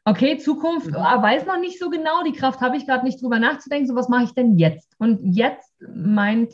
okay, 0.05 0.37
Zukunft, 0.37 0.89
oh, 0.89 0.93
weiß 0.99 1.45
noch 1.45 1.59
nicht 1.59 1.77
so 1.77 1.89
genau, 1.89 2.23
die 2.23 2.31
Kraft 2.31 2.61
habe 2.61 2.77
ich 2.77 2.87
gerade 2.87 3.05
nicht 3.05 3.21
drüber 3.21 3.39
nachzudenken, 3.39 3.87
so 3.87 3.95
was 3.95 4.09
mache 4.09 4.23
ich 4.23 4.33
denn 4.33 4.57
jetzt? 4.57 4.95
Und 4.99 5.19
jetzt 5.21 5.68
meint 5.79 6.53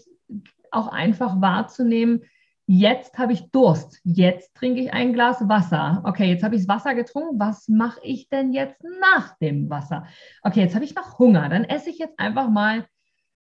auch 0.72 0.88
einfach 0.88 1.42
wahrzunehmen, 1.42 2.22
Jetzt 2.68 3.20
habe 3.20 3.34
ich 3.34 3.52
Durst. 3.52 4.00
Jetzt 4.04 4.56
trinke 4.56 4.82
ich 4.82 4.92
ein 4.92 5.14
Glas 5.14 5.48
Wasser. 5.48 6.02
Okay, 6.04 6.26
jetzt 6.30 6.44
habe 6.44 6.56
ich 6.56 6.66
das 6.66 6.68
Wasser 6.68 6.96
getrunken. 6.96 7.40
Was 7.40 7.68
mache 7.68 8.00
ich 8.02 8.28
denn 8.30 8.54
jetzt 8.54 8.84
nach 9.02 9.38
dem 9.38 9.70
Wasser? 9.70 10.08
Okay, 10.42 10.62
jetzt 10.62 10.74
habe 10.74 10.84
ich 10.84 10.96
noch 10.96 11.20
Hunger. 11.20 11.48
Dann 11.48 11.64
esse 11.64 11.92
ich 11.92 12.00
jetzt 12.00 12.20
einfach 12.20 12.50
mal, 12.50 12.86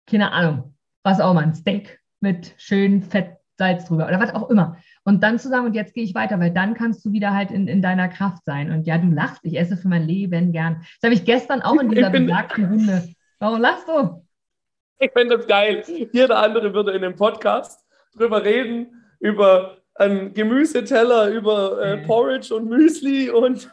keine 0.08 0.34
Ahnung, 0.34 0.76
was 1.04 1.22
auch 1.22 1.32
immer, 1.32 1.40
ein 1.40 1.54
Steak 1.54 2.02
mit 2.20 2.54
schön 2.58 3.02
Fett, 3.02 3.38
Salz 3.58 3.86
drüber 3.86 4.08
oder 4.08 4.20
was 4.20 4.34
auch 4.34 4.50
immer. 4.50 4.78
Und 5.06 5.24
dann 5.24 5.40
zu 5.40 5.48
sagen, 5.48 5.68
und 5.68 5.76
jetzt 5.76 5.94
gehe 5.94 6.04
ich 6.04 6.16
weiter, 6.16 6.40
weil 6.40 6.52
dann 6.52 6.74
kannst 6.74 7.06
du 7.06 7.14
wieder 7.14 7.34
halt 7.34 7.52
in, 7.52 7.68
in 7.68 7.82
deiner 7.82 8.10
Kraft 8.10 8.44
sein. 8.44 8.72
Und 8.72 8.88
ja, 8.88 8.98
du 8.98 9.08
lachst, 9.08 9.40
ich 9.44 9.58
esse 9.58 9.78
für 9.78 9.88
mein 9.88 10.04
Leben 10.04 10.52
gern. 10.52 10.82
Das 11.00 11.08
habe 11.08 11.14
ich 11.14 11.24
gestern 11.24 11.62
auch 11.62 11.80
in 11.80 11.90
dieser 11.90 12.10
besagten 12.10 12.66
Runde. 12.66 13.08
Warum 13.40 13.62
lachst 13.62 13.88
du? 13.88 14.23
Ich 15.04 15.12
finde 15.12 15.38
das 15.38 15.48
geil. 15.48 15.84
Jeder 16.14 16.40
andere 16.40 16.74
würde 16.74 16.94
in 16.94 17.02
dem 17.02 17.16
Podcast 17.16 17.86
drüber 18.16 18.44
reden, 18.44 19.04
über 19.20 19.78
einen 19.96 20.34
Gemüseteller, 20.34 21.28
über 21.28 21.82
äh, 21.82 21.98
Porridge 22.06 22.56
und 22.56 22.70
Müsli 22.70 23.30
und. 23.30 23.70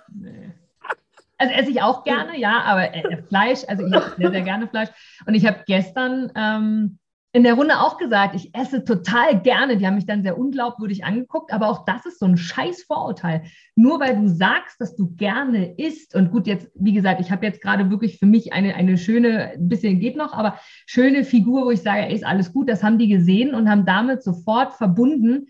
Also 1.39 1.55
esse 1.55 1.70
ich 1.70 1.81
auch 1.81 2.03
gerne, 2.05 2.37
ja, 2.37 2.62
aber 2.62 2.93
äh, 2.93 3.22
Fleisch, 3.28 3.61
also 3.68 3.87
ich 3.87 3.95
esse 3.95 4.14
sehr, 4.18 4.31
sehr 4.31 4.43
gerne 4.43 4.68
Fleisch. 4.68 4.89
Und 5.24 5.35
ich 5.35 5.47
habe 5.47 5.62
gestern 5.66 6.33
ähm, 6.35 6.99
in 7.33 7.45
der 7.45 7.55
Runde 7.55 7.78
auch 7.78 7.97
gesagt, 7.97 8.35
ich 8.35 8.53
esse 8.55 8.85
total 8.85 9.41
gerne. 9.41 9.76
Die 9.76 9.87
haben 9.87 9.95
mich 9.95 10.07
dann 10.07 10.24
sehr 10.24 10.37
unglaubwürdig 10.37 11.05
angeguckt, 11.05 11.53
aber 11.53 11.68
auch 11.68 11.85
das 11.85 12.05
ist 12.05 12.18
so 12.18 12.26
ein 12.26 12.37
scheiß 12.37 12.83
Vorurteil. 12.83 13.45
Nur 13.76 14.01
weil 14.01 14.16
du 14.16 14.28
sagst, 14.28 14.81
dass 14.81 14.97
du 14.97 15.14
gerne 15.14 15.74
isst 15.78 16.16
und 16.16 16.33
gut, 16.33 16.49
jetzt, 16.49 16.68
wie 16.74 16.93
gesagt, 16.93 17.20
ich 17.20 17.31
habe 17.31 17.47
jetzt 17.47 17.62
gerade 17.62 17.89
wirklich 17.89 18.18
für 18.18 18.26
mich 18.26 18.53
eine, 18.53 18.74
eine 18.74 18.99
schöne, 18.99 19.53
ein 19.53 19.68
bisschen 19.68 20.01
geht 20.01 20.16
noch, 20.16 20.33
aber 20.33 20.59
schöne 20.87 21.24
Figur, 21.24 21.66
wo 21.66 21.70
ich 21.70 21.83
sage, 21.83 22.03
ey, 22.03 22.14
ist 22.14 22.26
alles 22.26 22.53
gut, 22.53 22.68
das 22.68 22.83
haben 22.83 22.99
die 22.99 23.09
gesehen 23.09 23.55
und 23.55 23.70
haben 23.70 23.87
damit 23.87 24.24
sofort 24.24 24.72
verbunden, 24.74 25.47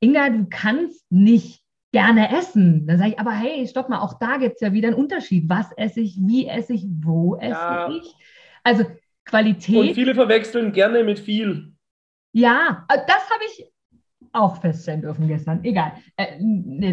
Inga, 0.00 0.30
du 0.30 0.46
kannst 0.50 1.06
nicht 1.10 1.62
gerne 1.92 2.36
essen. 2.36 2.86
Dann 2.88 2.98
sage 2.98 3.10
ich, 3.10 3.20
aber 3.20 3.30
hey, 3.30 3.64
stopp 3.68 3.88
mal, 3.88 4.00
auch 4.00 4.18
da 4.18 4.38
gibt 4.38 4.56
es 4.56 4.60
ja 4.60 4.72
wieder 4.72 4.88
einen 4.88 4.96
Unterschied. 4.96 5.48
Was 5.48 5.70
esse 5.76 6.00
ich, 6.00 6.16
wie 6.20 6.48
esse 6.48 6.72
ich, 6.72 6.84
wo 6.88 7.36
esse 7.36 7.50
ja. 7.50 7.88
ich? 7.90 8.16
Also 8.64 8.84
Qualität. 9.24 9.76
Und 9.76 9.94
viele 9.94 10.14
verwechseln 10.14 10.72
gerne 10.72 11.04
mit 11.04 11.18
viel. 11.18 11.72
Ja, 12.32 12.86
äh, 12.88 12.98
das 13.06 13.30
habe 13.30 13.44
ich 13.46 13.72
auch 14.32 14.60
feststellen 14.60 15.02
dürfen 15.02 15.28
gestern. 15.28 15.62
Egal, 15.64 15.92
äh, 16.16 16.38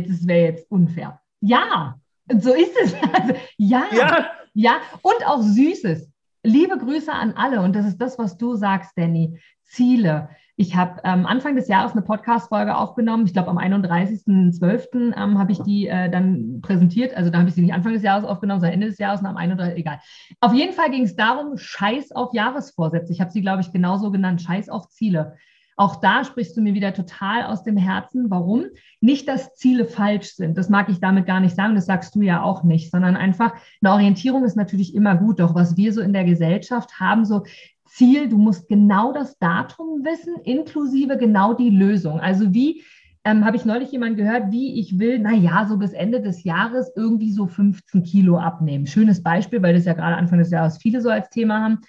das 0.07 0.27
wäre 0.27 0.51
jetzt 0.51 0.69
unfair. 0.69 1.19
Ja, 1.41 1.95
so 2.37 2.53
ist 2.53 2.75
es. 2.83 2.93
Also, 3.13 3.33
ja, 3.57 3.85
ja, 3.91 4.31
ja, 4.53 4.81
und 5.01 5.25
auch 5.25 5.41
Süßes. 5.41 6.11
Liebe 6.43 6.77
Grüße 6.77 7.11
an 7.11 7.33
alle. 7.33 7.61
Und 7.61 7.75
das 7.75 7.85
ist 7.85 7.97
das, 7.97 8.17
was 8.17 8.37
du 8.37 8.55
sagst, 8.55 8.91
Danny. 8.95 9.39
Ziele. 9.63 10.29
Ich 10.61 10.75
habe 10.75 10.99
ähm, 11.05 11.25
Anfang 11.25 11.55
des 11.55 11.69
Jahres 11.69 11.93
eine 11.93 12.01
Podcast-Folge 12.01 12.75
aufgenommen. 12.75 13.25
Ich 13.25 13.31
glaube, 13.31 13.47
am 13.47 13.57
31.12. 13.57 15.15
Ähm, 15.15 15.39
habe 15.39 15.53
ich 15.53 15.59
die 15.59 15.87
äh, 15.87 16.11
dann 16.11 16.59
präsentiert. 16.61 17.15
Also 17.15 17.29
da 17.29 17.37
habe 17.37 17.47
ich 17.47 17.55
sie 17.55 17.61
nicht 17.61 17.73
Anfang 17.73 17.93
des 17.93 18.03
Jahres 18.03 18.25
aufgenommen, 18.25 18.59
sondern 18.59 18.73
Ende 18.73 18.87
des 18.87 18.97
Jahres 18.97 19.21
und 19.21 19.27
am 19.27 19.37
31. 19.37 19.77
Egal. 19.77 20.01
Auf 20.41 20.53
jeden 20.53 20.73
Fall 20.73 20.91
ging 20.91 21.03
es 21.03 21.15
darum, 21.15 21.57
Scheiß 21.57 22.11
auf 22.11 22.33
Jahresvorsätze. 22.33 23.13
Ich 23.13 23.21
habe 23.21 23.31
sie, 23.31 23.39
glaube 23.39 23.61
ich, 23.61 23.71
genauso 23.71 24.11
genannt, 24.11 24.41
Scheiß 24.41 24.67
auf 24.67 24.89
Ziele. 24.89 25.37
Auch 25.77 25.95
da 25.95 26.25
sprichst 26.25 26.57
du 26.57 26.61
mir 26.61 26.73
wieder 26.73 26.93
total 26.93 27.45
aus 27.45 27.63
dem 27.63 27.77
Herzen. 27.77 28.29
Warum? 28.29 28.65
Nicht, 28.99 29.29
dass 29.29 29.55
Ziele 29.55 29.85
falsch 29.85 30.35
sind. 30.35 30.57
Das 30.57 30.67
mag 30.67 30.89
ich 30.89 30.99
damit 30.99 31.25
gar 31.25 31.39
nicht 31.39 31.55
sagen. 31.55 31.75
Das 31.75 31.85
sagst 31.85 32.15
du 32.15 32.21
ja 32.21 32.43
auch 32.43 32.63
nicht, 32.63 32.91
sondern 32.91 33.15
einfach 33.15 33.53
eine 33.81 33.93
Orientierung 33.93 34.43
ist 34.43 34.57
natürlich 34.57 34.93
immer 34.93 35.15
gut. 35.15 35.39
Doch 35.39 35.55
was 35.55 35.77
wir 35.77 35.93
so 35.93 36.01
in 36.01 36.11
der 36.11 36.25
Gesellschaft 36.25 36.99
haben, 36.99 37.23
so 37.23 37.43
Ziel, 37.89 38.29
du 38.29 38.37
musst 38.37 38.67
genau 38.67 39.11
das 39.11 39.37
Datum 39.39 40.03
wissen, 40.03 40.35
inklusive 40.43 41.17
genau 41.17 41.53
die 41.53 41.69
Lösung. 41.69 42.19
Also 42.19 42.53
wie 42.53 42.83
ähm, 43.25 43.45
habe 43.45 43.57
ich 43.57 43.65
neulich 43.65 43.91
jemand 43.91 44.17
gehört, 44.17 44.51
wie 44.51 44.79
ich 44.79 44.97
will, 44.97 45.19
naja, 45.19 45.65
so 45.67 45.77
bis 45.77 45.91
Ende 45.91 46.21
des 46.21 46.43
Jahres 46.43 46.91
irgendwie 46.95 47.31
so 47.31 47.47
15 47.47 48.03
Kilo 48.03 48.37
abnehmen. 48.37 48.87
Schönes 48.87 49.21
Beispiel, 49.21 49.61
weil 49.61 49.73
das 49.73 49.85
ja 49.85 49.93
gerade 49.93 50.15
Anfang 50.15 50.39
des 50.39 50.51
Jahres 50.51 50.77
viele 50.77 51.01
so 51.01 51.09
als 51.09 51.29
Thema 51.29 51.61
haben, 51.61 51.79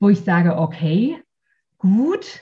wo 0.00 0.08
ich 0.08 0.20
sage, 0.20 0.56
okay, 0.56 1.16
gut. 1.78 2.40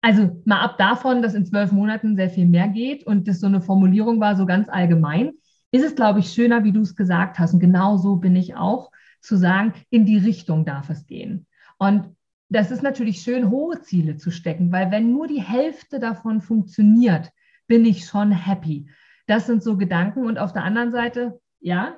Also 0.00 0.40
mal 0.44 0.60
ab 0.60 0.78
davon, 0.78 1.22
dass 1.22 1.34
in 1.34 1.46
zwölf 1.46 1.72
Monaten 1.72 2.16
sehr 2.16 2.30
viel 2.30 2.46
mehr 2.46 2.68
geht 2.68 3.06
und 3.06 3.28
das 3.28 3.40
so 3.40 3.46
eine 3.46 3.60
Formulierung 3.60 4.20
war, 4.20 4.36
so 4.36 4.46
ganz 4.46 4.68
allgemein, 4.68 5.32
ist 5.72 5.84
es, 5.84 5.94
glaube 5.94 6.20
ich, 6.20 6.32
schöner, 6.32 6.64
wie 6.64 6.72
du 6.72 6.80
es 6.80 6.96
gesagt 6.96 7.38
hast. 7.38 7.54
Und 7.54 7.60
genau 7.60 7.96
so 7.96 8.16
bin 8.16 8.36
ich 8.36 8.54
auch, 8.56 8.90
zu 9.20 9.36
sagen, 9.36 9.72
in 9.90 10.04
die 10.04 10.18
Richtung 10.18 10.64
darf 10.64 10.90
es 10.90 11.06
gehen. 11.06 11.46
Und 11.82 12.14
das 12.48 12.70
ist 12.70 12.82
natürlich 12.82 13.22
schön, 13.22 13.50
hohe 13.50 13.80
Ziele 13.80 14.16
zu 14.16 14.30
stecken, 14.30 14.70
weil 14.70 14.92
wenn 14.92 15.10
nur 15.10 15.26
die 15.26 15.42
Hälfte 15.42 15.98
davon 15.98 16.40
funktioniert, 16.40 17.30
bin 17.66 17.84
ich 17.84 18.06
schon 18.06 18.30
happy. 18.30 18.88
Das 19.26 19.46
sind 19.46 19.64
so 19.64 19.76
Gedanken. 19.76 20.24
Und 20.26 20.38
auf 20.38 20.52
der 20.52 20.62
anderen 20.62 20.92
Seite, 20.92 21.40
ja, 21.58 21.96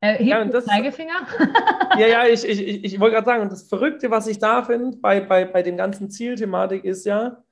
äh, 0.00 0.22
ja, 0.22 0.44
das, 0.44 0.66
Zeigefinger? 0.66 1.26
ja, 1.98 2.06
ja, 2.06 2.26
ich, 2.32 2.44
ich, 2.44 2.60
ich, 2.60 2.84
ich 2.84 3.00
wollte 3.00 3.14
gerade 3.16 3.26
sagen, 3.26 3.42
und 3.42 3.50
das 3.50 3.68
Verrückte, 3.68 4.08
was 4.12 4.28
ich 4.28 4.38
da 4.38 4.62
finde 4.62 4.98
bei, 4.98 5.20
bei, 5.20 5.44
bei 5.44 5.64
dem 5.64 5.76
ganzen 5.76 6.10
Zielthematik 6.10 6.84
ist 6.84 7.04
ja, 7.04 7.42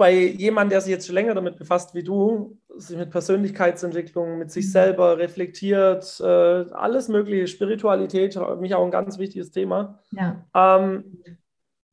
bei 0.00 0.14
jemandem, 0.14 0.70
der 0.70 0.80
sich 0.80 0.92
jetzt 0.92 1.04
schon 1.04 1.14
länger 1.14 1.34
damit 1.34 1.58
befasst 1.58 1.94
wie 1.94 2.02
du, 2.02 2.58
sich 2.78 2.96
mit 2.96 3.10
Persönlichkeitsentwicklung, 3.10 4.38
mit 4.38 4.50
sich 4.50 4.64
mhm. 4.64 4.70
selber 4.70 5.18
reflektiert, 5.18 6.18
äh, 6.20 6.24
alles 6.24 7.08
mögliche, 7.08 7.46
Spiritualität, 7.46 8.34
mich 8.60 8.74
auch 8.74 8.82
ein 8.82 8.90
ganz 8.90 9.18
wichtiges 9.18 9.50
Thema. 9.50 9.98
Ja. 10.12 10.46
Ähm, 10.54 11.22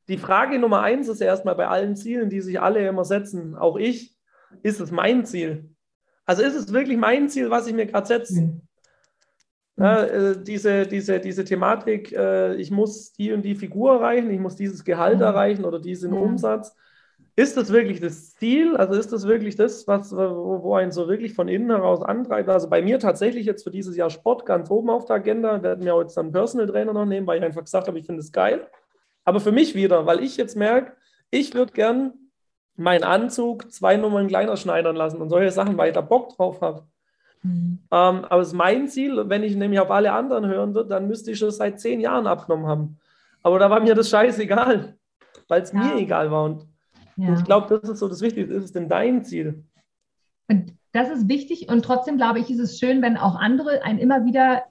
die 0.08 0.16
Frage 0.16 0.58
Nummer 0.58 0.80
eins 0.80 1.08
ist 1.08 1.20
erstmal 1.20 1.54
bei 1.54 1.68
allen 1.68 1.96
Zielen, 1.96 2.30
die 2.30 2.40
sich 2.40 2.58
alle 2.58 2.88
immer 2.88 3.04
setzen, 3.04 3.54
auch 3.54 3.76
ich, 3.76 4.16
ist 4.62 4.80
es 4.80 4.90
mein 4.90 5.26
Ziel? 5.26 5.68
Also 6.24 6.42
ist 6.42 6.54
es 6.54 6.72
wirklich 6.72 6.96
mein 6.96 7.28
Ziel, 7.28 7.50
was 7.50 7.66
ich 7.66 7.74
mir 7.74 7.84
gerade 7.84 8.06
setze? 8.06 8.40
Mhm. 8.40 8.62
Ja, 9.76 10.02
äh, 10.04 10.42
diese, 10.42 10.86
diese, 10.86 11.20
diese 11.20 11.44
Thematik, 11.44 12.12
äh, 12.12 12.54
ich 12.54 12.70
muss 12.70 13.12
die 13.12 13.32
und 13.32 13.42
die 13.42 13.54
Figur 13.54 13.96
erreichen, 13.96 14.30
ich 14.30 14.40
muss 14.40 14.56
dieses 14.56 14.82
Gehalt 14.82 15.18
mhm. 15.18 15.24
erreichen 15.24 15.66
oder 15.66 15.78
diesen 15.78 16.14
Umsatz 16.14 16.74
ist 17.38 17.56
das 17.56 17.72
wirklich 17.72 18.00
das 18.00 18.34
Ziel? 18.34 18.76
Also 18.76 18.94
ist 18.94 19.12
das 19.12 19.24
wirklich 19.24 19.54
das, 19.54 19.86
was, 19.86 20.10
wo, 20.10 20.60
wo 20.60 20.74
einen 20.74 20.90
so 20.90 21.06
wirklich 21.06 21.34
von 21.34 21.46
innen 21.46 21.70
heraus 21.70 22.02
antreibt? 22.02 22.48
Also 22.48 22.68
bei 22.68 22.82
mir 22.82 22.98
tatsächlich 22.98 23.46
jetzt 23.46 23.62
für 23.62 23.70
dieses 23.70 23.96
Jahr 23.96 24.10
Sport 24.10 24.44
ganz 24.44 24.68
oben 24.72 24.90
auf 24.90 25.04
der 25.04 25.16
Agenda. 25.16 25.62
Wir 25.62 25.70
hatten 25.70 25.86
jetzt 25.86 26.18
einen 26.18 26.32
Personal 26.32 26.66
Trainer 26.66 26.92
noch 26.92 27.04
nehmen, 27.04 27.28
weil 27.28 27.38
ich 27.38 27.44
einfach 27.44 27.62
gesagt 27.62 27.86
habe, 27.86 27.96
ich 27.96 28.06
finde 28.06 28.22
es 28.22 28.32
geil. 28.32 28.66
Aber 29.24 29.38
für 29.38 29.52
mich 29.52 29.76
wieder, 29.76 30.04
weil 30.04 30.20
ich 30.24 30.36
jetzt 30.36 30.56
merke, 30.56 30.94
ich 31.30 31.54
würde 31.54 31.72
gern 31.72 32.12
meinen 32.74 33.04
Anzug 33.04 33.70
zwei 33.70 33.96
Nummern 33.96 34.26
kleiner 34.26 34.56
schneidern 34.56 34.96
lassen 34.96 35.22
und 35.22 35.28
solche 35.28 35.52
Sachen, 35.52 35.78
weil 35.78 35.90
ich 35.90 35.94
da 35.94 36.00
Bock 36.00 36.36
drauf 36.36 36.60
habe. 36.60 36.88
Mhm. 37.44 37.78
Ähm, 37.92 38.24
aber 38.24 38.40
es 38.40 38.48
ist 38.48 38.54
mein 38.54 38.88
Ziel, 38.88 39.28
wenn 39.28 39.44
ich 39.44 39.54
nämlich 39.54 39.78
auf 39.78 39.92
alle 39.92 40.10
anderen 40.10 40.48
hören 40.48 40.74
würde, 40.74 40.88
dann 40.88 41.06
müsste 41.06 41.30
ich 41.30 41.38
schon 41.38 41.52
seit 41.52 41.78
zehn 41.78 42.00
Jahren 42.00 42.26
abgenommen 42.26 42.66
haben. 42.66 42.98
Aber 43.44 43.60
da 43.60 43.70
war 43.70 43.78
mir 43.78 43.94
das 43.94 44.10
scheißegal, 44.10 44.96
weil 45.46 45.62
es 45.62 45.70
ja. 45.70 45.78
mir 45.78 46.00
egal 46.00 46.32
war. 46.32 46.42
Und 46.42 46.66
ja. 47.18 47.34
ich 47.34 47.44
glaube, 47.44 47.66
das 47.68 47.88
ist 47.88 47.98
so 47.98 48.08
das 48.08 48.20
Wichtigste. 48.20 48.54
Ist 48.54 48.64
es 48.64 48.72
denn 48.72 48.88
dein 48.88 49.24
Ziel? 49.24 49.64
Und 50.48 50.74
das 50.92 51.10
ist 51.10 51.28
wichtig 51.28 51.68
und 51.68 51.84
trotzdem 51.84 52.16
glaube 52.16 52.38
ich, 52.38 52.50
ist 52.50 52.60
es 52.60 52.78
schön, 52.78 53.02
wenn 53.02 53.16
auch 53.16 53.36
andere 53.36 53.82
einen 53.82 53.98
immer 53.98 54.24
wieder 54.24 54.62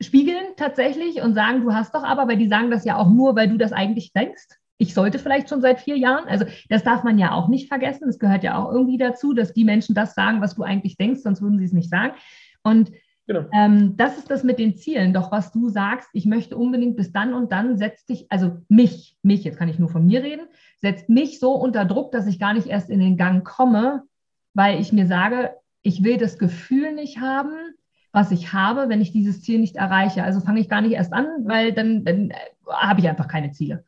spiegeln 0.00 0.44
tatsächlich 0.56 1.22
und 1.22 1.34
sagen, 1.34 1.60
du 1.60 1.72
hast 1.72 1.94
doch 1.94 2.02
aber, 2.02 2.26
weil 2.26 2.38
die 2.38 2.48
sagen 2.48 2.70
das 2.70 2.84
ja 2.84 2.96
auch 2.96 3.08
nur, 3.08 3.36
weil 3.36 3.48
du 3.48 3.58
das 3.58 3.72
eigentlich 3.72 4.12
denkst. 4.12 4.48
Ich 4.78 4.94
sollte 4.94 5.18
vielleicht 5.18 5.50
schon 5.50 5.60
seit 5.60 5.78
vier 5.78 5.98
Jahren. 5.98 6.26
Also 6.26 6.46
das 6.70 6.82
darf 6.82 7.04
man 7.04 7.18
ja 7.18 7.32
auch 7.32 7.48
nicht 7.48 7.68
vergessen. 7.68 8.08
Es 8.08 8.18
gehört 8.18 8.42
ja 8.42 8.56
auch 8.56 8.72
irgendwie 8.72 8.96
dazu, 8.96 9.34
dass 9.34 9.52
die 9.52 9.64
Menschen 9.64 9.94
das 9.94 10.14
sagen, 10.14 10.40
was 10.40 10.54
du 10.54 10.62
eigentlich 10.62 10.96
denkst, 10.96 11.20
sonst 11.20 11.42
würden 11.42 11.58
sie 11.58 11.66
es 11.66 11.72
nicht 11.72 11.90
sagen. 11.90 12.14
Und 12.62 12.90
Genau. 13.30 13.46
Ähm, 13.52 13.96
das 13.96 14.18
ist 14.18 14.28
das 14.28 14.42
mit 14.42 14.58
den 14.58 14.74
Zielen. 14.76 15.14
Doch 15.14 15.30
was 15.30 15.52
du 15.52 15.68
sagst, 15.68 16.08
ich 16.14 16.26
möchte 16.26 16.56
unbedingt 16.56 16.96
bis 16.96 17.12
dann 17.12 17.32
und 17.32 17.52
dann 17.52 17.78
setzt 17.78 18.08
dich, 18.08 18.26
also 18.28 18.56
mich, 18.68 19.16
mich, 19.22 19.44
jetzt 19.44 19.56
kann 19.56 19.68
ich 19.68 19.78
nur 19.78 19.88
von 19.88 20.04
mir 20.04 20.24
reden, 20.24 20.48
setzt 20.78 21.08
mich 21.08 21.38
so 21.38 21.52
unter 21.52 21.84
Druck, 21.84 22.10
dass 22.10 22.26
ich 22.26 22.40
gar 22.40 22.54
nicht 22.54 22.66
erst 22.66 22.90
in 22.90 22.98
den 22.98 23.16
Gang 23.16 23.44
komme, 23.44 24.02
weil 24.52 24.80
ich 24.80 24.92
mir 24.92 25.06
sage, 25.06 25.52
ich 25.82 26.02
will 26.02 26.16
das 26.16 26.38
Gefühl 26.38 26.92
nicht 26.92 27.20
haben, 27.20 27.52
was 28.10 28.32
ich 28.32 28.52
habe, 28.52 28.88
wenn 28.88 29.00
ich 29.00 29.12
dieses 29.12 29.42
Ziel 29.42 29.60
nicht 29.60 29.76
erreiche. 29.76 30.24
Also 30.24 30.40
fange 30.40 30.58
ich 30.58 30.68
gar 30.68 30.80
nicht 30.80 30.94
erst 30.94 31.12
an, 31.12 31.28
weil 31.44 31.72
dann, 31.72 32.04
dann 32.04 32.30
äh, 32.30 32.34
habe 32.68 32.98
ich 32.98 33.08
einfach 33.08 33.28
keine 33.28 33.52
Ziele. 33.52 33.84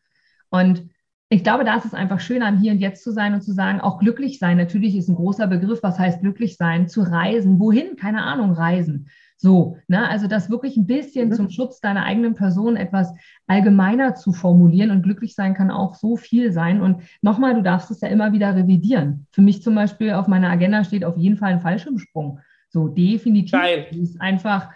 Und 0.51 0.89
ich 1.31 1.43
glaube, 1.43 1.65
da 1.65 1.75
ist 1.75 1.87
es 1.87 1.95
einfach 1.95 2.21
schön, 2.21 2.45
am 2.45 2.59
Hier 2.59 2.71
und 2.71 2.79
Jetzt 2.79 3.03
zu 3.03 3.11
sein 3.11 3.35
und 3.35 3.43
zu 3.43 3.51
sagen, 3.51 3.81
auch 3.81 3.99
glücklich 3.99 4.39
sein. 4.39 4.57
Natürlich 4.57 4.95
ist 4.95 5.09
ein 5.09 5.17
großer 5.17 5.49
Begriff, 5.49 5.83
was 5.83 5.99
heißt 5.99 6.21
glücklich 6.21 6.57
sein, 6.57 6.87
zu 6.87 7.03
reisen. 7.03 7.59
Wohin? 7.59 7.97
Keine 7.97 8.23
Ahnung, 8.23 8.53
reisen. 8.53 9.09
So, 9.43 9.77
ne? 9.89 10.09
also 10.09 10.29
das 10.29 10.51
wirklich 10.51 10.77
ein 10.77 10.87
bisschen 10.87 11.31
mhm. 11.31 11.33
zum 11.33 11.51
Schutz 11.51 11.81
deiner 11.81 12.05
eigenen 12.05 12.35
Person 12.35 12.77
etwas 12.77 13.13
allgemeiner 13.49 14.15
zu 14.15 14.33
formulieren 14.33 14.93
und 14.93 15.03
glücklich 15.03 15.35
sein 15.35 15.55
kann 15.55 15.73
auch 15.73 15.97
so 15.97 16.17
viel 16.17 16.53
sein. 16.53 16.81
Und 16.81 17.03
nochmal, 17.23 17.55
du 17.55 17.63
darfst 17.63 17.91
es 17.91 18.03
ja 18.03 18.09
immer 18.09 18.33
wieder 18.33 18.55
revidieren. 18.55 19.27
Für 19.33 19.43
mich 19.43 19.61
zum 19.61 19.75
Beispiel 19.75 20.13
auf 20.13 20.29
meiner 20.29 20.49
Agenda 20.49 20.85
steht 20.85 21.05
auf 21.05 21.17
jeden 21.17 21.39
Fall 21.39 21.55
ein 21.55 21.61
Fallschirmsprung. 21.61 22.39
So, 22.69 22.87
definitiv. 22.87 23.51
Geil. 23.51 23.87
Das 23.91 23.99
ist 23.99 24.21
einfach 24.21 24.71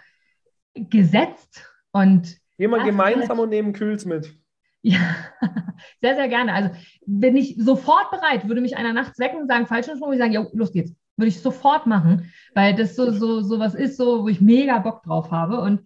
gesetzt 0.73 1.63
und. 1.93 2.37
Gehen 2.57 2.71
gemeinsam 2.83 3.39
und 3.39 3.49
nehmen 3.49 3.71
Kühls 3.71 4.05
mit. 4.05 4.33
Ja, 4.83 4.99
sehr, 6.01 6.15
sehr 6.15 6.29
gerne. 6.29 6.53
Also 6.53 6.69
bin 7.05 7.35
ich 7.35 7.55
sofort 7.57 8.09
bereit, 8.11 8.47
würde 8.47 8.61
mich 8.61 8.77
einer 8.77 8.93
nachts 8.93 9.19
wecken 9.19 9.41
und 9.41 9.47
sagen, 9.47 9.65
Fallschirmsprung, 9.65 10.13
ich 10.13 10.19
sagen, 10.19 10.31
ja, 10.31 10.45
los 10.53 10.71
geht's. 10.71 10.93
Würde 11.17 11.29
ich 11.29 11.41
sofort 11.41 11.87
machen, 11.87 12.31
weil 12.53 12.75
das 12.75 12.95
so, 12.95 13.11
so, 13.11 13.41
so 13.41 13.59
was 13.59 13.75
ist, 13.75 13.97
so, 13.97 14.23
wo 14.23 14.27
ich 14.27 14.39
mega 14.39 14.79
Bock 14.79 15.03
drauf 15.03 15.31
habe. 15.31 15.59
Und 15.59 15.81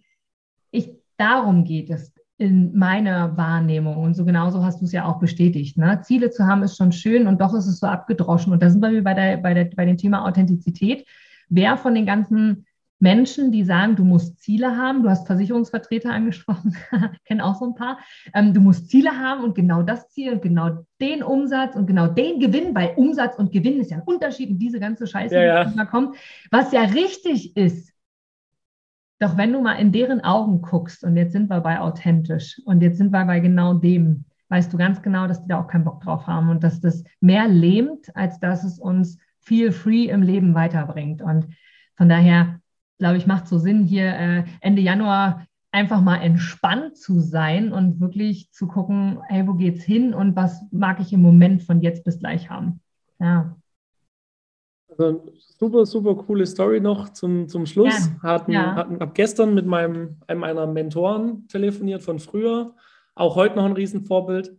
ich, 0.70 0.90
darum 1.16 1.64
geht 1.64 1.90
es 1.90 2.12
in 2.36 2.76
meiner 2.76 3.36
Wahrnehmung. 3.36 3.96
Und 3.98 4.14
so 4.14 4.24
genauso 4.24 4.64
hast 4.64 4.80
du 4.80 4.84
es 4.84 4.92
ja 4.92 5.04
auch 5.04 5.18
bestätigt. 5.18 5.78
Ne? 5.78 6.00
Ziele 6.02 6.30
zu 6.30 6.46
haben 6.46 6.62
ist 6.62 6.76
schon 6.76 6.92
schön 6.92 7.26
und 7.26 7.40
doch 7.40 7.54
ist 7.54 7.66
es 7.66 7.78
so 7.78 7.86
abgedroschen. 7.86 8.52
Und 8.52 8.62
da 8.62 8.68
sind 8.68 8.82
wir 8.82 9.02
bei, 9.02 9.14
der, 9.14 9.36
bei, 9.38 9.54
der, 9.54 9.64
bei 9.64 9.84
dem 9.84 9.96
Thema 9.96 10.26
Authentizität. 10.26 11.06
Wer 11.48 11.76
von 11.76 11.94
den 11.94 12.06
ganzen 12.06 12.66
Menschen, 13.02 13.50
die 13.50 13.64
sagen, 13.64 13.96
du 13.96 14.04
musst 14.04 14.40
Ziele 14.40 14.76
haben. 14.76 15.02
Du 15.02 15.10
hast 15.10 15.26
Versicherungsvertreter 15.26 16.12
angesprochen, 16.12 16.76
kenne 17.26 17.44
auch 17.44 17.56
so 17.56 17.66
ein 17.66 17.74
paar. 17.74 17.98
Ähm, 18.32 18.54
du 18.54 18.60
musst 18.60 18.88
Ziele 18.90 19.18
haben 19.18 19.42
und 19.42 19.56
genau 19.56 19.82
das 19.82 20.08
Ziel 20.10 20.34
und 20.34 20.40
genau 20.40 20.84
den 21.00 21.24
Umsatz 21.24 21.74
und 21.74 21.88
genau 21.88 22.06
den 22.06 22.38
Gewinn, 22.38 22.76
weil 22.76 22.94
Umsatz 22.94 23.34
und 23.36 23.50
Gewinn 23.50 23.80
ist 23.80 23.90
ja 23.90 23.96
ein 23.96 24.04
Unterschied 24.04 24.50
und 24.50 24.60
diese 24.60 24.78
ganze 24.78 25.08
Scheiße, 25.08 25.34
ja, 25.34 25.64
die 25.64 25.76
ja. 25.76 25.84
kommt, 25.84 26.14
was 26.52 26.70
ja 26.70 26.82
richtig 26.82 27.56
ist. 27.56 27.92
Doch 29.18 29.36
wenn 29.36 29.52
du 29.52 29.60
mal 29.60 29.74
in 29.74 29.90
deren 29.90 30.20
Augen 30.22 30.62
guckst, 30.62 31.02
und 31.02 31.16
jetzt 31.16 31.32
sind 31.32 31.50
wir 31.50 31.60
bei 31.60 31.80
authentisch 31.80 32.62
und 32.64 32.82
jetzt 32.82 32.98
sind 32.98 33.10
wir 33.10 33.24
bei 33.24 33.40
genau 33.40 33.74
dem, 33.74 34.26
weißt 34.48 34.72
du 34.72 34.76
ganz 34.76 35.02
genau, 35.02 35.26
dass 35.26 35.42
die 35.42 35.48
da 35.48 35.60
auch 35.60 35.66
keinen 35.66 35.84
Bock 35.84 36.02
drauf 36.02 36.28
haben 36.28 36.50
und 36.50 36.62
dass 36.62 36.80
das 36.80 37.02
mehr 37.20 37.48
lähmt, 37.48 38.14
als 38.14 38.38
dass 38.38 38.62
es 38.62 38.78
uns 38.78 39.18
viel 39.40 39.72
free 39.72 40.04
im 40.04 40.22
Leben 40.22 40.54
weiterbringt. 40.54 41.20
Und 41.20 41.48
von 41.96 42.08
daher 42.08 42.60
glaube 43.02 43.16
ich, 43.16 43.26
macht 43.26 43.48
so 43.48 43.58
Sinn, 43.58 43.82
hier 43.82 44.14
äh, 44.14 44.44
Ende 44.60 44.80
Januar 44.80 45.44
einfach 45.72 46.00
mal 46.00 46.18
entspannt 46.18 46.96
zu 46.96 47.18
sein 47.18 47.72
und 47.72 47.98
wirklich 47.98 48.52
zu 48.52 48.68
gucken, 48.68 49.18
hey, 49.26 49.44
wo 49.44 49.54
geht's 49.54 49.82
hin 49.82 50.14
und 50.14 50.36
was 50.36 50.62
mag 50.70 51.00
ich 51.00 51.12
im 51.12 51.20
Moment 51.20 51.64
von 51.64 51.80
jetzt 51.80 52.04
bis 52.04 52.20
gleich 52.20 52.48
haben. 52.48 52.80
Ja. 53.18 53.56
Also 54.88 55.26
super, 55.58 55.84
super 55.84 56.14
coole 56.14 56.46
Story 56.46 56.78
noch 56.78 57.08
zum, 57.08 57.48
zum 57.48 57.66
Schluss. 57.66 58.08
Ja. 58.22 58.22
Hatten, 58.22 58.52
ja. 58.52 58.76
hatten, 58.76 59.00
hab 59.00 59.16
gestern 59.16 59.52
mit 59.54 59.66
meinem, 59.66 60.18
einem 60.28 60.38
meiner 60.38 60.68
Mentoren 60.68 61.48
telefoniert 61.48 62.04
von 62.04 62.20
früher, 62.20 62.72
auch 63.16 63.34
heute 63.34 63.56
noch 63.56 63.64
ein 63.64 63.72
Riesenvorbild. 63.72 64.56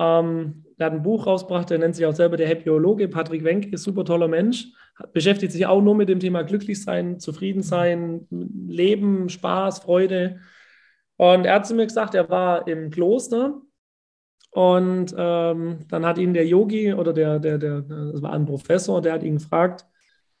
Ähm, 0.00 0.64
der 0.78 0.86
hat 0.86 0.94
ein 0.94 1.02
Buch 1.02 1.26
rausgebracht, 1.26 1.68
der 1.68 1.78
nennt 1.78 1.94
sich 1.94 2.06
auch 2.06 2.14
selber 2.14 2.38
der 2.38 2.48
Happyologe. 2.48 3.06
Patrick 3.08 3.44
Wenk 3.44 3.70
ist 3.70 3.82
super 3.82 4.02
toller 4.06 4.28
Mensch, 4.28 4.68
beschäftigt 5.12 5.52
sich 5.52 5.66
auch 5.66 5.82
nur 5.82 5.94
mit 5.94 6.08
dem 6.08 6.20
Thema 6.20 6.42
glücklich 6.42 6.82
sein, 6.82 7.20
zufrieden 7.20 7.62
sein, 7.62 8.26
Leben, 8.30 9.28
Spaß, 9.28 9.80
Freude. 9.80 10.40
Und 11.16 11.44
er 11.44 11.56
hat 11.56 11.66
zu 11.66 11.74
mir 11.74 11.86
gesagt, 11.86 12.14
er 12.14 12.30
war 12.30 12.66
im 12.66 12.90
Kloster 12.90 13.60
und 14.52 15.14
ähm, 15.18 15.84
dann 15.88 16.06
hat 16.06 16.16
ihn 16.16 16.32
der 16.32 16.46
Yogi 16.46 16.94
oder 16.94 17.12
der, 17.12 17.38
der, 17.38 17.58
der, 17.58 17.82
das 17.82 18.22
war 18.22 18.32
ein 18.32 18.46
Professor, 18.46 19.02
der 19.02 19.12
hat 19.12 19.22
ihn 19.22 19.34
gefragt, 19.34 19.84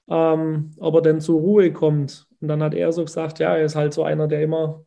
ähm, 0.08 0.70
ob 0.78 0.94
er 0.94 1.02
denn 1.02 1.20
zur 1.20 1.38
Ruhe 1.38 1.70
kommt. 1.70 2.26
Und 2.40 2.48
dann 2.48 2.62
hat 2.62 2.72
er 2.72 2.92
so 2.92 3.04
gesagt, 3.04 3.40
ja, 3.40 3.54
er 3.54 3.64
ist 3.66 3.76
halt 3.76 3.92
so 3.92 4.04
einer, 4.04 4.26
der 4.26 4.42
immer 4.42 4.86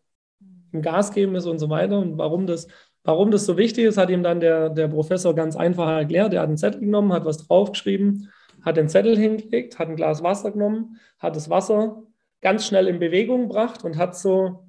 im 0.72 0.82
Gas 0.82 1.14
geben 1.14 1.36
ist 1.36 1.46
und 1.46 1.60
so 1.60 1.70
weiter. 1.70 2.00
Und 2.00 2.18
warum 2.18 2.48
das 2.48 2.68
Warum 3.04 3.32
das 3.32 3.46
so 3.46 3.58
wichtig 3.58 3.86
ist, 3.86 3.98
hat 3.98 4.10
ihm 4.10 4.24
dann 4.24 4.40
der, 4.40 4.70
der 4.70 4.88
Professor 4.88 5.36
ganz 5.36 5.56
einfach 5.56 5.90
erklärt. 5.90 6.34
Er 6.34 6.42
hat 6.42 6.48
einen 6.48 6.58
Zettel 6.58 6.80
genommen, 6.82 7.12
hat 7.12 7.26
was 7.26 7.38
draufgeschrieben, 7.48 8.32
hat 8.62 8.78
den 8.78 8.88
Zettel 8.88 9.18
hingelegt, 9.18 9.78
hat 9.78 9.90
ein 9.90 9.98
Glas 9.98 10.24
Wasser 10.24 10.52
genommen, 10.52 11.00
hat 11.20 11.36
das 11.36 11.50
Wasser 11.50 12.04
ganz 12.42 12.66
schnell 12.66 12.88
in 12.88 13.00
Bewegung 13.00 13.50
gebracht 13.50 13.84
und 13.84 13.98
hat 13.98 14.16
so 14.16 14.68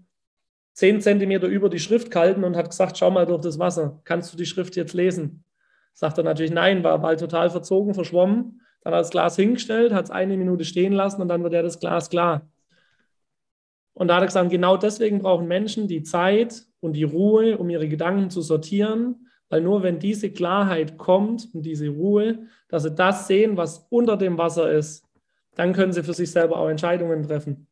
zehn 0.73 1.01
Zentimeter 1.01 1.47
über 1.47 1.69
die 1.69 1.79
Schrift 1.79 2.11
gehalten 2.11 2.43
und 2.43 2.57
hat 2.57 2.71
gesagt, 2.71 2.99
schau 2.99 3.11
mal 3.11 3.27
durch 3.27 3.41
das 3.41 3.61
Wasser, 3.61 4.01
kannst 4.05 4.33
du 4.33 4.37
die 4.37 4.47
Schrift 4.47 4.75
jetzt 4.75 4.95
lesen? 4.95 5.45
Sagt 5.93 6.19
er 6.19 6.25
natürlich 6.25 6.51
nein, 6.51 6.83
war 6.83 6.99
bald 6.99 7.21
total 7.21 7.51
verzogen, 7.51 7.95
verschwommen. 7.95 8.61
Dann 8.83 8.93
hat 8.93 8.99
er 8.99 9.03
das 9.03 9.11
Glas 9.11 9.37
hingestellt, 9.37 9.93
hat 9.93 10.07
es 10.07 10.11
eine 10.11 10.37
Minute 10.37 10.65
stehen 10.65 10.93
lassen 10.93 11.23
und 11.23 11.29
dann 11.29 11.45
wird 11.45 11.55
er 11.55 11.63
das 11.63 11.79
Glas 11.79 12.11
klar. 12.11 12.49
Und 13.93 14.09
da 14.09 14.17
hat 14.17 14.25
er 14.25 14.27
gesagt, 14.27 14.51
genau 14.51 14.77
deswegen 14.77 15.21
brauchen 15.21 15.47
Menschen 15.47 15.87
die 15.87 16.03
Zeit 16.03 16.67
und 16.85 16.93
die 16.93 17.05
Ruhe, 17.05 17.57
um 17.57 17.71
ihre 17.71 17.89
Gedanken 17.89 18.31
zu 18.31 18.43
sortieren, 18.43 19.27
weil 19.49 19.63
nur 19.63 19.83
wenn 19.83 19.99
diese 19.99 20.31
Klarheit 20.31 20.99
kommt 20.99 21.49
und 21.55 21.63
diese 21.63 21.89
Ruhe, 21.89 22.47
dass 22.69 22.83
sie 22.83 22.95
das 22.95 23.27
sehen, 23.27 23.57
was 23.57 23.87
unter 23.89 24.17
dem 24.17 24.37
Wasser 24.37 24.71
ist, 24.71 25.05
dann 25.55 25.73
können 25.73 25.93
sie 25.93 26.03
für 26.03 26.13
sich 26.13 26.31
selber 26.31 26.59
auch 26.59 26.69
Entscheidungen 26.69 27.23
treffen. 27.23 27.67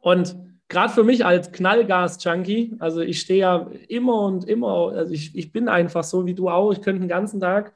Und 0.00 0.36
gerade 0.68 0.92
für 0.92 1.02
mich 1.02 1.24
als 1.24 1.50
Knallgas-Junkie, 1.50 2.76
also 2.78 3.00
ich 3.00 3.20
stehe 3.20 3.40
ja 3.40 3.70
immer 3.88 4.22
und 4.22 4.44
immer, 4.48 4.92
also 4.92 5.12
ich, 5.12 5.34
ich 5.34 5.52
bin 5.52 5.68
einfach 5.68 6.04
so 6.04 6.26
wie 6.26 6.34
du 6.34 6.48
auch, 6.48 6.72
ich 6.72 6.82
könnte 6.82 7.00
den 7.00 7.08
ganzen 7.08 7.40
Tag. 7.40 7.74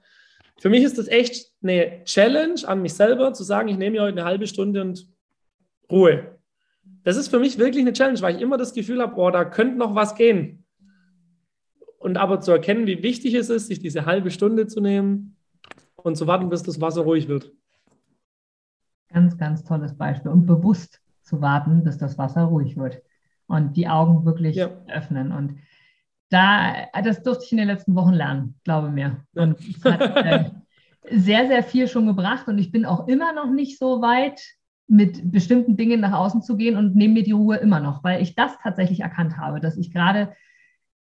Für 0.61 0.69
mich 0.69 0.85
ist 0.85 0.99
das 0.99 1.09
echt 1.09 1.53
eine 1.63 2.05
Challenge 2.05 2.61
an 2.67 2.81
mich 2.81 2.95
selber, 2.95 3.33
zu 3.33 3.43
sagen, 3.43 3.69
ich 3.69 3.77
nehme 3.77 3.97
mir 3.97 4.03
heute 4.03 4.19
eine 4.19 4.25
halbe 4.25 4.47
Stunde 4.47 4.83
und 4.83 5.09
Ruhe 5.91 6.34
das 7.05 7.17
ist 7.17 7.29
für 7.29 7.39
mich 7.39 7.59
wirklich 7.59 7.83
eine 7.83 7.93
Challenge, 7.93 8.21
weil 8.23 8.37
ich 8.37 8.43
immer 8.43 8.57
das 8.57 8.73
Gefühl 8.73 9.01
habe, 9.01 9.15
boah, 9.15 9.31
da 9.31 9.45
könnte 9.45 9.77
noch 9.77 9.95
was 9.95 10.15
gehen. 10.15 10.65
Und 11.99 12.17
aber 12.17 12.41
zu 12.41 12.51
erkennen, 12.51 12.87
wie 12.87 13.03
wichtig 13.03 13.35
es 13.35 13.51
ist, 13.51 13.69
sich 13.69 13.79
diese 13.79 14.07
halbe 14.07 14.31
Stunde 14.31 14.67
zu 14.67 14.81
nehmen 14.81 15.37
und 15.97 16.17
zu 16.17 16.27
warten, 16.27 16.49
bis 16.49 16.63
das 16.63 16.81
Wasser 16.81 17.03
ruhig 17.03 17.29
wird. 17.29 17.53
Ganz, 19.13 19.39
ganz 19.39 19.65
tolles 19.65 19.97
Beispiel. 19.97 20.31
Und 20.31 20.47
bewusst 20.47 21.01
zu 21.23 21.41
warten, 21.41 21.85
bis 21.85 21.99
das 21.99 22.19
Wasser 22.19 22.43
ruhig 22.43 22.77
wird. 22.77 23.03
Und 23.47 23.77
die 23.77 23.89
Augen 23.89 24.25
wirklich 24.25 24.57
ja. 24.57 24.71
öffnen. 24.89 25.33
Und 25.33 25.59
da, 26.31 26.75
das 27.03 27.23
durfte 27.23 27.45
ich 27.45 27.53
in 27.53 27.59
den 27.59 27.69
letzten 27.69 27.95
Wochen 27.95 28.13
lernen, 28.13 28.59
glaube 28.65 28.91
mir. 28.91 29.25
Und 29.35 29.59
es 29.61 29.85
hat 29.85 30.01
äh, 30.01 30.51
sehr, 31.11 31.47
sehr 31.47 31.63
viel 31.63 31.87
schon 31.87 32.07
gebracht. 32.07 32.49
Und 32.49 32.59
ich 32.59 32.73
bin 32.73 32.87
auch 32.87 33.09
immer 33.09 33.33
noch 33.33 33.51
nicht 33.51 33.79
so 33.79 34.01
weit, 34.01 34.41
mit 34.87 35.33
bestimmten 35.33 35.77
Dingen 35.77 36.01
nach 36.01 36.13
außen 36.13 36.43
zu 36.43 36.57
gehen 36.57 36.77
und 36.77 36.95
nehme 36.95 37.15
mir 37.15 37.23
die 37.23 37.33
Ruhe 37.33 37.57
immer 37.57 37.81
noch, 37.81 38.05
weil 38.05 38.23
ich 38.23 38.35
das 38.35 38.59
tatsächlich 38.63 39.01
erkannt 39.01 39.39
habe, 39.39 39.61
dass 39.61 39.77
ich 39.77 39.93
gerade 39.93 40.35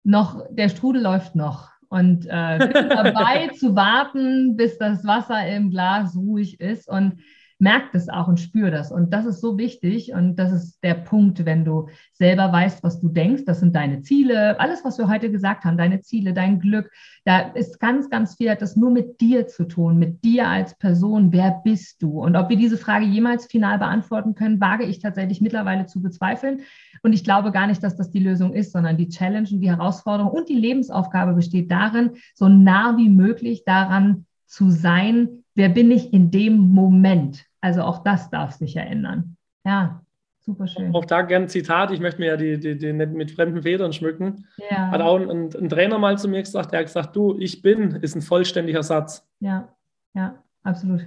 noch, 0.03 0.45
der 0.49 0.69
Strudel 0.69 1.01
läuft 1.01 1.36
noch 1.36 1.69
und 1.89 2.25
äh, 2.27 2.57
bin 2.59 2.89
dabei 2.89 3.49
zu 3.49 3.75
warten, 3.75 4.55
bis 4.55 4.77
das 4.77 5.05
Wasser 5.05 5.47
im 5.47 5.69
Glas 5.69 6.15
ruhig 6.15 6.59
ist. 6.59 6.89
Und 6.89 7.19
merkt 7.64 7.95
es 7.95 8.09
auch 8.09 8.28
und 8.28 8.41
spür 8.41 8.72
das. 8.72 8.91
Und 8.91 9.14
das 9.14 9.26
ist 9.26 9.39
so 9.39 9.57
wichtig. 9.57 10.14
Und 10.14 10.36
das 10.36 10.51
ist 10.51 10.84
der 10.84 10.95
Punkt, 10.95 11.45
wenn 11.45 11.64
du 11.64 11.88
selber 12.11 12.51
weißt, 12.51 12.84
was 12.84 12.99
du 12.99 13.07
denkst. 13.07 13.45
Das 13.45 13.61
sind 13.61 13.74
deine 13.74 14.01
Ziele. 14.01 14.59
Alles, 14.59 14.84
was 14.84 14.97
wir 14.97 15.07
heute 15.07 15.32
gesagt 15.32 15.64
haben, 15.64 15.78
deine 15.78 16.01
Ziele, 16.01 16.34
dein 16.34 16.59
Glück. 16.59 16.91
Da 17.24 17.39
ist 17.39 17.80
ganz, 17.80 18.09
ganz 18.09 18.36
viel, 18.36 18.51
hat 18.51 18.61
das 18.61 18.76
nur 18.76 18.91
mit 18.91 19.22
dir 19.22 19.47
zu 19.47 19.64
tun, 19.64 19.97
mit 19.97 20.26
dir 20.26 20.49
als 20.49 20.78
Person. 20.78 21.32
Wer 21.32 21.61
bist 21.64 22.01
du? 22.03 22.22
Und 22.22 22.36
ob 22.36 22.49
wir 22.49 22.57
diese 22.57 22.78
Frage 22.78 23.05
jemals 23.05 23.45
final 23.45 23.80
beantworten 23.80 24.36
können, 24.36 24.59
wage 24.59 24.84
ich 24.84 24.99
tatsächlich 24.99 25.39
mittlerweile 25.39 25.86
zu 25.86 26.01
bezweifeln. 26.01 26.61
Und 27.01 27.14
ich 27.14 27.24
glaube 27.24 27.51
gar 27.51 27.68
nicht, 27.68 27.82
dass 27.82 27.95
das 27.95 28.09
die 28.09 28.20
Lösung 28.20 28.53
ist, 28.53 28.74
sondern 28.74 28.97
die 28.97 29.07
Challenge 29.07 29.47
und 29.49 29.61
die 29.61 29.72
Herausforderung 29.72 30.32
und 30.32 30.49
die 30.49 30.59
Lebensaufgabe 30.59 31.34
besteht 31.34 31.72
darin, 31.72 32.11
so 32.36 32.49
nah 32.49 32.97
wie 32.97 33.09
möglich 33.09 33.64
daran 33.66 34.26
zu 34.45 34.70
sein, 34.70 35.43
wer 35.55 35.70
bin 35.70 35.91
ich 35.91 36.14
in 36.14 36.30
dem 36.30 36.57
Moment. 36.57 37.45
Also 37.64 37.82
auch 37.84 38.03
das 38.03 38.30
darf 38.30 38.51
sich 38.51 38.74
ja 38.74 38.82
ändern. 38.82 39.38
Ja, 39.64 40.01
super 40.41 40.68
schön. 40.68 40.93
Auch 40.93 41.05
da 41.05 41.22
gern 41.22 41.47
Zitat, 41.47 41.91
ich 41.91 42.01
möchte 42.01 42.20
mir 42.20 42.28
ja 42.28 42.36
die, 42.36 42.59
die, 42.59 42.78
die 42.78 42.91
mit 42.91 43.32
fremden 43.32 43.64
Federn 43.64 43.93
schmücken. 43.93 44.45
Ja. 44.70 44.91
Hat 44.91 44.99
auch 44.99 45.18
ein, 45.18 45.49
ein, 45.55 45.70
Trainer 45.70 45.97
mal 45.97 46.18
zu 46.18 46.28
mir 46.28 46.41
gesagt, 46.41 46.74
der 46.74 46.80
hat 46.80 46.88
gesagt, 46.88 47.16
du, 47.16 47.38
ich 47.39 47.61
bin, 47.61 47.91
ist 48.01 48.16
ein 48.16 48.22
vollständiger 48.22 48.84
Satz. 48.84 49.26
Ja, 49.39 49.70
ja, 50.14 50.43
absolut. 50.64 51.05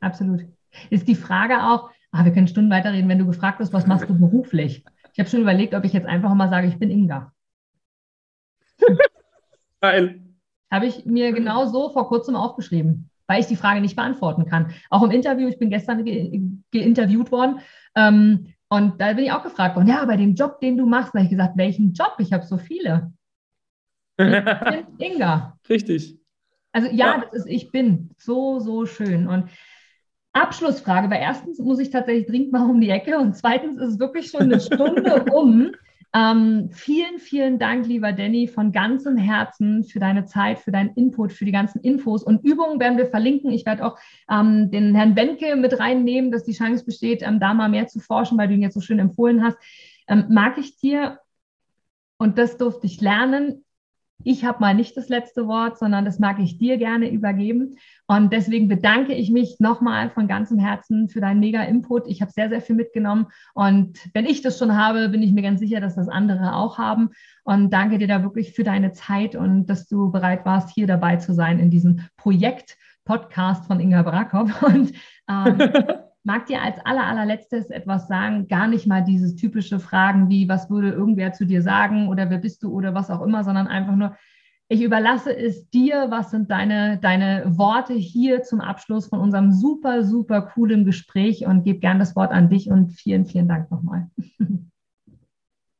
Absolut. 0.00 0.44
Ist 0.90 1.06
die 1.06 1.14
Frage 1.14 1.62
auch, 1.62 1.90
ah, 2.10 2.24
wir 2.24 2.32
können 2.32 2.48
Stunden 2.48 2.72
weiterreden, 2.72 3.08
wenn 3.08 3.20
du 3.20 3.26
gefragt 3.26 3.60
wirst, 3.60 3.72
was 3.72 3.86
machst 3.86 4.08
du 4.08 4.18
beruflich? 4.18 4.84
Ich 5.12 5.20
habe 5.20 5.30
schon 5.30 5.42
überlegt, 5.42 5.74
ob 5.74 5.84
ich 5.84 5.92
jetzt 5.92 6.08
einfach 6.08 6.34
mal 6.34 6.50
sage, 6.50 6.66
ich 6.66 6.76
bin 6.80 6.90
Inga. 6.90 7.32
Geil. 9.80 10.24
Habe 10.72 10.86
ich 10.86 11.06
mir 11.06 11.30
genau 11.32 11.66
so 11.66 11.90
vor 11.90 12.08
kurzem 12.08 12.34
aufgeschrieben 12.34 13.10
weil 13.26 13.40
ich 13.40 13.46
die 13.46 13.56
Frage 13.56 13.80
nicht 13.80 13.96
beantworten 13.96 14.46
kann. 14.46 14.72
Auch 14.90 15.02
im 15.02 15.10
Interview, 15.10 15.48
ich 15.48 15.58
bin 15.58 15.70
gestern 15.70 16.04
ge 16.04 16.40
geinterviewt 16.72 17.32
worden 17.32 17.60
ähm, 17.94 18.54
und 18.68 19.00
da 19.00 19.12
bin 19.12 19.24
ich 19.24 19.32
auch 19.32 19.44
gefragt 19.44 19.76
worden, 19.76 19.88
ja, 19.88 20.04
bei 20.04 20.16
dem 20.16 20.34
Job, 20.34 20.60
den 20.60 20.76
du 20.76 20.86
machst, 20.86 21.14
da 21.14 21.18
habe 21.18 21.24
ich 21.24 21.30
gesagt, 21.30 21.56
welchen 21.56 21.92
Job? 21.92 22.14
Ich 22.18 22.32
habe 22.32 22.44
so 22.44 22.58
viele. 22.58 23.12
Ich 24.18 24.26
bin 24.26 24.86
Inga. 24.98 25.58
Richtig. 25.68 26.18
Also 26.72 26.88
ja, 26.88 27.16
ja, 27.16 27.18
das 27.20 27.32
ist 27.32 27.46
ich 27.46 27.70
bin. 27.70 28.10
So, 28.18 28.58
so 28.58 28.84
schön. 28.84 29.28
Und 29.28 29.48
Abschlussfrage, 30.32 31.08
weil 31.08 31.20
erstens 31.20 31.60
muss 31.60 31.78
ich 31.78 31.90
tatsächlich 31.90 32.26
dringend 32.26 32.52
mal 32.52 32.68
um 32.68 32.80
die 32.80 32.90
Ecke 32.90 33.18
und 33.18 33.36
zweitens 33.36 33.80
ist 33.80 33.92
es 33.92 33.98
wirklich 34.00 34.30
schon 34.30 34.42
eine 34.42 34.60
Stunde 34.60 35.24
um. 35.32 35.70
Ähm, 36.16 36.70
vielen, 36.70 37.18
vielen 37.18 37.58
Dank, 37.58 37.88
lieber 37.88 38.12
Danny, 38.12 38.46
von 38.46 38.70
ganzem 38.70 39.16
Herzen 39.16 39.82
für 39.82 39.98
deine 39.98 40.26
Zeit, 40.26 40.60
für 40.60 40.70
deinen 40.70 40.94
Input, 40.94 41.32
für 41.32 41.44
die 41.44 41.50
ganzen 41.50 41.80
Infos 41.80 42.22
und 42.22 42.44
Übungen 42.44 42.78
werden 42.78 42.96
wir 42.96 43.06
verlinken. 43.06 43.50
Ich 43.50 43.66
werde 43.66 43.84
auch 43.84 43.98
ähm, 44.30 44.70
den 44.70 44.94
Herrn 44.94 45.16
Benke 45.16 45.56
mit 45.56 45.80
reinnehmen, 45.80 46.30
dass 46.30 46.44
die 46.44 46.52
Chance 46.52 46.84
besteht, 46.84 47.22
ähm, 47.22 47.40
da 47.40 47.52
mal 47.52 47.68
mehr 47.68 47.88
zu 47.88 47.98
forschen, 47.98 48.38
weil 48.38 48.46
du 48.46 48.54
ihn 48.54 48.62
jetzt 48.62 48.74
so 48.74 48.80
schön 48.80 49.00
empfohlen 49.00 49.42
hast. 49.42 49.58
Ähm, 50.06 50.26
mag 50.28 50.56
ich 50.56 50.76
dir, 50.76 51.18
und 52.16 52.38
das 52.38 52.58
durfte 52.58 52.86
ich 52.86 53.00
lernen, 53.00 53.64
ich 54.22 54.44
habe 54.44 54.60
mal 54.60 54.74
nicht 54.74 54.96
das 54.96 55.08
letzte 55.08 55.48
Wort, 55.48 55.78
sondern 55.78 56.04
das 56.04 56.20
mag 56.20 56.38
ich 56.38 56.58
dir 56.58 56.78
gerne 56.78 57.10
übergeben. 57.10 57.76
Und 58.06 58.32
deswegen 58.32 58.68
bedanke 58.68 59.14
ich 59.14 59.30
mich 59.30 59.56
nochmal 59.60 60.10
von 60.10 60.28
ganzem 60.28 60.58
Herzen 60.58 61.08
für 61.08 61.20
deinen 61.20 61.40
mega 61.40 61.62
Input. 61.62 62.06
Ich 62.06 62.20
habe 62.20 62.30
sehr, 62.30 62.50
sehr 62.50 62.60
viel 62.60 62.76
mitgenommen. 62.76 63.26
Und 63.54 63.98
wenn 64.12 64.26
ich 64.26 64.42
das 64.42 64.58
schon 64.58 64.76
habe, 64.76 65.08
bin 65.08 65.22
ich 65.22 65.32
mir 65.32 65.42
ganz 65.42 65.60
sicher, 65.60 65.80
dass 65.80 65.94
das 65.96 66.08
andere 66.08 66.54
auch 66.54 66.76
haben. 66.76 67.10
Und 67.44 67.72
danke 67.72 67.98
dir 67.98 68.08
da 68.08 68.22
wirklich 68.22 68.52
für 68.52 68.64
deine 68.64 68.92
Zeit 68.92 69.34
und 69.34 69.66
dass 69.66 69.86
du 69.88 70.10
bereit 70.10 70.44
warst, 70.44 70.70
hier 70.74 70.86
dabei 70.86 71.16
zu 71.16 71.32
sein 71.32 71.58
in 71.58 71.70
diesem 71.70 72.00
Projekt 72.16 72.76
Podcast 73.04 73.66
von 73.66 73.80
Inga 73.80 74.02
Brakop. 74.02 74.62
Und 74.62 74.92
ähm, 75.28 75.58
mag 76.24 76.46
dir 76.46 76.62
als 76.62 76.78
aller, 76.84 77.04
allerletztes 77.04 77.70
etwas 77.70 78.08
sagen, 78.08 78.48
gar 78.48 78.66
nicht 78.66 78.86
mal 78.86 79.04
dieses 79.04 79.36
typische 79.36 79.78
Fragen 79.78 80.30
wie, 80.30 80.48
was 80.48 80.70
würde 80.70 80.90
irgendwer 80.90 81.32
zu 81.32 81.44
dir 81.44 81.62
sagen 81.62 82.08
oder 82.08 82.30
wer 82.30 82.38
bist 82.38 82.62
du 82.62 82.72
oder 82.72 82.94
was 82.94 83.10
auch 83.10 83.20
immer, 83.20 83.44
sondern 83.44 83.66
einfach 83.66 83.94
nur, 83.94 84.16
ich 84.68 84.82
überlasse 84.82 85.36
es 85.36 85.68
dir, 85.70 86.06
was 86.08 86.30
sind 86.30 86.50
deine, 86.50 86.98
deine 87.00 87.44
Worte 87.56 87.94
hier 87.94 88.42
zum 88.42 88.60
Abschluss 88.60 89.06
von 89.06 89.20
unserem 89.20 89.52
super, 89.52 90.04
super 90.04 90.42
coolen 90.42 90.84
Gespräch 90.84 91.46
und 91.46 91.64
gebe 91.64 91.80
gern 91.80 91.98
das 91.98 92.16
Wort 92.16 92.32
an 92.32 92.48
dich 92.48 92.70
und 92.70 92.90
vielen, 92.92 93.26
vielen 93.26 93.48
Dank 93.48 93.70
nochmal. 93.70 94.08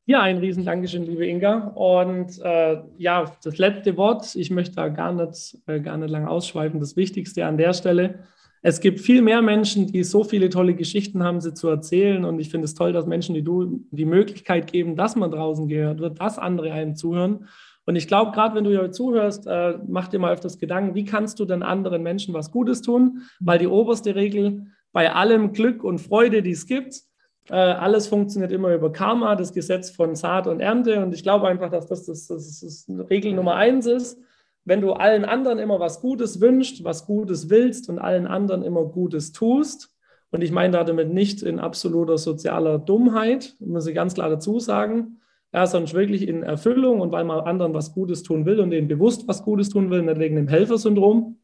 Ja, 0.07 0.21
ein 0.21 0.37
riesen 0.37 0.63
Dankeschön, 0.63 1.03
liebe 1.03 1.25
Inga. 1.25 1.69
Und 1.69 2.39
äh, 2.43 2.77
ja, 2.99 3.31
das 3.43 3.57
letzte 3.57 3.97
Wort, 3.97 4.35
ich 4.35 4.51
möchte 4.51 4.75
da 4.75 4.89
gar 4.89 5.11
nicht, 5.11 5.57
äh, 5.65 5.79
gar 5.79 5.97
nicht 5.97 6.11
lang 6.11 6.27
ausschweifen. 6.27 6.79
Das 6.79 6.95
Wichtigste 6.95 7.43
an 7.43 7.57
der 7.57 7.73
Stelle, 7.73 8.19
es 8.61 8.81
gibt 8.81 8.99
viel 8.99 9.23
mehr 9.23 9.41
Menschen, 9.41 9.87
die 9.87 10.03
so 10.03 10.23
viele 10.23 10.49
tolle 10.49 10.75
Geschichten 10.75 11.23
haben, 11.23 11.41
sie 11.41 11.55
zu 11.55 11.69
erzählen. 11.69 12.23
Und 12.23 12.37
ich 12.37 12.49
finde 12.49 12.65
es 12.65 12.75
toll, 12.75 12.93
dass 12.93 13.07
Menschen 13.07 13.33
wie 13.33 13.41
du 13.41 13.83
die 13.89 14.05
Möglichkeit 14.05 14.71
geben, 14.71 14.95
dass 14.95 15.15
man 15.15 15.31
draußen 15.31 15.67
gehört 15.67 15.99
wird, 15.99 16.21
dass 16.21 16.37
andere 16.37 16.71
einem 16.71 16.95
zuhören. 16.95 17.47
Und 17.85 17.95
ich 17.95 18.07
glaube, 18.07 18.31
gerade 18.31 18.55
wenn 18.55 18.63
du 18.63 18.71
hier 18.71 18.91
zuhörst, 18.91 19.47
äh, 19.47 19.77
mach 19.87 20.07
dir 20.07 20.19
mal 20.19 20.33
öfters 20.33 20.57
Gedanken, 20.57 20.95
wie 20.95 21.05
kannst 21.05 21.39
du 21.39 21.45
denn 21.45 21.63
anderen 21.63 22.03
Menschen 22.03 22.33
was 22.33 22.51
Gutes 22.51 22.81
tun? 22.81 23.21
Weil 23.39 23.59
die 23.59 23.67
oberste 23.67 24.15
Regel 24.15 24.67
bei 24.91 25.13
allem 25.13 25.53
Glück 25.53 25.83
und 25.83 25.99
Freude, 25.99 26.41
die 26.41 26.51
es 26.51 26.65
gibt, 26.65 27.01
äh, 27.49 27.55
alles 27.55 28.07
funktioniert 28.07 28.51
immer 28.51 28.73
über 28.73 28.91
Karma, 28.91 29.35
das 29.35 29.53
Gesetz 29.53 29.91
von 29.91 30.15
Saat 30.15 30.47
und 30.47 30.61
Ernte. 30.61 31.03
Und 31.03 31.13
ich 31.13 31.21
glaube 31.21 31.47
einfach, 31.47 31.69
dass 31.69 31.87
das, 31.87 32.05
das, 32.05 32.27
das, 32.27 32.85
das 32.87 33.09
Regel 33.09 33.33
Nummer 33.33 33.55
eins 33.55 33.85
ist 33.85 34.19
wenn 34.65 34.81
du 34.81 34.93
allen 34.93 35.25
anderen 35.25 35.59
immer 35.59 35.79
was 35.79 36.01
Gutes 36.01 36.41
wünschst, 36.41 36.83
was 36.83 37.05
Gutes 37.05 37.49
willst 37.49 37.87
und 37.87 37.99
allen 37.99 38.27
anderen 38.27 38.63
immer 38.63 38.83
Gutes 38.83 39.31
tust, 39.31 39.91
und 40.31 40.41
ich 40.41 40.51
meine 40.51 40.83
damit 40.83 41.13
nicht 41.13 41.43
in 41.43 41.59
absoluter 41.59 42.17
sozialer 42.17 42.77
Dummheit, 42.77 43.55
muss 43.59 43.87
ich 43.87 43.95
ganz 43.95 44.15
klar 44.15 44.29
dazu 44.29 44.59
sagen, 44.59 45.21
ja, 45.55 45.65
sondern 45.65 45.93
wirklich 45.93 46.27
in 46.27 46.43
Erfüllung 46.43 46.99
und 46.99 47.13
weil 47.13 47.23
man 47.23 47.39
anderen 47.39 47.73
was 47.73 47.93
Gutes 47.93 48.23
tun 48.23 48.45
will 48.45 48.59
und 48.59 48.71
denen 48.71 48.89
bewusst 48.89 49.25
was 49.25 49.41
Gutes 49.41 49.69
tun 49.69 49.89
will, 49.89 50.01
nicht 50.01 50.19
wegen 50.19 50.35
dem 50.35 50.49
Helfersyndrom, 50.49 51.37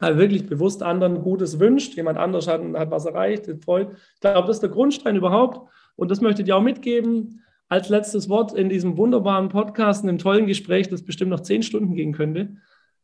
also 0.00 0.18
wirklich 0.18 0.48
bewusst 0.48 0.82
anderen 0.82 1.22
Gutes 1.22 1.60
wünscht, 1.60 1.94
jemand 1.94 2.18
anders 2.18 2.48
hat, 2.48 2.60
hat 2.74 2.90
was 2.90 3.06
erreicht, 3.06 3.48
freut. 3.64 3.92
Ich 4.14 4.20
glaube, 4.20 4.48
das 4.48 4.56
ist 4.56 4.62
der 4.62 4.70
Grundstein 4.70 5.14
überhaupt 5.14 5.70
und 5.94 6.10
das 6.10 6.20
möchte 6.20 6.42
ich 6.42 6.46
dir 6.46 6.56
auch 6.56 6.62
mitgeben 6.62 7.40
als 7.68 7.88
letztes 7.88 8.28
Wort 8.28 8.52
in 8.52 8.68
diesem 8.68 8.96
wunderbaren 8.96 9.48
Podcast, 9.48 10.02
in 10.02 10.08
einem 10.08 10.18
tollen 10.18 10.48
Gespräch, 10.48 10.88
das 10.88 11.04
bestimmt 11.04 11.30
noch 11.30 11.40
zehn 11.40 11.62
Stunden 11.62 11.94
gehen 11.94 12.14
könnte. 12.14 12.56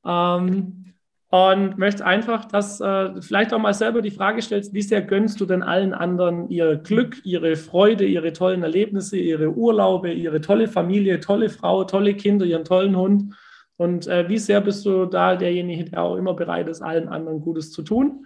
Ähm, 0.05 0.87
und 1.31 1.77
möchte 1.77 2.07
einfach, 2.07 2.47
dass 2.47 2.81
äh, 2.81 3.21
vielleicht 3.21 3.53
auch 3.53 3.59
mal 3.59 3.75
selber 3.75 4.01
die 4.01 4.11
Frage 4.11 4.41
stellst, 4.41 4.73
wie 4.73 4.81
sehr 4.81 5.03
gönnst 5.03 5.41
du 5.41 5.45
denn 5.45 5.63
allen 5.63 5.93
anderen 5.93 6.49
ihr 6.49 6.77
Glück, 6.77 7.17
ihre 7.25 7.57
Freude, 7.57 8.07
ihre 8.07 8.33
tollen 8.33 8.63
Erlebnisse, 8.63 9.19
ihre 9.19 9.51
Urlaube, 9.51 10.11
ihre 10.11 10.41
tolle 10.41 10.69
Familie, 10.69 11.21
tolle 11.21 11.51
Frau, 11.51 11.85
tolle 11.85 12.15
Kinder, 12.15 12.47
ihren 12.47 12.65
tollen 12.65 12.97
Hund? 12.97 13.35
Und 13.77 14.07
äh, 14.07 14.29
wie 14.29 14.39
sehr 14.39 14.63
bist 14.63 14.87
du 14.87 15.05
da 15.05 15.37
derjenige, 15.37 15.85
der 15.85 16.03
auch 16.03 16.17
immer 16.17 16.35
bereit 16.35 16.67
ist, 16.67 16.81
allen 16.81 17.09
anderen 17.09 17.41
Gutes 17.41 17.73
zu 17.73 17.83
tun? 17.83 18.25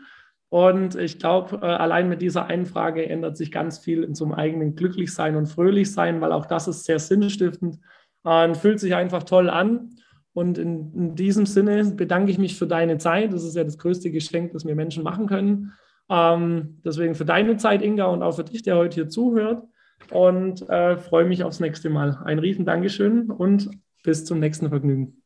Und 0.48 0.94
ich 0.94 1.18
glaube, 1.18 1.58
äh, 1.60 1.66
allein 1.66 2.08
mit 2.08 2.22
dieser 2.22 2.46
einen 2.46 2.66
Frage 2.66 3.08
ändert 3.08 3.36
sich 3.36 3.50
ganz 3.50 3.78
viel 3.78 4.04
in 4.04 4.14
einem 4.14 4.32
eigenen 4.32 4.76
Glücklichsein 4.76 5.34
und 5.34 5.46
Fröhlichsein, 5.46 6.20
weil 6.20 6.30
auch 6.30 6.46
das 6.46 6.68
ist 6.68 6.84
sehr 6.84 7.00
sinnstiftend 7.00 7.78
und 8.22 8.56
fühlt 8.56 8.78
sich 8.78 8.94
einfach 8.94 9.24
toll 9.24 9.50
an. 9.50 9.90
Und 10.34 10.58
in, 10.58 10.92
in, 10.94 11.14
diesem 11.14 11.46
Sinne 11.46 11.84
bedanke 11.84 12.30
ich 12.30 12.38
mich 12.38 12.56
für 12.56 12.66
deine 12.66 12.98
Zeit. 12.98 13.32
Das 13.32 13.44
ist 13.44 13.54
ja 13.54 13.64
das 13.64 13.78
größte 13.78 14.10
Geschenk, 14.10 14.52
das 14.52 14.64
wir 14.64 14.74
Menschen 14.74 15.02
machen 15.02 15.26
können. 15.26 15.72
Ähm, 16.08 16.80
deswegen 16.84 17.14
für 17.14 17.24
deine 17.24 17.56
Zeit, 17.56 17.82
Inga, 17.82 18.06
und 18.06 18.22
auch 18.22 18.36
für 18.36 18.44
dich, 18.44 18.62
der 18.62 18.76
heute 18.76 18.94
hier 18.94 19.08
zuhört. 19.08 19.62
Und 20.10 20.68
äh, 20.68 20.96
freue 20.96 21.26
mich 21.26 21.44
aufs 21.44 21.60
nächste 21.60 21.90
Mal. 21.90 22.18
Ein 22.24 22.38
riesen 22.38 22.64
Dankeschön 22.64 23.30
und 23.30 23.70
bis 24.02 24.24
zum 24.24 24.40
nächsten 24.40 24.68
Vergnügen. 24.68 25.22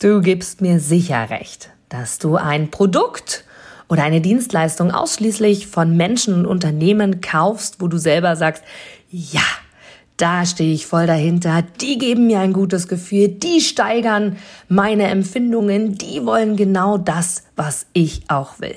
Du 0.00 0.20
gibst 0.20 0.60
mir 0.60 0.78
sicher 0.78 1.28
recht 1.30 1.70
dass 1.88 2.18
du 2.18 2.36
ein 2.36 2.70
Produkt 2.70 3.44
oder 3.88 4.02
eine 4.02 4.20
Dienstleistung 4.20 4.90
ausschließlich 4.90 5.66
von 5.66 5.96
Menschen 5.96 6.34
und 6.34 6.46
Unternehmen 6.46 7.20
kaufst, 7.20 7.80
wo 7.80 7.88
du 7.88 7.98
selber 7.98 8.34
sagst, 8.36 8.64
ja, 9.08 9.42
da 10.16 10.46
stehe 10.46 10.72
ich 10.72 10.86
voll 10.86 11.06
dahinter, 11.06 11.62
die 11.80 11.98
geben 11.98 12.26
mir 12.26 12.40
ein 12.40 12.52
gutes 12.52 12.88
Gefühl, 12.88 13.28
die 13.28 13.60
steigern 13.60 14.36
meine 14.68 15.08
Empfindungen, 15.08 15.96
die 15.96 16.24
wollen 16.24 16.56
genau 16.56 16.98
das, 16.98 17.44
was 17.54 17.86
ich 17.92 18.22
auch 18.28 18.60
will. 18.60 18.76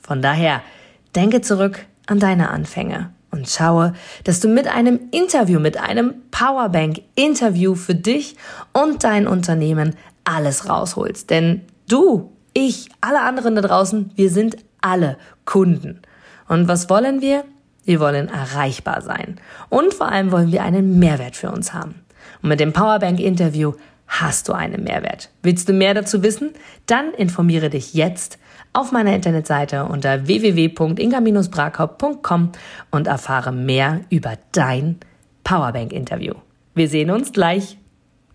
Von 0.00 0.22
daher, 0.22 0.62
denke 1.14 1.40
zurück 1.40 1.86
an 2.06 2.18
deine 2.18 2.50
Anfänge 2.50 3.10
und 3.30 3.48
schaue, 3.48 3.92
dass 4.24 4.40
du 4.40 4.48
mit 4.48 4.68
einem 4.68 5.00
Interview, 5.10 5.60
mit 5.60 5.76
einem 5.76 6.14
Powerbank-Interview 6.30 7.74
für 7.74 7.94
dich 7.94 8.36
und 8.72 9.04
dein 9.04 9.26
Unternehmen 9.26 9.96
alles 10.24 10.68
rausholst. 10.68 11.30
Denn 11.30 11.62
Du, 11.86 12.32
ich, 12.54 12.88
alle 13.00 13.20
anderen 13.20 13.56
da 13.56 13.60
draußen, 13.60 14.10
wir 14.14 14.30
sind 14.30 14.56
alle 14.80 15.18
Kunden. 15.44 16.00
Und 16.48 16.66
was 16.66 16.88
wollen 16.88 17.20
wir? 17.20 17.44
Wir 17.84 18.00
wollen 18.00 18.28
erreichbar 18.28 19.02
sein. 19.02 19.36
Und 19.68 19.94
vor 19.94 20.10
allem 20.10 20.32
wollen 20.32 20.50
wir 20.52 20.62
einen 20.62 20.98
Mehrwert 20.98 21.36
für 21.36 21.50
uns 21.50 21.74
haben. 21.74 21.96
Und 22.42 22.48
mit 22.48 22.58
dem 22.60 22.72
Powerbank-Interview 22.72 23.74
hast 24.06 24.48
du 24.48 24.52
einen 24.52 24.84
Mehrwert. 24.84 25.30
Willst 25.42 25.68
du 25.68 25.72
mehr 25.72 25.94
dazu 25.94 26.22
wissen? 26.22 26.50
Dann 26.86 27.12
informiere 27.14 27.70
dich 27.70 27.94
jetzt 27.94 28.38
auf 28.72 28.92
meiner 28.92 29.12
Internetseite 29.14 29.84
unter 29.84 30.26
www.inga-brakop.com 30.26 32.52
und 32.90 33.06
erfahre 33.06 33.52
mehr 33.52 34.00
über 34.10 34.34
dein 34.52 34.98
Powerbank-Interview. 35.44 36.34
Wir 36.74 36.88
sehen 36.88 37.10
uns 37.10 37.32
gleich. 37.32 37.78